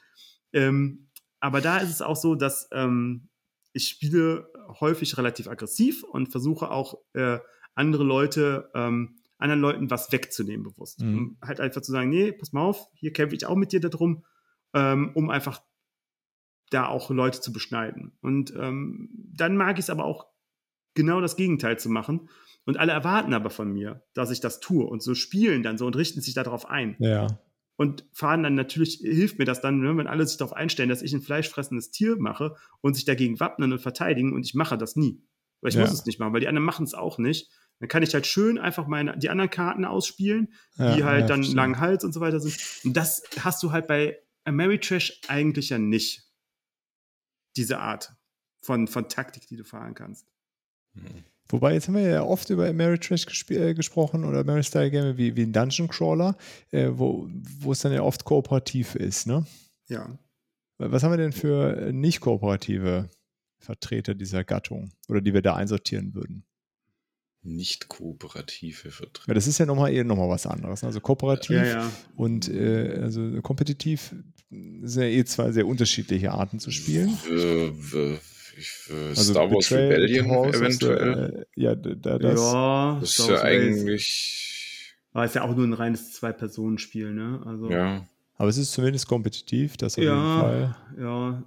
Ähm, 0.54 1.10
aber 1.40 1.60
da 1.60 1.78
ist 1.78 1.90
es 1.90 2.02
auch 2.02 2.16
so, 2.16 2.36
dass 2.36 2.70
ähm, 2.72 3.30
ich 3.74 3.88
spiele 3.88 4.52
häufig 4.80 5.17
relativ 5.17 5.47
aggressiv 5.47 6.03
und 6.03 6.32
versuche 6.32 6.72
auch 6.72 6.99
äh, 7.13 7.39
andere 7.76 8.03
Leute, 8.03 8.69
ähm, 8.74 9.17
anderen 9.38 9.61
Leuten 9.61 9.89
was 9.89 10.11
wegzunehmen 10.11 10.63
bewusst. 10.63 11.01
Mhm. 11.01 11.17
Um 11.17 11.38
halt 11.41 11.59
einfach 11.59 11.82
zu 11.82 11.91
sagen, 11.91 12.09
nee, 12.09 12.32
pass 12.32 12.53
mal 12.53 12.61
auf, 12.61 12.88
hier 12.93 13.11
kämpfe 13.11 13.36
ich 13.36 13.45
auch 13.45 13.55
mit 13.55 13.72
dir 13.72 13.80
darum, 13.80 14.24
ähm, 14.74 15.11
um 15.15 15.30
einfach 15.30 15.61
da 16.69 16.88
auch 16.88 17.09
Leute 17.09 17.41
zu 17.41 17.51
beschneiden. 17.51 18.17
Und 18.22 18.53
ähm, 18.55 19.09
dann 19.36 19.57
mag 19.57 19.78
ich 19.78 19.86
es 19.86 19.89
aber 19.89 20.05
auch 20.05 20.28
genau 20.93 21.22
das 21.22 21.36
Gegenteil 21.36 21.78
zu 21.80 21.89
machen. 21.89 22.30
Und 22.65 22.78
alle 22.78 22.91
erwarten 22.91 23.34
aber 23.34 23.49
von 23.49 23.72
mir, 23.72 24.03
dass 24.13 24.32
ich 24.32 24.39
das 24.39 24.59
tue 24.59 24.86
und 24.86 25.01
so 25.01 25.15
spielen 25.15 25.63
dann 25.63 25.78
so 25.78 25.86
und 25.88 25.95
richten 25.95 26.22
sich 26.22 26.34
darauf 26.34 26.69
ein. 26.69 26.95
Ja. 26.99 27.28
Und 27.82 28.06
fahren 28.14 28.44
dann 28.44 28.54
natürlich, 28.54 29.00
hilft 29.02 29.40
mir 29.40 29.46
das 29.46 29.60
dann, 29.60 29.80
ne, 29.80 29.98
wenn 29.98 30.06
alle 30.06 30.28
sich 30.28 30.38
darauf 30.38 30.54
einstellen, 30.54 30.90
dass 30.90 31.02
ich 31.02 31.14
ein 31.14 31.24
fleischfressendes 31.24 31.90
Tier 31.90 32.16
mache 32.16 32.56
und 32.82 32.94
sich 32.94 33.06
dagegen 33.06 33.40
wappnen 33.40 33.74
und 33.74 33.80
verteidigen 33.80 34.34
und 34.34 34.46
ich 34.46 34.54
mache 34.54 34.78
das 34.78 34.96
nie. 34.96 35.24
Weil 35.62 35.70
ich 35.70 35.76
Ja. 35.76 35.82
muss 35.82 35.92
es 35.92 36.06
nicht 36.06 36.20
machen, 36.20 36.32
weil 36.32 36.42
die 36.42 36.48
anderen 36.48 36.64
machen 36.64 36.86
es 36.86 36.94
auch 36.94 37.18
nicht. 37.18 37.50
Dann 37.80 37.90
kann 37.90 38.04
ich 38.04 38.14
halt 38.14 38.28
schön 38.28 38.60
einfach 38.60 38.86
meine, 38.86 39.18
die 39.18 39.32
anderen 39.32 39.50
Karten 39.50 39.84
ausspielen, 39.84 40.54
ja 40.76 40.96
die 40.96 41.04
halt 41.04 41.22
ja, 41.22 41.26
dann 41.26 41.42
langen 41.42 41.80
Hals 41.80 42.04
und 42.04 42.14
so 42.14 42.20
weiter 42.20 42.40
sind. 42.40 42.56
Und 42.84 42.96
das 42.96 43.24
hast 43.40 43.64
du 43.64 43.72
halt 43.72 43.88
bei 43.88 44.20
Ameritrash 44.44 45.20
eigentlich 45.28 45.70
ja 45.70 45.80
nicht. 45.80 46.30
Diese 47.56 47.80
Art 47.80 48.14
von, 48.62 48.88
von 48.88 49.10
Taktik, 49.10 49.48
die 49.48 49.56
du 49.56 49.64
fahren 49.64 49.96
kannst. 49.96 50.28
Wobei, 51.52 51.74
jetzt 51.74 51.88
haben 51.88 51.95
wir 51.95 52.02
ja 52.08 52.24
oft 52.24 52.49
über 52.49 52.68
Ameritrash 52.68 53.26
gesp- 53.26 53.56
äh, 53.58 53.74
gesprochen 53.74 54.24
oder 54.26 54.39
Ameristyle-Game 54.39 55.18
wie, 55.18 55.36
wie 55.36 55.43
ein 55.43 55.54
Dungeon 55.54 55.88
Crawler, 55.88 56.38
äh, 56.72 56.89
wo, 56.91 57.30
wo 57.60 57.72
es 57.72 57.80
dann 57.80 57.93
ja 57.93 58.02
oft 58.04 58.24
kooperativ 58.24 58.95
ist, 58.95 59.28
ne? 59.28 59.45
Ja. 59.88 60.18
Was 60.78 61.04
haben 61.04 61.12
wir 61.12 61.18
denn 61.18 61.32
für 61.34 61.78
äh, 61.78 61.91
nicht 61.93 62.22
kooperative 62.22 63.10
Vertreter 63.60 64.16
dieser 64.16 64.43
Gattung 64.43 64.91
oder 65.08 65.22
die 65.22 65.34
wir 65.34 65.41
da 65.41 65.56
einsortieren 65.56 66.14
würden? 66.16 66.43
Nicht 67.43 67.88
kooperative 67.88 68.91
Verträge. 68.91 69.28
Weil 69.28 69.36
das 69.36 69.47
ist 69.47 69.58
ja 69.58 69.66
nochmal 69.66 69.91
eher 69.93 70.04
nochmal 70.04 70.30
was 70.30 70.45
anderes. 70.45 70.82
ne? 70.84 70.88
Also 70.88 70.99
kooperativ 70.99 71.58
Ja, 71.58 71.66
ja. 71.66 71.91
und 72.16 72.47
äh, 72.49 72.99
also 73.02 73.41
kompetitiv 73.41 74.14
sind 74.49 75.02
ja 75.04 75.10
eh 75.10 75.26
zwei 75.26 75.52
sehr 75.52 75.66
unterschiedliche 75.66 76.32
Arten 76.32 76.60
zu 76.60 76.72
spielen. 76.72 77.10
Äh, 77.30 77.72
äh, 78.56 78.60
ich, 78.60 78.89
äh, 78.89 79.10
Also 79.10 79.34
Star 79.34 79.52
Wars 79.52 79.70
Betrayal, 79.70 79.91
Rebellion 80.02 80.52
the- 80.52 80.58
eventuell. 80.58 81.45
äh, 81.56 81.62
ja, 81.62 81.76
da, 81.76 81.93
da, 81.95 82.20
das, 82.20 82.39
ja, 82.39 82.97
das 82.99 83.10
ist 83.10 83.16
Star 83.24 83.30
ja 83.36 83.41
eigentlich. 83.43 84.95
Aber 85.14 85.26
ist 85.26 85.36
ja 85.36 85.43
auch 85.43 85.56
nur 85.56 85.66
ein 85.66 85.74
reines 85.74 86.14
Zwei-Personen-Spiel, 86.14 87.14
ne? 87.14 87.41
Also, 87.45 87.70
Ja. 87.70 88.06
aber 88.38 88.49
es 88.49 88.58
ist 88.58 88.72
zumindest 88.72 89.08
kompetitiv, 89.08 89.76
das 89.78 89.93
auf 89.93 89.97
jeden 90.04 90.14
ja, 90.16 90.39
Fall. 90.39 90.76
ja. 90.97 91.43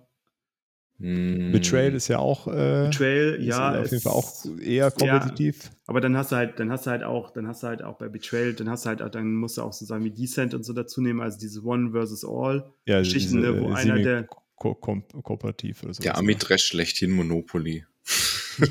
Hm. 1.01 1.51
Betrayal 1.51 1.93
ist 1.95 2.07
ja 2.09 2.19
auch. 2.21 2.47
Äh, 2.47 2.87
Betrayal, 2.89 3.43
ja. 3.43 3.81
Auf 3.81 3.91
jeden 3.91 4.03
Fall 4.03 4.13
auch 4.13 4.33
eher 4.61 4.91
kompetitiv. 4.93 5.65
Ja, 5.65 5.71
aber 5.87 6.01
dann 6.01 6.17
hast 6.17 6.31
du 6.31 6.37
halt, 6.37 6.61
dann 6.61 6.71
hast 6.71 6.87
du 6.87 6.91
halt 6.91 7.03
auch, 7.03 7.33
dann 7.33 7.49
hast 7.49 7.65
du 7.65 7.67
halt 7.67 7.83
auch 7.83 7.99
bei 7.99 8.09
Betrayal, 8.09 8.55
dann 8.55 8.71
hast 8.71 8.85
du 8.85 8.91
halt, 8.91 9.01
dann 9.15 9.35
musst 9.35 9.57
du 9.59 9.63
auch 9.63 9.73
so 9.73 9.85
sagen 9.85 10.05
wie 10.05 10.11
Descent 10.13 10.55
und 10.55 10.63
so 10.63 10.73
dazu 10.73 11.01
nehmen, 11.01 11.21
also 11.21 11.37
diese 11.39 11.65
One 11.65 11.91
versus 11.91 12.25
All 12.25 12.73
ja, 12.87 13.01
Geschichten, 13.01 13.39
diese, 13.39 13.53
ne, 13.53 13.61
wo 13.61 13.73
einer 13.73 13.99
der 13.99 14.29
ko 14.57 14.75
ko 14.75 15.03
kooperativ 15.23 15.83
oder 15.83 15.95
so. 15.95 16.03
Der 16.03 16.17
Amitrash 16.17 16.65
schlechthin 16.65 17.11
Monopoly. 17.11 17.85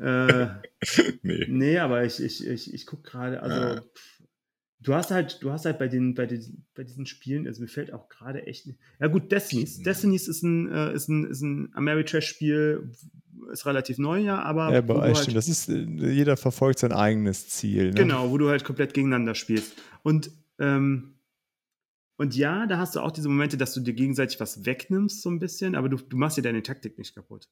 äh, 0.00 0.46
nee. 1.22 1.46
nee, 1.48 1.78
aber 1.78 2.04
ich, 2.04 2.22
ich, 2.22 2.46
ich, 2.46 2.72
ich 2.72 2.86
gucke 2.86 3.10
gerade, 3.10 3.42
also 3.42 3.56
ja. 3.56 3.82
du 4.80 4.94
hast 4.94 5.10
halt, 5.10 5.42
du 5.42 5.50
hast 5.50 5.64
halt 5.64 5.78
bei 5.78 5.88
den, 5.88 6.14
bei 6.14 6.26
den, 6.26 6.64
bei 6.74 6.84
diesen 6.84 7.06
Spielen, 7.06 7.46
also 7.46 7.60
mir 7.60 7.68
fällt 7.68 7.92
auch 7.92 8.08
gerade 8.08 8.46
echt 8.46 8.66
nicht. 8.66 8.78
Ja 9.00 9.08
gut, 9.08 9.32
Destinies. 9.32 9.78
Mhm. 9.78 9.84
Destinies 9.84 10.28
ist 10.28 10.42
ein, 10.42 10.70
äh, 10.70 10.94
ist 10.94 11.08
ein, 11.08 11.24
ist 11.30 11.40
ein 11.42 11.70
Ameritrash-Spiel, 11.74 12.92
ist 13.52 13.66
relativ 13.66 13.98
neu, 13.98 14.18
ja, 14.18 14.42
aber. 14.42 14.72
Ja, 14.72 14.78
aber 14.78 15.02
halt, 15.02 15.34
das 15.34 15.48
ist, 15.48 15.68
äh, 15.68 15.84
jeder 15.84 16.36
verfolgt 16.36 16.78
sein 16.78 16.92
eigenes 16.92 17.48
Ziel. 17.48 17.88
Ne? 17.88 17.94
Genau, 17.94 18.30
wo 18.30 18.38
du 18.38 18.48
halt 18.48 18.64
komplett 18.64 18.94
gegeneinander 18.94 19.34
spielst. 19.34 19.74
Und 20.02 20.30
ähm, 20.58 21.17
und 22.18 22.34
ja, 22.34 22.66
da 22.66 22.78
hast 22.78 22.96
du 22.96 23.00
auch 23.00 23.12
diese 23.12 23.28
Momente, 23.28 23.56
dass 23.56 23.72
du 23.74 23.80
dir 23.80 23.94
gegenseitig 23.94 24.40
was 24.40 24.66
wegnimmst, 24.66 25.22
so 25.22 25.30
ein 25.30 25.38
bisschen, 25.38 25.76
aber 25.76 25.88
du, 25.88 25.96
du 25.96 26.16
machst 26.16 26.36
dir 26.36 26.42
deine 26.42 26.64
Taktik 26.64 26.98
nicht 26.98 27.14
kaputt. 27.14 27.48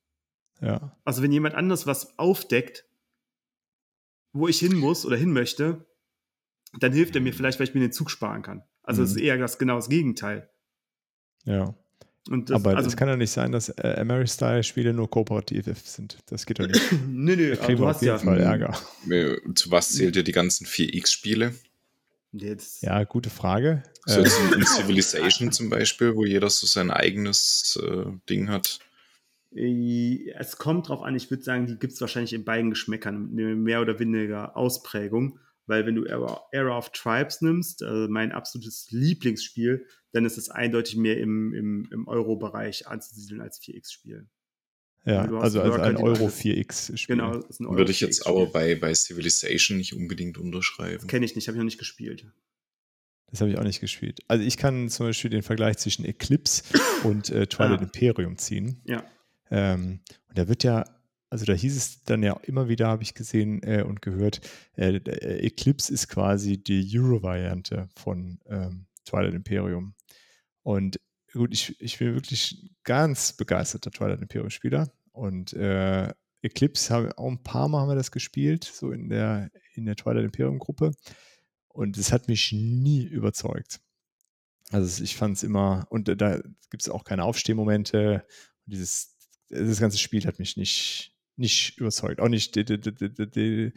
Ja. 0.60 0.96
Also 1.04 1.22
wenn 1.22 1.30
jemand 1.30 1.54
anders 1.54 1.86
was 1.86 2.18
aufdeckt, 2.18 2.84
wo 4.32 4.48
ich 4.48 4.58
hin 4.58 4.76
muss 4.76 5.06
oder 5.06 5.16
hin 5.16 5.32
möchte, 5.32 5.86
dann 6.80 6.92
hilft 6.92 7.14
er 7.14 7.22
mir 7.22 7.32
vielleicht, 7.32 7.60
weil 7.60 7.68
ich 7.68 7.74
mir 7.74 7.80
den 7.80 7.92
Zug 7.92 8.10
sparen 8.10 8.42
kann. 8.42 8.64
Also 8.82 9.04
es 9.04 9.12
mhm. 9.12 9.16
ist 9.16 9.22
eher 9.22 9.38
das 9.38 9.58
genau 9.58 9.76
das 9.76 9.88
Gegenteil. 9.88 10.50
Ja. 11.44 11.74
Das, 12.28 12.50
aber 12.50 12.72
es 12.72 12.86
also, 12.86 12.96
kann 12.96 13.06
ja 13.06 13.16
nicht 13.16 13.30
sein, 13.30 13.52
dass 13.52 13.68
äh, 13.68 14.04
Mary-Style-Spiele 14.04 14.92
nur 14.92 15.08
kooperativ 15.08 15.66
sind. 15.84 16.18
Das 16.26 16.44
geht 16.44 16.58
doch 16.58 16.66
nicht. 16.66 16.82
nö, 17.06 17.36
nö, 17.36 17.50
da 17.50 17.64
kriegen 17.64 17.78
wir 17.78 17.90
auf 17.90 18.02
jeden 18.02 18.16
ja, 18.16 18.18
Fall 18.18 18.40
Ärger. 18.40 18.76
Zu 19.54 19.70
was 19.70 19.90
zählt 19.90 20.16
ihr 20.16 20.24
die 20.24 20.32
ganzen 20.32 20.66
4X-Spiele? 20.66 21.54
Jetzt. 22.33 22.83
Ja, 22.83 23.05
gute 23.05 23.31
Frage. 23.31 23.83
So 24.05 24.20
jetzt 24.20 24.39
in, 24.41 24.61
in 24.61 24.66
Civilization 24.66 25.53
zum 25.53 25.70
Beispiel, 25.70 26.14
wo 26.16 26.24
jeder 26.24 26.51
so 26.51 26.66
sein 26.66 26.91
eigenes 26.91 27.79
äh, 27.83 28.05
Ding 28.29 28.49
hat. 28.49 28.79
Äh, 29.55 30.31
es 30.39 30.59
kommt 30.59 30.89
drauf 30.89 31.03
an, 31.03 31.16
ich 31.16 31.31
würde 31.31 31.43
sagen, 31.43 31.66
die 31.66 31.79
gibt 31.79 31.95
es 31.95 32.01
wahrscheinlich 32.01 32.33
in 32.33 32.45
beiden 32.45 32.70
Geschmäckern, 32.70 33.33
mehr 33.33 33.81
oder 33.81 33.99
weniger 33.99 34.57
Ausprägung. 34.57 35.39
Weil 35.66 35.85
wenn 35.85 35.97
du 35.97 36.05
Era 36.05 36.79
of 36.79 36.91
Tribes 36.91 37.41
nimmst, 37.41 37.83
also 37.83 38.09
mein 38.09 38.31
absolutes 38.31 38.91
Lieblingsspiel, 38.93 39.85
dann 40.12 40.24
ist 40.24 40.39
es 40.39 40.49
eindeutig 40.49 40.97
mehr 40.97 41.18
im, 41.18 41.53
im, 41.53 41.89
im 41.91 42.07
Euro-Bereich 42.07 42.87
anzusiedeln 42.87 43.41
als 43.41 43.61
4X-Spiel. 43.61 44.29
Ja, 45.07 45.22
also, 45.38 45.61
also 45.62 45.80
ein 45.80 45.96
Euro 45.96 46.26
4X-Spiel. 46.26 47.16
Genau, 47.16 47.38
ist 47.38 47.61
ein 47.61 47.66
Euro 47.66 47.78
Würde 47.78 47.92
ich 47.92 48.00
jetzt 48.00 48.26
aber 48.26 48.46
bei, 48.46 48.74
bei 48.74 48.92
Civilization 48.92 49.78
nicht 49.78 49.94
unbedingt 49.94 50.36
unterschreiben. 50.36 51.07
Kenne 51.07 51.24
ich 51.24 51.36
nicht, 51.36 51.46
habe 51.46 51.57
ich 51.57 51.59
noch 51.61 51.64
nicht 51.64 51.78
gespielt. 51.78 52.26
Das 53.30 53.40
habe 53.40 53.50
ich 53.50 53.59
auch 53.59 53.62
nicht 53.62 53.80
gespielt. 53.80 54.20
Also 54.26 54.44
ich 54.44 54.57
kann 54.57 54.88
zum 54.88 55.07
Beispiel 55.07 55.30
den 55.30 55.42
Vergleich 55.42 55.78
zwischen 55.78 56.04
Eclipse 56.04 56.64
und 57.04 57.30
äh, 57.30 57.46
Twilight 57.46 57.80
ah. 57.80 57.84
Imperium 57.84 58.36
ziehen. 58.36 58.82
Ja. 58.84 59.04
Ähm, 59.50 60.00
und 60.28 60.38
da 60.38 60.48
wird 60.48 60.64
ja, 60.64 60.84
also 61.30 61.44
da 61.44 61.52
hieß 61.52 61.76
es 61.76 62.02
dann 62.02 62.24
ja 62.24 62.32
immer 62.42 62.68
wieder, 62.68 62.88
habe 62.88 63.04
ich 63.04 63.14
gesehen 63.14 63.62
äh, 63.62 63.82
und 63.82 64.02
gehört, 64.02 64.40
äh, 64.76 64.96
Eclipse 64.96 65.92
ist 65.94 66.09
quasi 66.09 66.59
die 66.59 66.98
Euro-Variante 66.98 67.88
von 67.94 68.40
ähm, 68.46 68.86
Twilight 69.04 69.34
Imperium. 69.34 69.94
Und 70.62 70.98
gut, 71.32 71.52
ich, 71.52 71.80
ich 71.80 71.98
bin 71.98 72.14
wirklich 72.14 72.72
ganz 72.82 73.32
begeisterter 73.32 73.92
Twilight 73.92 74.20
Imperium-Spieler. 74.20 74.90
Und 75.16 75.54
äh, 75.54 76.12
Eclipse 76.42 76.92
haben 76.92 77.12
auch 77.12 77.30
ein 77.30 77.42
paar 77.42 77.68
Mal 77.68 77.80
haben 77.80 77.88
wir 77.88 77.94
das 77.94 78.10
gespielt, 78.10 78.64
so 78.64 78.92
in 78.92 79.08
der, 79.08 79.50
in 79.74 79.86
der 79.86 79.96
Twilight 79.96 80.24
Imperium-Gruppe. 80.24 80.92
Und 81.68 81.96
es 81.96 82.12
hat 82.12 82.28
mich 82.28 82.52
nie 82.52 83.02
überzeugt. 83.02 83.80
Also 84.72 85.02
ich 85.02 85.16
fand 85.16 85.38
es 85.38 85.42
immer, 85.42 85.86
und 85.88 86.08
da 86.20 86.40
gibt 86.70 86.82
es 86.82 86.90
auch 86.90 87.04
keine 87.04 87.24
Aufstehmomente. 87.24 88.26
Dieses, 88.66 89.16
das 89.48 89.80
ganze 89.80 89.96
Spiel 89.96 90.26
hat 90.26 90.38
mich 90.38 90.58
nicht, 90.58 91.14
nicht 91.36 91.78
überzeugt. 91.78 92.20
Auch 92.20 92.28
nicht 92.28 92.54
die, 92.54 92.64
die, 92.64 92.80
die, 92.80 93.72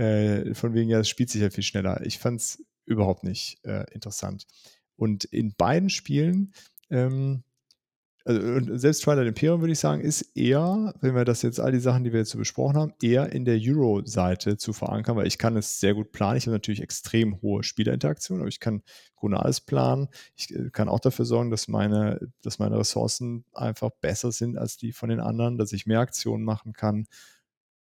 äh, 0.00 0.54
von 0.54 0.74
wegen, 0.74 0.90
ja, 0.90 1.00
es 1.00 1.08
spielt 1.08 1.30
sich 1.30 1.42
ja 1.42 1.50
viel 1.50 1.64
schneller. 1.64 2.06
Ich 2.06 2.18
fand 2.18 2.40
es 2.40 2.64
überhaupt 2.84 3.24
nicht 3.24 3.64
äh, 3.64 3.84
interessant. 3.92 4.46
Und 4.94 5.24
in 5.24 5.54
beiden 5.56 5.90
Spielen 5.90 6.54
ähm, 6.88 7.42
also 8.26 8.78
selbst 8.78 9.02
Twilight 9.02 9.26
Imperium 9.26 9.60
würde 9.60 9.72
ich 9.72 9.78
sagen, 9.78 10.00
ist 10.00 10.22
eher, 10.34 10.94
wenn 11.00 11.14
wir 11.14 11.26
das 11.26 11.42
jetzt 11.42 11.60
all 11.60 11.72
die 11.72 11.78
Sachen, 11.78 12.04
die 12.04 12.12
wir 12.12 12.20
jetzt 12.20 12.30
so 12.30 12.38
besprochen 12.38 12.76
haben, 12.76 12.94
eher 13.02 13.30
in 13.32 13.44
der 13.44 13.60
Euro-Seite 13.60 14.56
zu 14.56 14.72
verankern, 14.72 15.16
weil 15.16 15.26
ich 15.26 15.36
kann 15.36 15.56
es 15.58 15.78
sehr 15.78 15.92
gut 15.92 16.10
planen. 16.10 16.38
Ich 16.38 16.46
habe 16.46 16.54
natürlich 16.54 16.80
extrem 16.80 17.42
hohe 17.42 17.62
Spielerinteraktion, 17.62 18.40
aber 18.40 18.48
ich 18.48 18.60
kann 18.60 18.82
Grunde 19.14 19.40
alles 19.40 19.60
planen. 19.60 20.08
Ich 20.36 20.54
äh, 20.54 20.70
kann 20.70 20.88
auch 20.88 21.00
dafür 21.00 21.26
sorgen, 21.26 21.50
dass 21.50 21.68
meine, 21.68 22.18
dass 22.40 22.58
meine 22.58 22.78
Ressourcen 22.78 23.44
einfach 23.52 23.90
besser 24.00 24.32
sind 24.32 24.56
als 24.56 24.78
die 24.78 24.92
von 24.92 25.10
den 25.10 25.20
anderen, 25.20 25.58
dass 25.58 25.72
ich 25.72 25.84
mehr 25.84 26.00
Aktionen 26.00 26.44
machen 26.44 26.72
kann. 26.72 27.06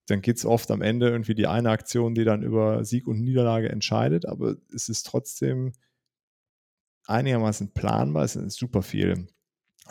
Dann 0.07 0.20
geht 0.20 0.37
es 0.37 0.45
oft 0.45 0.70
am 0.70 0.82
Ende 0.82 1.09
irgendwie 1.09 1.34
die 1.34 1.47
eine 1.47 1.70
Aktion, 1.70 2.14
die 2.14 2.24
dann 2.24 2.43
über 2.43 2.84
Sieg 2.84 3.09
und 3.09 3.22
Niederlage 3.22 3.70
entscheidet, 3.70 4.26
aber 4.26 4.57
es 4.72 4.91
ist 4.91 5.07
trotzdem 5.07 5.72
einigermaßen 7.07 7.72
planbar. 7.72 8.24
Es 8.24 8.37
ist 8.37 8.59
super 8.59 8.82
viel 8.82 9.28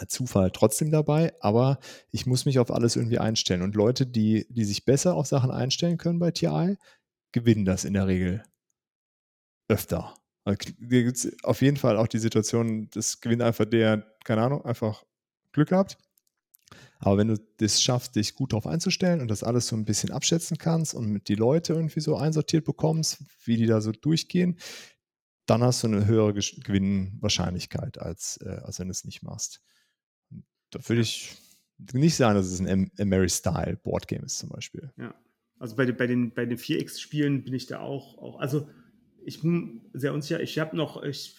Zufall 0.08 0.52
trotzdem 0.52 0.91
dabei, 0.91 1.34
aber 1.41 1.80
ich 2.12 2.26
muss 2.26 2.46
mich 2.46 2.60
auf 2.60 2.72
alles 2.72 2.96
irgendwie 2.96 3.20
einstellen. 3.20 3.62
Und 3.62 3.76
Leute, 3.76 4.06
die, 4.06 4.46
die 4.50 4.66
sich 4.66 4.86
besser 4.86 5.16
auf 5.16 5.28
Sachen 5.28 5.52
einstellen 5.52 5.98
können 5.98 6.20
bei 6.20 6.32
TI, 6.32 6.78
gewinnen 7.32 7.66
das 7.66 7.86
in 7.86 7.93
der 7.93 8.08
Regel 8.08 8.43
öfter. 9.68 10.16
Also, 10.43 10.58
gibt 10.80 11.18
es 11.18 11.43
auf 11.43 11.62
jeden 11.62 11.78
Fall 11.78 11.98
auch 11.98 12.08
die 12.08 12.20
Situation, 12.20 12.89
das 12.91 13.20
gewinnt 13.22 13.41
einfach 13.41 13.66
der, 13.66 14.06
keine 14.24 14.43
Ahnung, 14.43 14.64
einfach 14.64 15.04
Glück 15.52 15.70
gehabt. 15.70 15.98
Aber 17.00 17.18
wenn 17.18 17.28
du 17.28 17.38
das 17.58 17.82
schaffst, 17.82 18.16
dich 18.16 18.36
gut 18.36 18.54
darauf 18.54 18.68
einzustellen 18.68 19.22
und 19.22 19.28
das 19.28 19.43
alles 19.43 19.68
so 19.68 19.76
ein 19.76 19.86
bisschen 19.86 20.12
abschätzen 20.12 20.58
kannst 20.58 20.93
und 20.93 21.28
die 21.28 21.36
Leute 21.36 21.74
irgendwie 21.74 22.00
so 22.00 22.16
einsortiert 22.16 22.66
bekommst, 22.66 23.24
wie 23.43 23.58
die 23.58 23.66
da 23.66 23.82
so 23.82 23.91
durchgehen, 23.91 24.58
dann 25.46 25.64
hast 25.64 25.84
du 25.84 25.88
eine 25.88 26.06
höhere 26.06 26.34
Gewinnwahrscheinlichkeit, 26.34 28.00
als, 28.00 28.38
äh, 28.38 28.62
als 28.64 28.80
wenn 28.80 28.88
du 28.88 28.91
es 28.91 29.06
nicht 29.06 29.24
machst. 29.24 29.62
Da 30.76 30.90
würde 30.90 31.02
ich 31.02 31.38
nicht 31.94 32.16
sagen, 32.16 32.36
dass 32.36 32.48
es 32.48 32.60
ein 32.60 32.92
Mary-Style 32.98 33.78
Boardgame 33.78 34.26
ist, 34.26 34.40
zum 34.40 34.50
Beispiel. 34.50 34.92
Ja. 34.98 35.16
Also 35.58 35.78
bei, 35.78 35.90
bei 35.92 36.06
den, 36.06 36.34
bei 36.34 36.46
den 36.46 36.58
4X-Spielen 36.58 37.46
bin 37.46 37.54
ich 37.54 37.66
da 37.66 37.80
auch, 37.80 38.18
auch, 38.18 38.40
also 38.40 38.70
ich 39.24 39.42
bin 39.42 39.90
sehr 39.94 40.14
unsicher. 40.14 40.42
Ich 40.42 40.60
habe 40.60 40.76
noch, 40.76 41.02
ich 41.02 41.38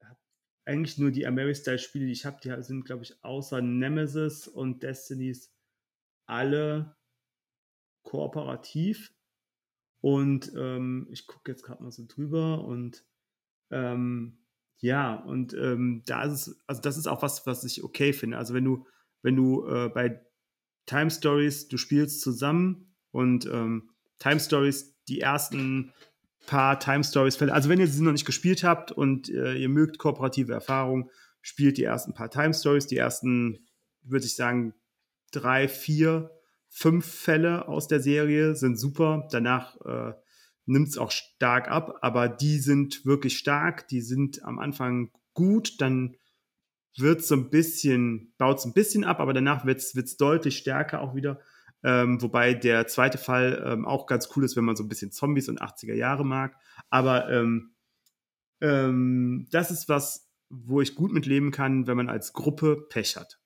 habe 0.00 0.18
eigentlich 0.64 0.96
nur 0.98 1.10
die 1.10 1.28
Mary-Style-Spiele, 1.28 2.06
die 2.06 2.12
ich 2.12 2.24
habe, 2.24 2.38
die 2.42 2.62
sind, 2.62 2.84
glaube 2.84 3.02
ich, 3.02 3.24
außer 3.24 3.60
Nemesis 3.60 4.46
und 4.46 4.84
Destinies 4.84 5.52
alle 6.26 6.96
kooperativ. 8.04 9.12
Und 10.00 10.52
ähm, 10.54 11.08
ich 11.10 11.26
gucke 11.26 11.50
jetzt 11.50 11.64
gerade 11.64 11.82
mal 11.82 11.90
so 11.90 12.04
drüber 12.06 12.64
und 12.64 13.04
ähm, 13.70 14.38
ja, 14.78 15.14
und 15.14 15.54
ähm, 15.54 16.02
da 16.06 16.24
ist 16.24 16.32
es, 16.48 16.60
also 16.66 16.80
das 16.82 16.96
ist 16.98 17.06
auch 17.06 17.22
was, 17.22 17.46
was 17.46 17.64
ich 17.64 17.82
okay 17.82 18.12
finde. 18.12 18.36
Also 18.38 18.54
wenn 18.54 18.64
du, 18.64 18.86
wenn 19.22 19.36
du 19.36 19.66
äh, 19.66 19.88
bei 19.88 20.20
Time 20.86 21.10
Stories, 21.10 21.68
du 21.68 21.76
spielst 21.76 22.20
zusammen 22.20 22.94
und 23.10 23.46
ähm, 23.46 23.90
Time 24.18 24.40
Stories, 24.40 24.96
die 25.08 25.20
ersten 25.20 25.92
paar 26.46 26.78
Time 26.78 27.02
Stories 27.02 27.36
Fälle, 27.36 27.52
also 27.52 27.68
wenn 27.68 27.80
ihr 27.80 27.88
sie 27.88 28.02
noch 28.02 28.12
nicht 28.12 28.26
gespielt 28.26 28.62
habt 28.62 28.92
und 28.92 29.28
äh, 29.28 29.54
ihr 29.54 29.68
mögt 29.68 29.98
kooperative 29.98 30.52
Erfahrungen, 30.52 31.10
spielt 31.40 31.78
die 31.78 31.84
ersten 31.84 32.14
paar 32.14 32.30
Time 32.30 32.54
Stories, 32.54 32.86
die 32.86 32.96
ersten, 32.96 33.66
würde 34.02 34.26
ich 34.26 34.36
sagen, 34.36 34.74
drei, 35.32 35.68
vier, 35.68 36.30
fünf 36.68 37.06
Fälle 37.06 37.68
aus 37.68 37.88
der 37.88 38.00
Serie 38.00 38.54
sind 38.54 38.78
super. 38.78 39.26
Danach 39.30 39.76
äh, 39.84 40.12
nimmt 40.66 40.88
es 40.88 40.98
auch 40.98 41.10
stark 41.10 41.68
ab, 41.68 41.98
aber 42.02 42.28
die 42.28 42.58
sind 42.58 43.04
wirklich 43.06 43.38
stark, 43.38 43.88
die 43.88 44.00
sind 44.00 44.42
am 44.44 44.58
Anfang 44.58 45.10
gut, 45.34 45.80
dann 45.80 46.16
wird 46.98 47.20
es 47.20 47.28
so 47.28 47.34
ein 47.36 47.50
bisschen, 47.50 48.32
baut 48.38 48.58
es 48.58 48.64
ein 48.64 48.72
bisschen 48.72 49.04
ab, 49.04 49.20
aber 49.20 49.32
danach 49.32 49.64
wird 49.64 49.80
es 49.80 50.16
deutlich 50.16 50.58
stärker 50.58 51.00
auch 51.00 51.14
wieder. 51.14 51.40
Ähm, 51.82 52.20
wobei 52.22 52.54
der 52.54 52.86
zweite 52.86 53.18
Fall 53.18 53.62
ähm, 53.64 53.84
auch 53.84 54.06
ganz 54.06 54.30
cool 54.34 54.44
ist, 54.44 54.56
wenn 54.56 54.64
man 54.64 54.76
so 54.76 54.82
ein 54.82 54.88
bisschen 54.88 55.12
Zombies 55.12 55.48
und 55.48 55.62
80er 55.62 55.94
Jahre 55.94 56.24
mag. 56.24 56.56
Aber 56.90 57.30
ähm, 57.30 57.74
ähm, 58.60 59.46
das 59.50 59.70
ist 59.70 59.88
was, 59.88 60.28
wo 60.48 60.80
ich 60.80 60.94
gut 60.94 61.12
mit 61.12 61.26
leben 61.26 61.50
kann, 61.50 61.86
wenn 61.86 61.96
man 61.96 62.08
als 62.08 62.32
Gruppe 62.32 62.86
Pech 62.88 63.16
hat. 63.16 63.38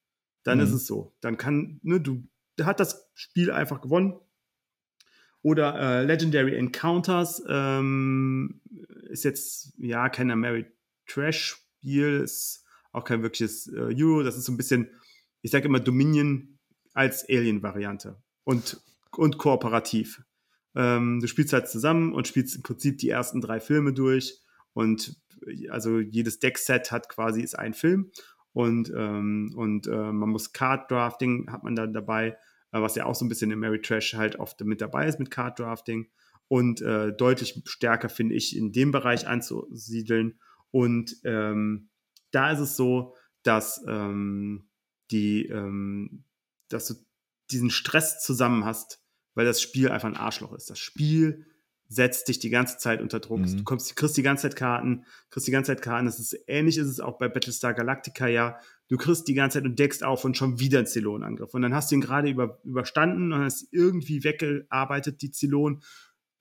Dann 0.44 0.58
mhm. 0.58 0.64
ist 0.64 0.72
es 0.72 0.86
so. 0.86 1.14
Dann 1.20 1.36
kann, 1.36 1.80
ne, 1.82 2.00
du 2.00 2.28
hat 2.62 2.80
das 2.80 3.10
Spiel 3.14 3.50
einfach 3.50 3.80
gewonnen. 3.80 4.18
Oder 5.42 5.78
äh, 5.80 6.04
Legendary 6.04 6.56
Encounters 6.56 7.42
ähm, 7.48 8.60
ist 9.08 9.24
jetzt 9.24 9.72
ja 9.78 10.08
kein 10.08 10.26
Mary 10.38 10.66
Trash 11.06 11.56
Spiel, 11.80 12.20
ist 12.22 12.64
auch 12.92 13.04
kein 13.04 13.22
wirkliches 13.22 13.66
äh, 13.68 13.94
Euro. 13.94 14.22
Das 14.22 14.36
ist 14.36 14.44
so 14.44 14.52
ein 14.52 14.56
bisschen 14.56 14.90
ich 15.42 15.50
sage 15.50 15.66
immer 15.66 15.80
Dominion 15.80 16.58
als 16.94 17.28
Alien-Variante 17.28 18.20
und, 18.44 18.80
und 19.16 19.38
kooperativ. 19.38 20.22
Ähm, 20.74 21.20
du 21.20 21.26
spielst 21.26 21.52
halt 21.52 21.68
zusammen 21.68 22.12
und 22.12 22.28
spielst 22.28 22.56
im 22.56 22.62
Prinzip 22.62 22.98
die 22.98 23.08
ersten 23.08 23.40
drei 23.40 23.60
Filme 23.60 23.92
durch 23.92 24.40
und 24.72 25.16
also 25.70 25.98
jedes 25.98 26.38
Deckset 26.38 26.92
hat 26.92 27.08
quasi 27.08 27.40
ist 27.40 27.58
ein 27.58 27.74
Film 27.74 28.10
und, 28.52 28.92
ähm, 28.94 29.52
und 29.56 29.86
äh, 29.86 30.12
man 30.12 30.28
muss 30.28 30.52
Card 30.52 30.90
Drafting 30.90 31.50
hat 31.50 31.64
man 31.64 31.74
da 31.74 31.86
dabei, 31.86 32.36
was 32.72 32.94
ja 32.94 33.04
auch 33.04 33.14
so 33.14 33.24
ein 33.24 33.28
bisschen 33.28 33.50
im 33.50 33.60
Mary 33.60 33.80
Trash 33.80 34.14
halt 34.14 34.36
oft 34.36 34.60
mit 34.62 34.80
dabei 34.80 35.06
ist 35.06 35.18
mit 35.18 35.30
Card 35.30 35.58
Drafting 35.58 36.08
und 36.48 36.80
äh, 36.82 37.12
deutlich 37.12 37.62
stärker 37.64 38.08
finde 38.08 38.34
ich 38.34 38.56
in 38.56 38.72
dem 38.72 38.92
Bereich 38.92 39.26
anzusiedeln 39.26 40.38
und 40.70 41.16
ähm, 41.24 41.90
da 42.30 42.52
ist 42.52 42.60
es 42.60 42.76
so, 42.76 43.14
dass 43.42 43.82
ähm, 43.86 44.68
die, 45.10 45.46
ähm, 45.46 46.24
dass 46.68 46.86
du 46.86 46.94
diesen 47.50 47.70
Stress 47.70 48.20
zusammen 48.20 48.64
hast, 48.64 49.02
weil 49.34 49.46
das 49.46 49.60
Spiel 49.60 49.90
einfach 49.90 50.08
ein 50.08 50.16
Arschloch 50.16 50.52
ist. 50.52 50.70
Das 50.70 50.78
Spiel 50.78 51.46
setzt 51.88 52.28
dich 52.28 52.38
die 52.38 52.50
ganze 52.50 52.78
Zeit 52.78 53.00
unter 53.00 53.18
Druck. 53.18 53.40
Mhm. 53.40 53.58
Du 53.58 53.64
kommst, 53.64 53.96
kriegst 53.96 54.16
die 54.16 54.22
ganze 54.22 54.42
Zeit 54.42 54.56
Karten, 54.56 55.04
kriegst 55.30 55.48
die 55.48 55.52
ganze 55.52 55.72
Zeit 55.72 55.82
Karten. 55.82 56.06
Das 56.06 56.20
ist 56.20 56.38
ähnlich 56.46 56.78
ist 56.78 56.86
es 56.86 57.00
auch 57.00 57.18
bei 57.18 57.28
Battlestar 57.28 57.74
Galactica 57.74 58.28
ja. 58.28 58.60
Du 58.90 58.96
kriegst 58.96 59.28
die 59.28 59.34
ganze 59.34 59.58
Zeit 59.58 59.66
und 59.66 59.78
deckst 59.78 60.02
auf 60.02 60.24
und 60.24 60.36
schon 60.36 60.58
wieder 60.58 60.80
ein 60.80 60.86
Zylonangriff. 60.86 61.54
Und 61.54 61.62
dann 61.62 61.72
hast 61.72 61.90
du 61.90 61.94
ihn 61.94 62.00
gerade 62.00 62.28
über, 62.28 62.60
überstanden 62.64 63.32
und 63.32 63.40
hast 63.40 63.68
irgendwie 63.70 64.24
weggearbeitet, 64.24 65.22
die 65.22 65.30
Zylon, 65.30 65.80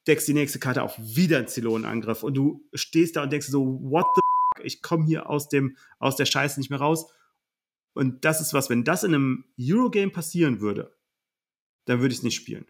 deckst 0.07 0.27
die 0.27 0.34
nächste 0.34 0.57
Karte 0.57 0.81
auf, 0.81 0.97
wieder 0.97 1.38
ein 1.38 1.47
Zylonangriff. 1.47 2.23
Und 2.23 2.34
du 2.34 2.67
stehst 2.73 3.15
da 3.15 3.23
und 3.23 3.31
denkst 3.31 3.47
so, 3.47 3.80
what 3.84 4.07
the 4.15 4.21
fuck? 4.21 4.65
Ich 4.65 4.81
komme 4.81 5.05
hier 5.05 5.30
aus 5.30 5.47
dem, 5.47 5.77
aus 5.99 6.15
der 6.15 6.26
Scheiße 6.26 6.59
nicht 6.59 6.71
mehr 6.71 6.80
raus. 6.80 7.13
Und 7.93 8.26
das 8.26 8.41
ist 8.41 8.55
was, 8.55 8.71
wenn 8.71 8.84
das 8.84 9.03
in 9.03 9.13
einem 9.13 9.45
Eurogame 9.59 10.09
passieren 10.09 10.59
würde, 10.59 10.97
dann 11.85 11.99
würde 12.01 12.13
ich 12.13 12.19
es 12.19 12.23
nicht 12.23 12.35
spielen. 12.35 12.65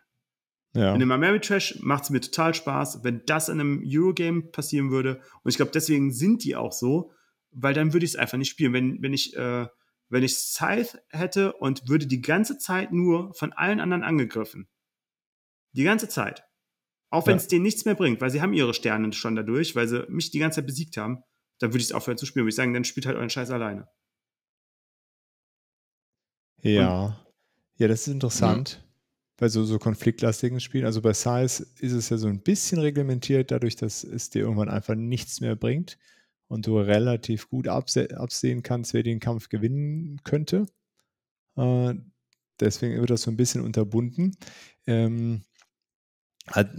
Ja. 0.73 0.89
In 0.89 1.01
einem 1.01 1.13
Ameritrash 1.13 1.79
macht 1.81 2.03
es 2.03 2.09
mir 2.09 2.19
total 2.19 2.53
Spaß, 2.53 3.05
wenn 3.05 3.25
das 3.25 3.47
in 3.47 3.61
einem 3.61 3.81
Eurogame 3.85 4.41
passieren 4.41 4.91
würde. 4.91 5.21
Und 5.41 5.49
ich 5.49 5.55
glaube, 5.55 5.71
deswegen 5.73 6.11
sind 6.11 6.43
die 6.43 6.57
auch 6.57 6.73
so, 6.73 7.13
weil 7.51 7.73
dann 7.73 7.93
würde 7.93 8.05
ich 8.05 8.11
es 8.11 8.17
einfach 8.17 8.37
nicht 8.37 8.49
spielen. 8.49 8.73
Wenn, 8.73 9.01
wenn 9.01 9.13
ich, 9.13 9.35
äh, 9.35 9.67
wenn 10.09 10.23
ich 10.23 10.35
Scythe 10.35 11.01
hätte 11.09 11.53
und 11.53 11.87
würde 11.87 12.07
die 12.07 12.21
ganze 12.21 12.57
Zeit 12.57 12.91
nur 12.91 13.33
von 13.33 13.53
allen 13.53 13.79
anderen 13.79 14.03
angegriffen. 14.03 14.67
Die 15.73 15.83
ganze 15.83 16.09
Zeit. 16.09 16.43
Auch 17.11 17.27
wenn 17.27 17.37
es 17.37 17.43
ja. 17.43 17.49
denen 17.49 17.63
nichts 17.63 17.85
mehr 17.85 17.95
bringt, 17.95 18.21
weil 18.21 18.29
sie 18.29 18.41
haben 18.41 18.53
ihre 18.53 18.73
Sterne 18.73 19.11
schon 19.13 19.35
dadurch, 19.35 19.75
weil 19.75 19.87
sie 19.87 20.05
mich 20.09 20.31
die 20.31 20.39
ganze 20.39 20.57
Zeit 20.57 20.67
besiegt 20.67 20.97
haben, 20.97 21.23
dann 21.59 21.71
würde 21.71 21.79
ich 21.79 21.85
es 21.85 21.91
aufhören 21.91 22.17
zu 22.17 22.25
spielen. 22.25 22.45
Würde 22.45 22.49
ich 22.49 22.55
sagen, 22.55 22.73
dann 22.73 22.83
spielt 22.83 23.05
halt 23.05 23.17
euren 23.17 23.29
Scheiß 23.29 23.49
alleine. 23.49 23.87
Ja. 26.61 27.05
Und, 27.05 27.15
ja, 27.77 27.87
das 27.87 28.01
ist 28.01 28.13
interessant. 28.13 28.79
Mhm 28.81 28.89
bei 29.39 29.47
so, 29.47 29.63
so 29.63 29.79
konfliktlastigen 29.79 30.59
Spielen. 30.59 30.85
Also 30.85 31.01
bei 31.01 31.13
Size 31.13 31.65
ist 31.79 31.93
es 31.93 32.09
ja 32.09 32.17
so 32.17 32.27
ein 32.27 32.41
bisschen 32.41 32.79
reglementiert, 32.79 33.51
dadurch, 33.51 33.77
dass 33.77 34.03
es 34.03 34.29
dir 34.29 34.39
irgendwann 34.39 34.69
einfach 34.69 34.95
nichts 34.95 35.39
mehr 35.39 35.55
bringt 35.55 35.97
und 36.49 36.67
du 36.67 36.77
relativ 36.77 37.49
gut 37.49 37.67
absehen 37.67 38.63
kannst, 38.63 38.93
wer 38.93 39.03
den 39.03 39.21
Kampf 39.21 39.47
gewinnen 39.47 40.19
könnte. 40.23 40.65
Äh, 41.55 41.93
deswegen 42.59 42.99
wird 42.99 43.09
das 43.09 43.21
so 43.21 43.31
ein 43.31 43.37
bisschen 43.37 43.61
unterbunden. 43.61 44.35
Ähm, 44.85 45.43
halt, 46.49 46.69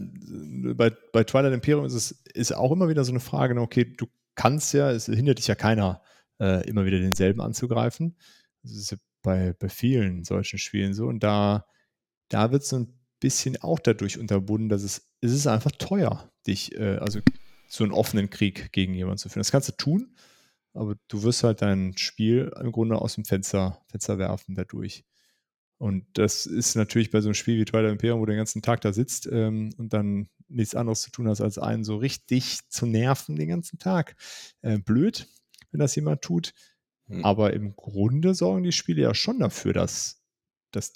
bei, 0.76 0.90
bei 1.12 1.24
Twilight 1.24 1.55
Imperium 1.55 1.86
ist 1.86 1.94
es 1.94 2.10
ist 2.34 2.52
auch 2.52 2.72
immer 2.72 2.88
wieder 2.88 3.05
so 3.05 3.12
eine 3.12 3.20
Frage, 3.20 3.59
okay, 3.60 3.84
du 3.84 4.06
kannst 4.34 4.74
ja, 4.74 4.90
es 4.90 5.06
hindert 5.06 5.38
dich 5.38 5.47
ja 5.47 5.55
keiner, 5.55 6.02
äh, 6.38 6.68
immer 6.68 6.84
wieder 6.84 6.98
denselben 6.98 7.40
anzugreifen. 7.40 8.16
Das 8.62 8.72
ist 8.72 8.90
ja 8.90 8.98
bei, 9.22 9.55
bei 9.55 9.70
vielen 9.70 10.24
solchen 10.24 10.59
Spielen 10.59 10.92
so. 10.92 11.06
Und 11.06 11.22
da 11.22 11.64
da 12.30 12.52
wird 12.52 12.64
so 12.64 12.76
ein 12.76 12.98
bisschen 13.20 13.60
auch 13.60 13.78
dadurch 13.78 14.18
unterbunden, 14.18 14.70
dass 14.70 14.82
es, 14.82 15.10
es 15.20 15.32
ist 15.32 15.47
einfach 15.47 15.72
teuer, 15.72 16.32
dich, 16.47 16.74
äh, 16.76 16.97
also 16.97 17.20
so 17.70 17.84
einen 17.84 17.92
offenen 17.92 18.30
Krieg 18.30 18.72
gegen 18.72 18.94
jemanden 18.94 19.18
zu 19.18 19.28
führen. 19.28 19.40
Das 19.40 19.52
kannst 19.52 19.68
du 19.68 19.72
tun, 19.72 20.14
aber 20.74 20.97
du 21.09 21.22
wirst 21.22 21.44
halt 21.44 21.62
dein 21.62 21.97
Spiel 21.97 22.52
im 22.60 22.72
Grunde 22.72 22.97
aus 22.97 23.14
dem 23.14 23.24
Fenster, 23.24 23.80
Fenster 23.88 24.18
werfen 24.18 24.55
dadurch. 24.55 25.05
Und 25.78 26.06
das 26.12 26.44
ist 26.44 26.74
natürlich 26.74 27.10
bei 27.10 27.20
so 27.20 27.28
einem 27.28 27.34
Spiel 27.34 27.59
wie 27.59 27.64
Twilight 27.64 27.92
Imperium, 27.92 28.20
wo 28.20 28.26
du 28.26 28.32
den 28.32 28.38
ganzen 28.38 28.60
Tag 28.60 28.82
da 28.82 28.92
sitzt 28.92 29.26
ähm, 29.32 29.70
und 29.78 29.94
dann 29.94 30.28
nichts 30.48 30.74
anderes 30.74 31.01
zu 31.01 31.10
tun 31.10 31.28
hast, 31.28 31.40
als 31.40 31.59
einen 31.59 31.84
so 31.84 31.97
richtig 31.97 32.68
zu 32.68 32.84
nerven 32.84 33.36
den 33.36 33.48
ganzen 33.48 33.78
Tag. 33.78 34.16
Äh, 34.60 34.78
blöd, 34.78 35.26
wenn 35.70 35.80
das 35.80 35.94
jemand 35.94 36.22
tut. 36.22 36.52
Hm. 37.06 37.24
Aber 37.24 37.55
im 37.55 37.76
Grunde 37.76 38.34
sorgen 38.34 38.64
die 38.64 38.72
Spiele 38.72 39.02
ja 39.02 39.14
schon 39.14 39.38
dafür, 39.38 39.72
dass, 39.72 40.20
dass 40.72 40.92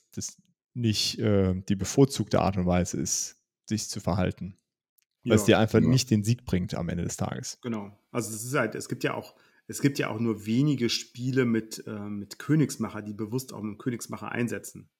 nicht 0.74 1.18
äh, 1.18 1.54
die 1.68 1.76
bevorzugte 1.76 2.40
Art 2.40 2.56
und 2.56 2.66
Weise 2.66 3.00
ist, 3.00 3.36
sich 3.66 3.88
zu 3.88 4.00
verhalten. 4.00 4.58
Weil 5.24 5.30
ja, 5.30 5.36
es 5.36 5.44
dir 5.44 5.58
einfach 5.58 5.80
ja. 5.80 5.88
nicht 5.88 6.10
den 6.10 6.22
Sieg 6.22 6.44
bringt 6.44 6.74
am 6.74 6.88
Ende 6.88 7.04
des 7.04 7.16
Tages. 7.16 7.58
Genau. 7.62 7.98
Also 8.10 8.30
es 8.34 8.44
ist 8.44 8.54
halt, 8.54 8.74
es 8.74 8.88
gibt 8.88 9.04
ja 9.04 9.14
auch, 9.14 9.34
es 9.66 9.80
gibt 9.80 9.98
ja 9.98 10.10
auch 10.10 10.20
nur 10.20 10.46
wenige 10.46 10.88
Spiele 10.90 11.44
mit, 11.44 11.82
äh, 11.86 12.08
mit 12.08 12.38
Königsmacher, 12.38 13.02
die 13.02 13.14
bewusst 13.14 13.52
auch 13.52 13.62
einen 13.62 13.78
Königsmacher 13.78 14.30
einsetzen. 14.30 14.90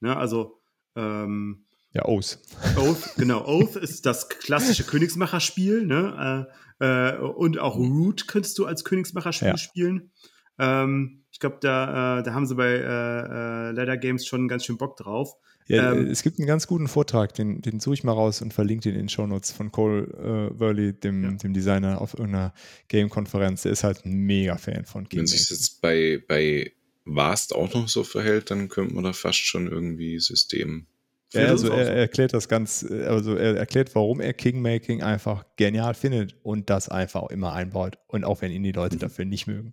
Ne? 0.00 0.16
Also 0.16 0.60
ähm, 0.94 1.66
ja, 1.92 2.06
Oath. 2.06 2.38
Oath, 2.76 3.16
genau. 3.16 3.46
Oath 3.46 3.76
ist 3.76 4.06
das 4.06 4.30
klassische 4.30 4.84
Königsmacher-Spiel, 4.84 5.84
ne? 5.84 6.48
Äh, 6.80 7.12
äh, 7.12 7.18
und 7.18 7.58
auch 7.58 7.76
Root 7.76 8.28
könntest 8.28 8.58
du 8.58 8.64
als 8.64 8.84
Königsmacher-Spiel 8.84 9.48
ja. 9.48 9.56
spielen. 9.58 10.10
Ähm, 10.58 11.24
ich 11.30 11.38
glaube, 11.38 11.58
da, 11.60 12.18
äh, 12.18 12.22
da 12.22 12.32
haben 12.32 12.46
sie 12.46 12.54
bei 12.54 12.70
äh, 12.70 12.78
äh, 12.78 13.70
Ladder 13.72 13.98
Games 13.98 14.26
schon 14.26 14.48
ganz 14.48 14.64
schön 14.64 14.78
Bock 14.78 14.96
drauf. 14.96 15.34
Ja, 15.66 15.92
ähm, 15.92 16.08
es 16.08 16.22
gibt 16.22 16.38
einen 16.38 16.48
ganz 16.48 16.66
guten 16.66 16.88
Vortrag, 16.88 17.34
den, 17.34 17.62
den 17.62 17.80
suche 17.80 17.94
ich 17.94 18.04
mal 18.04 18.12
raus 18.12 18.42
und 18.42 18.52
verlinke 18.52 18.82
den 18.84 18.94
in 18.94 19.02
den 19.02 19.08
Shownotes 19.08 19.52
von 19.52 19.70
Cole 19.70 20.50
äh, 20.54 20.58
Worley, 20.58 20.92
dem, 20.92 21.22
ja. 21.22 21.30
dem 21.30 21.52
Designer 21.52 22.00
auf 22.00 22.14
irgendeiner 22.14 22.52
Game-Konferenz. 22.88 23.62
Der 23.62 23.72
ist 23.72 23.84
halt 23.84 24.04
ein 24.04 24.12
mega 24.12 24.56
Fan 24.56 24.84
von 24.84 25.04
Game. 25.08 25.20
Wenn 25.20 25.26
sich 25.26 25.48
jetzt 25.50 25.80
bei, 25.80 26.22
bei 26.26 26.72
Vast 27.04 27.54
auch 27.54 27.72
noch 27.74 27.88
so 27.88 28.04
verhält, 28.04 28.50
dann 28.50 28.68
könnte 28.68 28.94
man 28.94 29.04
da 29.04 29.12
fast 29.12 29.38
schon 29.38 29.68
irgendwie 29.68 30.18
System 30.18 30.86
ja, 31.32 31.46
also 31.46 31.68
er, 31.68 31.88
er, 31.88 31.96
erklärt 31.96 32.34
das 32.34 32.48
ganz, 32.48 32.84
also 32.84 33.36
er 33.36 33.56
erklärt, 33.56 33.94
warum 33.94 34.20
er 34.20 34.34
Kingmaking 34.34 35.02
einfach 35.02 35.44
genial 35.56 35.94
findet 35.94 36.36
und 36.42 36.68
das 36.68 36.88
einfach 36.88 37.30
immer 37.30 37.52
einbaut. 37.52 37.98
Und 38.06 38.24
auch 38.24 38.42
wenn 38.42 38.52
ihn 38.52 38.62
die 38.62 38.72
Leute 38.72 38.96
dafür 38.98 39.24
nicht 39.24 39.46
mögen. 39.46 39.72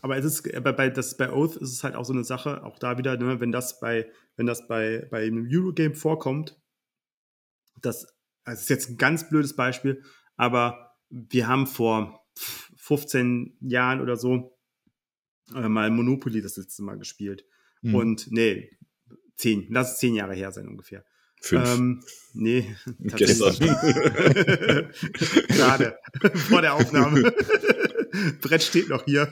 Aber 0.00 0.16
es 0.16 0.24
ist 0.24 0.42
bei, 0.62 0.72
bei, 0.72 0.90
das, 0.90 1.16
bei 1.16 1.32
Oath 1.32 1.56
ist 1.56 1.72
es 1.72 1.84
halt 1.84 1.94
auch 1.94 2.04
so 2.04 2.12
eine 2.12 2.24
Sache, 2.24 2.64
auch 2.64 2.78
da 2.78 2.98
wieder, 2.98 3.16
ne, 3.16 3.40
wenn 3.40 3.52
das 3.52 3.80
bei, 3.80 4.06
wenn 4.36 4.46
das 4.46 4.66
bei, 4.66 5.06
bei 5.10 5.24
einem 5.24 5.48
Eurogame 5.50 5.94
vorkommt, 5.94 6.60
das, 7.80 8.06
also 8.44 8.60
ist 8.60 8.70
jetzt 8.70 8.90
ein 8.90 8.96
ganz 8.96 9.28
blödes 9.28 9.56
Beispiel, 9.56 10.02
aber 10.36 10.96
wir 11.10 11.46
haben 11.46 11.66
vor 11.66 12.26
15 12.76 13.56
Jahren 13.60 14.00
oder 14.00 14.16
so 14.16 14.58
äh, 15.54 15.68
mal 15.68 15.90
Monopoly 15.90 16.40
das 16.40 16.56
letzte 16.56 16.82
Mal 16.82 16.98
gespielt. 16.98 17.44
Mhm. 17.82 17.94
Und 17.94 18.32
nee, 18.32 18.70
zehn, 19.36 19.66
lass 19.70 19.92
es 19.92 19.98
zehn 19.98 20.14
Jahre 20.14 20.34
her 20.34 20.52
sein 20.52 20.68
ungefähr. 20.68 21.04
Fünf. 21.40 21.74
Ähm, 21.74 22.04
nee, 22.34 22.74
tatsächlich. 23.08 23.58
Gerade 25.48 25.98
vor 26.48 26.62
der 26.62 26.74
Aufnahme. 26.74 27.22
Brett 28.40 28.62
steht 28.62 28.88
noch 28.88 29.04
hier. 29.04 29.30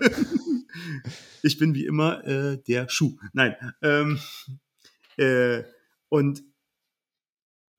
ich 1.43 1.59
bin 1.59 1.74
wie 1.74 1.86
immer 1.86 2.27
äh, 2.27 2.59
der 2.66 2.89
Schuh. 2.89 3.16
Nein. 3.32 3.55
Ähm, 3.82 4.18
äh, 5.20 5.64
und 6.09 6.42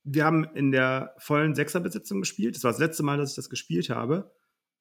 wir 0.03 0.25
haben 0.25 0.45
in 0.55 0.71
der 0.71 1.15
vollen 1.17 1.53
Sechserbesetzung 1.55 2.21
gespielt. 2.21 2.55
Das 2.55 2.63
war 2.63 2.71
das 2.71 2.79
letzte 2.79 3.03
Mal, 3.03 3.17
dass 3.17 3.31
ich 3.31 3.35
das 3.35 3.49
gespielt 3.49 3.89
habe. 3.89 4.31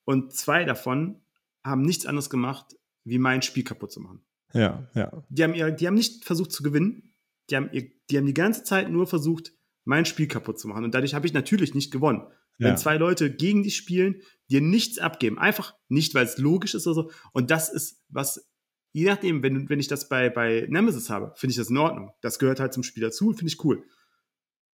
Und 0.04 0.32
zwei 0.32 0.64
davon 0.64 1.20
haben 1.62 1.82
nichts 1.82 2.06
anderes 2.06 2.30
gemacht, 2.30 2.76
wie 3.04 3.18
mein 3.18 3.42
Spiel 3.42 3.64
kaputt 3.64 3.92
zu 3.92 4.00
machen. 4.00 4.24
Ja, 4.52 4.88
ja. 4.94 5.24
Die 5.28 5.42
haben, 5.42 5.54
ihr, 5.54 5.70
die 5.70 5.86
haben 5.86 5.94
nicht 5.94 6.24
versucht 6.24 6.52
zu 6.52 6.62
gewinnen. 6.62 7.14
Die 7.50 7.56
haben, 7.56 7.68
ihr, 7.72 7.90
die 8.10 8.16
haben 8.16 8.26
die 8.26 8.34
ganze 8.34 8.62
Zeit 8.64 8.90
nur 8.90 9.06
versucht, 9.06 9.52
mein 9.84 10.04
Spiel 10.04 10.26
kaputt 10.26 10.58
zu 10.58 10.68
machen. 10.68 10.84
Und 10.84 10.94
dadurch 10.94 11.14
habe 11.14 11.26
ich 11.26 11.32
natürlich 11.32 11.74
nicht 11.74 11.90
gewonnen. 11.90 12.26
Wenn 12.58 12.76
zwei 12.76 12.98
Leute 12.98 13.34
gegen 13.34 13.62
dich 13.62 13.74
spielen, 13.74 14.20
dir 14.50 14.60
nichts 14.60 14.98
abgeben. 14.98 15.38
Einfach 15.38 15.74
nicht, 15.88 16.14
weil 16.14 16.26
es 16.26 16.36
logisch 16.36 16.74
ist 16.74 16.86
oder 16.86 16.94
so. 16.94 17.10
Und 17.32 17.50
das 17.50 17.72
ist, 17.72 18.04
was, 18.10 18.49
je 18.92 19.06
nachdem, 19.06 19.42
wenn, 19.42 19.68
wenn 19.68 19.80
ich 19.80 19.88
das 19.88 20.08
bei, 20.08 20.30
bei 20.30 20.66
Nemesis 20.68 21.10
habe, 21.10 21.32
finde 21.36 21.52
ich 21.52 21.56
das 21.56 21.70
in 21.70 21.76
Ordnung. 21.76 22.12
Das 22.20 22.38
gehört 22.38 22.60
halt 22.60 22.72
zum 22.72 22.82
Spiel 22.82 23.02
dazu, 23.02 23.32
finde 23.32 23.52
ich 23.52 23.64
cool. 23.64 23.84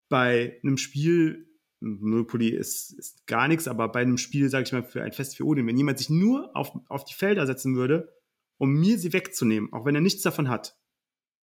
Bei 0.08 0.60
einem 0.62 0.78
Spiel, 0.78 1.48
Monopoly 1.80 2.48
ist, 2.48 2.92
ist 2.92 3.26
gar 3.26 3.48
nichts, 3.48 3.68
aber 3.68 3.88
bei 3.88 4.00
einem 4.00 4.18
Spiel, 4.18 4.48
sage 4.48 4.64
ich 4.64 4.72
mal, 4.72 4.84
für 4.84 5.02
ein 5.02 5.12
Fest 5.12 5.36
für 5.36 5.44
Odin, 5.44 5.66
wenn 5.66 5.76
jemand 5.76 5.98
sich 5.98 6.10
nur 6.10 6.56
auf, 6.56 6.72
auf 6.88 7.04
die 7.04 7.14
Felder 7.14 7.46
setzen 7.46 7.76
würde, 7.76 8.12
um 8.58 8.72
mir 8.72 8.98
sie 8.98 9.12
wegzunehmen, 9.12 9.72
auch 9.72 9.84
wenn 9.84 9.94
er 9.94 10.00
nichts 10.00 10.22
davon 10.22 10.48
hat, 10.48 10.78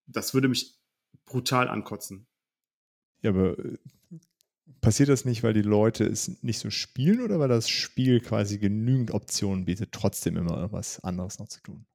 das 0.07 0.33
würde 0.33 0.49
mich 0.49 0.77
brutal 1.25 1.69
ankotzen. 1.69 2.27
Ja, 3.21 3.29
aber 3.29 3.57
äh, 3.59 3.77
passiert 4.81 5.09
das 5.09 5.23
nicht, 5.23 5.43
weil 5.43 5.53
die 5.53 5.61
Leute 5.61 6.05
es 6.05 6.43
nicht 6.43 6.59
so 6.59 6.69
spielen 6.69 7.21
oder 7.21 7.39
weil 7.39 7.47
das 7.47 7.69
Spiel 7.69 8.19
quasi 8.19 8.57
genügend 8.57 9.11
Optionen 9.11 9.65
bietet, 9.65 9.91
trotzdem 9.91 10.35
immer 10.35 10.71
was 10.71 10.99
anderes 11.01 11.39
noch 11.39 11.47
zu 11.47 11.61
tun? 11.61 11.85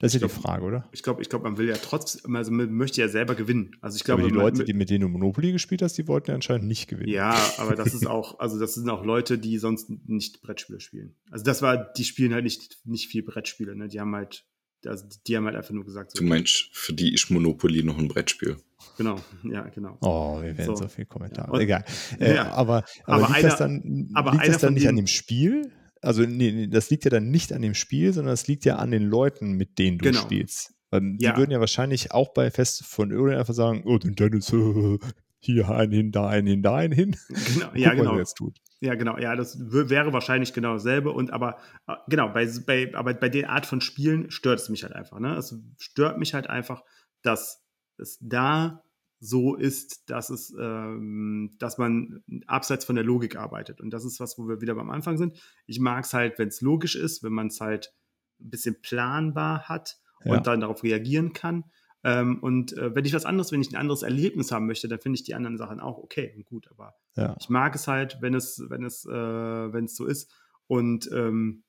Das 0.00 0.14
ist 0.14 0.20
ja 0.22 0.26
die 0.26 0.32
Frage, 0.34 0.64
oder? 0.64 0.88
Ich 0.92 1.02
glaube, 1.02 1.20
ich 1.22 1.28
glaube, 1.28 1.44
man 1.44 1.58
will 1.58 1.68
ja 1.68 1.76
trotzdem, 1.76 2.34
also 2.34 2.50
man 2.50 2.72
möchte 2.72 3.00
ja 3.02 3.08
selber 3.08 3.34
gewinnen. 3.34 3.76
Also 3.82 3.96
ich 3.96 4.04
glaube, 4.04 4.22
aber 4.22 4.30
die 4.30 4.34
man, 4.36 4.44
Leute, 4.46 4.64
die 4.64 4.72
mit 4.72 4.88
denen 4.88 5.02
du 5.02 5.08
Monopoly 5.08 5.52
gespielt 5.52 5.82
hast, 5.82 5.98
die 5.98 6.08
wollten 6.08 6.30
ja 6.30 6.34
anscheinend 6.34 6.66
nicht 6.66 6.88
gewinnen. 6.88 7.10
Ja, 7.10 7.36
aber 7.58 7.74
das 7.76 7.92
ist 7.94 8.06
auch, 8.06 8.40
also 8.40 8.58
das 8.58 8.74
sind 8.74 8.88
auch 8.88 9.04
Leute, 9.04 9.38
die 9.38 9.58
sonst 9.58 9.90
nicht 10.06 10.40
Brettspiele 10.42 10.80
spielen. 10.80 11.14
Also 11.30 11.44
das 11.44 11.60
war, 11.62 11.92
die 11.92 12.04
spielen 12.04 12.32
halt 12.32 12.44
nicht, 12.44 12.78
nicht 12.84 13.08
viel 13.08 13.22
Brettspiele, 13.22 13.76
ne? 13.76 13.88
Die 13.88 14.00
haben 14.00 14.14
halt, 14.14 14.46
also 14.86 15.04
die 15.26 15.36
haben 15.36 15.44
halt 15.44 15.56
einfach 15.56 15.74
nur 15.74 15.84
gesagt, 15.84 16.12
so, 16.12 16.18
Du 16.22 16.26
meinst, 16.26 16.70
für 16.72 16.94
die 16.94 17.12
ist 17.12 17.30
Monopoly 17.30 17.82
noch 17.82 17.98
ein 17.98 18.08
Brettspiel. 18.08 18.56
Genau, 18.96 19.20
ja, 19.44 19.68
genau. 19.68 19.98
Oh, 20.00 20.40
wir 20.40 20.56
werden 20.56 20.64
so, 20.76 20.82
so 20.84 20.88
viel 20.88 21.04
Kommentare. 21.04 21.54
Ja. 21.54 21.60
Egal. 21.62 21.84
Äh, 22.18 22.36
Ja. 22.36 22.50
aber, 22.52 22.84
aber, 23.04 23.24
Aber 23.24 23.26
liegt 23.26 23.34
einer- 23.40 23.48
das 23.50 23.58
dann, 23.58 24.10
aber 24.14 24.30
liegt 24.30 24.42
einer 24.44 24.52
das 24.54 24.62
dann 24.62 24.68
von 24.68 24.74
nicht 24.74 24.88
an 24.88 24.96
dem 24.96 25.06
Spiel? 25.06 25.70
Also, 26.02 26.22
nee, 26.22 26.50
nee, 26.52 26.66
das 26.66 26.90
liegt 26.90 27.04
ja 27.04 27.10
dann 27.10 27.30
nicht 27.30 27.52
an 27.52 27.62
dem 27.62 27.74
Spiel, 27.74 28.12
sondern 28.12 28.32
es 28.34 28.46
liegt 28.46 28.64
ja 28.64 28.76
an 28.76 28.90
den 28.90 29.04
Leuten, 29.04 29.52
mit 29.52 29.78
denen 29.78 29.98
du 29.98 30.04
Genau. 30.06 30.20
spielst. 30.20 30.74
Weil 30.90 31.16
Ja. 31.20 31.32
Die 31.32 31.38
würden 31.38 31.50
ja 31.50 31.60
wahrscheinlich 31.60 32.12
auch 32.12 32.32
bei 32.32 32.50
Fest 32.50 32.84
von 32.84 33.10
Öl 33.12 33.34
einfach 33.36 33.54
sagen: 33.54 33.82
Oh, 33.84 33.98
den 33.98 34.14
Dennis, 34.14 34.52
äh, 34.52 34.98
hier 35.38 35.68
einen 35.70 35.92
hin, 35.92 36.10
da 36.12 36.28
einen 36.28 36.46
hin, 36.46 36.62
da 36.62 36.76
einen 36.76 36.92
hin. 36.94 37.16
Genau, 37.28 37.66
Guck 37.72 37.76
ja, 37.78 37.94
genau. 37.94 38.18
jetzt 38.18 38.34
tut. 38.34 38.56
Ja, 38.80 38.94
genau. 38.94 39.18
Ja, 39.18 39.36
das 39.36 39.58
wär- 39.72 39.90
wäre 39.90 40.12
wahrscheinlich 40.14 40.52
genau 40.54 40.72
dasselbe. 40.72 41.10
Und 41.12 41.32
aber 41.32 41.58
äh, 41.86 41.94
genau, 42.08 42.28
bei, 42.30 42.46
bei, 42.66 42.90
aber 42.94 43.12
bei 43.14 43.28
der 43.28 43.50
Art 43.50 43.66
von 43.66 43.80
Spielen 43.82 44.30
stört 44.30 44.58
es 44.60 44.68
mich 44.70 44.82
halt 44.84 44.94
einfach. 44.94 45.20
Ne? 45.20 45.34
Es 45.36 45.54
stört 45.78 46.18
mich 46.18 46.32
halt 46.34 46.48
einfach, 46.48 46.82
dass 47.22 47.62
es 47.98 48.18
da 48.22 48.82
so 49.22 49.54
ist, 49.54 50.08
dass 50.08 50.30
es, 50.30 50.52
ähm, 50.58 51.54
dass 51.58 51.76
man 51.76 52.22
abseits 52.46 52.86
von 52.86 52.96
der 52.96 53.04
Logik 53.04 53.36
arbeitet. 53.36 53.80
Und 53.80 53.90
das 53.90 54.04
ist 54.06 54.18
was, 54.18 54.38
wo 54.38 54.48
wir 54.48 54.62
wieder 54.62 54.74
beim 54.74 54.90
Anfang 54.90 55.18
sind. 55.18 55.38
Ich 55.66 55.78
mag 55.78 56.04
es 56.04 56.14
halt, 56.14 56.38
wenn 56.38 56.48
es 56.48 56.62
logisch 56.62 56.96
ist, 56.96 57.22
wenn 57.22 57.34
man 57.34 57.48
es 57.48 57.60
halt 57.60 57.92
ein 58.40 58.48
bisschen 58.50 58.80
planbar 58.80 59.68
hat 59.68 59.98
und 60.24 60.32
Ja. 60.32 60.40
dann 60.40 60.60
darauf 60.60 60.82
reagieren 60.82 61.34
kann. 61.34 61.64
Ähm, 62.02 62.38
und 62.42 62.72
äh, 62.78 62.94
wenn 62.94 63.04
ich 63.04 63.12
was 63.12 63.26
anderes, 63.26 63.52
wenn 63.52 63.60
ich 63.60 63.70
ein 63.70 63.76
anderes 63.76 64.02
Erlebnis 64.02 64.52
haben 64.52 64.66
möchte, 64.66 64.88
dann 64.88 65.00
finde 65.00 65.16
ich 65.18 65.24
die 65.24 65.34
anderen 65.34 65.58
Sachen 65.58 65.80
auch 65.80 65.98
okay 65.98 66.32
und 66.34 66.46
gut. 66.46 66.68
Aber 66.70 66.94
Ja. 67.14 67.36
ich 67.38 67.50
mag 67.50 67.74
es 67.74 67.86
halt, 67.88 68.18
wenn 68.22 68.32
es, 68.32 68.64
wenn 68.68 68.84
es, 68.84 69.04
äh, 69.04 69.12
wenn 69.12 69.84
es 69.84 69.96
so 69.96 70.06
ist. 70.06 70.32
Und, 70.66 71.10
ähm, 71.12 71.64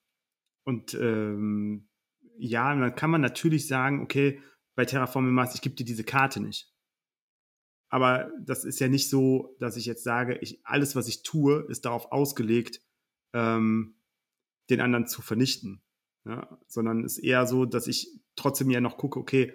und 0.63 0.93
ähm, 0.93 1.89
ja, 2.37 2.73
dann 2.73 2.95
kann 2.95 3.09
man 3.09 3.19
natürlich 3.19 3.67
sagen, 3.67 4.01
okay, 4.01 4.39
bei 4.75 4.85
Terraforming 4.85 5.33
Mars, 5.33 5.53
ich 5.53 5.61
gebe 5.61 5.75
dir 5.75 5.83
diese 5.85 6.05
Karte 6.05 6.39
nicht. 6.39 6.70
Aber 7.91 8.31
das 8.39 8.63
ist 8.63 8.79
ja 8.79 8.87
nicht 8.87 9.09
so, 9.09 9.55
dass 9.59 9.75
ich 9.75 9.85
jetzt 9.85 10.03
sage, 10.03 10.37
ich, 10.39 10.65
alles, 10.65 10.95
was 10.95 11.09
ich 11.09 11.23
tue, 11.23 11.65
ist 11.69 11.85
darauf 11.85 12.11
ausgelegt, 12.13 12.81
ähm, 13.33 13.95
den 14.69 14.79
anderen 14.79 15.07
zu 15.07 15.21
vernichten. 15.21 15.81
Ja? 16.25 16.57
Sondern 16.67 17.03
es 17.03 17.17
ist 17.17 17.23
eher 17.23 17.45
so, 17.45 17.65
dass 17.65 17.87
ich 17.87 18.09
trotzdem 18.37 18.69
ja 18.69 18.79
noch 18.79 18.97
gucke, 18.97 19.19
okay, 19.19 19.53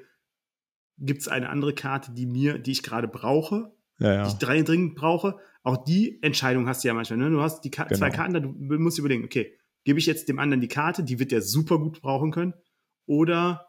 gibt 0.99 1.23
es 1.23 1.29
eine 1.29 1.49
andere 1.49 1.75
Karte, 1.75 2.13
die 2.13 2.27
mir, 2.27 2.59
die 2.59 2.73
ich 2.73 2.83
gerade 2.83 3.09
brauche, 3.09 3.75
Ja, 3.99 4.11
die 4.11 4.17
ja. 4.19 4.27
ich 4.29 4.35
drei 4.35 4.63
dringend 4.63 4.97
brauche. 4.97 5.39
Auch 5.63 5.83
die 5.85 6.23
Entscheidung 6.23 6.69
hast 6.69 6.85
du 6.85 6.89
ja 6.89 6.95
manchmal. 6.95 7.19
Ne? 7.19 7.31
Du 7.31 7.41
hast 7.41 7.63
die 7.63 7.71
Ka 7.71 7.89
zwei 7.89 8.11
Genau. 8.11 8.17
Karten, 8.17 8.35
da 8.35 8.41
du 8.41 8.79
musst 8.79 8.99
überlegen, 8.99 9.25
okay, 9.25 9.59
gebe 9.85 9.99
ich 9.99 10.07
jetzt 10.07 10.29
dem 10.29 10.39
anderen 10.39 10.61
die 10.61 10.69
Karte, 10.69 11.03
die 11.03 11.19
wird 11.19 11.33
der 11.33 11.41
super 11.41 11.79
gut 11.79 12.03
brauchen 12.03 12.33
können, 12.33 12.53
oder 13.07 13.69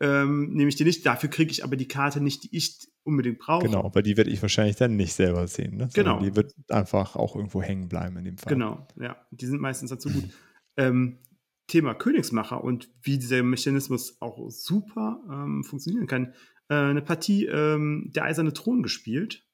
ähm, 0.00 0.52
nehme 0.54 0.68
ich 0.68 0.76
die 0.76 0.84
nicht, 0.84 1.06
dafür 1.06 1.30
kriege 1.30 1.52
ich 1.52 1.62
aber 1.62 1.76
die 1.76 1.86
Karte 1.86 2.20
nicht, 2.20 2.42
die 2.44 2.56
ich 2.56 2.91
unbedingt 3.04 3.38
brauche. 3.38 3.66
Genau, 3.66 3.84
aber 3.84 4.02
die 4.02 4.16
werde 4.16 4.30
ich 4.30 4.40
wahrscheinlich 4.42 4.76
dann 4.76 4.96
nicht 4.96 5.12
selber 5.12 5.46
sehen. 5.46 5.76
Ne? 5.76 5.88
Sondern 5.90 6.18
Genau. 6.18 6.20
Die 6.20 6.36
wird 6.36 6.54
einfach 6.70 7.16
auch 7.16 7.36
irgendwo 7.36 7.62
hängen 7.62 7.88
bleiben 7.88 8.16
in 8.16 8.24
dem 8.24 8.38
Fall. 8.38 8.52
Genau, 8.52 8.86
ja. 9.00 9.16
Die 9.30 9.46
sind 9.46 9.60
meistens 9.60 9.90
dazu 9.90 10.10
gut. 10.10 10.24
ähm, 10.76 11.18
Thema 11.66 11.94
Königsmacher 11.94 12.62
und 12.62 12.90
wie 13.02 13.18
dieser 13.18 13.42
Mechanismus 13.42 14.20
auch 14.20 14.38
super 14.50 15.22
ähm, 15.30 15.64
funktionieren 15.64 16.06
kann. 16.06 16.34
Äh, 16.68 16.74
eine 16.74 17.02
Partie 17.02 17.46
ähm, 17.46 18.10
der 18.14 18.24
Eiserne 18.24 18.52
Thron 18.52 18.82
gespielt. 18.82 19.46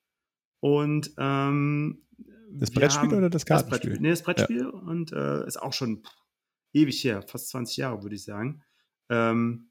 Und 0.61 1.12
ähm, 1.19 2.03
Das 2.51 2.70
Brettspiel 2.70 3.15
oder 3.15 3.31
das 3.31 3.47
Kartenspiel? 3.47 3.91
Brettspiel. 3.91 4.01
Nee, 4.01 4.11
das 4.11 4.23
Brettspiel 4.23 4.66
und 4.66 5.12
äh, 5.12 5.47
ist 5.47 5.62
auch 5.62 5.73
schon 5.73 6.03
pff, 6.03 6.11
ewig 6.73 7.05
her, 7.05 7.23
fast 7.23 7.51
20 7.51 7.77
Jahre, 7.77 8.03
würde 8.03 8.16
ich 8.16 8.25
sagen. 8.25 8.62
Ähm, 9.11 9.68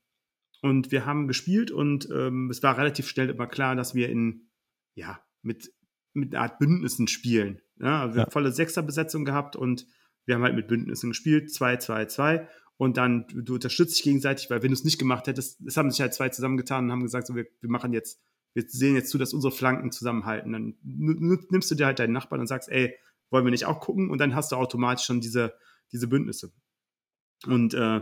und 0.61 0.91
wir 0.91 1.05
haben 1.05 1.27
gespielt 1.27 1.71
und 1.71 2.09
ähm, 2.11 2.49
es 2.49 2.63
war 2.63 2.77
relativ 2.77 3.07
schnell 3.07 3.29
immer 3.29 3.47
klar, 3.47 3.75
dass 3.75 3.95
wir 3.95 4.09
in, 4.09 4.49
ja, 4.95 5.19
mit, 5.41 5.71
mit 6.13 6.33
einer 6.33 6.43
Art 6.43 6.59
Bündnissen 6.59 7.07
spielen. 7.07 7.61
Ja, 7.79 8.01
also 8.01 8.15
wir 8.15 8.19
Ja. 8.19 8.25
haben 8.25 8.31
volle 8.31 8.51
Sechserbesetzung 8.51 9.25
gehabt 9.25 9.55
und 9.55 9.85
wir 10.25 10.35
haben 10.35 10.43
halt 10.43 10.55
mit 10.55 10.67
Bündnissen 10.67 11.11
gespielt, 11.11 11.53
2, 11.53 11.77
2, 11.77 12.05
2. 12.05 12.49
Und 12.77 12.97
dann, 12.97 13.25
du, 13.27 13.55
unterstützt 13.55 13.95
dich 13.97 14.03
gegenseitig, 14.03 14.49
weil 14.49 14.61
wenn 14.61 14.69
du 14.69 14.73
es 14.73 14.83
nicht 14.83 14.99
gemacht 14.99 15.27
hättest, 15.27 15.61
es 15.65 15.77
haben 15.77 15.89
sich 15.89 16.01
halt 16.01 16.13
zwei 16.13 16.29
zusammengetan 16.29 16.85
und 16.85 16.91
haben 16.91 17.01
gesagt, 17.03 17.27
so, 17.27 17.35
wir, 17.35 17.47
wir 17.59 17.69
machen 17.69 17.91
jetzt, 17.93 18.21
wir 18.53 18.63
sehen 18.67 18.95
jetzt 18.95 19.09
zu, 19.09 19.17
dass 19.17 19.33
unsere 19.33 19.51
Flanken 19.51 19.91
zusammenhalten. 19.91 20.51
Dann 20.51 20.77
nimmst 20.83 21.71
du 21.71 21.75
dir 21.75 21.85
halt 21.87 21.99
deinen 21.99 22.13
Nachbarn 22.13 22.41
und 22.41 22.47
sagst, 22.47 22.69
ey, 22.69 22.95
wollen 23.29 23.45
wir 23.45 23.51
nicht 23.51 23.65
auch 23.65 23.79
gucken? 23.79 24.09
Und 24.11 24.19
dann 24.19 24.35
hast 24.35 24.51
du 24.51 24.57
automatisch 24.57 25.05
schon 25.05 25.21
diese, 25.21 25.53
diese 25.91 26.07
Bündnisse. 26.07 26.51
Und 27.45 27.73
äh, 27.73 28.01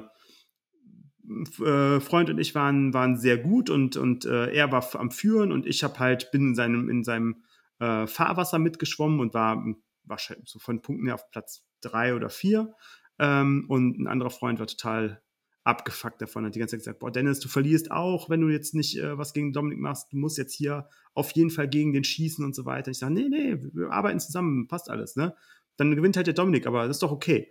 Freund 2.02 2.30
und 2.30 2.38
ich 2.38 2.53
waren, 2.56 2.93
waren 2.93 3.18
sehr 3.18 3.38
gut 3.38 3.69
und, 3.69 3.97
und 3.97 4.26
äh, 4.26 4.53
er 4.53 4.72
war 4.72 4.88
am 4.95 5.11
Führen 5.11 5.52
und 5.52 5.65
ich 5.65 5.84
habe 5.84 5.99
halt, 5.99 6.31
bin 6.31 6.49
in 6.49 6.56
seinem, 6.56 6.89
in 6.89 7.03
seinem 7.03 7.43
äh, 7.80 8.07
Fahrwasser 8.07 8.60
mitgeschwommen 8.60 9.19
und 9.19 9.34
war 9.34 9.64
wahrscheinlich 10.03 10.49
so 10.49 10.60
von 10.60 10.81
Punkten 10.81 11.07
her 11.07 11.15
auf 11.15 11.30
Platz 11.31 11.65
drei 11.81 12.15
oder 12.15 12.30
vier. 12.30 12.73
Ähm, 13.19 13.65
und 13.69 13.99
ein 13.99 14.07
anderer 14.07 14.30
Freund 14.30 14.60
war 14.60 14.68
total 14.68 15.22
abgefuckt 15.64 16.22
davon, 16.22 16.45
hat 16.45 16.53
die 16.53 16.60
ganze 16.60 16.73
Zeit 16.73 16.81
gesagt, 16.81 16.99
boah, 16.99 17.11
Dennis, 17.11 17.39
du 17.39 17.47
verlierst 17.47 17.91
auch, 17.91 18.30
wenn 18.30 18.41
du 18.41 18.49
jetzt 18.49 18.76
nicht 18.76 18.99
äh, 18.99 19.18
was 19.18 19.34
gegen 19.34 19.52
Dominik 19.52 19.80
machst, 19.80 20.14
du 20.14 20.18
musst 20.18 20.38
jetzt 20.38 20.53
hier 20.53 20.88
auf 21.15 21.31
jeden 21.31 21.49
Fall 21.49 21.68
gegen 21.68 21.91
den 21.91 22.03
schießen 22.03 22.45
und 22.45 22.53
so 22.53 22.65
weiter. 22.65 22.91
Ich 22.91 22.99
sage, 22.99 23.14
nee, 23.14 23.27
nee, 23.30 23.57
wir 23.73 23.91
arbeiten 23.91 24.19
zusammen, 24.19 24.68
passt 24.68 24.89
alles, 24.89 25.15
ne? 25.15 25.35
Dann 25.77 25.95
gewinnt 25.95 26.18
halt 26.18 26.27
der 26.27 26.35
Dominik, 26.35 26.68
aber 26.68 26.88
das 26.88 26.97
ist 26.97 27.03
doch 27.03 27.11
okay. 27.11 27.49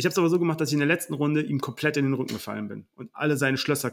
Ich 0.00 0.06
habe 0.06 0.12
es 0.12 0.18
aber 0.18 0.30
so 0.30 0.38
gemacht, 0.38 0.58
dass 0.62 0.70
ich 0.70 0.72
in 0.72 0.78
der 0.78 0.88
letzten 0.88 1.12
Runde 1.12 1.42
ihm 1.42 1.60
komplett 1.60 1.98
in 1.98 2.06
den 2.06 2.14
Rücken 2.14 2.32
gefallen 2.32 2.68
bin 2.68 2.88
und 2.94 3.10
alle 3.12 3.36
seine 3.36 3.58
Schlösser, 3.58 3.92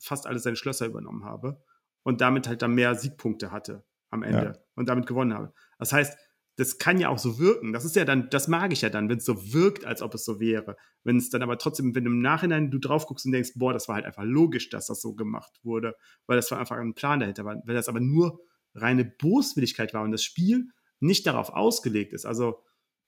fast 0.00 0.26
alle 0.26 0.40
seine 0.40 0.56
Schlösser 0.56 0.84
übernommen 0.86 1.24
habe 1.24 1.62
und 2.02 2.20
damit 2.20 2.48
halt 2.48 2.60
dann 2.60 2.74
mehr 2.74 2.96
Siegpunkte 2.96 3.52
hatte 3.52 3.84
am 4.10 4.24
Ende 4.24 4.44
Ja. 4.46 4.52
und 4.74 4.88
damit 4.88 5.06
gewonnen 5.06 5.32
habe. 5.32 5.52
Das 5.78 5.92
heißt, 5.92 6.18
das 6.56 6.78
kann 6.78 6.98
ja 6.98 7.08
auch 7.08 7.18
so 7.18 7.38
wirken. 7.38 7.72
Das 7.72 7.84
ist 7.84 7.94
ja 7.94 8.04
dann, 8.04 8.30
das 8.30 8.48
mag 8.48 8.72
ich 8.72 8.80
ja 8.82 8.90
dann, 8.90 9.08
wenn 9.08 9.18
es 9.18 9.24
so 9.24 9.52
wirkt, 9.52 9.84
als 9.84 10.02
ob 10.02 10.14
es 10.14 10.24
so 10.24 10.40
wäre. 10.40 10.76
Wenn 11.04 11.18
es 11.18 11.30
dann 11.30 11.42
aber 11.42 11.56
trotzdem, 11.56 11.94
wenn 11.94 12.04
im 12.04 12.18
Nachhinein 12.20 12.72
du 12.72 12.78
drauf 12.80 13.06
guckst 13.06 13.24
und 13.24 13.30
denkst, 13.30 13.52
boah, 13.54 13.72
das 13.72 13.86
war 13.86 13.94
halt 13.94 14.06
einfach 14.06 14.24
logisch, 14.24 14.70
dass 14.70 14.88
das 14.88 15.00
so 15.00 15.14
gemacht 15.14 15.52
wurde, 15.62 15.94
weil 16.26 16.34
das 16.36 16.50
war 16.50 16.58
einfach 16.58 16.78
ein 16.78 16.94
Plan 16.94 17.20
dahinter 17.20 17.44
war. 17.44 17.62
Wenn 17.64 17.76
das 17.76 17.88
aber 17.88 18.00
nur 18.00 18.40
reine 18.74 19.04
Boswilligkeit 19.04 19.94
war 19.94 20.02
und 20.02 20.10
das 20.10 20.24
Spiel 20.24 20.66
nicht 20.98 21.28
darauf 21.28 21.50
ausgelegt 21.50 22.12
ist, 22.12 22.26
also 22.26 22.60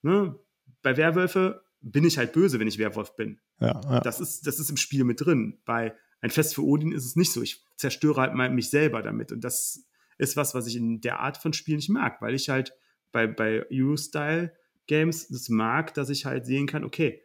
ne, 0.03 0.39
bei 0.83 0.97
Werwölfe 0.97 1.66
bin 1.93 2.05
ich 2.05 2.19
halt 2.19 2.33
böse, 2.33 2.59
wenn 2.59 2.69
ich 2.69 2.79
Werwolf 2.79 3.15
bin. 3.15 3.41
Ja, 3.61 3.81
ja. 3.85 4.01
Das 4.01 4.21
ist, 4.21 4.47
das 4.47 4.59
ist 4.59 4.71
im 4.71 4.77
Spiel 4.77 5.05
mit 5.05 5.21
drin. 5.21 5.59
Bei 5.65 5.95
ein 6.21 6.31
Fest 6.31 6.55
für 6.55 6.63
Odin 6.63 6.93
ist 6.93 7.05
es 7.05 7.17
nicht 7.17 7.33
so. 7.33 7.43
Ich 7.43 7.65
zerstöre 7.77 8.21
halt 8.21 8.35
mal 8.35 8.51
mich 8.51 8.71
selber 8.71 9.03
damit. 9.03 9.31
Und 9.33 9.43
das 9.43 9.85
ist 10.19 10.37
was, 10.37 10.55
was 10.55 10.67
ich 10.67 10.77
in 10.77 11.01
der 11.01 11.21
Art 11.21 11.37
von 11.37 11.53
Spiel 11.53 11.77
nicht 11.77 11.89
mag, 11.89 12.21
weil 12.21 12.35
ich 12.35 12.49
halt 12.49 12.73
bei, 13.13 13.27
bei 13.27 13.65
Euro-Style-Games 13.71 15.29
das 15.29 15.49
mag, 15.49 15.95
dass 15.95 16.11
ich 16.11 16.27
halt 16.27 16.47
sehen 16.47 16.67
kann, 16.67 16.85
okay, 16.85 17.23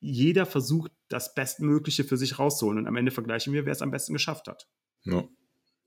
jeder 0.00 0.46
versucht, 0.46 0.92
das 1.08 1.34
Bestmögliche 1.34 2.04
für 2.04 2.16
sich 2.16 2.38
rauszuholen. 2.38 2.78
Und 2.78 2.86
am 2.86 2.96
Ende 2.96 3.10
vergleichen 3.10 3.52
wir, 3.52 3.64
wer 3.64 3.72
es 3.72 3.82
am 3.82 3.90
besten 3.90 4.12
geschafft 4.12 4.48
hat. 4.48 4.68
Ja. 5.04 5.24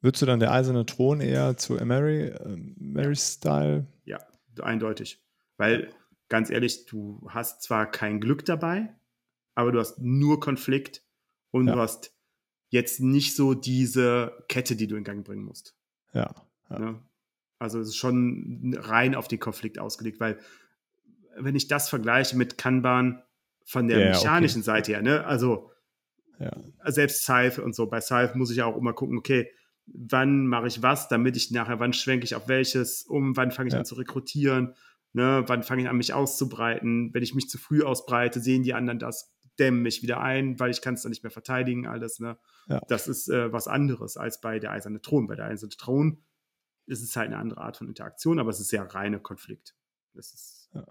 Würdest 0.02 0.24
du 0.24 0.26
dann 0.26 0.40
der 0.40 0.52
eiserne 0.52 0.86
Thron 0.86 1.22
eher 1.22 1.56
zu 1.58 1.74
Mary, 1.74 2.30
äh, 2.30 2.58
Mary-Style? 2.78 3.86
Ja, 4.06 4.18
eindeutig. 4.62 5.24
Weil, 5.58 5.94
ganz 6.32 6.50
ehrlich, 6.50 6.86
du 6.86 7.22
hast 7.28 7.62
zwar 7.62 7.92
kein 7.92 8.22
Glück 8.22 8.46
dabei, 8.46 8.96
aber 9.54 9.74
du 9.74 9.80
hast 9.80 10.00
nur 10.00 10.40
Konflikt 10.40 11.04
und 11.52 11.68
Ja. 11.68 11.74
du 11.74 11.80
hast 11.82 12.16
jetzt 12.70 13.02
nicht 13.02 13.36
so 13.36 13.54
diese 13.54 14.46
Kette, 14.48 14.78
die 14.78 14.88
du 14.88 14.96
in 14.96 15.04
Gang 15.04 15.26
bringen 15.26 15.44
musst. 15.44 15.76
Ja. 16.14 16.34
ja. 16.70 16.80
Ne? 16.80 17.00
Also 17.60 17.82
es 17.82 17.90
ist 17.90 17.98
schon 17.98 18.74
rein 18.80 19.14
auf 19.14 19.28
den 19.28 19.42
Konflikt 19.42 19.78
ausgelegt, 19.78 20.22
weil 20.22 20.40
wenn 21.36 21.56
ich 21.56 21.68
das 21.68 21.90
vergleiche 21.90 22.38
mit 22.38 22.58
Kanban 22.58 23.22
von 23.66 23.90
der 23.90 24.00
Ja, 24.00 24.06
ja, 24.06 24.12
okay. 24.12 24.24
mechanischen 24.24 24.64
Seite 24.64 24.94
her, 24.94 25.02
ne, 25.02 25.26
also 25.26 25.70
selbst 26.86 27.24
Scythe 27.24 27.62
und 27.62 27.76
so, 27.76 27.88
bei 27.88 28.02
Scythe 28.02 28.38
muss 28.38 28.50
ich 28.52 28.58
ja 28.58 28.66
auch 28.66 28.78
immer 28.78 28.94
gucken, 28.94 29.18
okay, 29.18 29.52
wann 29.86 30.48
mache 30.48 30.68
ich 30.68 30.82
was, 30.82 31.08
damit 31.10 31.36
ich 31.36 31.52
nachher, 31.52 31.80
wann 31.80 31.94
schwenke 31.94 32.24
ich 32.24 32.36
auf 32.36 32.48
welches 32.48 33.04
um, 33.04 33.36
wann 33.36 33.52
fange 33.52 33.68
ich 33.68 33.76
an 33.76 33.86
zu 33.86 33.96
rekrutieren, 33.96 34.74
ne, 35.14 35.44
wann 35.48 35.64
fange 35.64 35.84
ich 35.84 35.90
an, 35.90 35.98
mich 35.98 36.14
auszubreiten, 36.14 37.14
wenn 37.14 37.24
ich 37.24 37.36
mich 37.36 37.50
zu 37.50 37.58
früh 37.58 37.84
ausbreite, 37.84 38.40
sehen 38.40 38.64
die 38.64 38.74
anderen 38.74 39.00
das, 39.00 39.34
dämmen 39.60 39.82
mich 39.82 40.02
wieder 40.02 40.22
ein, 40.22 40.60
weil 40.60 40.72
ich 40.72 40.82
kann 40.82 40.94
es 40.94 41.02
dann 41.02 41.10
nicht 41.10 41.24
mehr 41.24 41.32
verteidigen, 41.32 41.88
alles, 41.88 42.20
ne. 42.20 42.38
Ja. 42.68 42.82
Das 42.88 43.08
ist 43.08 43.30
äh, 43.30 43.52
was 43.52 43.68
anderes 43.68 44.18
als 44.18 44.40
bei 44.40 44.60
der 44.60 44.72
Eiserne 44.72 45.02
Thron. 45.02 45.28
Bei 45.28 45.36
der 45.36 45.46
Eiserne 45.46 45.72
Thron 45.72 46.24
ist 46.86 47.02
es 47.02 47.16
halt 47.16 47.28
eine 47.28 47.38
andere 47.38 47.62
Art 47.62 47.78
von 47.78 47.88
Interaktion, 47.88 48.40
aber 48.40 48.50
es 48.50 48.60
ist 48.60 48.72
ja 48.72 48.84
reine 48.84 49.20
Konflikt. 49.20 49.76
Das 50.14 50.34
ist 50.34 50.70
Ja. 50.74 50.86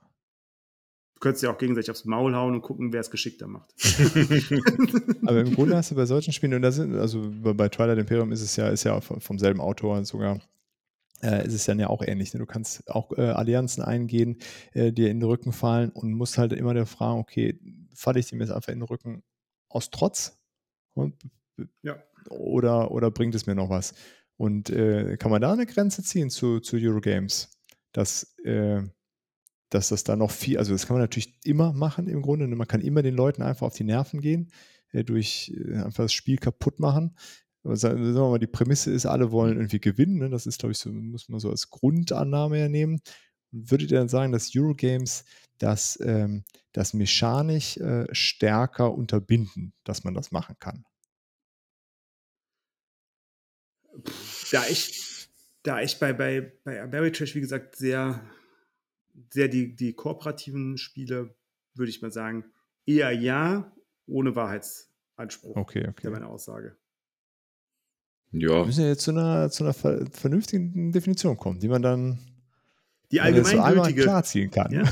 könntest 1.20 1.42
ja 1.42 1.52
auch 1.52 1.58
gegenseitig 1.58 1.90
aufs 1.90 2.04
Maul 2.04 2.34
hauen 2.34 2.54
und 2.54 2.62
gucken, 2.62 2.92
wer 2.92 3.00
es 3.00 3.10
geschickter 3.10 3.46
macht. 3.46 3.74
Aber 5.26 5.40
im 5.40 5.54
Grunde 5.54 5.76
hast 5.76 5.90
du 5.90 5.94
bei 5.94 6.06
solchen 6.06 6.32
Spielen, 6.32 6.54
und 6.54 6.62
da 6.62 6.72
sind, 6.72 6.94
also 6.96 7.30
bei 7.30 7.68
Twilight 7.68 7.98
Imperium 7.98 8.32
ist 8.32 8.40
es 8.40 8.56
ja, 8.56 8.68
ist 8.68 8.84
ja 8.84 9.00
vom 9.00 9.38
selben 9.38 9.60
Autor 9.60 10.02
sogar, 10.04 10.40
äh, 11.22 11.46
ist 11.46 11.54
es 11.54 11.64
dann 11.64 11.78
ja 11.78 11.88
auch 11.88 12.02
ähnlich. 12.02 12.32
Ne? 12.32 12.40
Du 12.40 12.46
kannst 12.46 12.88
auch 12.90 13.12
äh, 13.16 13.22
Allianzen 13.22 13.82
eingehen, 13.82 14.38
äh, 14.72 14.92
dir 14.92 15.10
in 15.10 15.20
den 15.20 15.28
Rücken 15.28 15.52
fallen 15.52 15.90
und 15.90 16.12
musst 16.12 16.38
halt 16.38 16.52
immer 16.52 16.74
der 16.74 16.86
fragen, 16.86 17.20
okay, 17.20 17.58
falle 17.94 18.20
ich 18.20 18.28
dem 18.28 18.40
jetzt 18.40 18.50
einfach 18.50 18.72
in 18.72 18.80
den 18.80 18.88
Rücken 18.88 19.22
aus 19.68 19.90
Trotz? 19.90 20.38
Und, 20.94 21.14
ja. 21.82 22.02
Oder, 22.28 22.90
oder 22.90 23.10
bringt 23.10 23.34
es 23.34 23.46
mir 23.46 23.54
noch 23.54 23.70
was? 23.70 23.94
Und 24.36 24.70
äh, 24.70 25.16
kann 25.16 25.30
man 25.30 25.42
da 25.42 25.52
eine 25.52 25.66
Grenze 25.66 26.02
ziehen 26.02 26.30
zu, 26.30 26.60
zu 26.60 26.76
Eurogames? 26.76 27.50
Dass, 27.92 28.34
äh, 28.44 28.82
dass 29.68 29.88
das 29.88 30.04
da 30.04 30.16
noch 30.16 30.30
viel, 30.30 30.58
also 30.58 30.72
das 30.72 30.86
kann 30.86 30.94
man 30.94 31.02
natürlich 31.02 31.38
immer 31.44 31.72
machen 31.72 32.08
im 32.08 32.22
Grunde. 32.22 32.46
Ne? 32.48 32.56
Man 32.56 32.68
kann 32.68 32.80
immer 32.80 33.02
den 33.02 33.16
Leuten 33.16 33.42
einfach 33.42 33.66
auf 33.66 33.74
die 33.74 33.84
Nerven 33.84 34.20
gehen, 34.20 34.50
äh, 34.92 35.04
durch 35.04 35.52
einfach 35.74 36.04
das 36.04 36.12
Spiel 36.12 36.38
kaputt 36.38 36.78
machen 36.78 37.16
sagen 37.62 38.02
wir 38.02 38.20
mal, 38.20 38.38
die 38.38 38.46
Prämisse 38.46 38.90
ist, 38.90 39.06
alle 39.06 39.32
wollen 39.32 39.56
irgendwie 39.56 39.80
gewinnen. 39.80 40.18
Ne? 40.18 40.30
Das 40.30 40.46
ist, 40.46 40.60
glaube 40.60 40.72
ich, 40.72 40.78
so, 40.78 40.90
muss 40.90 41.28
man 41.28 41.40
so 41.40 41.50
als 41.50 41.70
Grundannahme 41.70 42.58
hernehmen. 42.58 43.00
Würdet 43.50 43.90
ihr 43.90 43.98
dann 43.98 44.08
sagen, 44.08 44.32
dass 44.32 44.52
Eurogames 44.54 45.24
das, 45.58 45.98
ähm, 46.02 46.44
das 46.72 46.94
mechanisch 46.94 47.76
äh, 47.76 48.06
stärker 48.12 48.94
unterbinden, 48.94 49.72
dass 49.84 50.04
man 50.04 50.14
das 50.14 50.30
machen 50.30 50.56
kann? 50.58 50.84
Da 54.52 54.66
ich, 54.66 55.28
da 55.62 55.82
ich 55.82 55.98
bei, 55.98 56.12
bei, 56.12 56.52
bei 56.64 56.80
Ameritrash, 56.80 57.34
wie 57.34 57.40
gesagt, 57.40 57.76
sehr, 57.76 58.24
sehr 59.30 59.48
die, 59.48 59.74
die 59.74 59.92
kooperativen 59.92 60.78
Spiele, 60.78 61.34
würde 61.74 61.90
ich 61.90 62.00
mal 62.00 62.12
sagen, 62.12 62.44
eher 62.86 63.12
ja, 63.12 63.70
ohne 64.06 64.34
Wahrheitsanspruch. 64.34 65.56
Okay, 65.56 65.86
okay. 65.88 66.02
Das 66.04 66.12
meine 66.12 66.28
Aussage. 66.28 66.76
Ja. 68.32 68.60
Wir 68.60 68.66
müssen 68.66 68.82
ja 68.82 68.88
jetzt 68.88 69.02
zu 69.02 69.10
einer, 69.10 69.50
zu 69.50 69.64
einer 69.64 69.74
vernünftigen 69.74 70.92
Definition 70.92 71.36
kommen, 71.36 71.58
die 71.58 71.68
man 71.68 71.82
dann 71.82 72.18
die 73.10 73.20
allgemeingültige 73.20 74.02
so 74.02 74.06
klarziehen 74.06 74.50
kann. 74.50 74.72
Ja, 74.72 74.84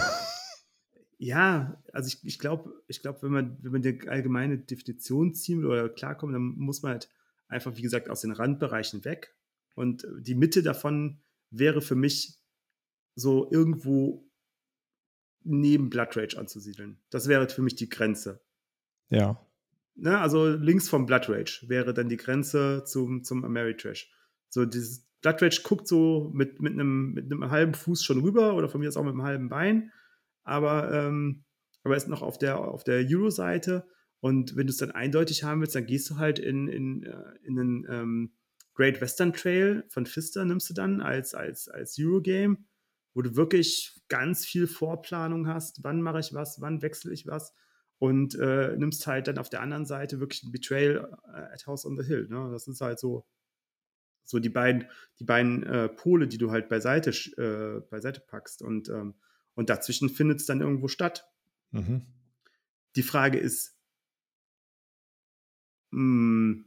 ja 1.18 1.82
also 1.92 2.08
ich, 2.08 2.24
ich 2.24 2.38
glaube, 2.38 2.72
ich 2.88 3.00
glaub, 3.00 3.22
wenn 3.22 3.30
man, 3.30 3.58
wenn 3.62 3.72
man 3.72 3.82
die 3.82 4.08
allgemeine 4.08 4.58
Definition 4.58 5.34
ziehen 5.34 5.60
will 5.60 5.68
oder 5.68 5.88
klarkommt, 5.88 6.34
dann 6.34 6.42
muss 6.42 6.82
man 6.82 6.92
halt 6.92 7.08
einfach, 7.46 7.76
wie 7.76 7.82
gesagt, 7.82 8.10
aus 8.10 8.22
den 8.22 8.32
Randbereichen 8.32 9.04
weg. 9.04 9.34
Und 9.74 10.06
die 10.18 10.34
Mitte 10.34 10.62
davon 10.62 11.20
wäre 11.50 11.80
für 11.80 11.94
mich 11.94 12.38
so 13.14 13.50
irgendwo 13.50 14.28
neben 15.44 15.90
Blood 15.90 16.16
Rage 16.16 16.38
anzusiedeln. 16.38 16.98
Das 17.10 17.28
wäre 17.28 17.48
für 17.48 17.62
mich 17.62 17.76
die 17.76 17.88
Grenze. 17.88 18.40
Ja. 19.08 19.40
Ne, 20.00 20.16
also 20.16 20.46
links 20.46 20.88
vom 20.88 21.06
Blood 21.06 21.28
Rage 21.28 21.64
wäre 21.66 21.92
dann 21.92 22.08
die 22.08 22.16
Grenze 22.16 22.84
zum, 22.84 23.24
zum 23.24 23.44
Ameritrash. 23.44 24.08
So, 24.48 24.64
dieses 24.64 25.08
Blood 25.22 25.42
Rage 25.42 25.62
guckt 25.64 25.88
so 25.88 26.30
mit, 26.32 26.60
mit, 26.60 26.74
einem, 26.74 27.14
mit 27.14 27.24
einem 27.24 27.50
halben 27.50 27.74
Fuß 27.74 28.04
schon 28.04 28.20
rüber 28.20 28.54
oder 28.54 28.68
von 28.68 28.80
mir 28.80 28.86
aus 28.86 28.96
auch 28.96 29.02
mit 29.02 29.14
einem 29.14 29.24
halben 29.24 29.48
Bein, 29.48 29.90
aber, 30.44 30.92
ähm, 30.92 31.44
aber 31.82 31.96
ist 31.96 32.06
noch 32.06 32.22
auf 32.22 32.38
der, 32.38 32.60
auf 32.60 32.84
der 32.84 33.04
Euro-Seite. 33.10 33.88
Und 34.20 34.54
wenn 34.54 34.68
du 34.68 34.70
es 34.70 34.76
dann 34.76 34.92
eindeutig 34.92 35.42
haben 35.42 35.60
willst, 35.60 35.74
dann 35.74 35.86
gehst 35.86 36.08
du 36.10 36.16
halt 36.16 36.38
in, 36.38 36.68
in, 36.68 37.02
äh, 37.02 37.34
in 37.42 37.56
den 37.56 37.86
ähm, 37.90 38.32
Great 38.74 39.00
Western 39.00 39.32
Trail 39.32 39.84
von 39.88 40.06
Fister, 40.06 40.44
nimmst 40.44 40.70
du 40.70 40.74
dann 40.74 41.00
als, 41.00 41.34
als, 41.34 41.68
als 41.68 41.96
Eurogame, 41.98 42.58
wo 43.14 43.22
du 43.22 43.34
wirklich 43.34 44.00
ganz 44.06 44.46
viel 44.46 44.68
Vorplanung 44.68 45.48
hast. 45.48 45.82
Wann 45.82 46.02
mache 46.02 46.20
ich 46.20 46.32
was? 46.34 46.60
Wann 46.60 46.82
wechsle 46.82 47.12
ich 47.12 47.26
was? 47.26 47.52
Und 47.98 48.34
äh, 48.36 48.76
nimmst 48.76 49.06
halt 49.06 49.26
dann 49.26 49.38
auf 49.38 49.48
der 49.48 49.60
anderen 49.60 49.86
Seite 49.86 50.20
wirklich 50.20 50.44
ein 50.44 50.52
Betrayal 50.52 51.18
äh, 51.26 51.52
at 51.52 51.66
House 51.66 51.84
on 51.84 51.96
the 51.96 52.04
Hill. 52.04 52.28
Ne? 52.28 52.48
Das 52.52 52.68
ist 52.68 52.80
halt 52.80 52.98
so, 52.98 53.26
so 54.24 54.38
die 54.38 54.48
beiden, 54.48 54.86
die 55.18 55.24
beiden 55.24 55.64
äh, 55.64 55.88
Pole, 55.88 56.28
die 56.28 56.38
du 56.38 56.50
halt 56.50 56.68
beiseite, 56.68 57.10
äh, 57.10 57.80
beiseite 57.90 58.20
packst. 58.20 58.62
Und, 58.62 58.88
ähm, 58.88 59.14
und 59.54 59.68
dazwischen 59.68 60.10
findet 60.10 60.40
es 60.40 60.46
dann 60.46 60.60
irgendwo 60.60 60.86
statt. 60.86 61.28
Mhm. 61.72 62.06
Die 62.94 63.02
Frage 63.02 63.38
ist, 63.38 63.76
mh, 65.90 65.98
hm, 66.00 66.64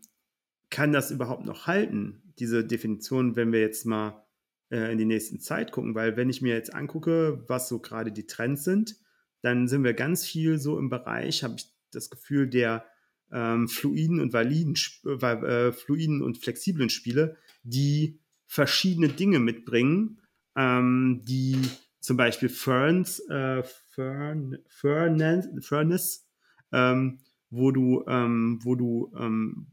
kann 0.69 0.93
das 0.93 1.11
überhaupt 1.11 1.45
noch 1.45 1.67
halten, 1.67 2.33
diese 2.39 2.65
Definition, 2.65 3.35
wenn 3.35 3.51
wir 3.51 3.59
jetzt 3.59 3.85
mal 3.85 4.25
äh, 4.69 4.91
in 4.91 4.97
die 4.97 5.05
nächsten 5.05 5.39
Zeit 5.39 5.71
gucken? 5.71 5.95
Weil 5.95 6.17
wenn 6.17 6.29
ich 6.29 6.41
mir 6.41 6.55
jetzt 6.55 6.73
angucke, 6.73 7.43
was 7.47 7.67
so 7.67 7.79
gerade 7.79 8.11
die 8.11 8.25
Trends 8.25 8.63
sind, 8.63 8.95
dann 9.41 9.67
sind 9.67 9.83
wir 9.83 9.93
ganz 9.93 10.25
viel 10.25 10.59
so 10.59 10.77
im 10.77 10.89
Bereich, 10.89 11.43
habe 11.43 11.55
ich 11.57 11.65
das 11.91 12.09
Gefühl, 12.09 12.47
der 12.47 12.85
ähm, 13.31 13.67
fluiden 13.67 14.19
und 14.19 14.33
validen, 14.33 14.75
äh, 15.05 15.71
fluiden 15.71 16.21
und 16.21 16.37
flexiblen 16.37 16.89
Spiele, 16.89 17.37
die 17.63 18.19
verschiedene 18.45 19.09
Dinge 19.09 19.39
mitbringen, 19.39 20.21
ähm, 20.55 21.21
die 21.23 21.57
zum 22.01 22.17
Beispiel 22.17 22.49
Ferns, 22.49 23.19
äh, 23.29 23.63
Fern, 23.89 24.57
Furnace, 24.67 26.27
ähm, 26.73 27.19
wo 27.49 27.71
du, 27.71 28.03
ähm, 28.07 28.59
wo 28.63 28.75
du, 28.75 29.13
ähm, 29.17 29.67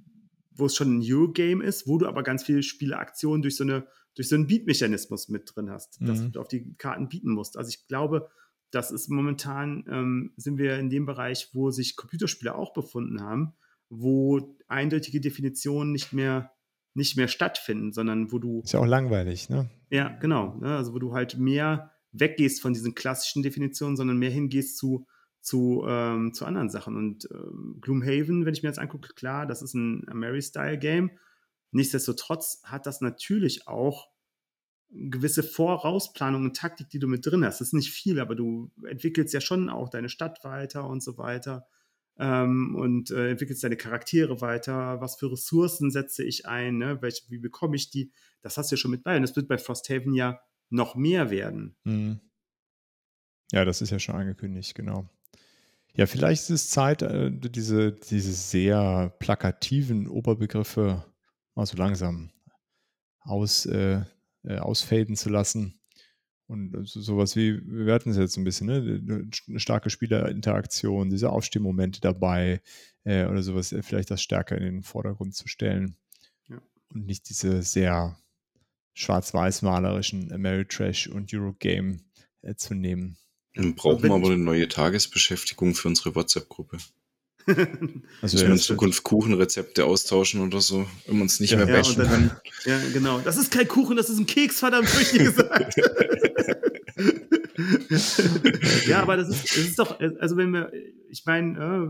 wo 0.52 0.66
es 0.66 0.76
schon 0.76 0.98
ein 0.98 1.02
Eurogame 1.04 1.64
ist, 1.64 1.86
wo 1.86 1.98
du 1.98 2.06
aber 2.06 2.22
ganz 2.22 2.44
viele 2.44 2.62
Spieleaktionen 2.62 3.42
durch 3.42 3.56
so 3.56 3.64
eine, 3.64 3.86
durch 4.14 4.28
so 4.28 4.34
einen 4.34 4.46
Beat-Mechanismus 4.46 5.28
mit 5.28 5.52
drin 5.54 5.70
hast, 5.70 6.00
mhm. 6.00 6.06
dass 6.06 6.30
du 6.30 6.40
auf 6.40 6.48
die 6.48 6.74
Karten 6.74 7.08
bieten 7.08 7.32
musst. 7.32 7.56
Also 7.56 7.68
ich 7.70 7.86
glaube, 7.86 8.28
das 8.70 8.90
ist 8.90 9.08
momentan, 9.08 9.84
ähm, 9.90 10.32
sind 10.36 10.58
wir 10.58 10.78
in 10.78 10.90
dem 10.90 11.06
Bereich, 11.06 11.50
wo 11.52 11.70
sich 11.70 11.96
Computerspiele 11.96 12.54
auch 12.54 12.72
befunden 12.72 13.22
haben, 13.22 13.54
wo 13.88 14.56
eindeutige 14.68 15.20
Definitionen 15.20 15.92
nicht 15.92 16.12
mehr, 16.12 16.52
nicht 16.94 17.16
mehr 17.16 17.28
stattfinden, 17.28 17.92
sondern 17.92 18.32
wo 18.32 18.38
du. 18.38 18.60
Ist 18.62 18.72
ja 18.72 18.80
auch 18.80 18.86
langweilig, 18.86 19.48
ne? 19.48 19.70
Ja, 19.90 20.08
genau. 20.08 20.56
Ne? 20.60 20.76
Also 20.76 20.92
wo 20.94 20.98
du 20.98 21.14
halt 21.14 21.38
mehr 21.38 21.92
weggehst 22.12 22.60
von 22.60 22.72
diesen 22.72 22.94
klassischen 22.94 23.42
Definitionen, 23.42 23.96
sondern 23.96 24.18
mehr 24.18 24.30
hingehst 24.30 24.76
zu, 24.76 25.06
zu, 25.40 25.84
ähm, 25.86 26.34
zu 26.34 26.44
anderen 26.44 26.70
Sachen. 26.70 26.96
Und 26.96 27.28
ähm, 27.32 27.78
Gloomhaven, 27.80 28.44
wenn 28.44 28.54
ich 28.54 28.62
mir 28.62 28.68
jetzt 28.68 28.78
angucke, 28.78 29.14
klar, 29.14 29.46
das 29.46 29.62
ist 29.62 29.74
ein 29.74 30.04
Mary-Style-Game. 30.12 31.10
Nichtsdestotrotz 31.70 32.62
hat 32.64 32.86
das 32.86 33.00
natürlich 33.00 33.68
auch 33.68 34.08
gewisse 34.90 35.42
Vorausplanung 35.42 36.44
und 36.44 36.56
Taktik, 36.56 36.88
die 36.90 36.98
du 36.98 37.06
mit 37.06 37.24
drin 37.26 37.44
hast. 37.44 37.60
Das 37.60 37.68
ist 37.68 37.74
nicht 37.74 37.90
viel, 37.90 38.20
aber 38.20 38.34
du 38.34 38.70
entwickelst 38.86 39.34
ja 39.34 39.40
schon 39.40 39.68
auch 39.68 39.88
deine 39.90 40.08
Stadt 40.08 40.42
weiter 40.44 40.88
und 40.88 41.02
so 41.02 41.18
weiter 41.18 41.66
ähm, 42.18 42.74
und 42.74 43.10
äh, 43.10 43.30
entwickelst 43.30 43.62
deine 43.62 43.76
Charaktere 43.76 44.40
weiter. 44.40 45.00
Was 45.00 45.16
für 45.16 45.30
Ressourcen 45.30 45.90
setze 45.90 46.24
ich 46.24 46.46
ein? 46.46 46.78
Ne? 46.78 47.02
Welche, 47.02 47.22
wie 47.28 47.38
bekomme 47.38 47.76
ich 47.76 47.90
die? 47.90 48.12
Das 48.40 48.56
hast 48.56 48.70
du 48.70 48.76
ja 48.76 48.78
schon 48.78 48.90
mit 48.90 49.04
bei. 49.04 49.16
Und 49.16 49.22
das 49.22 49.36
wird 49.36 49.48
bei 49.48 49.58
Frosthaven 49.58 50.14
ja 50.14 50.40
noch 50.70 50.94
mehr 50.94 51.30
werden. 51.30 51.76
Mhm. 51.84 52.20
Ja, 53.52 53.64
das 53.64 53.80
ist 53.80 53.90
ja 53.90 53.98
schon 53.98 54.14
angekündigt, 54.14 54.74
genau. 54.74 55.08
Ja, 55.94 56.06
vielleicht 56.06 56.42
ist 56.42 56.50
es 56.50 56.70
Zeit, 56.70 57.02
äh, 57.02 57.30
diese, 57.32 57.92
diese 57.92 58.32
sehr 58.32 59.14
plakativen 59.18 60.06
Oberbegriffe 60.06 61.04
mal 61.54 61.66
so 61.66 61.76
langsam 61.76 62.30
aus, 63.20 63.66
äh, 63.66 64.02
äh, 64.48 64.58
ausfaden 64.58 65.14
zu 65.14 65.28
lassen. 65.28 65.78
Und 66.46 66.88
so, 66.88 67.02
sowas 67.02 67.36
wie, 67.36 67.60
wir 67.62 67.92
hatten 67.92 68.10
es 68.10 68.16
jetzt 68.16 68.38
ein 68.38 68.44
bisschen, 68.44 68.66
ne? 68.68 69.28
eine 69.48 69.60
starke 69.60 69.90
Spielerinteraktion, 69.90 71.10
diese 71.10 71.28
Aufstehmomente 71.30 72.00
dabei 72.00 72.62
äh, 73.04 73.26
oder 73.26 73.42
sowas, 73.42 73.72
äh, 73.72 73.82
vielleicht 73.82 74.10
das 74.10 74.22
stärker 74.22 74.56
in 74.56 74.64
den 74.64 74.82
Vordergrund 74.82 75.34
zu 75.34 75.46
stellen. 75.46 75.96
Ja. 76.48 76.62
Und 76.88 77.04
nicht 77.04 77.28
diese 77.28 77.62
sehr 77.62 78.18
schwarz-weiß-malerischen 78.94 80.32
Ameritrash 80.32 81.08
und 81.08 81.32
Eurogame 81.34 81.98
äh, 82.40 82.54
zu 82.54 82.74
nehmen. 82.74 83.18
Dann 83.54 83.74
brauchen 83.74 84.04
wir 84.04 84.12
aber 84.12 84.28
eine 84.28 84.38
neue 84.38 84.68
Tagesbeschäftigung 84.68 85.74
für 85.74 85.88
unsere 85.88 86.14
WhatsApp-Gruppe. 86.14 86.78
Also 88.22 88.38
wir 88.38 88.46
in 88.46 88.58
Zukunft 88.58 89.02
Kuchenrezepte 89.02 89.84
austauschen 89.84 90.40
oder 90.40 90.60
so, 90.60 90.86
wenn 91.06 91.18
man 91.18 91.26
es 91.26 91.40
nicht 91.40 91.52
ja, 91.52 91.58
mehr 91.58 91.66
bashen 91.66 92.02
ja, 92.02 92.08
kann. 92.08 92.30
Ja, 92.64 92.78
genau. 92.92 93.20
Das 93.20 93.36
ist 93.36 93.50
kein 93.50 93.68
Kuchen, 93.68 93.96
das 93.96 94.10
ist 94.10 94.18
ein 94.18 94.26
Keks, 94.26 94.58
verdammt, 94.58 94.88
richtig 94.98 95.24
gesagt. 95.24 95.76
ja, 98.86 99.02
aber 99.02 99.16
das 99.16 99.28
ist, 99.28 99.44
das 99.44 99.56
ist 99.56 99.78
doch, 99.78 99.98
also 100.00 100.36
wenn 100.36 100.50
wir, 100.50 100.72
ich 101.08 101.24
meine, 101.26 101.58
äh, 101.58 101.88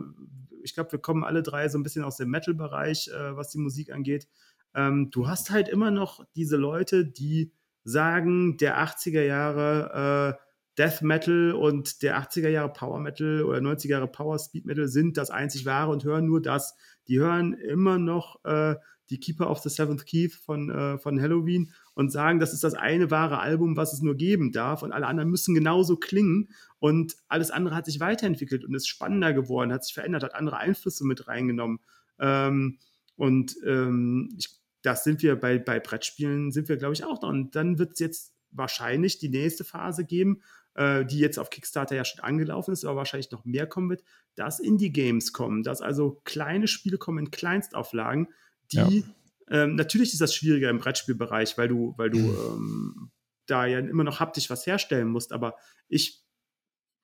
ich 0.63 0.75
glaube, 0.75 0.93
wir 0.93 0.99
kommen 0.99 1.25
alle 1.25 1.43
drei 1.43 1.69
so 1.69 1.79
ein 1.79 1.83
bisschen 1.83 2.05
aus 2.05 2.17
dem 2.17 2.31
Metal-Bereich, 2.31 3.09
äh, 3.09 3.37
was 3.37 3.51
die 3.51 3.59
Musik 3.59 3.93
angeht. 3.93 4.29
Ähm, 4.75 5.11
du 5.11 5.29
hast 5.29 5.51
halt 5.51 5.69
immer 5.69 5.91
noch 5.91 6.25
diese 6.37 6.57
Leute, 6.57 7.07
die 7.07 7.53
sagen, 7.85 8.57
der 8.59 8.79
80er 8.79 9.23
Jahre 9.23 10.39
äh, 10.39 10.48
Death 10.79 11.03
Metal 11.03 11.53
und 11.53 12.03
der 12.03 12.23
80er 12.23 12.49
Jahre 12.49 12.73
Power 12.73 13.01
Metal 13.01 13.43
oder 13.43 13.59
90er 13.59 13.89
Jahre 13.89 14.09
Power 14.09 14.39
Speed 14.39 14.65
Metal 14.65 14.87
sind 14.87 15.17
das 15.17 15.31
einzig 15.31 15.67
wahre 15.67 15.91
und 15.91 16.05
hören 16.05 16.27
nur 16.27 16.41
das. 16.41 16.77
Die 17.09 17.19
hören 17.19 17.53
immer 17.53 17.99
noch 17.99 18.45
äh, 18.45 18.77
die 19.11 19.19
Keeper 19.19 19.51
of 19.51 19.59
the 19.59 19.71
Seventh 19.71 20.07
Keith 20.07 20.35
von, 20.35 20.71
äh, 20.71 20.99
von 20.99 21.21
Halloween 21.21 21.73
und 21.95 22.13
sagen, 22.13 22.39
das 22.39 22.53
ist 22.53 22.63
das 22.63 22.75
eine 22.75 23.11
wahre 23.11 23.41
Album, 23.41 23.77
was 23.77 23.93
es 23.93 24.03
nur 24.03 24.15
geben 24.15 24.53
darf 24.53 24.83
und 24.83 24.93
alle 24.93 25.07
anderen 25.07 25.31
müssen 25.31 25.55
genauso 25.55 25.97
klingen 25.97 26.49
und 26.79 27.17
alles 27.27 27.51
andere 27.51 27.75
hat 27.75 27.87
sich 27.87 28.01
weiterentwickelt 28.01 28.65
und 28.65 28.75
ist 28.75 28.87
spannender 28.87 29.33
geworden, 29.33 29.73
hat 29.73 29.85
sich 29.85 29.95
verändert, 29.95 30.23
hat 30.23 30.35
andere 30.35 30.59
Einflüsse 30.59 31.05
mit 31.05 31.27
reingenommen. 31.27 31.81
Ähm, 32.21 32.79
und 33.17 33.57
ähm, 33.67 34.29
ich, 34.39 34.51
das 34.83 35.03
sind 35.03 35.23
wir 35.23 35.37
bei, 35.37 35.59
bei 35.59 35.81
Brettspielen, 35.81 36.53
sind 36.53 36.69
wir, 36.69 36.77
glaube 36.77 36.95
ich, 36.95 37.05
auch 37.05 37.19
da. 37.19 37.27
Und 37.27 37.57
dann 37.57 37.79
wird 37.79 37.95
es 37.95 37.99
jetzt 37.99 38.35
wahrscheinlich 38.51 39.19
die 39.19 39.29
nächste 39.29 39.65
Phase 39.65 40.05
geben, 40.05 40.41
äh, 40.79 41.05
die 41.05 41.19
jetzt 41.19 41.39
auf 41.39 41.51
Kickstarter 41.51 41.97
ja 41.97 42.05
schon 42.05 42.21
angelaufen 42.21 42.73
ist, 42.73 42.85
aber 42.85 42.97
wahrscheinlich 42.97 43.33
noch 43.33 43.45
mehr 43.45 43.67
kommen 43.67 43.91
wird, 43.91 44.05
dass 44.37 44.61
Indie-Games 44.61 45.33
kommen, 45.33 45.65
dass 45.65 45.83
also 45.83 46.21
kleine 46.25 46.69
Spiele 46.69 46.99
kommen 46.99 47.19
in 47.19 47.31
Kleinstauflagen, 47.33 48.29
die 48.73 48.77
ja. 48.77 49.65
ähm, 49.65 49.75
natürlich 49.75 50.13
ist 50.13 50.21
das 50.21 50.35
schwieriger 50.35 50.71
im 50.71 50.79
Brettspielbereich, 50.79 51.59
weil 51.59 51.67
du, 51.67 51.95
weil 51.97 52.11
du 52.11 52.19
ähm, 52.19 53.11
da 53.47 53.67
ja 53.67 53.81
immer 53.81 54.05
noch 54.05 54.21
haptisch 54.21 54.51
was 54.51 54.67
herstellen 54.67 55.09
musst, 55.09 55.33
aber 55.33 55.57
ich 55.89 56.23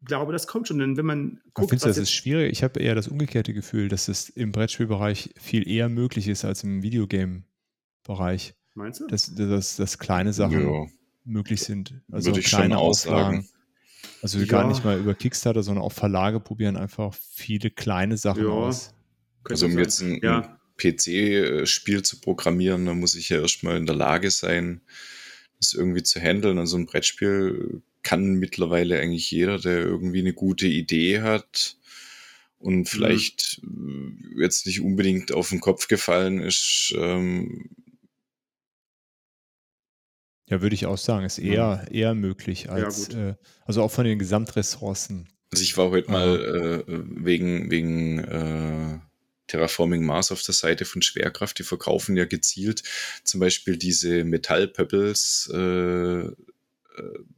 glaube, 0.04 0.32
das 0.32 0.46
kommt 0.46 0.68
schon. 0.68 0.78
Denn 0.78 0.96
wenn 0.96 1.06
man 1.06 1.40
guckt. 1.54 1.70
Findest 1.70 1.86
du, 1.86 1.88
das 1.88 1.98
ist 1.98 2.12
schwierig? 2.12 2.52
Ich 2.52 2.62
habe 2.62 2.78
eher 2.78 2.94
das 2.94 3.08
umgekehrte 3.08 3.52
Gefühl, 3.52 3.88
dass 3.88 4.06
es 4.06 4.28
im 4.28 4.52
Brettspielbereich 4.52 5.34
viel 5.36 5.68
eher 5.68 5.88
möglich 5.88 6.28
ist 6.28 6.44
als 6.44 6.62
im 6.62 6.82
Videogame-Bereich. 6.82 8.54
Meinst 8.74 9.00
du? 9.00 9.06
Dass, 9.06 9.34
dass, 9.34 9.76
dass 9.76 9.98
kleine 9.98 10.32
Sachen 10.32 10.60
ja. 10.60 10.86
möglich 11.24 11.62
sind. 11.62 12.02
Also 12.12 12.26
Würde 12.26 12.40
ich 12.40 12.46
kleine 12.46 12.78
Auflagen. 12.78 13.48
Also 14.24 14.38
ja. 14.38 14.46
gar 14.46 14.66
nicht 14.66 14.82
mal 14.86 14.98
über 14.98 15.14
Kickstarter, 15.14 15.62
sondern 15.62 15.84
auch 15.84 15.92
Verlage 15.92 16.40
probieren 16.40 16.78
einfach 16.78 17.14
viele 17.14 17.68
kleine 17.68 18.16
Sachen 18.16 18.44
ja. 18.44 18.48
aus. 18.48 18.94
Also 19.46 19.66
um 19.66 19.78
jetzt 19.78 20.00
ein, 20.00 20.18
ja. 20.22 20.40
ein 20.40 20.56
PC-Spiel 20.78 22.02
zu 22.02 22.22
programmieren, 22.22 22.86
da 22.86 22.94
muss 22.94 23.16
ich 23.16 23.28
ja 23.28 23.42
erstmal 23.42 23.76
in 23.76 23.84
der 23.84 23.96
Lage 23.96 24.30
sein, 24.30 24.80
das 25.60 25.74
irgendwie 25.74 26.02
zu 26.02 26.20
handeln. 26.20 26.58
Also 26.58 26.78
ein 26.78 26.86
Brettspiel 26.86 27.82
kann 28.02 28.36
mittlerweile 28.36 28.98
eigentlich 28.98 29.30
jeder, 29.30 29.58
der 29.58 29.80
irgendwie 29.80 30.20
eine 30.20 30.32
gute 30.32 30.68
Idee 30.68 31.20
hat 31.20 31.76
und 32.58 32.78
mhm. 32.78 32.86
vielleicht 32.86 33.60
mhm. 33.62 34.36
jetzt 34.40 34.64
nicht 34.64 34.80
unbedingt 34.80 35.32
auf 35.32 35.50
den 35.50 35.60
Kopf 35.60 35.86
gefallen 35.86 36.40
ist, 36.40 36.94
ähm, 36.96 37.68
ja, 40.48 40.60
würde 40.60 40.74
ich 40.74 40.86
auch 40.86 40.98
sagen, 40.98 41.24
ist 41.24 41.38
eher, 41.38 41.86
eher 41.90 42.14
möglich 42.14 42.70
als, 42.70 43.08
ja, 43.08 43.30
äh, 43.30 43.34
also 43.64 43.82
auch 43.82 43.90
von 43.90 44.04
den 44.04 44.18
Gesamtressourcen. 44.18 45.28
Also 45.50 45.62
ich 45.62 45.76
war 45.76 45.90
heute 45.90 46.10
mal 46.10 46.84
äh, 46.86 46.92
wegen, 47.24 47.70
wegen 47.70 48.18
äh, 48.18 48.98
Terraforming 49.46 50.04
Mars 50.04 50.32
auf 50.32 50.42
der 50.42 50.54
Seite 50.54 50.84
von 50.84 51.02
Schwerkraft, 51.02 51.58
die 51.58 51.62
verkaufen 51.62 52.16
ja 52.16 52.24
gezielt 52.24 52.82
zum 53.22 53.40
Beispiel 53.40 53.76
diese 53.76 54.24
Metallpebbles 54.24 55.50
äh, 55.52 56.30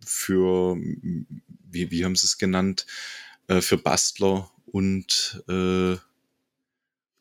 für, 0.04 0.76
wie, 0.76 1.90
wie 1.90 2.04
haben 2.04 2.16
sie 2.16 2.26
es 2.26 2.38
genannt, 2.38 2.86
äh, 3.48 3.60
für 3.60 3.78
Bastler 3.78 4.50
und 4.66 5.42
äh, 5.48 5.96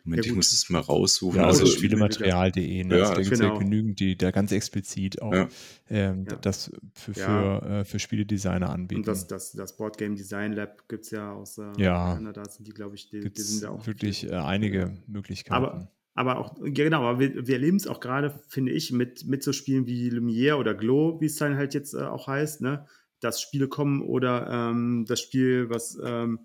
Moment, 0.05 0.23
ja, 0.25 0.31
ich 0.31 0.35
muss 0.35 0.53
es 0.53 0.69
mal 0.69 0.79
raussuchen. 0.79 1.39
Ja, 1.39 1.47
also, 1.47 1.61
also 1.61 1.73
spielematerial.de, 1.73 2.83
ne? 2.83 2.97
ja, 2.97 3.01
also 3.01 3.15
da 3.15 3.21
gibt 3.21 3.33
es 3.33 3.39
genau. 3.39 3.53
ja 3.53 3.59
genügend, 3.59 3.99
die 3.99 4.15
da 4.15 4.29
ganz 4.29 4.51
explizit 4.51 5.19
auch 5.21 5.33
ja. 5.33 5.49
Ähm, 5.89 6.25
ja. 6.29 6.35
das 6.37 6.71
für, 6.93 7.13
für, 7.15 7.61
äh, 7.63 7.85
für 7.85 7.97
Spieledesigner 7.97 8.69
anbieten. 8.69 9.01
Und 9.01 9.07
das, 9.07 9.25
das, 9.25 9.53
das 9.53 9.75
Boardgame 9.75 10.15
Design 10.15 10.53
Lab 10.53 10.87
gibt 10.87 11.05
es 11.05 11.11
ja 11.11 11.33
aus 11.33 11.57
äh, 11.57 11.71
ja. 11.77 12.13
Kanada, 12.13 12.47
sind 12.47 12.67
die, 12.67 12.71
glaube 12.71 12.95
ich, 12.95 13.09
die, 13.09 13.31
die, 13.31 13.41
sind 13.41 13.63
da 13.63 13.69
auch. 13.69 13.87
Wirklich 13.87 14.29
äh, 14.29 14.35
einige 14.35 14.95
Möglichkeiten. 15.07 15.55
Aber, 15.55 15.91
aber 16.13 16.37
auch, 16.37 16.55
ja 16.63 16.69
genau, 16.71 17.01
aber 17.01 17.19
wir, 17.19 17.47
wir 17.47 17.55
erleben 17.55 17.77
es 17.77 17.87
auch 17.87 17.99
gerade, 17.99 18.39
finde 18.47 18.73
ich, 18.73 18.91
mit, 18.91 19.25
mit 19.25 19.41
so 19.41 19.53
Spielen 19.53 19.87
wie 19.87 20.09
Lumiere 20.11 20.57
oder 20.57 20.75
Glow, 20.75 21.19
wie 21.19 21.25
es 21.25 21.37
dann 21.37 21.57
halt 21.57 21.73
jetzt 21.73 21.95
äh, 21.95 22.03
auch 22.03 22.27
heißt, 22.27 22.61
ne? 22.61 22.85
dass 23.21 23.41
Spiele 23.41 23.67
kommen 23.67 24.01
oder 24.01 24.47
ähm, 24.51 25.05
das 25.07 25.19
Spiel, 25.19 25.69
was 25.69 25.97
ähm, 26.03 26.39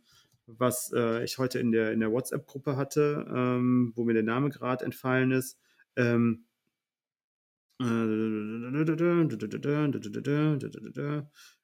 was 0.58 0.92
äh, 0.94 1.24
ich 1.24 1.38
heute 1.38 1.58
in 1.58 1.72
der, 1.72 1.92
in 1.92 2.00
der 2.00 2.12
WhatsApp-Gruppe 2.12 2.76
hatte, 2.76 3.26
ähm, 3.28 3.92
wo 3.94 4.04
mir 4.04 4.14
der 4.14 4.22
Name 4.22 4.50
gerade 4.50 4.84
entfallen 4.84 5.32
ist. 5.32 5.58
Ähm, 5.96 6.46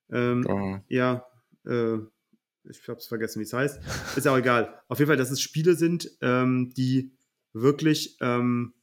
ähm, 0.09 0.83
Ja, 0.89 1.27
äh, 1.67 1.99
ich 2.65 2.89
habe 2.89 2.99
es 2.99 3.07
vergessen, 3.07 3.41
wie 3.41 3.45
es 3.45 3.53
heißt. 3.53 3.81
Ist 4.17 4.27
auch 4.27 4.37
egal. 4.37 4.81
Auf 4.89 4.99
jeden 4.99 5.09
Fall, 5.09 5.17
dass 5.17 5.31
es 5.31 5.41
Spiele 5.41 5.75
sind, 5.75 6.11
ähm, 6.21 6.73
die 6.77 7.17
wirklich 7.53 8.17
ähm, 8.21 8.75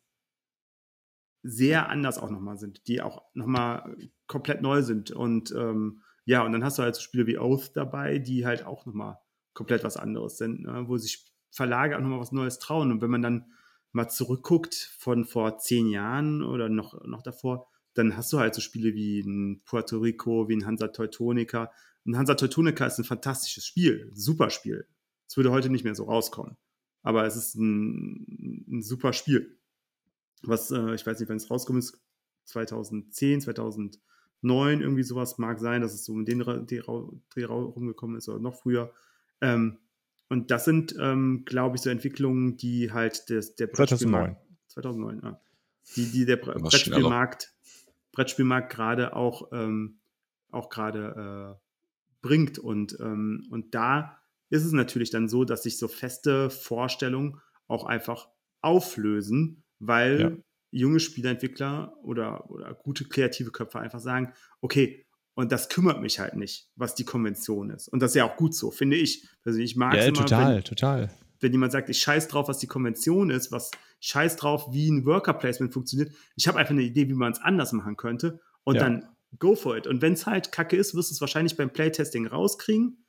sehr 1.44 1.90
anders 1.90 2.18
auch 2.18 2.30
nochmal 2.30 2.58
sind, 2.58 2.88
die 2.88 3.02
auch 3.02 3.24
nochmal 3.34 3.98
komplett 4.28 4.62
neu 4.62 4.82
sind. 4.82 5.12
Und 5.12 5.52
ähm, 5.52 6.02
ja, 6.26 6.46
und 6.46 6.54
dann 6.54 6.64
hast 6.64 6.78
du 6.78 6.84
halt 6.84 6.96
so 6.96 7.02
Spiele 7.02 7.28
wie 7.28 7.38
Oath 7.38 7.76
dabei, 7.76 8.20
die 8.20 8.46
halt 8.46 8.66
auch 8.66 8.86
nochmal 8.86 9.18
komplett 9.54 9.84
was 9.84 9.98
anderes 9.98 10.38
sind, 10.38 10.64
ne? 10.64 10.86
wo 10.88 10.98
sich 10.98 11.26
Verlage 11.52 11.96
auch 11.96 12.02
nochmal 12.02 12.20
was 12.20 12.32
Neues 12.32 12.60
trauen. 12.60 12.92
Und 12.92 13.02
wenn 13.02 13.12
man 13.12 13.22
dann 13.22 13.54
mal 13.92 14.10
zurückguckt 14.10 14.96
von 14.98 15.26
vor 15.26 15.60
zehn 15.60 15.88
Jahren 15.88 16.42
oder 16.42 16.70
noch, 16.70 17.06
noch 17.06 17.22
davor, 17.22 17.68
dann 17.94 18.18
hast 18.18 18.34
du 18.34 18.40
halt 18.40 18.56
so 18.56 18.62
Spiele 18.62 18.94
wie 18.94 19.20
ein 19.22 19.62
Puerto 19.66 20.00
Rico, 20.00 20.50
wie 20.50 20.56
ein 20.56 20.66
Hansa 20.66 20.88
Teutonica. 20.88 21.72
Ein 22.06 22.18
Hansa 22.18 22.34
Teutonica 22.34 22.86
ist 22.86 22.98
ein 22.98 23.04
fantastisches 23.04 23.66
Spiel, 23.66 24.10
super 24.14 24.50
Spiel. 24.50 24.88
Es 25.28 25.38
würde 25.38 25.52
heute 25.52 25.70
nicht 25.70 25.84
mehr 25.84 25.96
so 25.96 26.06
rauskommen. 26.06 26.58
Aber 27.04 27.26
es 27.26 27.36
ist 27.36 27.56
ein, 27.56 28.66
ein 28.68 28.82
super 28.82 29.14
Spiel. 29.14 29.60
Was, 30.42 30.72
äh, 30.72 30.96
ich 30.96 31.06
weiß 31.06 31.20
nicht, 31.20 31.30
wenn 31.30 31.38
es 31.38 31.52
rauskommt, 31.52 31.80
ist 31.80 32.02
2010, 32.46 33.42
2009, 33.42 34.82
irgendwie 34.82 35.04
sowas 35.04 35.38
mag 35.38 35.60
sein, 35.60 35.82
dass 35.82 35.94
es 35.94 36.04
so 36.04 36.14
in 36.18 36.26
den 36.26 36.40
Dreh 36.40 37.44
rumgekommen 37.46 38.18
ist 38.18 38.28
oder 38.28 38.40
noch 38.40 38.56
früher. 38.56 38.92
Ähm, 39.44 39.78
und 40.30 40.50
das 40.50 40.66
sind, 40.66 40.96
ähm, 41.00 41.44
glaube 41.46 41.76
ich, 41.76 41.84
so 41.84 41.90
Entwicklungen, 41.90 42.58
die 42.58 42.92
halt 42.92 43.30
des, 43.30 43.56
der 43.56 43.72
2009. 43.72 44.36
2009, 44.68 45.22
ja. 45.22 45.40
Die, 45.96 46.12
die 46.12 46.26
der 46.26 46.38
Brettspielmarkt, 46.38 47.54
Brettspielmarkt 48.14 48.72
gerade 48.72 49.16
auch, 49.16 49.52
ähm, 49.52 50.00
auch 50.50 50.70
gerade 50.70 51.60
äh, 51.60 51.96
bringt. 52.22 52.58
Und, 52.58 52.98
ähm, 53.02 53.46
und 53.52 53.76
da 53.76 54.18
ist 54.50 54.64
es 54.64 54.72
natürlich 54.72 55.10
dann 55.10 55.28
so, 55.28 55.44
dass 55.44 55.64
sich 55.64 55.78
so 55.78 55.88
feste 55.88 56.50
Vorstellungen 56.50 57.42
auch 57.68 57.84
einfach 57.86 58.30
auflösen, 58.62 59.64
weil 59.80 60.22
ja. 60.22 60.32
junge 60.72 61.02
Spieleentwickler 61.02 61.94
oder, 62.02 62.50
oder 62.50 62.74
gute 62.74 63.04
kreative 63.06 63.52
Köpfe 63.52 63.80
einfach 63.80 64.00
sagen, 64.00 64.32
okay, 64.62 65.06
und 65.36 65.52
das 65.52 65.70
kümmert 65.70 66.02
mich 66.02 66.20
halt 66.20 66.36
nicht, 66.36 66.70
was 66.76 66.96
die 66.96 67.06
Konvention 67.06 67.70
ist. 67.70 67.88
Und 67.88 68.02
das 68.02 68.12
ist 68.12 68.16
ja 68.16 68.26
auch 68.26 68.38
gut 68.38 68.56
so, 68.56 68.72
finde 68.72 68.98
ich. 68.98 69.28
Also 69.44 69.60
ich 69.60 69.76
mag 69.76 69.94
es 69.94 70.02
ja, 70.02 70.06
immer, 70.08 70.20
total, 70.20 70.56
wenn, 70.56 70.64
total. 70.64 71.10
Wenn 71.40 71.52
jemand 71.52 71.72
sagt, 71.72 71.90
ich 71.90 72.00
scheiß 72.00 72.28
drauf, 72.28 72.48
was 72.48 72.60
die 72.60 72.68
Konvention 72.68 73.30
ist, 73.30 73.52
was 73.52 73.72
scheiß 74.00 74.36
drauf, 74.36 74.68
wie 74.72 74.90
ein 74.90 75.06
Worker 75.06 75.34
Placement 75.34 75.74
funktioniert. 75.74 76.14
Ich 76.36 76.48
habe 76.48 76.60
einfach 76.60 76.74
eine 76.74 76.84
Idee, 76.84 77.10
wie 77.10 77.14
man 77.14 77.32
es 77.32 77.42
anders 77.42 77.74
machen 77.74 77.98
könnte. 77.98 78.40
Und 78.64 78.76
ja. 78.76 78.82
dann 78.82 79.08
go 79.40 79.56
for 79.56 79.76
it. 79.76 79.88
Und 79.88 80.02
wenn 80.02 80.14
es 80.14 80.26
halt 80.26 80.52
kacke 80.52 80.76
ist, 80.76 80.94
wirst 80.94 81.10
du 81.10 81.16
es 81.16 81.22
wahrscheinlich 81.22 81.58
beim 81.58 81.72
Playtesting 81.72 82.28
rauskriegen. 82.28 83.06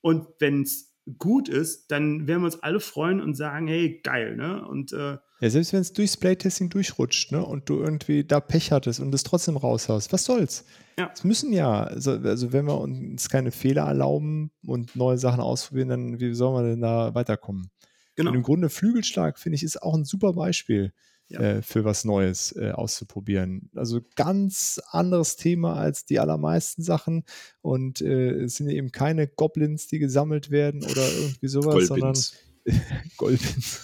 Und 0.00 0.26
wenn 0.38 0.62
es 0.62 0.94
gut 1.18 1.48
ist, 1.48 1.90
dann 1.90 2.26
werden 2.26 2.40
wir 2.40 2.46
uns 2.46 2.62
alle 2.62 2.80
freuen 2.80 3.20
und 3.20 3.34
sagen, 3.34 3.66
hey, 3.68 4.00
geil, 4.02 4.36
ne? 4.36 4.66
Und 4.66 4.92
äh, 4.92 5.18
ja, 5.40 5.50
selbst 5.50 5.72
wenn 5.72 5.80
es 5.80 5.92
durchs 5.92 6.16
Playtesting 6.16 6.70
durchrutscht, 6.70 7.32
ne, 7.32 7.44
und 7.44 7.68
du 7.68 7.78
irgendwie 7.78 8.24
da 8.24 8.40
Pech 8.40 8.72
hattest 8.72 9.00
und 9.00 9.14
es 9.14 9.22
trotzdem 9.22 9.56
raushaust, 9.56 10.12
was 10.12 10.24
soll's? 10.24 10.64
Ja. 10.98 11.10
Es 11.12 11.24
müssen 11.24 11.52
ja, 11.52 11.84
also, 11.84 12.12
also, 12.12 12.52
wenn 12.52 12.66
wir 12.66 12.78
uns 12.80 13.28
keine 13.28 13.50
Fehler 13.50 13.82
erlauben 13.82 14.50
und 14.64 14.96
neue 14.96 15.18
Sachen 15.18 15.40
ausprobieren, 15.40 15.88
dann 15.88 16.20
wie 16.20 16.32
sollen 16.34 16.54
wir 16.64 16.70
denn 16.70 16.80
da 16.80 17.14
weiterkommen? 17.14 17.70
Genau. 18.14 18.30
Und 18.30 18.36
im 18.36 18.42
Grunde 18.42 18.70
Flügelschlag, 18.70 19.38
finde 19.38 19.56
ich, 19.56 19.62
ist 19.62 19.82
auch 19.82 19.94
ein 19.94 20.06
super 20.06 20.32
Beispiel 20.32 20.94
ja. 21.28 21.40
äh, 21.40 21.62
für 21.62 21.84
was 21.84 22.04
Neues 22.04 22.52
äh, 22.56 22.70
auszuprobieren. 22.70 23.70
Also 23.74 24.00
ganz 24.14 24.80
anderes 24.90 25.36
Thema 25.36 25.74
als 25.74 26.06
die 26.06 26.18
allermeisten 26.18 26.82
Sachen 26.82 27.24
und 27.60 28.00
äh, 28.00 28.44
es 28.44 28.56
sind 28.56 28.70
eben 28.70 28.90
keine 28.90 29.26
Goblins, 29.26 29.88
die 29.88 29.98
gesammelt 29.98 30.50
werden 30.50 30.82
oder 30.82 31.06
irgendwie 31.12 31.48
sowas, 31.48 31.88
Goldbins. 31.88 32.34
sondern 32.64 32.82
Goldbins. 33.16 33.80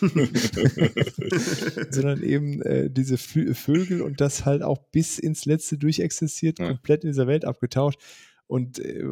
sondern 1.90 2.22
eben 2.22 2.62
äh, 2.62 2.90
diese 2.90 3.18
Vögel 3.18 4.02
und 4.02 4.20
das 4.20 4.44
halt 4.44 4.62
auch 4.62 4.78
bis 4.92 5.18
ins 5.18 5.44
Letzte 5.44 5.78
durchexistiert, 5.78 6.58
ja. 6.58 6.68
komplett 6.68 7.04
in 7.04 7.10
dieser 7.10 7.26
Welt 7.26 7.44
abgetaucht. 7.44 7.98
Und 8.46 8.78
äh, 8.78 9.04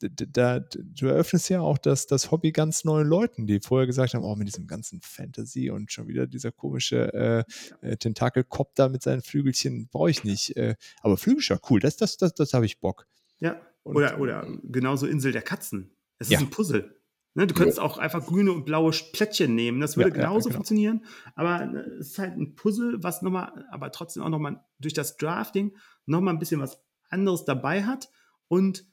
da, 0.00 0.60
du 0.60 1.06
eröffnest 1.06 1.48
ja 1.48 1.60
auch 1.60 1.78
das, 1.78 2.06
das 2.06 2.30
Hobby 2.30 2.52
ganz 2.52 2.84
neuen 2.84 3.06
Leuten, 3.06 3.46
die 3.46 3.60
vorher 3.60 3.86
gesagt 3.86 4.14
haben, 4.14 4.24
oh, 4.24 4.36
mit 4.36 4.48
diesem 4.48 4.66
ganzen 4.66 5.00
Fantasy 5.00 5.70
und 5.70 5.90
schon 5.90 6.06
wieder 6.08 6.26
dieser 6.26 6.52
komische 6.52 7.12
äh, 7.14 7.44
äh, 7.86 7.96
Tentakelkopf 7.96 8.72
da 8.74 8.88
mit 8.88 9.02
seinen 9.02 9.22
Flügelchen 9.22 9.88
brauche 9.88 10.10
ich 10.10 10.24
nicht. 10.24 10.56
Äh, 10.56 10.76
aber 11.00 11.16
Flügel 11.16 11.58
cool, 11.70 11.80
das, 11.80 11.96
das, 11.96 12.16
das, 12.16 12.34
das 12.34 12.52
habe 12.52 12.66
ich 12.66 12.80
Bock. 12.80 13.06
Ja, 13.38 13.60
und, 13.84 13.96
oder, 13.96 14.20
oder 14.20 14.46
genauso 14.64 15.06
Insel 15.06 15.32
der 15.32 15.42
Katzen. 15.42 15.90
Es 16.18 16.28
ja. 16.28 16.38
ist 16.38 16.44
ein 16.44 16.50
Puzzle. 16.50 16.95
Ne, 17.36 17.46
du 17.46 17.52
könntest 17.52 17.78
auch 17.78 17.98
einfach 17.98 18.24
grüne 18.24 18.50
und 18.50 18.64
blaue 18.64 18.92
Plättchen 19.12 19.54
nehmen. 19.54 19.78
Das 19.78 19.98
würde 19.98 20.08
Ja, 20.08 20.16
ja, 20.16 20.22
genauso 20.22 20.48
genau. 20.48 20.56
funktionieren. 20.56 21.04
Aber 21.34 21.64
äh, 21.64 21.90
es 22.00 22.12
ist 22.12 22.18
halt 22.18 22.34
ein 22.34 22.54
Puzzle, 22.54 23.02
was 23.02 23.20
nochmal, 23.20 23.66
aber 23.70 23.92
trotzdem 23.92 24.22
auch 24.22 24.30
nochmal 24.30 24.64
durch 24.78 24.94
das 24.94 25.18
Drafting 25.18 25.76
nochmal 26.06 26.32
ein 26.32 26.38
bisschen 26.38 26.62
was 26.62 26.82
anderes 27.10 27.44
dabei 27.44 27.84
hat 27.84 28.08
und 28.48 28.86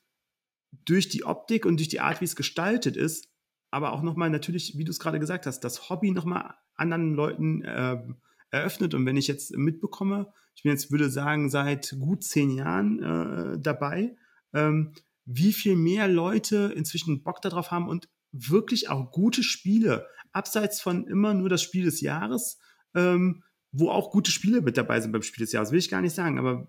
durch 0.84 1.08
die 1.08 1.24
Optik 1.24 1.66
und 1.66 1.78
durch 1.78 1.88
die 1.88 2.02
Art, 2.02 2.20
wie 2.20 2.26
es 2.26 2.36
gestaltet 2.36 2.98
ist, 2.98 3.30
aber 3.72 3.94
auch 3.94 4.02
nochmal 4.02 4.30
natürlich, 4.30 4.78
wie 4.78 4.84
du 4.84 4.92
es 4.92 5.00
gerade 5.00 5.22
gesagt 5.22 5.46
hast, 5.46 5.62
das 5.62 5.90
Hobby 5.90 6.12
nochmal 6.12 6.54
anderen 6.76 7.14
Leuten 7.14 7.64
ähm, 7.66 8.18
eröffnet. 8.50 8.94
Und 8.94 9.06
wenn 9.06 9.16
ich 9.16 9.28
jetzt 9.28 9.56
mitbekomme, 9.56 10.34
ich 10.54 10.64
bin 10.64 10.74
jetzt, 10.74 10.92
würde 10.92 11.10
sagen, 11.10 11.50
seit 11.50 11.96
gut 11.98 12.26
zehn 12.26 12.50
Jahren 12.52 13.02
äh, 13.02 13.58
dabei, 13.58 14.18
ähm, 14.52 14.92
wie 15.24 15.54
viel 15.54 15.78
mehr 15.78 16.10
Leute 16.10 16.74
inzwischen 16.76 17.24
Bock 17.24 17.42
darauf 17.42 17.72
haben 17.72 17.88
und 17.88 18.10
wirklich 18.34 18.90
auch 18.90 19.12
gute 19.12 19.44
Spiele, 19.44 20.08
abseits 20.32 20.82
von 20.82 21.08
immer 21.08 21.34
nur 21.34 21.48
das 21.48 21.62
Spiel 21.62 21.86
des 21.86 22.02
Jahres, 22.02 22.60
ähm, 22.96 23.44
wo 23.72 23.90
auch 23.90 24.12
gute 24.12 24.32
Spiele 24.32 24.62
mit 24.62 24.78
dabei 24.78 25.00
sind 25.00 25.12
beim 25.12 25.22
Spiel 25.22 25.46
des 25.46 25.54
Jahres, 25.54 25.72
will 25.72 25.80
ich 25.80 25.90
gar 25.90 26.02
nicht 26.02 26.16
sagen, 26.16 26.38
aber 26.40 26.68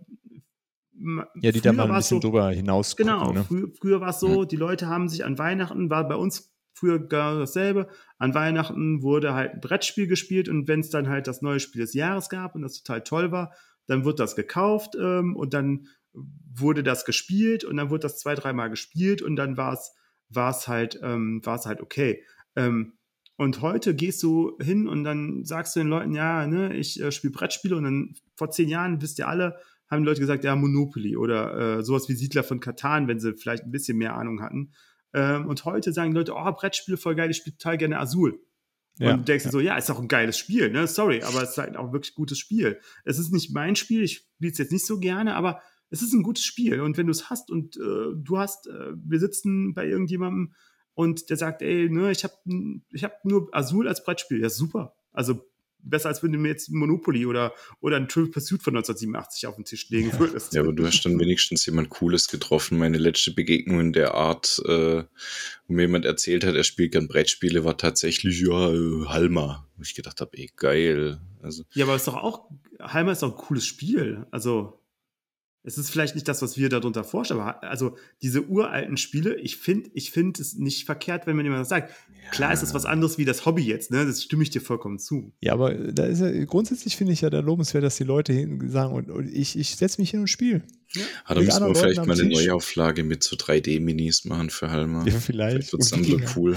Ja, 1.40 1.50
die 1.50 1.60
da 1.60 1.72
mal 1.72 1.90
ein 1.90 1.96
bisschen 1.96 2.20
drüber 2.20 2.50
hinaus 2.50 2.96
Genau, 2.96 3.32
ne? 3.32 3.44
früher, 3.44 3.68
früher 3.80 4.00
war 4.00 4.10
es 4.10 4.20
so, 4.20 4.44
die 4.44 4.56
Leute 4.56 4.86
haben 4.86 5.08
sich 5.08 5.24
an 5.24 5.38
Weihnachten, 5.38 5.90
war 5.90 6.06
bei 6.06 6.16
uns 6.16 6.54
früher 6.74 6.98
genau 6.98 7.38
dasselbe, 7.38 7.88
an 8.18 8.34
Weihnachten 8.34 9.02
wurde 9.02 9.34
halt 9.34 9.54
ein 9.54 9.60
Brettspiel 9.60 10.06
gespielt 10.06 10.48
und 10.48 10.68
wenn 10.68 10.80
es 10.80 10.90
dann 10.90 11.08
halt 11.08 11.26
das 11.26 11.40
neue 11.40 11.60
Spiel 11.60 11.80
des 11.82 11.94
Jahres 11.94 12.28
gab 12.28 12.54
und 12.54 12.62
das 12.62 12.82
total 12.82 13.02
toll 13.02 13.32
war, 13.32 13.54
dann 13.86 14.04
wird 14.04 14.20
das 14.20 14.36
gekauft 14.36 14.96
ähm, 15.00 15.36
und 15.36 15.54
dann 15.54 15.86
wurde 16.12 16.82
das 16.82 17.04
gespielt 17.04 17.64
und 17.64 17.76
dann 17.76 17.90
wurde 17.90 18.02
das 18.02 18.18
zwei, 18.18 18.34
dreimal 18.34 18.70
gespielt 18.70 19.22
und 19.22 19.36
dann 19.36 19.56
war 19.56 19.72
es 19.72 19.92
war 20.28 20.51
es 20.51 20.68
halt, 20.68 20.98
ähm, 21.02 21.40
war 21.44 21.56
es 21.56 21.66
halt 21.66 21.80
okay. 21.80 22.22
Ähm, 22.56 22.94
und 23.36 23.60
heute 23.62 23.94
gehst 23.94 24.22
du 24.22 24.56
hin 24.60 24.86
und 24.86 25.02
dann 25.05 25.44
sagst 25.44 25.74
du 25.74 25.80
den 25.80 25.88
Leuten, 25.88 26.14
ja, 26.14 26.46
ne, 26.46 26.74
ich 26.76 27.01
äh, 27.01 27.10
spiele 27.10 27.32
Brettspiele 27.32 27.76
und 27.76 27.84
dann 27.84 28.14
vor 28.36 28.51
zehn 28.51 28.68
Jahren, 28.68 29.02
wisst 29.02 29.18
ihr 29.18 29.28
alle, 29.28 29.56
haben 29.90 30.02
die 30.02 30.09
Leute 30.09 30.20
gesagt, 30.20 30.44
ja, 30.44 30.55
Monopoly 30.55 31.16
oder 31.16 31.78
äh, 31.78 31.82
sowas 31.82 32.09
wie 32.09 32.14
Siedler 32.14 32.44
von 32.44 32.60
Katan, 32.60 33.09
wenn 33.09 33.20
sie 33.20 33.34
vielleicht 33.34 33.64
ein 33.64 33.72
bisschen 33.72 33.98
mehr 33.98 34.14
Ahnung 34.14 34.40
hatten. 34.40 34.72
Ähm, 35.12 35.46
und 35.46 35.64
heute 35.64 35.92
sagen 35.92 36.12
die 36.12 36.18
Leute, 36.18 36.34
oh, 36.34 36.52
Brettspiele 36.52 36.96
voll 36.96 37.16
geil, 37.16 37.30
ich 37.30 37.38
spiele 37.38 37.56
total 37.56 37.78
gerne 37.78 37.98
Azul. 37.98 38.40
Ja, 38.98 39.14
und 39.14 39.20
du 39.20 39.24
denkst 39.24 39.46
ja. 39.46 39.51
so, 39.51 39.59
ja, 39.59 39.76
ist 39.76 39.90
auch 39.90 39.98
ein 39.98 40.06
geiles 40.06 40.38
Spiel, 40.38 40.70
ne? 40.70 40.86
Sorry, 40.86 41.22
aber 41.22 41.42
es 41.42 41.51
ist 41.51 41.59
halt 41.59 41.76
auch 41.76 41.92
wirklich 41.92 42.12
ein 42.12 42.16
gutes 42.16 42.38
Spiel. 42.38 42.78
Es 43.05 43.18
ist 43.18 43.32
nicht 43.32 43.52
mein 43.52 43.74
Spiel, 43.74 44.05
ich 44.05 44.28
spiele 44.36 44.52
es 44.52 44.59
jetzt 44.59 44.70
nicht 44.70 44.86
so 44.86 45.01
gerne, 45.01 45.34
aber 45.34 45.60
es 45.90 46.02
ist 46.02 46.12
ein 46.12 46.23
gutes 46.23 46.44
Spiel. 46.44 46.81
Und 46.81 46.97
wenn 46.97 47.06
du 47.06 47.12
es 47.12 47.31
hast 47.31 47.51
und 47.51 47.77
äh, 47.77 48.15
du 48.15 48.39
hast, 48.39 48.66
äh, 48.66 48.93
wir 48.94 49.20
sitzen 49.20 49.74
bei 49.74 49.86
irgendjemandem 49.86 50.55
und 50.94 51.31
der 51.31 51.36
sagt, 51.36 51.62
ey, 51.62 51.89
ne, 51.90 52.11
ich 52.11 52.24
habe 52.24 52.35
ich 52.93 53.05
hab 53.05 53.24
nur 53.24 53.48
Azul 53.52 53.89
als 53.89 54.05
Brettspiel, 54.05 54.40
ja, 54.40 54.48
super. 54.48 54.97
Also 55.12 55.44
besser 55.85 56.09
als 56.09 56.23
wenn 56.23 56.32
du 56.32 56.39
mir 56.39 56.48
jetzt 56.48 56.70
Monopoly 56.70 57.27
oder, 57.27 57.52
oder 57.81 57.97
ein 57.97 58.09
Triple 58.09 58.31
Pursuit 58.31 58.62
von 58.62 58.74
1987 58.74 59.47
auf 59.47 59.56
den 59.56 59.65
Tisch 59.65 59.89
legen 59.90 60.19
würdest. 60.19 60.55
Ja, 60.55 60.62
aber 60.62 60.73
du 60.73 60.86
hast 60.86 61.02
dann 61.05 61.19
wenigstens 61.19 61.66
jemand 61.66 61.90
Cooles 61.90 62.28
getroffen. 62.28 62.78
Meine 62.78 62.98
letzte 62.98 63.32
Begegnung 63.32 63.81
in 63.81 63.93
der 63.93 64.15
Art, 64.15 64.61
äh, 64.66 65.05
wo 65.66 65.73
mir 65.73 65.82
jemand 65.82 66.05
erzählt 66.05 66.44
hat, 66.44 66.55
er 66.55 66.65
spielt 66.65 66.93
gern 66.93 67.09
Brettspiele, 67.09 67.65
war 67.65 67.77
tatsächlich, 67.77 68.40
ja, 68.40 68.73
äh, 68.73 69.06
Halma. 69.06 69.69
Wo 69.77 69.82
ich 69.82 69.94
gedacht 69.94 70.20
habe, 70.20 70.31
ey, 70.35 70.51
geil. 70.56 71.20
Also, 71.43 71.65
Ja, 71.74 71.85
aber 71.85 71.94
es 71.94 72.02
ist 72.02 72.09
doch 72.09 72.16
auch, 72.16 72.48
Heimer 72.81 73.12
ist 73.12 73.23
doch 73.23 73.32
ein 73.32 73.36
cooles 73.36 73.66
Spiel. 73.66 74.27
Also, 74.31 74.81
es 75.66 75.78
ist 75.78 75.88
vielleicht 75.90 76.14
nicht 76.14 76.28
das, 76.28 76.42
was 76.42 76.58
wir 76.58 76.68
darunter 76.68 77.04
vorstellen, 77.04 77.40
aber 77.40 77.62
also 77.64 77.96
diese 78.22 78.44
uralten 78.44 78.98
Spiele, 78.98 79.34
ich 79.40 79.56
finde 79.56 79.90
ich 79.94 80.10
finde 80.10 80.42
es 80.42 80.54
nicht 80.54 80.84
verkehrt, 80.84 81.26
wenn 81.26 81.36
man 81.36 81.44
jemand 81.46 81.62
das 81.62 81.70
sagt. 81.70 81.92
Klar 82.30 82.52
ist 82.52 82.62
es 82.62 82.74
was 82.74 82.84
anderes 82.84 83.18
wie 83.18 83.24
das 83.24 83.44
Hobby 83.46 83.62
jetzt, 83.62 83.90
ne? 83.90 84.06
Das 84.06 84.22
stimme 84.22 84.42
ich 84.42 84.50
dir 84.50 84.60
vollkommen 84.60 84.98
zu. 84.98 85.32
Ja, 85.40 85.54
aber 85.54 85.74
da 85.74 86.04
ist 86.04 86.20
ja, 86.20 86.44
grundsätzlich 86.44 86.96
finde 86.96 87.12
ich 87.12 87.22
ja 87.22 87.30
da 87.30 87.40
lobenswert, 87.40 87.84
dass 87.84 87.96
die 87.96 88.04
Leute 88.04 88.32
hin 88.32 88.70
sagen, 88.70 88.94
und, 88.94 89.10
und 89.10 89.28
ich, 89.28 89.58
ich 89.58 89.76
setze 89.76 90.00
mich 90.00 90.10
hin 90.10 90.20
und 90.20 90.28
spiele. 90.28 90.62
ah, 91.24 91.34
da 91.34 91.40
müssen 91.40 91.66
wir 91.66 91.74
vielleicht 91.74 92.06
mal 92.06 92.18
eine 92.18 92.28
Tisch. 92.28 92.46
Neuauflage 92.46 93.04
mit 93.04 93.22
so 93.22 93.36
3D-Minis 93.36 94.26
machen 94.26 94.50
für 94.50 94.70
Halma. 94.70 95.06
Ja, 95.06 95.18
vielleicht. 95.18 95.72
wird 95.72 95.82
es 95.82 95.90
dann 95.90 96.04
so 96.04 96.18
cool. 96.36 96.56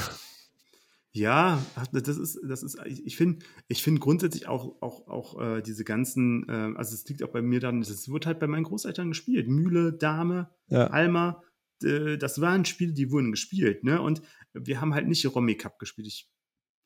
Ja, 1.17 1.65
das 1.91 2.17
ist, 2.17 2.39
das 2.43 2.63
ist, 2.63 2.77
ich 2.85 3.17
finde, 3.17 3.45
ich 3.67 3.83
finde 3.83 3.99
grundsätzlich 3.99 4.47
auch, 4.47 4.81
auch, 4.81 5.07
auch 5.07 5.41
äh, 5.41 5.61
diese 5.61 5.83
ganzen, 5.83 6.47
äh, 6.47 6.77
also 6.77 6.93
es 6.93 7.07
liegt 7.07 7.23
auch 7.23 7.31
bei 7.31 7.41
mir 7.41 7.59
dann, 7.59 7.81
das 7.81 8.09
wird 8.09 8.25
halt 8.25 8.39
bei 8.39 8.47
meinen 8.47 8.63
Großeltern 8.63 9.09
gespielt. 9.09 9.47
Mühle, 9.47 9.93
Dame, 9.93 10.49
Ja. 10.67 10.87
Alma, 10.87 11.43
äh, 11.83 12.17
das 12.17 12.41
waren 12.41 12.65
Spiele, 12.65 12.93
die 12.93 13.11
wurden 13.11 13.31
gespielt, 13.31 13.83
ne? 13.83 14.01
Und 14.01 14.21
wir 14.53 14.79
haben 14.81 14.93
halt 14.93 15.07
nicht 15.07 15.25
Romy 15.33 15.55
Cup 15.55 15.79
gespielt. 15.79 16.07
Ich 16.07 16.29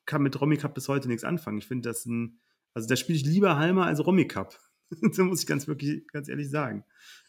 kann 0.06 0.22
mit 0.22 0.40
Romy 0.40 0.56
Cup 0.56 0.74
bis 0.74 0.88
heute 0.88 1.08
nichts 1.08 1.24
anfangen. 1.24 1.58
Ich 1.58 1.66
finde 1.66 1.88
das 1.88 2.06
ein, 2.06 2.40
also 2.74 2.88
da 2.88 2.96
spiele 2.96 3.16
ich 3.18 3.24
lieber 3.24 3.56
Halma 3.56 3.86
als 3.86 4.04
Romy 4.04 4.26
Cup. 4.26 4.58
so 5.12 5.24
muss 5.24 5.40
ich 5.40 5.46
ganz 5.46 5.66
wirklich, 5.68 6.06
ganz 6.08 6.28
ehrlich 6.28 6.50
sagen. 6.50 6.84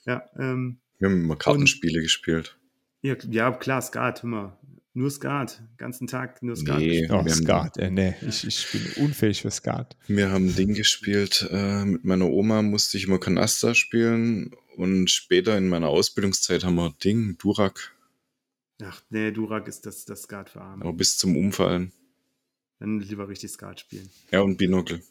Ja, 0.06 0.24
ähm, 0.38 0.80
Wir 1.00 1.10
haben 1.10 1.24
immer 1.24 1.36
Kartenspiele 1.36 2.02
gespielt. 2.02 2.58
ja, 3.02 3.16
ja, 3.30 3.52
klar, 3.52 3.82
Skat, 3.82 4.24
immer. 4.24 4.60
Nur 4.96 5.10
Skat. 5.10 5.64
Ganzen 5.78 6.06
Tag 6.08 6.44
nur 6.44 6.56
Skat. 6.56 6.78
Nee. 6.78 7.02
gespielt. 7.02 7.12
Oh, 7.12 7.28
Skat, 7.28 7.78
äh, 7.78 7.90
nee, 7.90 8.14
ich, 8.28 8.46
ich 8.46 8.68
bin 8.72 9.04
unfähig 9.06 9.42
für 9.42 9.50
Skat. 9.50 9.98
Wir 10.08 10.30
haben 10.32 10.56
Ding 10.56 10.74
gespielt. 10.76 11.48
Äh, 11.52 11.86
mit 11.86 12.04
meiner 12.04 12.30
Oma 12.30 12.62
musste 12.62 12.98
ich 12.98 13.08
immer 13.08 13.20
Canasta 13.20 13.74
spielen. 13.74 14.52
Und 14.78 15.10
später 15.10 15.58
in 15.58 15.68
meiner 15.68 15.88
Ausbildungszeit 15.90 16.64
haben 16.64 16.76
wir 16.76 16.94
Ding, 17.04 17.38
Durak, 17.40 17.94
Ach, 18.82 19.02
nee, 19.10 19.32
Durak 19.32 19.68
ist 19.68 19.86
das, 19.86 20.04
das 20.06 20.24
Skat 20.24 20.50
für 20.50 20.62
Arme. 20.62 20.84
aber 20.84 20.94
bis 20.94 21.18
zum 21.18 21.38
Umfallen. 21.38 21.92
Dann 22.80 23.00
lieber 23.00 23.30
richtig 23.30 23.52
Skat 23.52 23.80
spielen. 23.80 24.10
Ja, 24.32 24.42
und 24.42 24.58
Binokel. 24.58 25.02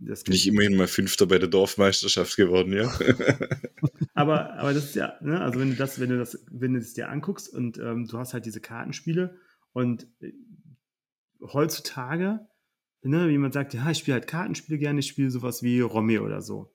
Das 0.00 0.22
Bin 0.22 0.34
ich 0.34 0.46
immerhin 0.46 0.76
mal 0.76 0.86
Fünfter 0.86 1.26
bei 1.26 1.38
der 1.38 1.48
Dorfmeisterschaft 1.48 2.36
geworden, 2.36 2.72
ja. 2.72 2.88
aber, 4.14 4.54
aber 4.54 4.72
das 4.72 4.84
ist 4.84 4.94
ja, 4.94 5.14
ne, 5.20 5.40
also 5.40 5.58
wenn 5.58 5.70
du 5.70 5.76
das, 5.76 5.98
wenn 5.98 6.10
du 6.10 6.18
das, 6.18 6.38
wenn 6.50 6.74
du 6.74 6.78
das 6.78 6.94
dir 6.94 7.08
anguckst 7.08 7.52
und 7.52 7.78
ähm, 7.78 8.06
du 8.06 8.18
hast 8.18 8.32
halt 8.32 8.46
diese 8.46 8.60
Kartenspiele 8.60 9.36
und 9.72 10.06
äh, 10.20 10.32
heutzutage, 11.52 12.46
ne, 13.02 13.26
wie 13.26 13.32
jemand 13.32 13.54
sagt, 13.54 13.74
ja, 13.74 13.90
ich 13.90 13.98
spiele 13.98 14.14
halt 14.14 14.28
Kartenspiele 14.28 14.78
gerne, 14.78 15.00
ich 15.00 15.08
spiele 15.08 15.30
sowas 15.30 15.62
wie 15.62 15.80
Romy 15.80 16.18
oder 16.20 16.42
so. 16.42 16.74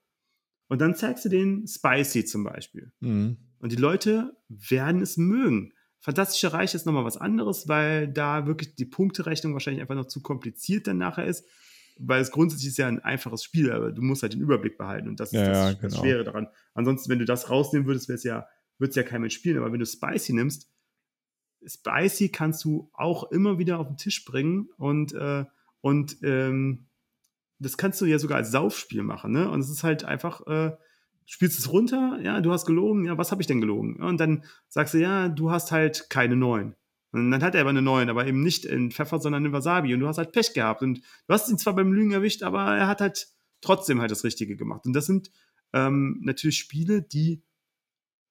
Und 0.67 0.81
dann 0.81 0.95
zeigst 0.95 1.23
du 1.25 1.29
den 1.29 1.67
Spicy 1.67 2.25
zum 2.25 2.43
Beispiel. 2.43 2.91
Mhm. 2.99 3.37
Und 3.59 3.71
die 3.71 3.77
Leute 3.77 4.35
werden 4.49 5.01
es 5.01 5.17
mögen. 5.17 5.73
Fantastische 5.99 6.51
Reich 6.51 6.73
ist 6.73 6.85
nochmal 6.85 7.05
was 7.05 7.15
anderes, 7.15 7.69
weil 7.69 8.09
da 8.09 8.45
wirklich 8.45 8.75
die 8.75 8.85
Punkterechnung 8.85 9.53
wahrscheinlich 9.53 9.81
einfach 9.81 9.95
noch 9.95 10.07
zu 10.07 10.21
kompliziert 10.21 10.87
dann 10.87 10.97
nachher 10.97 11.25
ist. 11.25 11.47
Weil 11.97 12.21
es 12.21 12.31
grundsätzlich 12.31 12.69
ist 12.69 12.77
ja 12.77 12.87
ein 12.87 12.99
einfaches 12.99 13.43
Spiel, 13.43 13.71
aber 13.71 13.91
du 13.91 14.01
musst 14.01 14.23
halt 14.23 14.33
den 14.33 14.41
Überblick 14.41 14.77
behalten. 14.77 15.07
Und 15.07 15.19
das 15.19 15.31
ist 15.31 15.39
Ja, 15.39 15.45
das, 15.45 15.57
ja, 15.57 15.73
das 15.73 15.81
genau. 15.81 16.03
Schwere 16.03 16.23
daran. 16.23 16.47
Ansonsten, 16.73 17.09
wenn 17.11 17.19
du 17.19 17.25
das 17.25 17.49
rausnehmen 17.49 17.87
würdest, 17.87 18.07
wäre 18.07 18.17
es 18.17 18.23
ja, 18.23 18.47
würde 18.77 18.89
es 18.89 18.95
ja 18.95 19.03
kein 19.03 19.21
Mensch 19.21 19.35
spielen. 19.35 19.57
Aber 19.57 19.71
wenn 19.71 19.79
du 19.79 19.85
Spicy 19.85 20.33
nimmst, 20.33 20.69
Spicy 21.65 22.29
kannst 22.29 22.63
du 22.65 22.89
auch 22.93 23.31
immer 23.31 23.57
wieder 23.57 23.79
auf 23.79 23.87
den 23.87 23.97
Tisch 23.97 24.25
bringen 24.25 24.69
und, 24.77 25.13
äh, 25.13 25.45
und 25.81 26.17
ähm, 26.23 26.87
das 27.59 27.77
kannst 27.77 28.01
du 28.01 28.05
ja 28.05 28.19
sogar 28.19 28.37
als 28.37 28.51
Saufspiel 28.51 29.03
machen, 29.03 29.31
ne? 29.31 29.49
Und 29.49 29.61
es 29.61 29.69
ist 29.69 29.83
halt 29.83 30.03
einfach, 30.03 30.45
äh, 30.47 30.75
spielst 31.25 31.59
es 31.59 31.71
runter, 31.71 32.19
ja, 32.21 32.41
du 32.41 32.51
hast 32.51 32.65
gelogen, 32.65 33.05
ja, 33.05 33.17
was 33.17 33.31
habe 33.31 33.41
ich 33.41 33.47
denn 33.47 33.61
gelogen? 33.61 34.01
Und 34.01 34.19
dann 34.19 34.43
sagst 34.67 34.93
du, 34.93 34.97
ja, 34.97 35.29
du 35.29 35.51
hast 35.51 35.71
halt 35.71 36.09
keine 36.09 36.35
neun. 36.35 36.75
Und 37.13 37.29
dann 37.29 37.43
hat 37.43 37.53
er 37.53 37.61
aber 37.61 37.69
eine 37.69 37.81
neun, 37.81 38.09
aber 38.09 38.25
eben 38.25 38.41
nicht 38.41 38.65
in 38.65 38.91
Pfeffer, 38.91 39.19
sondern 39.19 39.45
in 39.45 39.53
Wasabi. 39.53 39.93
Und 39.93 39.99
du 39.99 40.07
hast 40.07 40.17
halt 40.17 40.31
Pech 40.31 40.53
gehabt. 40.53 40.81
Und 40.81 40.99
du 41.27 41.33
hast 41.33 41.49
ihn 41.49 41.59
zwar 41.59 41.75
beim 41.75 41.93
Lügen 41.93 42.11
erwischt, 42.11 42.41
aber 42.41 42.75
er 42.75 42.87
hat 42.87 43.01
halt 43.01 43.27
trotzdem 43.61 44.01
halt 44.01 44.09
das 44.09 44.23
Richtige 44.23 44.57
gemacht. 44.57 44.85
Und 44.85 44.93
das 44.93 45.05
sind 45.05 45.31
ähm, 45.73 46.19
natürlich 46.23 46.57
Spiele, 46.57 47.03
die 47.03 47.43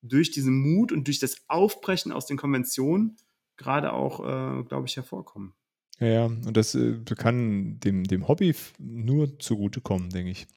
durch 0.02 0.32
diesen 0.32 0.54
Mut 0.54 0.90
und 0.90 1.06
durch 1.06 1.20
das 1.20 1.36
Aufbrechen 1.46 2.10
aus 2.10 2.26
den 2.26 2.36
Konventionen 2.36 3.16
gerade 3.56 3.92
auch, 3.92 4.20
äh, 4.20 4.64
glaube 4.64 4.86
ich, 4.86 4.96
hervorkommen. 4.96 5.54
Ja, 6.00 6.08
ja, 6.08 6.24
und 6.24 6.56
das 6.56 6.74
äh, 6.74 6.98
kann 7.16 7.78
dem, 7.78 8.02
dem 8.04 8.26
Hobby 8.26 8.54
nur 8.78 9.38
zugutekommen, 9.38 10.10
denke 10.10 10.32
ich. 10.32 10.48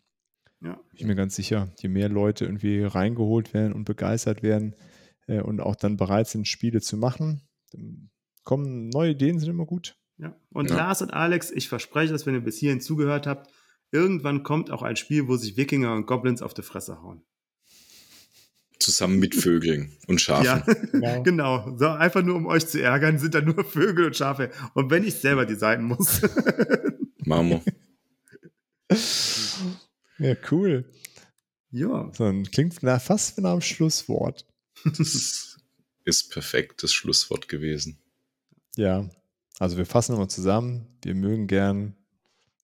Ja. 0.62 0.74
Bin 0.74 0.84
ich 0.94 1.06
mir 1.06 1.16
ganz 1.16 1.36
sicher. 1.36 1.72
Je 1.80 1.90
mehr 1.90 2.10
Leute 2.10 2.46
irgendwie 2.46 2.82
reingeholt 2.82 3.54
werden 3.54 3.74
und 3.74 3.86
begeistert 3.86 4.42
werden 4.42 4.76
äh, 5.28 5.42
und 5.42 5.62
auch 5.62 5.76
dann 5.76 5.98
bereit 5.98 6.28
sind, 6.28 6.48
Spiele 6.48 6.82
zu 6.82 6.98
machen, 6.98 7.42
kommen 8.46 8.88
neue 8.90 9.12
Ideen, 9.12 9.40
sind 9.40 9.50
immer 9.50 9.66
gut. 9.66 9.98
Ja. 10.18 10.34
Und 10.52 10.70
Ja. 10.70 10.78
Lars 10.78 11.02
und 11.02 11.12
Alex, 11.12 11.52
ich 11.52 11.68
verspreche 11.68 12.14
es, 12.14 12.26
wenn 12.26 12.36
ihr 12.36 12.40
bis 12.42 12.58
hierhin 12.58 12.80
zugehört 12.80 13.28
habt, 13.28 13.52
irgendwann 13.92 14.44
kommt 14.44 14.72
auch 14.72 14.82
ein 14.82 14.96
Spiel, 14.96 15.28
wo 15.28 15.36
sich 15.36 15.58
Wikinger 15.58 15.94
und 15.94 16.06
Goblins 16.08 16.42
auf 16.42 16.54
die 16.54 16.62
Fresse 16.62 17.02
hauen. 17.02 17.22
Zusammen 18.80 19.20
mit 19.20 19.36
Vögeln 19.36 19.98
und 20.08 20.22
Schafen. 20.22 20.46
Ja, 20.46 20.60
Genau. 20.92 21.24
genau. 21.24 21.78
So, 21.78 21.88
einfach 21.88 22.22
nur 22.24 22.36
um 22.36 22.46
euch 22.46 22.68
zu 22.68 22.82
ärgern, 22.82 23.18
sind 23.20 23.34
da 23.34 23.42
nur 23.42 23.64
Vögel 23.66 24.06
und 24.06 24.16
Schafe. 24.16 24.52
Und 24.74 24.90
wenn 24.92 25.04
ich 25.04 25.16
selber 25.16 25.46
designen 25.46 25.86
muss. 25.88 26.22
Marmor. 27.26 27.64
Ja, 30.20 30.36
cool. 30.52 30.86
ja. 31.72 32.12
Dann 32.18 32.44
klingt 32.46 32.78
na, 32.82 33.00
fast 33.00 33.38
wie 33.38 33.42
nach 33.42 33.52
einem 33.54 33.62
Schlusswort. 33.62 34.46
Das 34.84 35.58
ist 36.06 36.32
perfekt 36.32 36.84
das 36.84 36.94
Schlusswort 36.94 37.48
gewesen. 37.48 37.98
Ja, 38.76 39.10
also 39.60 39.78
wir 39.78 39.86
fassen 39.86 40.12
nochmal 40.14 40.30
zusammen. 40.30 40.88
Wir 41.04 41.16
mögen 41.16 41.48
gern 41.48 41.96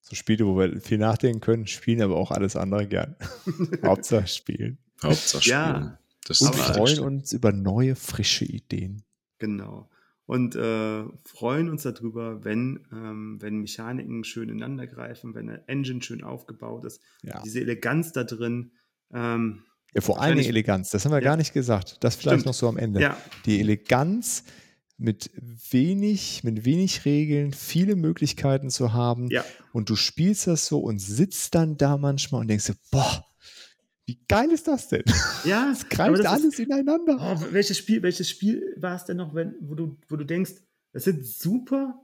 so 0.02 0.16
Spiele, 0.16 0.46
wo 0.46 0.58
wir 0.58 0.82
viel 0.82 0.98
nachdenken 0.98 1.40
können, 1.42 1.68
spielen 1.68 2.02
aber 2.02 2.16
auch 2.18 2.32
alles 2.32 2.56
andere 2.56 2.88
gern. 2.88 3.16
Hauptsache 3.86 4.28
spielen. 4.28 4.78
Hauptsache 5.02 5.42
spielen. 5.44 5.58
Ja. 5.58 5.98
Das 6.28 6.42
Und 6.42 6.56
freuen 6.56 7.00
uns 7.00 7.32
über 7.34 7.52
neue, 7.52 7.96
frische 7.96 8.46
Ideen. 8.46 9.04
Genau. 9.40 9.90
Und 10.28 10.56
äh, 10.56 11.04
freuen 11.26 11.70
uns 11.70 11.84
darüber, 11.84 12.44
wenn, 12.46 12.86
ähm, 12.92 13.38
wenn 13.42 13.58
Mechaniken 13.60 14.24
schön 14.24 14.50
ineinander 14.50 14.88
greifen, 14.88 15.34
wenn 15.34 15.50
eine 15.50 15.68
Engine 15.68 16.02
schön 16.02 16.24
aufgebaut 16.24 16.86
ist. 16.86 17.02
Ja. 17.24 17.42
Diese 17.44 17.60
Eleganz 17.60 18.12
da 18.14 18.24
drin. 18.24 18.72
Ähm, 19.14 19.64
Ja, 19.94 20.02
vor 20.02 20.16
Wahrscheinlich- 20.16 20.46
Dingen 20.46 20.56
Eleganz. 20.56 20.92
Das 20.92 21.04
haben 21.04 21.12
wir 21.12 21.18
Ja. 21.20 21.24
gar 21.26 21.38
nicht 21.38 21.54
gesagt. 21.54 21.98
Das 22.02 22.16
vielleicht 22.16 22.36
Stimmt. 22.42 22.46
noch 22.46 22.54
so 22.54 22.70
am 22.70 22.78
Ende. 22.78 23.02
ja, 23.02 23.18
Die 23.46 23.60
Eleganz 23.60 24.44
mit 25.02 25.32
wenig, 25.72 26.44
mit 26.44 26.64
wenig 26.64 27.06
Regeln, 27.06 27.54
viele 27.54 27.96
Möglichkeiten 27.96 28.70
zu 28.70 28.94
haben. 28.94 29.30
ja, 29.32 29.44
Und 29.74 29.90
du 29.90 29.96
spielst 29.96 30.48
das 30.48 30.68
so 30.68 30.80
und 30.80 31.00
sitzt 31.00 31.56
dann 31.56 31.76
da 31.78 31.98
manchmal 31.98 32.42
und 32.42 32.48
denkst 32.48 32.68
dir, 32.68 32.76
boah, 32.92 33.26
wie 34.06 34.20
geil 34.28 34.52
ist 34.52 34.68
das 34.68 34.90
denn? 34.90 35.04
ja. 35.44 35.72
Es 35.74 35.90
greift 35.90 36.20
das 36.20 36.26
alles 36.28 36.46
Ist, 36.54 36.60
ineinander. 36.60 37.18
oh, 37.20 37.46
welches 37.52 37.78
Spiel, 37.78 38.04
welches 38.04 38.30
Spiel 38.30 38.76
war 38.78 38.96
es 38.96 39.06
denn 39.06 39.18
noch, 39.18 39.34
wenn, 39.34 39.56
wo, 39.62 39.74
du, 39.76 39.98
wo 40.08 40.16
du 40.18 40.24
denkst, 40.26 40.52
das 40.94 41.06
sind 41.06 41.26
super 41.26 42.00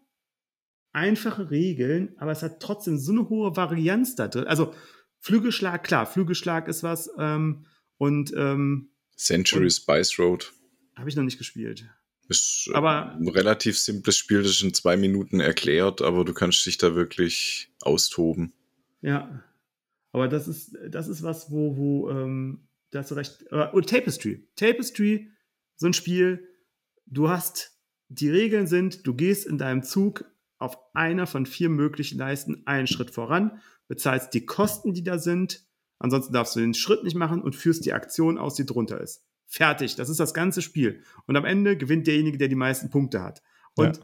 einfache 0.94 1.52
Regeln, 1.52 2.16
aber 2.18 2.32
es 2.32 2.42
hat 2.42 2.60
trotzdem 2.60 2.98
so 2.98 3.12
eine 3.12 3.30
hohe 3.30 3.56
Varianz 3.56 4.16
da 4.16 4.28
drin. 4.28 4.46
Also 4.46 4.74
Flügelschlag, 5.20 5.84
klar, 5.84 6.06
Flügelschlag 6.06 6.68
ist 6.68 6.84
was. 6.84 7.10
Ähm, 7.20 7.66
und 7.98 8.34
ähm, 8.36 8.90
Century 9.16 9.64
Und- 9.66 9.72
Spice 9.72 10.18
Road 10.20 10.54
habe 10.96 11.10
ich 11.10 11.16
noch 11.16 11.24
nicht 11.24 11.38
gespielt. 11.38 11.86
Ist 12.30 12.70
äh, 12.72 12.76
Aber- 12.76 13.14
ein 13.14 13.28
relativ 13.28 13.78
simples 13.78 14.18
Spiel, 14.18 14.42
das 14.44 14.52
ist 14.52 14.64
in 14.64 14.74
zwei 14.74 14.98
Minuten 14.98 15.40
erklärt, 15.40 16.02
aber 16.02 16.26
du 16.26 16.34
kannst 16.34 16.66
dich 16.66 16.78
da 16.78 16.96
wirklich 16.96 17.72
austoben. 17.82 18.54
Ja. 19.02 19.44
Aber 20.12 20.28
das 20.28 20.48
ist, 20.48 20.76
das 20.90 21.08
ist 21.08 21.22
was, 21.24 21.52
wo, 21.52 21.78
wo, 21.78 22.10
ähm, 22.10 22.68
da 22.92 23.00
hast 23.00 23.12
du 23.12 23.16
recht. 23.16 23.46
Äh, 23.52 23.68
Und 23.72 23.88
Tapestry. 23.90 24.48
Tapestry, 24.56 25.30
so 25.76 25.88
ein 25.88 25.94
Spiel, 25.94 26.48
du 27.06 27.30
hast, 27.30 27.78
die 28.10 28.30
Regeln 28.30 28.68
sind, 28.68 29.06
du 29.06 29.14
gehst 29.14 29.46
in 29.46 29.58
deinem 29.58 29.84
Zug 29.84 30.26
auf 30.60 30.78
einer 30.96 31.28
von 31.28 31.46
vier 31.46 31.70
möglichen 31.70 32.18
Leisten 32.18 32.64
einen 32.66 32.88
Schritt 32.88 33.12
voran, 33.12 33.62
bezahlst 33.88 34.34
die 34.34 34.46
Kosten, 34.46 34.94
die 34.94 35.04
da 35.04 35.20
sind, 35.20 35.64
ansonsten 36.00 36.34
darfst 36.34 36.56
du 36.56 36.62
den 36.62 36.74
Schritt 36.74 37.04
nicht 37.04 37.16
machen 37.16 37.42
und 37.42 37.56
führst 37.56 37.86
die 37.86 37.94
Aktion 37.94 38.38
aus, 38.38 38.56
die 38.56 38.66
drunter 38.66 39.00
ist. 39.00 39.24
Fertig, 39.48 39.96
das 39.96 40.10
ist 40.10 40.20
das 40.20 40.34
ganze 40.34 40.62
Spiel. 40.62 41.04
Und 41.26 41.38
am 41.38 41.46
Ende 41.46 41.78
gewinnt 41.78 42.06
derjenige, 42.08 42.38
der 42.38 42.50
die 42.50 42.56
meisten 42.56 42.90
Punkte 42.90 43.24
hat. 43.24 43.42
Und 43.76 43.98
Ja. 43.98 44.04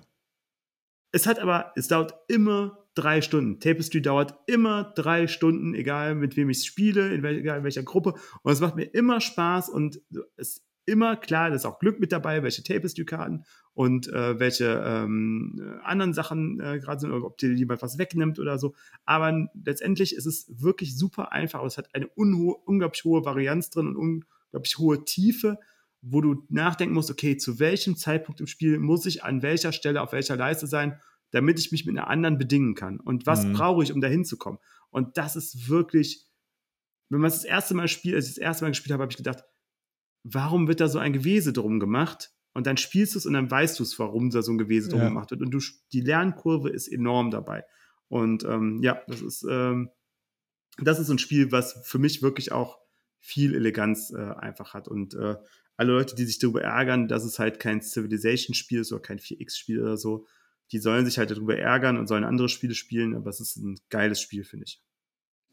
es 1.11 1.27
hat 1.27 1.39
aber, 1.39 1.73
es 1.75 1.87
dauert 1.87 2.13
immer 2.27 2.79
drei 2.95 3.21
Stunden. 3.21 3.59
Tapestry 3.59 4.01
dauert 4.01 4.37
immer 4.47 4.93
drei 4.95 5.27
Stunden, 5.27 5.73
egal 5.73 6.15
mit 6.15 6.37
wem 6.37 6.49
ich 6.49 6.63
spiele, 6.63 7.13
in, 7.13 7.23
wel 7.23 7.37
egal 7.39 7.57
in 7.59 7.63
welcher 7.63 7.83
Gruppe. 7.83 8.13
Und 8.43 8.51
es 8.51 8.61
macht 8.61 8.75
mir 8.75 8.85
immer 8.85 9.19
Spaß 9.19 9.69
und 9.69 9.99
es 10.37 10.57
ist 10.57 10.63
immer 10.85 11.15
klar, 11.15 11.49
da 11.49 11.55
ist 11.55 11.65
auch 11.65 11.79
Glück 11.79 11.99
mit 11.99 12.11
dabei, 12.11 12.43
welche 12.43 12.61
Tapestry-Karten 12.63 13.45
und 13.73 14.07
äh, 14.09 14.39
welche 14.39 14.83
ähm, 14.85 15.59
äh, 15.59 15.83
anderen 15.83 16.13
Sachen 16.13 16.59
äh, 16.59 16.79
gerade 16.79 16.99
sind, 16.99 17.11
oder 17.11 17.25
ob 17.25 17.37
dir 17.37 17.53
jemand 17.53 17.81
was 17.81 17.97
wegnimmt 17.97 18.37
oder 18.37 18.57
so. 18.59 18.75
Aber 19.05 19.47
letztendlich 19.65 20.15
ist 20.15 20.25
es 20.25 20.45
wirklich 20.61 20.97
super 20.97 21.31
einfach. 21.31 21.61
und 21.61 21.67
Es 21.67 21.77
hat 21.77 21.93
eine 21.95 22.07
unglaublich 22.07 23.03
hohe 23.05 23.25
Varianz 23.25 23.69
drin 23.69 23.95
und 23.95 24.25
unglaublich 24.53 24.77
hohe 24.77 25.03
Tiefe, 25.05 25.57
wo 26.01 26.21
du 26.21 26.45
nachdenken 26.49 26.93
musst, 26.93 27.09
okay, 27.09 27.37
zu 27.37 27.59
welchem 27.59 27.95
Zeitpunkt 27.95 28.39
im 28.39 28.47
Spiel 28.47 28.77
muss 28.77 29.05
ich 29.05 29.23
an 29.23 29.41
welcher 29.41 29.71
Stelle 29.71 30.01
auf 30.01 30.11
welcher 30.11 30.35
Leiste 30.35 30.67
sein, 30.67 30.99
damit 31.31 31.59
ich 31.59 31.71
mich 31.71 31.85
mit 31.85 31.97
einer 31.97 32.07
anderen 32.07 32.37
bedingen 32.37 32.75
kann. 32.75 32.99
Und 32.99 33.25
was 33.25 33.47
Mhm. 33.47 33.53
brauche 33.53 33.83
ich, 33.83 33.91
um 33.91 34.01
da 34.01 34.07
hinzukommen? 34.07 34.59
Und 34.89 35.17
das 35.17 35.35
ist 35.35 35.69
wirklich, 35.69 36.27
wenn 37.09 37.21
man 37.21 37.29
es 37.29 37.37
das 37.37 37.45
erste 37.45 37.73
Mal 37.73 37.87
spielt, 37.87 38.15
als 38.15 38.27
ich 38.27 38.35
das 38.35 38.41
erste 38.43 38.65
Mal 38.65 38.69
gespielt 38.71 38.93
habe, 38.93 39.03
habe 39.03 39.11
ich 39.11 39.17
gedacht, 39.17 39.43
warum 40.23 40.67
wird 40.67 40.79
da 40.81 40.87
so 40.87 40.99
ein 40.99 41.13
Gewese 41.13 41.53
drum 41.53 41.79
gemacht? 41.79 42.31
Und 42.53 42.67
dann 42.67 42.77
spielst 42.77 43.15
du 43.15 43.19
es 43.19 43.25
und 43.25 43.33
dann 43.33 43.49
weißt 43.49 43.79
du 43.79 43.83
es, 43.83 43.97
warum 43.97 44.29
da 44.29 44.43
so 44.43 44.51
ein 44.51 44.59
Gewese 44.59 44.89
drum 44.89 44.99
Ja. 45.01 45.07
gemacht 45.07 45.31
wird. 45.31 45.41
Und 45.41 45.49
du, 45.51 45.59
die 45.91 46.01
Lernkurve 46.01 46.69
ist 46.69 46.87
enorm 46.87 47.31
dabei. 47.31 47.65
Und 48.09 48.43
ähm, 48.43 48.79
ja, 48.83 49.01
das 49.07 49.21
ist, 49.21 49.43
ähm, 49.49 49.89
das 50.77 50.99
ist 50.99 51.09
ein 51.09 51.17
Spiel, 51.17 51.51
was 51.51 51.81
für 51.87 51.97
mich 51.97 52.21
wirklich 52.21 52.51
auch 52.51 52.77
viel 53.25 53.55
Eleganz 53.55 54.11
äh, 54.11 54.17
einfach 54.21 54.73
hat. 54.73 54.87
Und 54.89 55.13
äh, 55.15 55.35
alle 55.77 55.93
Leute, 55.93 56.13
die 56.15 56.25
sich 56.25 56.39
darüber 56.39 56.61
ärgern, 56.61 57.07
dass 57.07 57.23
es 57.23 57.39
halt 57.39 57.59
kein 57.59 57.81
Civilization-Spiel 57.81 58.81
ist 58.81 58.91
oder 58.91 59.01
kein 59.01 59.17
4X-Spiel 59.17 59.81
oder 59.81 59.95
so, 59.97 60.27
die 60.73 60.79
sollen 60.79 61.05
sich 61.05 61.17
halt 61.17 61.31
darüber 61.31 61.57
ärgern 61.57 61.97
und 61.97 62.07
sollen 62.07 62.23
andere 62.25 62.49
Spiele 62.49 62.75
spielen, 62.75 63.15
aber 63.15 63.29
es 63.29 63.39
ist 63.39 63.55
ein 63.57 63.79
geiles 63.89 64.19
Spiel, 64.21 64.43
finde 64.43 64.65
ich. 64.67 64.81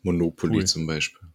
Monopoly 0.02 0.56
Cool. 0.58 0.66
zum 0.66 0.86
Beispiel. 0.86 1.28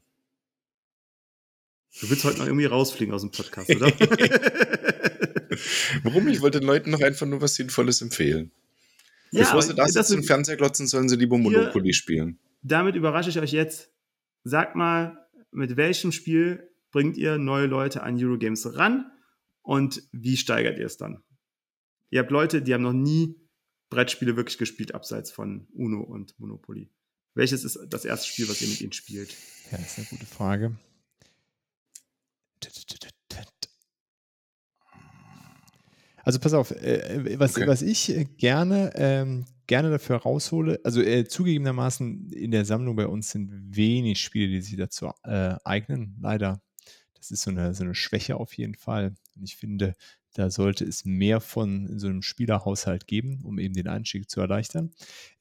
Du 2.02 2.10
willst 2.10 2.26
heute 2.26 2.40
noch 2.40 2.48
irgendwie 2.48 2.66
rausfliegen 2.66 3.14
aus 3.14 3.22
dem 3.22 3.32
Podcast, 3.32 3.70
oder? 3.76 3.88
Warum? 6.04 6.28
Ich 6.28 6.42
wollte 6.42 6.60
den 6.60 6.68
Leuten 6.68 6.92
noch 6.92 7.02
einfach 7.02 7.26
nur 7.26 7.42
was 7.42 7.56
Sinnvolles 7.56 8.02
empfehlen. 8.02 8.52
Bevor 9.32 9.54
aber 9.54 9.62
sie 9.62 9.74
das 9.76 9.94
das 9.94 9.96
jetzt 9.96 10.10
im 10.12 10.18
sind- 10.20 10.28
Fernseher 10.28 10.58
glotzen, 10.58 10.88
sollen 10.88 11.08
sie 11.10 11.16
lieber 11.16 11.38
Monopoly 11.38 11.94
spielen. 11.94 12.40
damit 12.62 12.96
überrasche 12.96 13.30
ich 13.30 13.40
euch 13.40 13.52
jetzt. 13.52 13.90
Sagt 14.44 14.76
mal, 14.76 15.25
mit 15.56 15.78
welchem 15.78 16.12
Spiel 16.12 16.70
bringt 16.92 17.18
ihr 17.18 17.38
neue 17.38 17.66
Leute 17.68 18.04
an 18.04 18.18
Eurogames 18.18 18.76
ran 18.76 19.12
und 19.62 20.02
wie 20.12 20.38
steigert 20.38 20.78
ihr 20.78 20.86
es 20.86 20.98
dann? 20.98 21.24
Ihr 22.10 22.20
habt 22.20 22.32
Leute, 22.32 22.62
die 22.62 22.74
haben 22.74 22.84
noch 22.84 22.94
nie 22.94 23.36
Brettspiele 23.90 24.36
wirklich 24.36 24.58
gespielt, 24.58 24.94
abseits 24.96 25.32
von 25.32 25.68
Uno 25.74 26.02
und 26.02 26.38
Monopoly. 26.40 26.92
Welches 27.34 27.64
ist 27.64 27.78
das 27.90 28.06
erste 28.06 28.28
Spiel, 28.28 28.48
was 28.48 28.62
ihr 28.62 28.70
mit 28.70 28.82
ihnen 28.82 28.94
spielt? 28.94 29.36
Ja, 29.72 29.78
das 29.78 29.92
ist 29.92 29.98
eine 29.98 30.08
gute 30.08 30.26
Frage. 30.26 30.78
Also 36.24 36.40
pass 36.40 36.54
auf, 36.54 36.72
äh, 36.72 37.38
was, 37.38 37.56
Okay. 37.56 37.68
was 37.68 37.82
ich 37.82 38.10
äh, 38.10 38.26
gerne, 38.26 38.92
ähm, 38.96 39.46
gerne 39.68 39.90
dafür 39.90 40.18
raushole, 40.18 40.80
also 40.84 41.02
äh, 41.02 41.26
zugegebenermaßen 41.26 42.32
in 42.32 42.52
der 42.52 42.66
Sammlung 42.66 42.96
bei 42.96 43.08
uns 43.08 43.32
sind 43.32 43.76
wenig 43.76 44.22
Spiele, 44.22 44.48
die 44.48 44.62
sich 44.62 44.78
dazu 44.78 45.12
äh, 45.24 45.56
eignen, 45.64 46.18
leider. 46.22 46.62
Das 47.16 47.32
ist 47.32 47.42
so 47.42 47.52
eine, 47.52 47.74
so 47.74 47.84
eine 47.84 47.96
Schwäche 47.96 48.38
auf 48.38 48.56
jeden 48.56 48.76
Fall. 48.76 49.16
Und 49.36 49.44
ich 49.44 49.56
finde, 49.56 49.96
da 50.36 50.50
sollte 50.52 50.86
es 50.86 51.06
mehr 51.06 51.40
von 51.40 51.88
in 51.88 51.98
so 51.98 52.08
einem 52.08 52.22
Spielerhaushalt 52.22 53.08
geben, 53.08 53.40
um 53.44 53.58
eben 53.58 53.74
den 53.74 53.88
Einstieg 53.88 54.30
zu 54.30 54.42
erleichtern. 54.42 54.92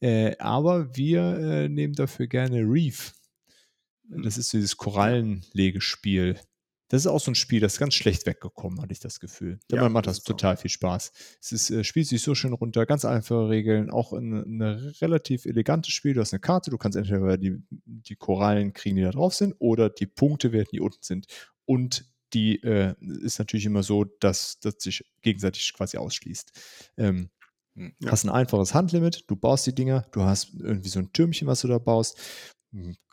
Äh, 0.01 0.37
aber 0.39 0.97
wir 0.97 1.39
äh, 1.39 1.69
nehmen 1.69 1.95
dafür 1.95 2.27
gerne 2.27 2.61
Reef. 2.61 3.13
Das 4.09 4.39
ist 4.39 4.51
so 4.51 4.59
dieses 4.59 4.77
Korallenlegespiel. 4.77 6.39
Das 6.89 7.03
ist 7.03 7.07
auch 7.07 7.21
so 7.21 7.31
ein 7.31 7.35
Spiel, 7.35 7.61
das 7.61 7.75
ist 7.75 7.79
ganz 7.79 7.95
schlecht 7.95 8.27
weggekommen, 8.27 8.81
hatte 8.81 8.93
ich 8.93 9.01
das 9.01 9.21
Gefühl. 9.21 9.59
Ja, 9.71 9.89
macht 9.89 10.07
das 10.07 10.19
das 10.19 10.25
total 10.25 10.57
viel 10.57 10.71
Spaß. 10.71 11.13
Es 11.41 11.53
ist, 11.53 11.71
äh, 11.71 11.83
spielt 11.83 12.07
sich 12.07 12.23
so 12.23 12.35
schön 12.35 12.53
runter, 12.53 12.87
ganz 12.87 13.05
einfache 13.05 13.49
Regeln, 13.49 13.91
auch 13.91 14.13
ein, 14.13 14.61
relativ 15.01 15.47
elegantes 15.47 15.93
Spiel. 15.93 16.15
Du 16.15 16.21
hast 16.21 16.33
eine 16.33 16.41
Karte, 16.41 16.71
du 16.71 16.79
kannst 16.79 16.97
entweder 16.97 17.39
die, 17.39 17.63
die 17.71 18.17
Korallen 18.17 18.73
kriegen, 18.73 18.97
die 18.97 19.03
da 19.03 19.11
drauf 19.11 19.35
sind, 19.35 19.55
oder 19.59 19.89
die 19.89 20.07
Punkte 20.07 20.53
werden, 20.53 20.69
die 20.73 20.81
unten 20.81 21.03
sind. 21.03 21.27
Und 21.65 22.05
die 22.35 22.63
äh, 22.63 22.95
ist 23.01 23.39
natürlich 23.39 23.65
immer 23.65 23.83
so, 23.83 24.05
dass 24.05 24.59
das 24.61 24.75
sich 24.79 25.05
gegenseitig 25.23 25.73
quasi 25.73 25.97
ausschließt. 25.97 26.53
Ähm, 26.99 27.31
Hm. 27.77 27.93
Ja. 28.01 28.13
Hast 28.13 28.25
ein 28.25 28.31
einfaches 28.31 28.75
Handlimit, 28.75 29.25
du 29.29 29.37
baust 29.37 29.67
die 29.67 29.75
Dinger, 29.75 30.07
du 30.13 30.23
hast 30.23 30.55
irgendwie 30.55 30.89
so 30.89 31.01
ein 31.01 31.13
Türmchen, 31.13 31.49
was 31.49 31.61
du 31.61 31.69
da 31.69 31.79
baust, 31.79 32.19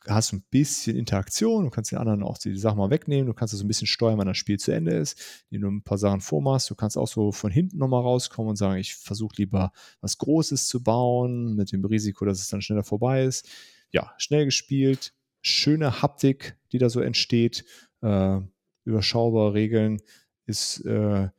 hast 0.08 0.34
ein 0.34 0.44
bisschen 0.50 0.98
Interaktion, 0.98 1.66
du 1.66 1.70
kannst 1.70 1.92
den 1.92 2.00
anderen 2.00 2.24
auch 2.24 2.38
die 2.38 2.58
Sachen 2.58 2.80
mal 2.80 2.90
wegnehmen, 2.90 3.28
du 3.28 3.34
kannst 3.34 3.56
so 3.56 3.64
ein 3.64 3.68
bisschen 3.68 3.88
steuern, 3.88 4.18
wann 4.18 4.28
das 4.28 4.38
Spiel 4.38 4.58
zu 4.58 4.72
Ende 4.72 4.94
ist, 4.94 5.46
indem 5.50 5.62
du 5.62 5.78
ein 5.78 5.84
paar 5.84 5.98
Sachen 5.98 6.22
vormachst. 6.22 6.70
Du 6.70 6.76
kannst 6.76 6.98
auch 6.98 7.08
so 7.08 7.32
von 7.32 7.52
hinten 7.52 7.78
nochmal 7.78 8.02
rauskommen 8.02 8.50
und 8.50 8.56
sagen, 8.56 8.80
ich 8.80 8.96
versuche 8.96 9.36
lieber 9.38 9.72
was 10.00 10.18
Großes 10.18 10.68
zu 10.68 10.84
bauen, 10.84 11.56
mit 11.56 11.72
dem 11.72 11.86
Risiko, 11.86 12.26
dass 12.26 12.40
es 12.40 12.50
dann 12.50 12.62
schneller 12.62 12.84
vorbei 12.84 13.24
ist. 13.24 13.48
Ja, 13.92 14.14
schnell 14.18 14.46
gespielt, 14.46 15.14
schöne 15.42 16.02
Haptik, 16.02 16.58
die 16.72 16.80
da 16.80 16.90
so 16.90 17.02
entsteht, 17.02 17.66
äh, 18.02 18.40
überschaubare 18.86 19.54
Regeln, 19.54 20.02
ist 20.48 20.84
äh, 20.86 21.30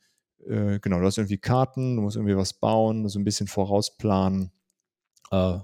äh, 0.46 0.78
genau, 0.80 1.00
du 1.00 1.06
hast 1.06 1.18
irgendwie 1.18 1.38
Karten, 1.38 1.96
du 1.96 2.02
musst 2.02 2.16
irgendwie 2.16 2.36
was 2.36 2.52
bauen, 2.52 3.08
so 3.08 3.18
ein 3.18 3.24
bisschen 3.24 3.46
vorausplanen. 3.46 4.52
Äh, 5.30 5.58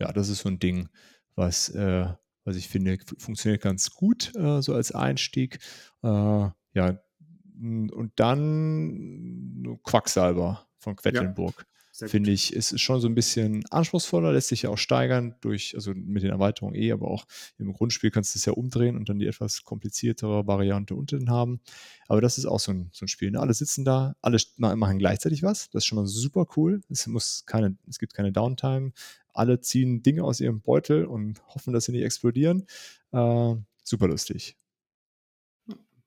ja, 0.00 0.12
das 0.14 0.28
ist 0.28 0.40
so 0.40 0.48
ein 0.48 0.58
Ding, 0.58 0.88
was, 1.34 1.68
äh, 1.70 2.06
was 2.44 2.56
ich 2.56 2.68
finde, 2.68 2.98
funktioniert 3.18 3.62
ganz 3.62 3.90
gut, 3.90 4.34
äh, 4.36 4.62
so 4.62 4.74
als 4.74 4.92
Einstieg. 4.92 5.58
Äh, 6.02 6.08
ja, 6.08 7.00
und 7.60 8.12
dann 8.16 9.78
Quacksalber 9.84 10.66
von 10.78 10.96
Quedlinburg. 10.96 11.66
finde 11.92 12.30
ich, 12.30 12.54
ist 12.54 12.72
es 12.72 12.80
schon 12.80 13.00
so 13.00 13.08
ein 13.08 13.14
bisschen 13.14 13.62
anspruchsvoller, 13.70 14.32
lässt 14.32 14.48
sich 14.48 14.62
ja 14.62 14.70
auch 14.70 14.78
steigern 14.78 15.34
durch, 15.42 15.74
also 15.74 15.92
mit 15.94 16.22
den 16.22 16.30
Erweiterungen 16.30 16.74
eh, 16.74 16.92
aber 16.92 17.08
auch 17.08 17.26
im 17.58 17.74
Grundspiel 17.74 18.10
kannst 18.10 18.34
du 18.34 18.38
es 18.38 18.46
ja 18.46 18.54
umdrehen 18.54 18.96
und 18.96 19.10
dann 19.10 19.18
die 19.18 19.26
etwas 19.26 19.64
kompliziertere 19.64 20.46
Variante 20.46 20.94
unten 20.94 21.28
haben. 21.28 21.60
Aber 22.08 22.22
das 22.22 22.38
ist 22.38 22.46
auch 22.46 22.60
so 22.60 22.72
ein, 22.72 22.88
so 22.92 23.04
ein 23.04 23.08
Spiel. 23.08 23.30
Ne? 23.30 23.40
Alle 23.40 23.52
sitzen 23.52 23.84
da, 23.84 24.16
alle 24.22 24.38
machen 24.56 24.98
gleichzeitig 24.98 25.42
was. 25.42 25.68
Das 25.70 25.82
ist 25.82 25.86
schon 25.86 25.96
mal 25.96 26.06
super 26.06 26.46
cool. 26.56 26.80
Es 26.88 27.06
muss 27.06 27.44
keine, 27.44 27.76
es 27.86 27.98
gibt 27.98 28.14
keine 28.14 28.32
Downtime. 28.32 28.92
Alle 29.32 29.60
ziehen 29.60 30.02
Dinge 30.02 30.24
aus 30.24 30.40
ihrem 30.40 30.60
Beutel 30.60 31.04
und 31.04 31.40
hoffen, 31.48 31.72
dass 31.72 31.84
sie 31.84 31.92
nicht 31.92 32.04
explodieren. 32.04 32.66
Äh, 33.12 33.54
super 33.82 34.08
lustig. 34.08 34.56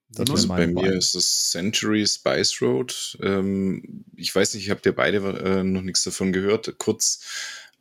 Das 0.09 0.29
also 0.29 0.47
bei 0.47 0.67
mir 0.67 0.73
Bein. 0.73 0.93
ist 0.93 1.15
das 1.15 1.49
Century 1.51 2.05
Spice 2.05 2.61
Road. 2.61 3.17
Ähm, 3.21 4.05
ich 4.15 4.33
weiß 4.33 4.53
nicht, 4.53 4.63
ich 4.63 4.69
habe 4.69 4.81
dir 4.81 4.93
beide 4.93 5.17
äh, 5.17 5.63
noch 5.63 5.81
nichts 5.81 6.03
davon 6.03 6.31
gehört. 6.31 6.77
Kurz, 6.77 7.25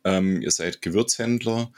ähm, 0.03 0.41
ihr 0.41 0.51
seid 0.51 0.81
Gewürzhändler. 0.81 1.71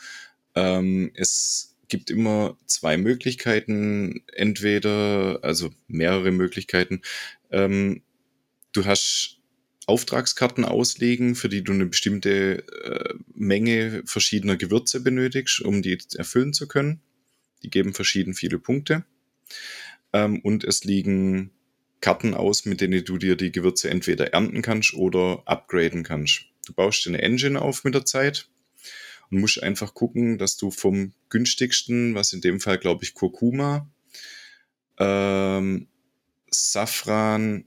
Ähm, 0.55 1.11
es 1.13 1.75
gibt 1.89 2.09
immer 2.09 2.57
zwei 2.65 2.97
Möglichkeiten, 2.97 4.23
entweder, 4.33 5.39
also 5.43 5.71
mehrere 5.87 6.31
Möglichkeiten. 6.31 7.01
Ähm, 7.51 8.01
du 8.71 8.85
hast 8.85 9.34
Auftragskarten 9.87 10.65
auslegen, 10.65 11.35
für 11.35 11.49
die 11.49 11.63
du 11.63 11.73
eine 11.73 11.85
bestimmte 11.85 12.67
äh, 12.67 13.13
Menge 13.33 14.03
verschiedener 14.05 14.57
Gewürze 14.57 15.01
benötigst, 15.01 15.61
um 15.61 15.81
die 15.81 15.97
erfüllen 16.15 16.53
zu 16.53 16.67
können. 16.67 17.01
Die 17.63 17.69
geben 17.69 17.93
verschieden 17.93 18.33
viele 18.33 18.59
Punkte. 18.59 19.05
Ähm, 20.13 20.39
und 20.41 20.63
es 20.63 20.83
liegen 20.83 21.51
Karten 22.01 22.33
aus, 22.33 22.65
mit 22.65 22.81
denen 22.81 23.03
du 23.03 23.17
dir 23.17 23.35
die 23.35 23.51
Gewürze 23.51 23.89
entweder 23.89 24.33
ernten 24.33 24.61
kannst 24.61 24.93
oder 24.93 25.43
upgraden 25.45 26.03
kannst. 26.03 26.45
Du 26.65 26.73
baust 26.73 27.05
dir 27.05 27.09
eine 27.09 27.21
Engine 27.21 27.61
auf 27.61 27.83
mit 27.83 27.93
der 27.93 28.05
Zeit 28.05 28.49
und 29.29 29.39
musst 29.39 29.61
einfach 29.61 29.93
gucken, 29.93 30.37
dass 30.37 30.57
du 30.57 30.71
vom 30.71 31.13
günstigsten, 31.29 32.15
was 32.15 32.33
in 32.33 32.41
dem 32.41 32.59
Fall 32.59 32.77
glaube 32.77 33.03
ich 33.03 33.13
Kurkuma, 33.13 33.89
ähm, 34.97 35.87
Safran, 36.49 37.65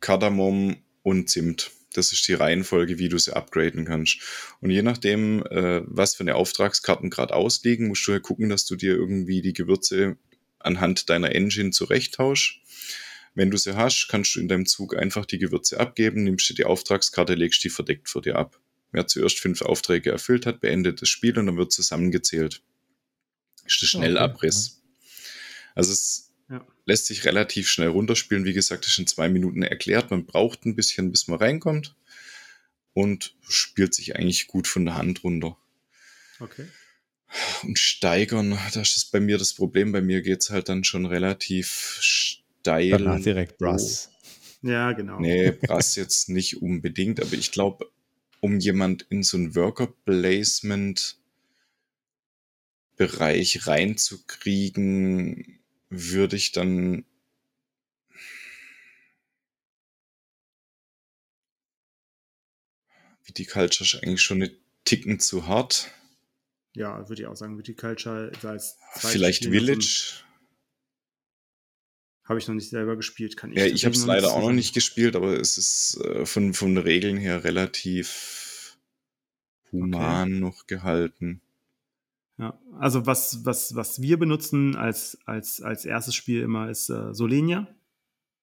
Kardamom 0.00 0.83
und 1.04 1.30
Zimt. 1.30 1.70
Das 1.92 2.10
ist 2.12 2.26
die 2.26 2.34
Reihenfolge, 2.34 2.98
wie 2.98 3.08
du 3.08 3.18
sie 3.18 3.36
upgraden 3.36 3.84
kannst. 3.84 4.18
Und 4.60 4.70
je 4.70 4.82
nachdem, 4.82 5.44
äh, 5.46 5.82
was 5.84 6.16
für 6.16 6.24
eine 6.24 6.34
Auftragskarten 6.34 7.08
gerade 7.08 7.34
ausliegen, 7.34 7.86
musst 7.86 8.04
du 8.08 8.12
ja 8.12 8.18
gucken, 8.18 8.48
dass 8.48 8.66
du 8.66 8.74
dir 8.74 8.94
irgendwie 8.94 9.40
die 9.42 9.52
Gewürze 9.52 10.16
anhand 10.58 11.08
deiner 11.08 11.32
Engine 11.32 11.70
zurechttausch. 11.70 12.62
Wenn 13.34 13.50
du 13.50 13.56
sie 13.56 13.76
hast, 13.76 14.08
kannst 14.08 14.34
du 14.34 14.40
in 14.40 14.48
deinem 14.48 14.66
Zug 14.66 14.96
einfach 14.96 15.26
die 15.26 15.38
Gewürze 15.38 15.78
abgeben, 15.78 16.24
nimmst 16.24 16.48
dir 16.50 16.54
die 16.54 16.64
Auftragskarte, 16.64 17.34
legst 17.34 17.62
die 17.62 17.70
verdeckt 17.70 18.08
vor 18.08 18.22
dir 18.22 18.36
ab. 18.36 18.58
Wer 18.90 19.06
zuerst 19.06 19.38
fünf 19.38 19.62
Aufträge 19.62 20.10
erfüllt 20.10 20.46
hat, 20.46 20.60
beendet 20.60 21.02
das 21.02 21.08
Spiel 21.08 21.38
und 21.38 21.46
dann 21.46 21.56
wird 21.56 21.72
zusammengezählt. 21.72 22.62
Ist 23.66 23.82
der 23.82 23.86
Schnellabriss. 23.86 24.80
Okay. 24.80 25.10
Also 25.74 25.92
es. 25.92 26.33
Lässt 26.86 27.06
sich 27.06 27.24
relativ 27.24 27.68
schnell 27.68 27.88
runterspielen. 27.88 28.44
Wie 28.44 28.52
gesagt, 28.52 28.86
ist 28.86 28.98
in 28.98 29.06
zwei 29.06 29.28
Minuten 29.28 29.62
erklärt. 29.62 30.10
Man 30.10 30.26
braucht 30.26 30.64
ein 30.66 30.76
bisschen, 30.76 31.10
bis 31.10 31.28
man 31.28 31.38
reinkommt 31.38 31.96
und 32.92 33.34
spielt 33.48 33.94
sich 33.94 34.16
eigentlich 34.16 34.46
gut 34.46 34.66
von 34.66 34.84
der 34.84 34.96
Hand 34.96 35.24
runter. 35.24 35.56
Okay 36.40 36.66
und 37.62 37.78
steigern, 37.78 38.58
das 38.74 38.96
ist 38.96 39.12
bei 39.12 39.20
mir 39.20 39.38
das 39.38 39.54
Problem. 39.54 39.92
Bei 39.92 40.00
mir 40.00 40.22
geht 40.22 40.40
es 40.42 40.50
halt 40.50 40.68
dann 40.68 40.84
schon 40.84 41.06
relativ 41.06 41.98
steil. 42.00 42.90
Danach 42.90 43.20
direkt 43.20 43.58
Brass. 43.58 44.10
Oh. 44.62 44.68
Ja, 44.68 44.92
genau. 44.92 45.20
Nee, 45.20 45.50
Brass 45.50 45.96
jetzt 45.96 46.28
nicht 46.28 46.62
unbedingt, 46.62 47.20
aber 47.20 47.34
ich 47.34 47.52
glaube, 47.52 47.90
um 48.40 48.58
jemand 48.58 49.02
in 49.10 49.22
so 49.22 49.36
ein 49.36 49.54
Worker-Placement 49.54 51.18
Bereich 52.96 53.66
reinzukriegen, 53.66 55.58
würde 56.02 56.36
ich 56.36 56.52
dann 56.52 57.04
wie 63.24 63.32
die 63.32 63.46
Culture 63.46 63.84
ist 63.84 64.02
eigentlich 64.02 64.22
schon 64.22 64.42
eine 64.42 64.54
Ticken 64.84 65.18
zu 65.18 65.46
hart. 65.46 65.90
Ja, 66.74 67.08
würde 67.08 67.22
ich 67.22 67.28
auch 67.28 67.36
sagen, 67.36 67.56
Viticulture 67.56 68.32
als 68.42 68.76
Vielleicht 68.96 69.44
Village. 69.44 70.24
Habe 72.24 72.38
ich 72.38 72.48
noch 72.48 72.54
nicht 72.54 72.70
selber 72.70 72.96
gespielt, 72.96 73.36
kann 73.36 73.52
ich. 73.52 73.58
Ja, 73.58 73.66
ich 73.66 73.84
habe 73.84 73.94
es 73.94 74.04
leider 74.06 74.32
auch 74.32 74.40
noch 74.40 74.52
nicht 74.52 74.74
gespielt, 74.74 75.14
aber 75.14 75.38
es 75.38 75.58
ist 75.58 76.00
äh, 76.02 76.26
von, 76.26 76.54
von 76.54 76.76
Regeln 76.78 77.18
her 77.18 77.44
relativ 77.44 78.78
human 79.70 80.32
okay. 80.32 80.40
noch 80.40 80.66
gehalten. 80.66 81.42
Ja, 82.38 82.58
also 82.78 83.06
was, 83.06 83.44
was, 83.44 83.76
was 83.76 84.02
wir 84.02 84.18
benutzen 84.18 84.76
als, 84.76 85.18
als, 85.24 85.62
als 85.62 85.84
erstes 85.84 86.14
Spiel 86.14 86.42
immer 86.42 86.68
ist 86.68 86.90
äh, 86.90 87.14
Solenia. 87.14 87.68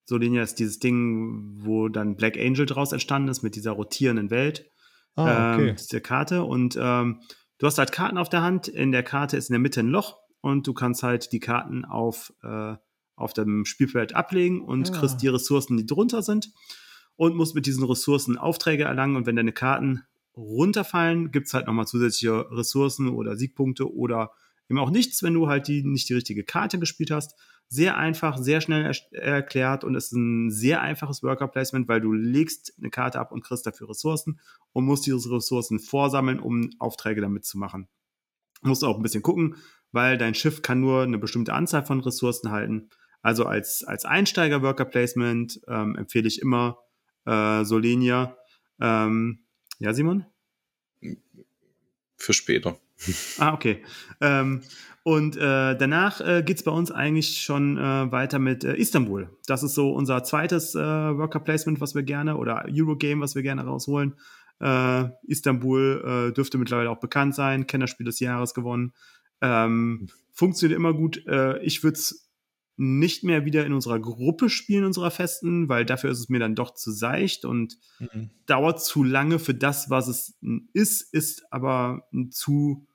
Solenia 0.06 0.44
ist 0.44 0.60
dieses 0.60 0.80
Ding, 0.80 1.64
wo 1.64 1.90
dann 1.90 2.16
Black 2.16 2.38
Angel 2.38 2.66
draus 2.66 2.92
entstanden 2.92 3.30
ist, 3.30 3.44
mit 3.44 3.56
dieser 3.56 3.72
rotierenden 3.72 4.30
Welt. 4.30 4.70
Ah, 5.16 5.56
okay. 5.56 5.70
Ähm, 5.70 5.76
diese 5.76 6.02
Karte. 6.02 6.44
Und 6.44 6.78
ähm, 6.80 7.20
Du 7.62 7.68
hast 7.68 7.78
halt 7.78 7.92
Karten 7.92 8.18
auf 8.18 8.28
der 8.28 8.42
Hand. 8.42 8.68
In 8.68 8.92
der 8.92 9.04
Karte 9.04 9.38
ist 9.38 9.50
in 9.50 9.54
der 9.54 9.60
Mitte 9.60 9.82
ein 9.82 9.88
Loch 9.90 10.18
und 10.42 10.66
du 10.66 10.74
kannst 10.74 11.04
halt 11.04 11.32
die 11.32 11.40
Karten 11.40 11.86
auf, 11.86 12.34
äh, 12.42 12.74
auf 13.16 13.34
dem 13.34 13.66
Spielfeld 13.66 14.16
ablegen 14.16 14.62
und 14.62 14.90
ja. 14.90 14.96
Ah. 14.96 14.98
kriegst 14.98 15.22
die 15.22 15.28
Ressourcen, 15.28 15.78
die 15.78 15.86
drunter 15.86 16.24
sind 16.24 16.52
und 17.18 17.36
musst 17.36 17.54
mit 17.54 17.68
diesen 17.68 17.84
Ressourcen 17.84 18.40
Aufträge 18.40 18.86
erlangen. 18.86 19.16
Und 19.16 19.28
wenn 19.28 19.36
deine 19.36 19.52
Karten 19.52 20.02
runterfallen, 20.36 21.32
gibt 21.32 21.48
es 21.48 21.54
halt 21.54 21.68
nochmal 21.68 21.88
zusätzliche 21.88 22.50
Ressourcen 22.52 23.10
oder 23.10 23.36
Siegpunkte 23.36 23.94
oder 23.94 24.32
eben 24.70 24.80
auch 24.80 24.90
nichts, 24.90 25.22
wenn 25.22 25.34
du 25.34 25.48
halt 25.48 25.68
die, 25.68 25.84
nicht 25.84 26.10
die 26.10 26.14
richtige 26.14 26.44
Karte 26.44 26.80
gespielt 26.80 27.12
hast. 27.12 27.38
Sehr 27.68 27.98
einfach, 27.98 28.38
sehr 28.38 28.60
schnell 28.60 28.92
er 29.12 29.36
erklärt 29.36 29.84
und 29.84 29.96
ist 29.96 30.12
ein 30.12 30.50
sehr 30.50 30.82
einfaches 30.82 31.24
Worker 31.24 31.48
Placement, 31.48 31.88
weil 31.88 32.02
du 32.02 32.12
legst 32.12 32.74
eine 32.78 32.90
Karte 32.90 33.20
ab 33.20 33.32
und 33.32 33.44
kriegst 33.44 33.66
dafür 33.66 33.90
Ressourcen 33.90 34.40
und 34.74 34.86
musst 34.86 35.06
diese 35.06 35.32
Ressourcen 35.32 35.80
vorsammeln, 35.80 36.40
um 36.40 36.70
Aufträge 36.80 37.22
damit 37.22 37.46
zu 37.46 37.58
machen. 37.58 37.88
Du 38.62 38.70
musst 38.70 38.84
auch 38.84 38.98
ein 38.98 39.04
bisschen 39.04 39.24
gucken, 39.24 39.56
weil 39.92 40.18
dein 40.18 40.36
Schiff 40.36 40.62
kann 40.62 40.82
nur 40.82 41.04
eine 41.04 41.18
bestimmte 41.18 41.54
Anzahl 41.54 41.86
von 41.86 42.02
Ressourcen 42.02 42.52
halten. 42.52 42.90
Also 43.22 43.46
als, 43.46 43.84
als 43.84 44.06
Einsteiger 44.06 44.62
Worker 44.62 44.86
Placement 44.86 45.62
ähm, 45.68 45.96
empfehle 45.96 46.28
ich 46.28 46.42
immer 46.42 46.80
äh, 47.26 47.64
Solenia. 47.64 48.38
Ähm, 48.80 49.46
ja, 49.82 49.94
Simon? 49.94 50.26
Für 52.16 52.34
später. 52.34 52.80
Ah, 53.40 53.54
okay. 53.54 53.84
Ähm, 54.22 54.62
und 55.04 55.36
äh, 55.36 55.76
danach 55.76 56.22
äh, 56.22 56.44
geht 56.44 56.58
es 56.58 56.64
bei 56.64 56.72
uns 56.72 56.92
eigentlich 56.92 57.42
schon 57.42 57.80
äh, 57.80 58.12
weiter 58.12 58.38
mit 58.38 58.64
äh, 58.64 58.76
Istanbul. 58.76 59.36
Das 59.48 59.64
ist 59.64 59.74
so 59.74 59.92
unser 59.92 60.24
zweites 60.24 60.76
äh, 60.76 60.80
Worker 60.80 61.40
Placement, 61.40 61.82
was 61.82 61.96
wir 61.96 62.04
gerne, 62.04 62.38
oder 62.38 62.66
Eurogame, 62.70 63.22
was 63.22 63.34
wir 63.34 63.42
gerne 63.42 63.64
rausholen. 63.64 64.14
Äh, 64.60 65.06
Istanbul 65.24 66.30
äh, 66.30 66.34
dürfte 66.34 66.60
mittlerweile 66.60 66.92
auch 66.92 67.00
bekannt 67.00 67.34
sein, 67.34 67.66
Kennerspiel 67.66 68.06
des 68.06 68.20
Jahres 68.20 68.54
gewonnen. 68.54 68.94
Ähm, 69.42 70.08
funktioniert 70.32 70.78
immer 70.78 70.94
gut. 70.94 71.26
Ich 71.64 71.84
würde 71.84 71.98
es 71.98 72.31
nicht 72.82 73.24
mehr 73.24 73.46
wieder 73.46 73.64
in 73.64 73.74
unserer 73.74 74.00
Gruppe 74.00 74.50
spielen, 74.50 74.86
unserer 74.86 75.12
Festen, 75.12 75.70
weil 75.70 75.86
dafür 75.86 76.10
ist 76.10 76.18
es 76.18 76.30
mir 76.30 76.40
dann 76.40 76.56
doch 76.56 76.74
zu 76.74 76.92
seicht 76.92 77.46
und 77.46 77.78
mhm. 78.00 78.32
dauert 78.48 78.84
zu 78.84 79.04
lange 79.04 79.38
für 79.38 79.54
das, 79.54 79.92
was 79.92 80.08
es 80.08 80.40
ist, 80.74 81.14
ist 81.14 81.44
aber 81.52 82.08
zu 82.32 82.88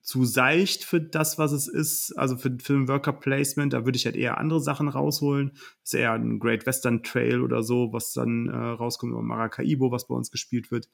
zu 0.00 0.24
seicht 0.24 0.84
für 0.84 1.00
das, 1.00 1.36
was 1.36 1.50
es 1.50 1.66
ist. 1.66 2.16
Also 2.16 2.36
für, 2.36 2.56
für 2.62 2.74
ein 2.74 2.86
Worker 2.86 3.12
Placement, 3.12 3.72
da 3.72 3.84
würde 3.84 3.96
ich 3.96 4.06
halt 4.06 4.14
eher 4.14 4.38
andere 4.38 4.60
Sachen 4.60 4.86
rausholen. 4.86 5.50
Das 5.82 5.92
ist 5.92 5.94
eher 5.94 6.12
ein 6.12 6.38
Great 6.38 6.64
Western 6.64 7.02
Trail 7.02 7.42
oder 7.42 7.64
so, 7.64 7.92
was 7.92 8.12
dann 8.12 8.48
äh, 8.48 8.56
rauskommt, 8.56 9.12
oder 9.12 9.22
Maracaibo, 9.22 9.90
was 9.90 10.06
bei 10.06 10.14
uns 10.14 10.30
gespielt 10.30 10.70
wird, 10.70 10.88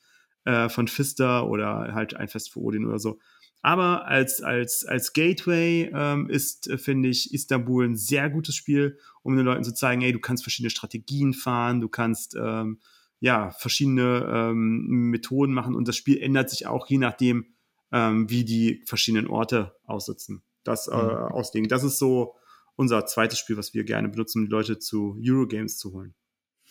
äh, 0.46 0.70
von 0.70 0.88
Pfister 0.88 1.46
oder 1.46 1.92
halt 1.92 2.16
ein 2.16 2.28
Fest 2.28 2.52
für 2.52 2.60
Odin 2.60 2.86
oder 2.86 2.98
so. 2.98 3.18
Aber 3.62 4.06
als, 4.06 4.42
als, 4.42 4.84
als 4.84 5.12
Gateway 5.12 5.90
ähm, 5.94 6.28
ist, 6.28 6.68
äh, 6.68 6.78
finde 6.78 7.08
ich, 7.08 7.32
Istanbul 7.32 7.86
ein 7.86 7.96
sehr 7.96 8.28
gutes 8.28 8.56
Spiel, 8.56 8.98
um 9.22 9.36
den 9.36 9.46
Leuten 9.46 9.62
zu 9.62 9.72
zeigen, 9.72 10.02
ey, 10.02 10.12
du 10.12 10.18
kannst 10.18 10.42
verschiedene 10.42 10.70
Strategien 10.70 11.32
fahren, 11.32 11.80
du 11.80 11.88
kannst 11.88 12.34
ähm, 12.34 12.80
ja 13.20 13.52
verschiedene 13.52 14.28
ähm, 14.28 15.10
Methoden 15.10 15.54
machen 15.54 15.76
und 15.76 15.86
das 15.86 15.96
Spiel 15.96 16.18
ändert 16.18 16.50
sich 16.50 16.66
auch 16.66 16.88
je 16.88 16.98
nachdem, 16.98 17.46
ähm, 17.92 18.28
wie 18.28 18.44
die 18.44 18.82
verschiedenen 18.84 19.28
Orte 19.28 19.76
aussitzen. 19.84 20.42
Das 20.64 20.88
äh, 20.88 20.94
mhm. 20.96 21.00
auslegen. 21.00 21.68
Das 21.68 21.84
ist 21.84 21.98
so 21.98 22.34
unser 22.74 23.06
zweites 23.06 23.38
Spiel, 23.38 23.56
was 23.56 23.74
wir 23.74 23.84
gerne 23.84 24.08
benutzen, 24.08 24.40
um 24.40 24.44
die 24.46 24.50
Leute 24.50 24.80
zu 24.80 25.16
Eurogames 25.24 25.78
zu 25.78 25.92
holen. 25.92 26.14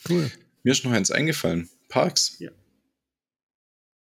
Cool. 0.09 0.29
Mir 0.63 0.71
ist 0.71 0.83
noch 0.83 0.91
eins 0.91 1.11
eingefallen. 1.11 1.69
Parks. 1.87 2.37
Ja. 2.39 2.51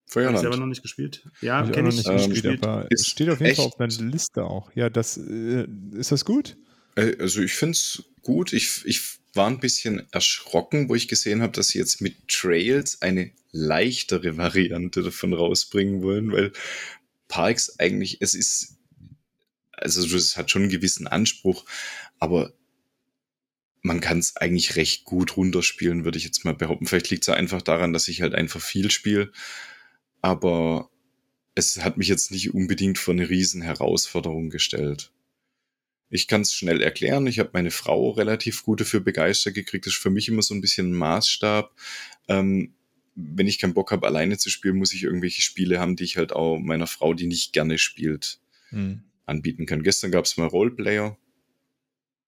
Feuerland. 0.09 0.37
Hab 0.37 0.41
ich 0.41 0.43
selber 0.43 0.57
noch 0.57 0.67
nicht 0.67 0.83
gespielt. 0.83 1.23
Ja, 1.41 1.63
kenne 1.69 1.91
ich. 1.91 2.05
Noch 2.05 2.13
nicht 2.13 2.25
ähm, 2.25 2.31
gespielt, 2.31 2.63
aber 2.65 2.87
es 2.91 3.07
steht 3.07 3.29
auf 3.29 3.41
jeden 3.41 3.55
Fall 3.55 3.67
auf 3.67 3.79
meiner 3.79 4.03
Liste 4.03 4.45
auch. 4.45 4.71
Ja, 4.75 4.89
das 4.89 5.19
äh, 5.19 5.67
ist 5.93 6.13
das 6.13 6.25
gut? 6.25 6.57
Äh, 6.97 7.17
also 7.19 7.43
ich 7.43 7.53
finde 7.53 7.73
es 7.73 8.05
gut. 8.23 8.53
Ich, 8.53 8.85
ich 8.87 9.03
war 9.35 9.49
ein 9.49 9.61
bisschen 9.61 10.11
erschrocken, 10.11 10.89
wo 10.89 10.95
ich 10.95 11.09
gesehen 11.09 11.43
habe, 11.43 11.53
dass 11.53 11.69
sie 11.69 11.79
jetzt 11.79 12.01
mit 12.01 12.29
Trails 12.29 13.03
eine 13.03 13.31
leichtere 13.53 14.37
Variante 14.37 15.03
davon 15.03 15.35
rausbringen 15.35 16.03
wollen, 16.03 16.33
weil 16.33 16.53
Parks 17.29 17.79
eigentlich, 17.79 18.19
es 18.21 18.35
ist, 18.35 18.79
also 19.73 20.17
es 20.17 20.37
hat 20.37 20.51
schon 20.51 20.63
einen 20.63 20.71
gewissen 20.71 21.07
Anspruch, 21.07 21.67
aber 22.19 22.53
man 23.83 24.01
kann 24.01 24.19
es 24.19 24.37
eigentlich 24.37 24.77
recht 24.77 25.05
gut 25.05 25.37
runterspielen, 25.37 26.05
würde 26.05 26.19
ich 26.19 26.25
jetzt 26.25 26.45
mal 26.45 26.55
behaupten. 26.55 26.87
Vielleicht 26.87 27.11
liegt 27.11 27.29
es 27.29 27.29
einfach 27.29 27.63
daran, 27.63 27.93
dass 27.93 28.09
ich 28.09 28.23
halt 28.23 28.35
einfach 28.35 28.61
viel 28.61 28.91
spiele, 28.91 29.31
aber 30.21 30.91
es 31.55 31.83
hat 31.83 31.97
mich 31.97 32.09
jetzt 32.09 32.31
nicht 32.31 32.55
unbedingt 32.55 32.99
vor 32.99 33.15
eine 33.15 33.29
riesen 33.29 33.63
Herausforderung 33.63 34.51
gestellt. 34.51 35.13
Ich 36.11 36.27
kann 36.27 36.43
es 36.43 36.55
schnell 36.55 36.81
erklären. 36.81 37.27
Ich 37.27 37.39
habe 37.39 37.51
meine 37.53 37.71
Frau 37.71 38.11
relativ 38.11 38.63
gut 38.63 38.81
dafür 38.81 39.01
begeistert 39.01 39.55
gekriegt. 39.55 39.87
Das 39.87 39.95
ist 39.95 40.01
für 40.01 40.11
mich 40.11 40.29
immer 40.29 40.43
so 40.43 40.55
ein 40.55 40.61
bisschen 40.61 40.91
ein 40.91 40.97
Maßstab. 40.97 41.75
Ähm, 42.29 42.75
wenn 43.15 43.47
ich 43.49 43.59
keinen 43.59 43.75
Bock 43.75 43.91
habe, 43.91 44.07
alleine 44.07 44.39
zu 44.39 44.49
spielen, 44.49 44.77
muss 44.77 44.95
ich 44.95 45.03
irgendwelche 45.03 45.43
Spiele 45.43 45.81
haben, 45.81 45.97
die 45.97 46.05
ich 46.05 46.17
halt 46.17 46.33
auch 46.33 46.59
meiner 46.59 46.87
Frau, 46.87 47.15
die 47.15 47.27
nicht 47.27 47.53
gerne 47.53 47.77
spielt, 47.77 48.39
mhm. 48.71 49.03
anbieten 49.27 49.67
kann. 49.67 49.83
Gestern 49.83 50.13
gab 50.13 50.25
es 50.25 50.37
mal 50.37 50.47
Roleplayer. 50.47 51.19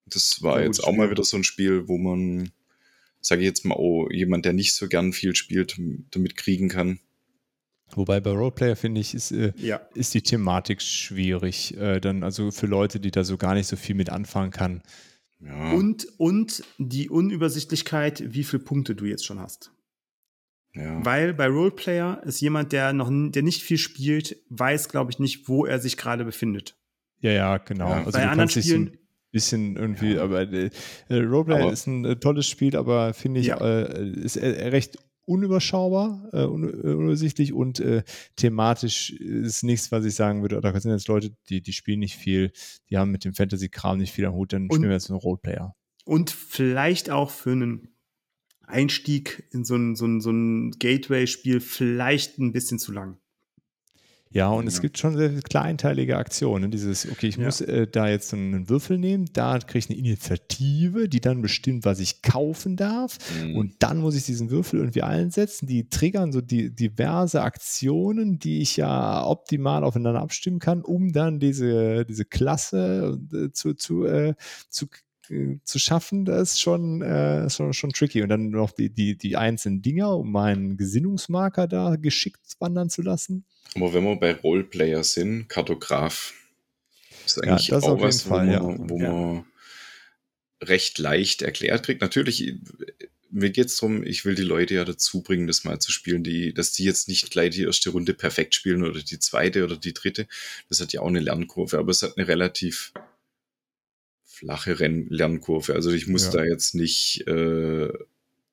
Das 0.07 0.43
war 0.43 0.57
oh, 0.57 0.61
jetzt 0.61 0.83
auch 0.83 0.93
mal 0.93 1.11
wieder 1.11 1.23
so 1.23 1.37
ein 1.37 1.45
Spiel, 1.45 1.87
wo 1.87 1.97
man, 1.97 2.51
sage 3.21 3.43
ich 3.43 3.47
jetzt 3.47 3.65
mal, 3.65 3.77
oh, 3.77 4.11
jemand, 4.11 4.45
der 4.45 4.53
nicht 4.53 4.75
so 4.75 4.89
gern 4.89 5.13
viel 5.13 5.37
spielt, 5.37 5.79
damit 6.11 6.37
kriegen 6.37 6.69
kann. 6.69 6.99
Wobei 7.97 8.21
bei 8.21 8.31
Roleplayer 8.31 8.77
finde 8.77 9.01
ich, 9.01 9.15
ist, 9.15 9.33
äh, 9.33 9.53
ja. 9.57 9.81
ist 9.95 10.15
die 10.15 10.23
Thematik 10.23 10.83
schwierig. 10.83 11.77
Äh, 11.77 12.01
dann 12.01 12.23
also 12.23 12.51
für 12.51 12.67
Leute, 12.67 13.01
die 13.01 13.11
da 13.11 13.25
so 13.25 13.37
gar 13.37 13.55
nicht 13.55 13.67
so 13.67 13.77
viel 13.77 13.95
mit 13.95 14.11
anfangen 14.11 14.51
kann. 14.51 14.83
Ja. 15.41 15.73
Und, 15.73 16.07
und 16.19 16.63
die 16.79 17.09
Unübersichtlichkeit, 17.09 18.35
wie 18.35 18.45
viele 18.45 18.63
Punkte 18.63 18.95
du 18.95 19.07
jetzt 19.07 19.25
schon 19.25 19.41
hast. 19.41 19.73
Ja. 20.75 21.05
Weil 21.05 21.35
bei 21.35 21.49
Roleplayer 21.49 22.23
ist 22.25 22.41
jemand, 22.41 22.73
der 22.73 22.93
noch 22.93 23.11
der 23.11 23.43
nicht 23.43 23.63
viel 23.63 23.79
spielt, 23.79 24.37
weiß, 24.51 24.89
glaube 24.89 25.11
ich, 25.11 25.19
nicht, 25.19 25.49
wo 25.49 25.67
er 25.67 25.81
sich 25.81 25.97
gerade 25.97 26.25
befindet. 26.25 26.77
Ja, 27.21 27.33
ja, 27.33 27.59
genau. 27.59 27.91
Ja. 27.91 28.05
Also 28.05 28.13
bei 28.13 28.29
anderen 28.29 28.51
Spielen 28.51 28.97
bisschen 29.33 29.77
irgendwie, 29.77 30.15
ja. 30.15 30.25
aber 30.25 30.41
äh, 30.41 30.71
Roleplayer 31.09 31.63
aber, 31.63 31.73
ist 31.73 31.87
ein 31.87 32.05
äh, 32.05 32.17
tolles 32.17 32.49
Spiel, 32.49 32.77
aber 32.77 33.15
finde 33.15 33.41
ich, 33.41 33.47
ja. 33.47 33.59
äh, 33.59 34.09
ist 34.09 34.37
äh, 34.37 34.69
recht 34.69 34.99
unüberschaubar, 35.25 36.29
äh, 36.33 36.45
un 36.45 36.65
äh, 36.65 36.95
unübersichtlich 36.95 37.53
und 37.53 37.81
äh, 37.81 38.03
thematisch 38.37 39.11
ist 39.11 39.63
nichts, 39.63 39.93
was 39.93 40.05
ich 40.05 40.15
sagen 40.15 40.43
würde. 40.43 40.61
Da 40.61 40.81
sind 40.81 40.91
jetzt 40.91 41.09
Leute, 41.09 41.35
die, 41.49 41.63
die 41.63 41.73
spielen 41.73 42.01
nicht 42.01 42.17
viel, 42.17 42.53
die 42.89 42.99
haben 42.99 43.11
mit 43.11 43.25
dem 43.25 43.35
Fantasy-Kram 43.35 43.99
nicht 43.99 44.13
viel 44.13 44.27
am 44.27 44.35
Hut, 44.35 44.53
dann 44.53 44.63
und, 44.63 44.75
spielen 44.75 44.91
wir 44.91 44.97
jetzt 44.97 45.11
einen 45.11 45.19
Roleplayer. 45.19 45.75
Und 46.05 46.31
vielleicht 46.31 47.11
auch 47.11 47.31
für 47.31 47.53
einen 47.53 47.95
Einstieg 48.67 49.49
in 49.53 49.65
so 49.65 49.77
ein, 49.77 49.97
so 49.97 50.07
ein, 50.07 50.21
so 50.21 50.31
ein 50.31 50.73
Gateway-Spiel 50.73 51.61
vielleicht 51.61 52.39
ein 52.39 52.53
bisschen 52.53 52.79
zu 52.79 52.93
lang. 52.93 53.19
Ja, 54.33 54.49
und 54.49 54.65
ja. 54.65 54.69
es 54.69 54.81
gibt 54.81 54.97
schon 54.97 55.17
sehr 55.17 55.43
kleinteilige 55.43 56.17
Aktionen. 56.17 56.71
Dieses, 56.71 57.11
okay, 57.11 57.27
ich 57.27 57.37
ja. 57.37 57.47
muss 57.47 57.61
äh, 57.61 57.89
da 57.89 58.09
jetzt 58.09 58.33
einen 58.33 58.69
Würfel 58.69 58.97
nehmen, 58.97 59.29
da 59.33 59.59
kriege 59.59 59.79
ich 59.81 59.91
eine 59.91 59.99
Initiative, 59.99 61.09
die 61.09 61.21
dann 61.21 61.43
bestimmt, 61.43 61.85
was 61.85 61.99
ich 61.99 62.23
kaufen 62.23 62.77
darf. 62.77 63.19
Mhm. 63.43 63.57
Und 63.57 63.75
dann 63.81 63.99
muss 63.99 64.15
ich 64.15 64.25
diesen 64.25 64.51
Würfel 64.51 64.79
irgendwie 64.79 65.03
einsetzen. 65.03 65.67
Die 65.67 65.89
triggern 65.89 66.31
so 66.31 66.41
die, 66.41 66.73
diverse 66.73 67.43
Aktionen, 67.43 68.39
die 68.39 68.61
ich 68.61 68.77
ja 68.77 69.27
optimal 69.27 69.83
aufeinander 69.83 70.21
abstimmen 70.21 70.61
kann, 70.61 70.83
um 70.83 71.13
dann 71.13 71.41
diese, 71.41 72.05
diese 72.05 72.25
Klasse 72.25 73.19
äh, 73.33 73.51
zu, 73.51 73.75
zu, 73.75 74.05
äh, 74.05 74.35
zu 74.69 74.87
äh, 75.29 75.59
zu 75.65 75.79
schaffen, 75.79 76.25
das 76.25 76.53
ist 76.53 76.61
schon, 76.61 77.03
äh, 77.03 77.51
schon, 77.51 77.73
schon 77.73 77.91
tricky. 77.91 78.23
Und 78.23 78.29
dann 78.29 78.51
noch 78.51 78.71
die, 78.71 78.91
die, 78.91 79.17
die 79.17 79.37
einzelnen 79.37 79.83
Dinger, 79.83 80.17
um 80.17 80.31
meinen 80.31 80.77
Gesinnungsmarker 80.77 81.67
da 81.67 81.97
geschickt 81.97 82.57
wandern 82.59 82.91
zu 82.91 83.03
lassen. 83.03 83.45
Aber 83.75 83.95
wenn 83.95 84.05
wir 84.05 84.17
bei 84.17 84.35
Roleplayer 84.35 85.05
sind, 85.05 85.49
Kartograf 85.49 86.35
ist 87.25 87.43
eigentlich 87.43 87.69
ja, 87.69 87.79
auch 87.79 88.01
was, 88.01 88.23
Fall, 88.23 88.61
wo, 88.61 88.67
man, 88.67 88.79
ja. 88.79 88.89
wo 88.89 88.99
ja. 88.99 89.13
man 89.13 89.45
recht 90.63 90.99
leicht 90.99 91.43
erklärt 91.43 91.85
kriegt. 91.85 92.01
Natürlich, 92.01 92.55
mir 93.31 93.51
geht 93.51 93.67
es 93.67 93.77
darum, 93.77 94.05
ich 94.05 94.25
will 94.25 94.35
die 94.35 94.43
Leute 94.43 94.75
ja 94.75 94.85
dazu 94.85 95.23
bringen, 95.23 95.47
das 95.47 95.65
mal 95.65 95.79
zu 95.79 95.93
spielen, 95.93 96.25
die, 96.25 96.53
dass 96.53 96.73
die 96.73 96.85
jetzt 96.85 97.09
nicht 97.09 97.31
gleich 97.31 97.51
die 97.51 97.63
erste 97.63 97.91
Runde 97.91 98.15
perfekt 98.15 98.55
spielen 98.55 98.85
oder 98.85 99.01
die 99.01 99.19
zweite 99.19 99.65
oder 99.65 99.77
die 99.77 99.95
dritte. 99.95 100.27
Das 100.69 100.81
hat 100.81 100.93
ja 100.93 101.01
auch 101.01 101.09
eine 101.09 101.21
Lernkurve, 101.21 101.79
aber 101.79 101.91
es 101.91 102.03
hat 102.03 102.17
eine 102.17 102.29
relativ 102.29 102.93
flache 104.25 104.73
Lernkurve. 104.75 105.75
Also 105.75 105.91
ich 105.93 106.07
muss 106.07 106.31
da 106.31 106.45
jetzt 106.45 106.75
nicht 106.75 107.27
äh, 107.27 107.93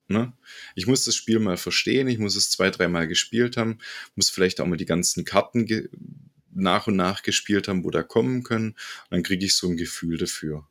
Ne? 0.07 0.33
Ich 0.75 0.87
muss 0.87 1.05
das 1.05 1.15
Spiel 1.15 1.39
mal 1.39 1.57
verstehen, 1.57 2.07
ich 2.07 2.17
muss 2.17 2.35
es 2.35 2.49
zwei, 2.49 2.69
dreimal 2.69 3.07
gespielt 3.07 3.57
haben, 3.57 3.79
muss 4.15 4.29
vielleicht 4.29 4.61
auch 4.61 4.65
mal 4.65 4.77
die 4.77 4.85
ganzen 4.85 5.25
Karten 5.25 5.67
nach 6.53 6.87
und 6.87 6.95
nach 6.95 7.23
gespielt 7.23 7.67
haben, 7.67 7.83
wo 7.83 7.91
da 7.91 8.03
kommen 8.03 8.43
können. 8.43 8.69
Und 8.69 9.11
dann 9.11 9.23
kriege 9.23 9.45
ich 9.45 9.55
so 9.55 9.67
ein 9.67 9.77
Gefühl 9.77 10.17
dafür. 10.17 10.67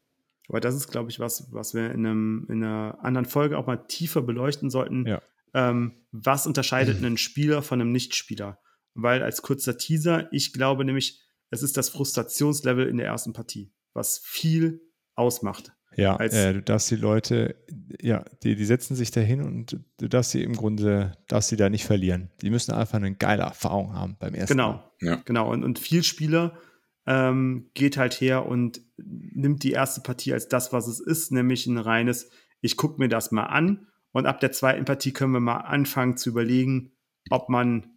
Aber 0.48 0.60
das 0.60 0.74
ist, 0.74 0.88
glaube 0.88 1.10
ich, 1.10 1.18
was, 1.18 1.52
was 1.52 1.74
wir 1.74 1.90
in, 1.90 2.06
einem, 2.06 2.46
in 2.48 2.62
einer 2.62 2.98
anderen 3.02 3.26
Folge 3.26 3.58
auch 3.58 3.66
mal 3.66 3.76
tiefer 3.76 4.22
beleuchten 4.22 4.70
sollten. 4.70 5.06
Ja. 5.06 5.22
Ähm, 5.54 5.92
was 6.12 6.46
unterscheidet 6.46 6.98
einen 6.98 7.18
Spieler 7.18 7.62
von 7.62 7.80
einem 7.80 7.92
Nichtspieler? 7.92 8.60
Weil 8.94 9.22
als 9.22 9.42
kurzer 9.42 9.76
Teaser, 9.76 10.32
ich 10.32 10.52
glaube 10.52 10.84
nämlich, 10.84 11.20
es 11.50 11.62
ist 11.62 11.76
das 11.76 11.90
Frustrationslevel 11.90 12.88
in 12.88 12.96
der 12.96 13.06
ersten 13.06 13.32
Partie, 13.32 13.72
was 13.92 14.18
viel 14.18 14.80
ausmacht. 15.14 15.75
Ja, 15.96 16.16
äh, 16.18 16.52
du 16.52 16.62
darfst 16.62 16.90
die 16.90 16.96
Leute, 16.96 17.56
ja, 18.00 18.24
die, 18.42 18.54
die 18.54 18.64
setzen 18.64 18.94
sich 18.94 19.10
dahin 19.10 19.42
und 19.42 19.80
du 19.98 20.08
darfst 20.08 20.32
sie 20.32 20.42
im 20.42 20.54
Grunde, 20.54 21.12
darfst 21.26 21.48
sie 21.48 21.56
da 21.56 21.70
nicht 21.70 21.86
verlieren. 21.86 22.30
Die 22.42 22.50
müssen 22.50 22.72
einfach 22.72 22.98
eine 22.98 23.14
geile 23.14 23.44
Erfahrung 23.44 23.94
haben 23.94 24.16
beim 24.18 24.34
ersten 24.34 24.54
genau, 24.54 24.72
Mal. 24.72 24.90
Ja. 25.00 25.22
Genau, 25.24 25.50
und, 25.50 25.64
und 25.64 25.78
viel 25.78 26.02
Spieler 26.02 26.58
ähm, 27.06 27.70
geht 27.72 27.96
halt 27.96 28.20
her 28.20 28.46
und 28.46 28.82
nimmt 28.96 29.62
die 29.62 29.72
erste 29.72 30.02
Partie 30.02 30.34
als 30.34 30.48
das, 30.48 30.72
was 30.72 30.86
es 30.86 31.00
ist, 31.00 31.32
nämlich 31.32 31.66
ein 31.66 31.78
reines, 31.78 32.30
ich 32.60 32.76
gucke 32.76 33.00
mir 33.00 33.08
das 33.08 33.32
mal 33.32 33.44
an 33.44 33.86
und 34.12 34.26
ab 34.26 34.40
der 34.40 34.52
zweiten 34.52 34.84
Partie 34.84 35.12
können 35.12 35.32
wir 35.32 35.40
mal 35.40 35.58
anfangen 35.58 36.16
zu 36.16 36.28
überlegen, 36.28 36.92
ob 37.30 37.48
man 37.48 37.96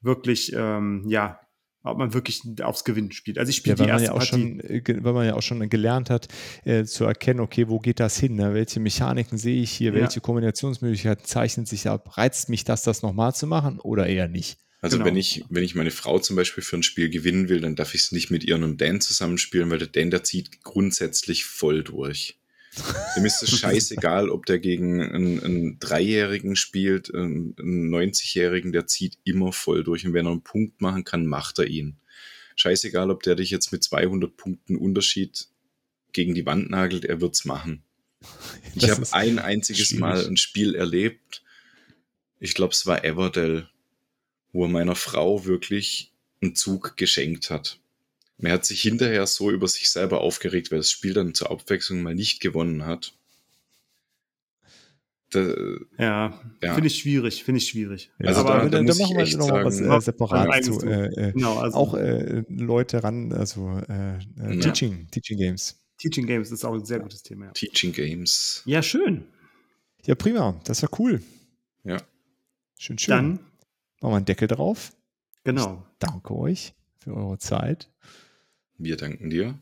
wirklich 0.00 0.52
ähm, 0.54 1.04
ja 1.08 1.40
ob 1.84 1.98
man 1.98 2.14
wirklich 2.14 2.42
aufs 2.62 2.84
Gewinn 2.84 3.12
spielt. 3.12 3.38
Also 3.38 3.50
ich 3.50 3.56
spiele 3.56 3.76
ja, 3.76 3.84
die 3.84 3.90
erste 3.90 4.06
ja 4.06 4.12
Partie. 4.14 4.26
Schon, 4.26 4.60
äh, 4.60 5.04
weil 5.04 5.12
man 5.12 5.26
ja 5.26 5.34
auch 5.34 5.42
schon 5.42 5.68
gelernt 5.68 6.10
hat, 6.10 6.28
äh, 6.64 6.84
zu 6.84 7.04
erkennen, 7.04 7.40
okay, 7.40 7.68
wo 7.68 7.78
geht 7.78 8.00
das 8.00 8.18
hin? 8.18 8.36
Ne? 8.36 8.54
Welche 8.54 8.80
Mechaniken 8.80 9.38
sehe 9.38 9.62
ich 9.62 9.70
hier? 9.70 9.92
Ja. 9.92 10.00
Welche 10.00 10.20
Kombinationsmöglichkeiten 10.20 11.24
zeichnen 11.24 11.66
sich 11.66 11.88
ab? 11.88 12.16
Reizt 12.16 12.48
mich 12.48 12.64
das, 12.64 12.82
das 12.82 13.02
nochmal 13.02 13.34
zu 13.34 13.46
machen 13.46 13.78
oder 13.80 14.06
eher 14.06 14.28
nicht? 14.28 14.58
Also 14.80 14.96
genau. 14.96 15.06
wenn 15.06 15.16
ich, 15.16 15.44
wenn 15.48 15.64
ich 15.64 15.74
meine 15.74 15.90
Frau 15.90 16.18
zum 16.18 16.36
Beispiel 16.36 16.62
für 16.62 16.76
ein 16.76 16.82
Spiel 16.82 17.08
gewinnen 17.08 17.48
will, 17.48 17.60
dann 17.60 17.76
darf 17.76 17.94
ich 17.94 18.02
es 18.02 18.12
nicht 18.12 18.30
mit 18.30 18.44
ihr 18.44 18.56
und 18.56 18.80
Dan 18.80 19.00
zusammenspielen, 19.00 19.70
weil 19.70 19.78
der 19.78 19.88
Dan, 19.88 20.10
der 20.10 20.24
zieht 20.24 20.62
grundsätzlich 20.62 21.44
voll 21.44 21.82
durch. 21.82 22.38
Dem 23.16 23.24
ist 23.24 23.42
es 23.42 23.58
scheißegal, 23.58 24.30
ob 24.30 24.46
der 24.46 24.58
gegen 24.58 25.00
einen, 25.00 25.40
einen 25.40 25.78
Dreijährigen 25.78 26.56
spielt, 26.56 27.14
einen, 27.14 27.54
einen 27.58 27.94
90-Jährigen, 27.94 28.72
der 28.72 28.86
zieht 28.86 29.18
immer 29.24 29.52
voll 29.52 29.84
durch. 29.84 30.06
Und 30.06 30.12
wenn 30.12 30.26
er 30.26 30.32
einen 30.32 30.42
Punkt 30.42 30.80
machen 30.80 31.04
kann, 31.04 31.26
macht 31.26 31.58
er 31.58 31.66
ihn. 31.66 31.98
Scheißegal, 32.56 33.10
ob 33.10 33.22
der 33.22 33.36
dich 33.36 33.50
jetzt 33.50 33.72
mit 33.72 33.82
200 33.84 34.36
Punkten 34.36 34.76
Unterschied 34.76 35.48
gegen 36.12 36.34
die 36.34 36.46
Wand 36.46 36.70
nagelt, 36.70 37.04
er 37.04 37.20
wird's 37.20 37.44
machen. 37.44 37.82
Ich 38.76 38.90
habe 38.90 39.06
ein 39.12 39.38
einziges 39.38 39.88
schwierig. 39.88 40.00
Mal 40.00 40.26
ein 40.26 40.36
Spiel 40.36 40.74
erlebt. 40.74 41.44
Ich 42.40 42.54
glaube, 42.54 42.72
es 42.72 42.86
war 42.86 43.04
Everdell, 43.04 43.68
wo 44.52 44.64
er 44.64 44.68
meiner 44.68 44.96
Frau 44.96 45.44
wirklich 45.44 46.12
einen 46.42 46.56
Zug 46.56 46.96
geschenkt 46.96 47.50
hat. 47.50 47.78
Man 48.38 48.52
hat 48.52 48.64
sich 48.64 48.82
hinterher 48.82 49.26
so 49.26 49.50
über 49.50 49.68
sich 49.68 49.90
selber 49.90 50.20
aufgeregt, 50.20 50.70
weil 50.70 50.78
das 50.78 50.90
Spiel 50.90 51.14
dann 51.14 51.34
zur 51.34 51.50
Abwechslung 51.50 52.02
mal 52.02 52.14
nicht 52.14 52.40
gewonnen 52.40 52.84
hat. 52.84 53.14
Da, 55.30 55.40
ja, 55.98 56.40
ja. 56.62 56.74
finde 56.74 56.86
ich 56.86 56.98
schwierig, 56.98 57.42
finde 57.42 57.58
ich 57.58 57.68
schwierig. 57.68 58.12
Ja, 58.20 58.28
also 58.28 58.40
aber 58.42 58.68
da, 58.68 58.82
da, 58.82 58.82
da 58.82 58.94
machen 58.94 59.16
wir 59.16 59.36
noch 59.36 59.48
mal 59.48 59.64
was 59.64 59.80
äh, 59.80 60.00
separat 60.00 60.64
zu. 60.64 60.80
Äh, 60.80 61.06
äh, 61.06 61.32
genau, 61.32 61.58
also 61.58 61.76
auch 61.76 61.94
äh, 61.94 62.44
Leute 62.48 63.02
ran, 63.02 63.32
also 63.32 63.80
äh, 63.88 64.18
äh, 64.18 64.60
Teaching, 64.60 65.08
Teaching 65.10 65.38
Games. 65.38 65.80
Teaching 65.98 66.26
Games 66.26 66.52
ist 66.52 66.64
auch 66.64 66.74
ein 66.74 66.84
sehr 66.84 67.00
gutes 67.00 67.22
Thema. 67.22 67.52
Teaching 67.52 67.92
Games. 67.92 68.62
Ja, 68.64 68.82
schön. 68.82 69.24
Ja, 70.04 70.14
prima. 70.14 70.60
Das 70.64 70.82
war 70.82 70.90
cool. 71.00 71.22
Ja. 71.82 71.96
Schön, 72.78 72.98
schön. 72.98 73.10
Dann 73.10 73.32
machen 74.00 74.12
wir 74.12 74.16
einen 74.16 74.24
Deckel 74.26 74.48
drauf. 74.48 74.92
Genau. 75.44 75.84
Ich 75.92 75.98
danke 75.98 76.34
euch 76.34 76.74
für 76.98 77.14
eure 77.14 77.38
Zeit. 77.38 77.90
Wir 78.84 78.96
danken 78.96 79.30
dir. 79.30 79.58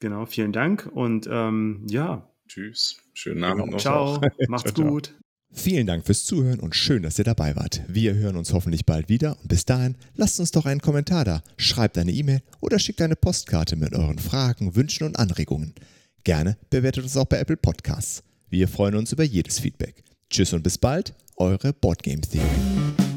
Genau, 0.00 0.24
vielen 0.26 0.52
Dank 0.52 0.88
und 0.92 1.28
ähm, 1.30 1.84
ja. 1.88 2.26
Tschüss. 2.48 2.98
Schönen 3.12 3.44
Abend 3.44 3.64
genau. 3.64 3.72
noch. 3.74 3.80
Ciao. 3.80 4.20
Macht's 4.48 4.72
ciao, 4.74 4.88
gut. 4.88 5.14
Vielen 5.52 5.86
Dank 5.86 6.06
fürs 6.06 6.24
Zuhören 6.24 6.60
und 6.60 6.76
schön, 6.76 7.02
dass 7.02 7.18
ihr 7.18 7.24
dabei 7.24 7.56
wart. 7.56 7.82
Wir 7.88 8.14
hören 8.14 8.36
uns 8.36 8.52
hoffentlich 8.52 8.86
bald 8.86 9.08
wieder 9.08 9.36
und 9.40 9.48
bis 9.48 9.64
dahin 9.64 9.96
lasst 10.14 10.38
uns 10.38 10.52
doch 10.52 10.64
einen 10.64 10.80
Kommentar 10.80 11.24
da, 11.24 11.42
schreibt 11.56 11.98
eine 11.98 12.12
E-Mail 12.12 12.40
oder 12.60 12.78
schickt 12.78 13.02
eine 13.02 13.16
Postkarte 13.16 13.74
mit 13.74 13.92
euren 13.92 14.20
Fragen, 14.20 14.76
Wünschen 14.76 15.04
und 15.04 15.18
Anregungen. 15.18 15.74
Gerne 16.22 16.56
bewertet 16.70 17.02
uns 17.02 17.16
auch 17.16 17.26
bei 17.26 17.38
Apple 17.38 17.56
Podcasts. 17.56 18.22
Wir 18.48 18.68
freuen 18.68 18.94
uns 18.94 19.12
über 19.12 19.24
jedes 19.24 19.58
Feedback. 19.58 20.04
Tschüss 20.28 20.52
und 20.52 20.62
bis 20.62 20.78
bald, 20.78 21.14
eure 21.36 21.72
Boardgame 21.72 22.20
Theory. 22.20 23.09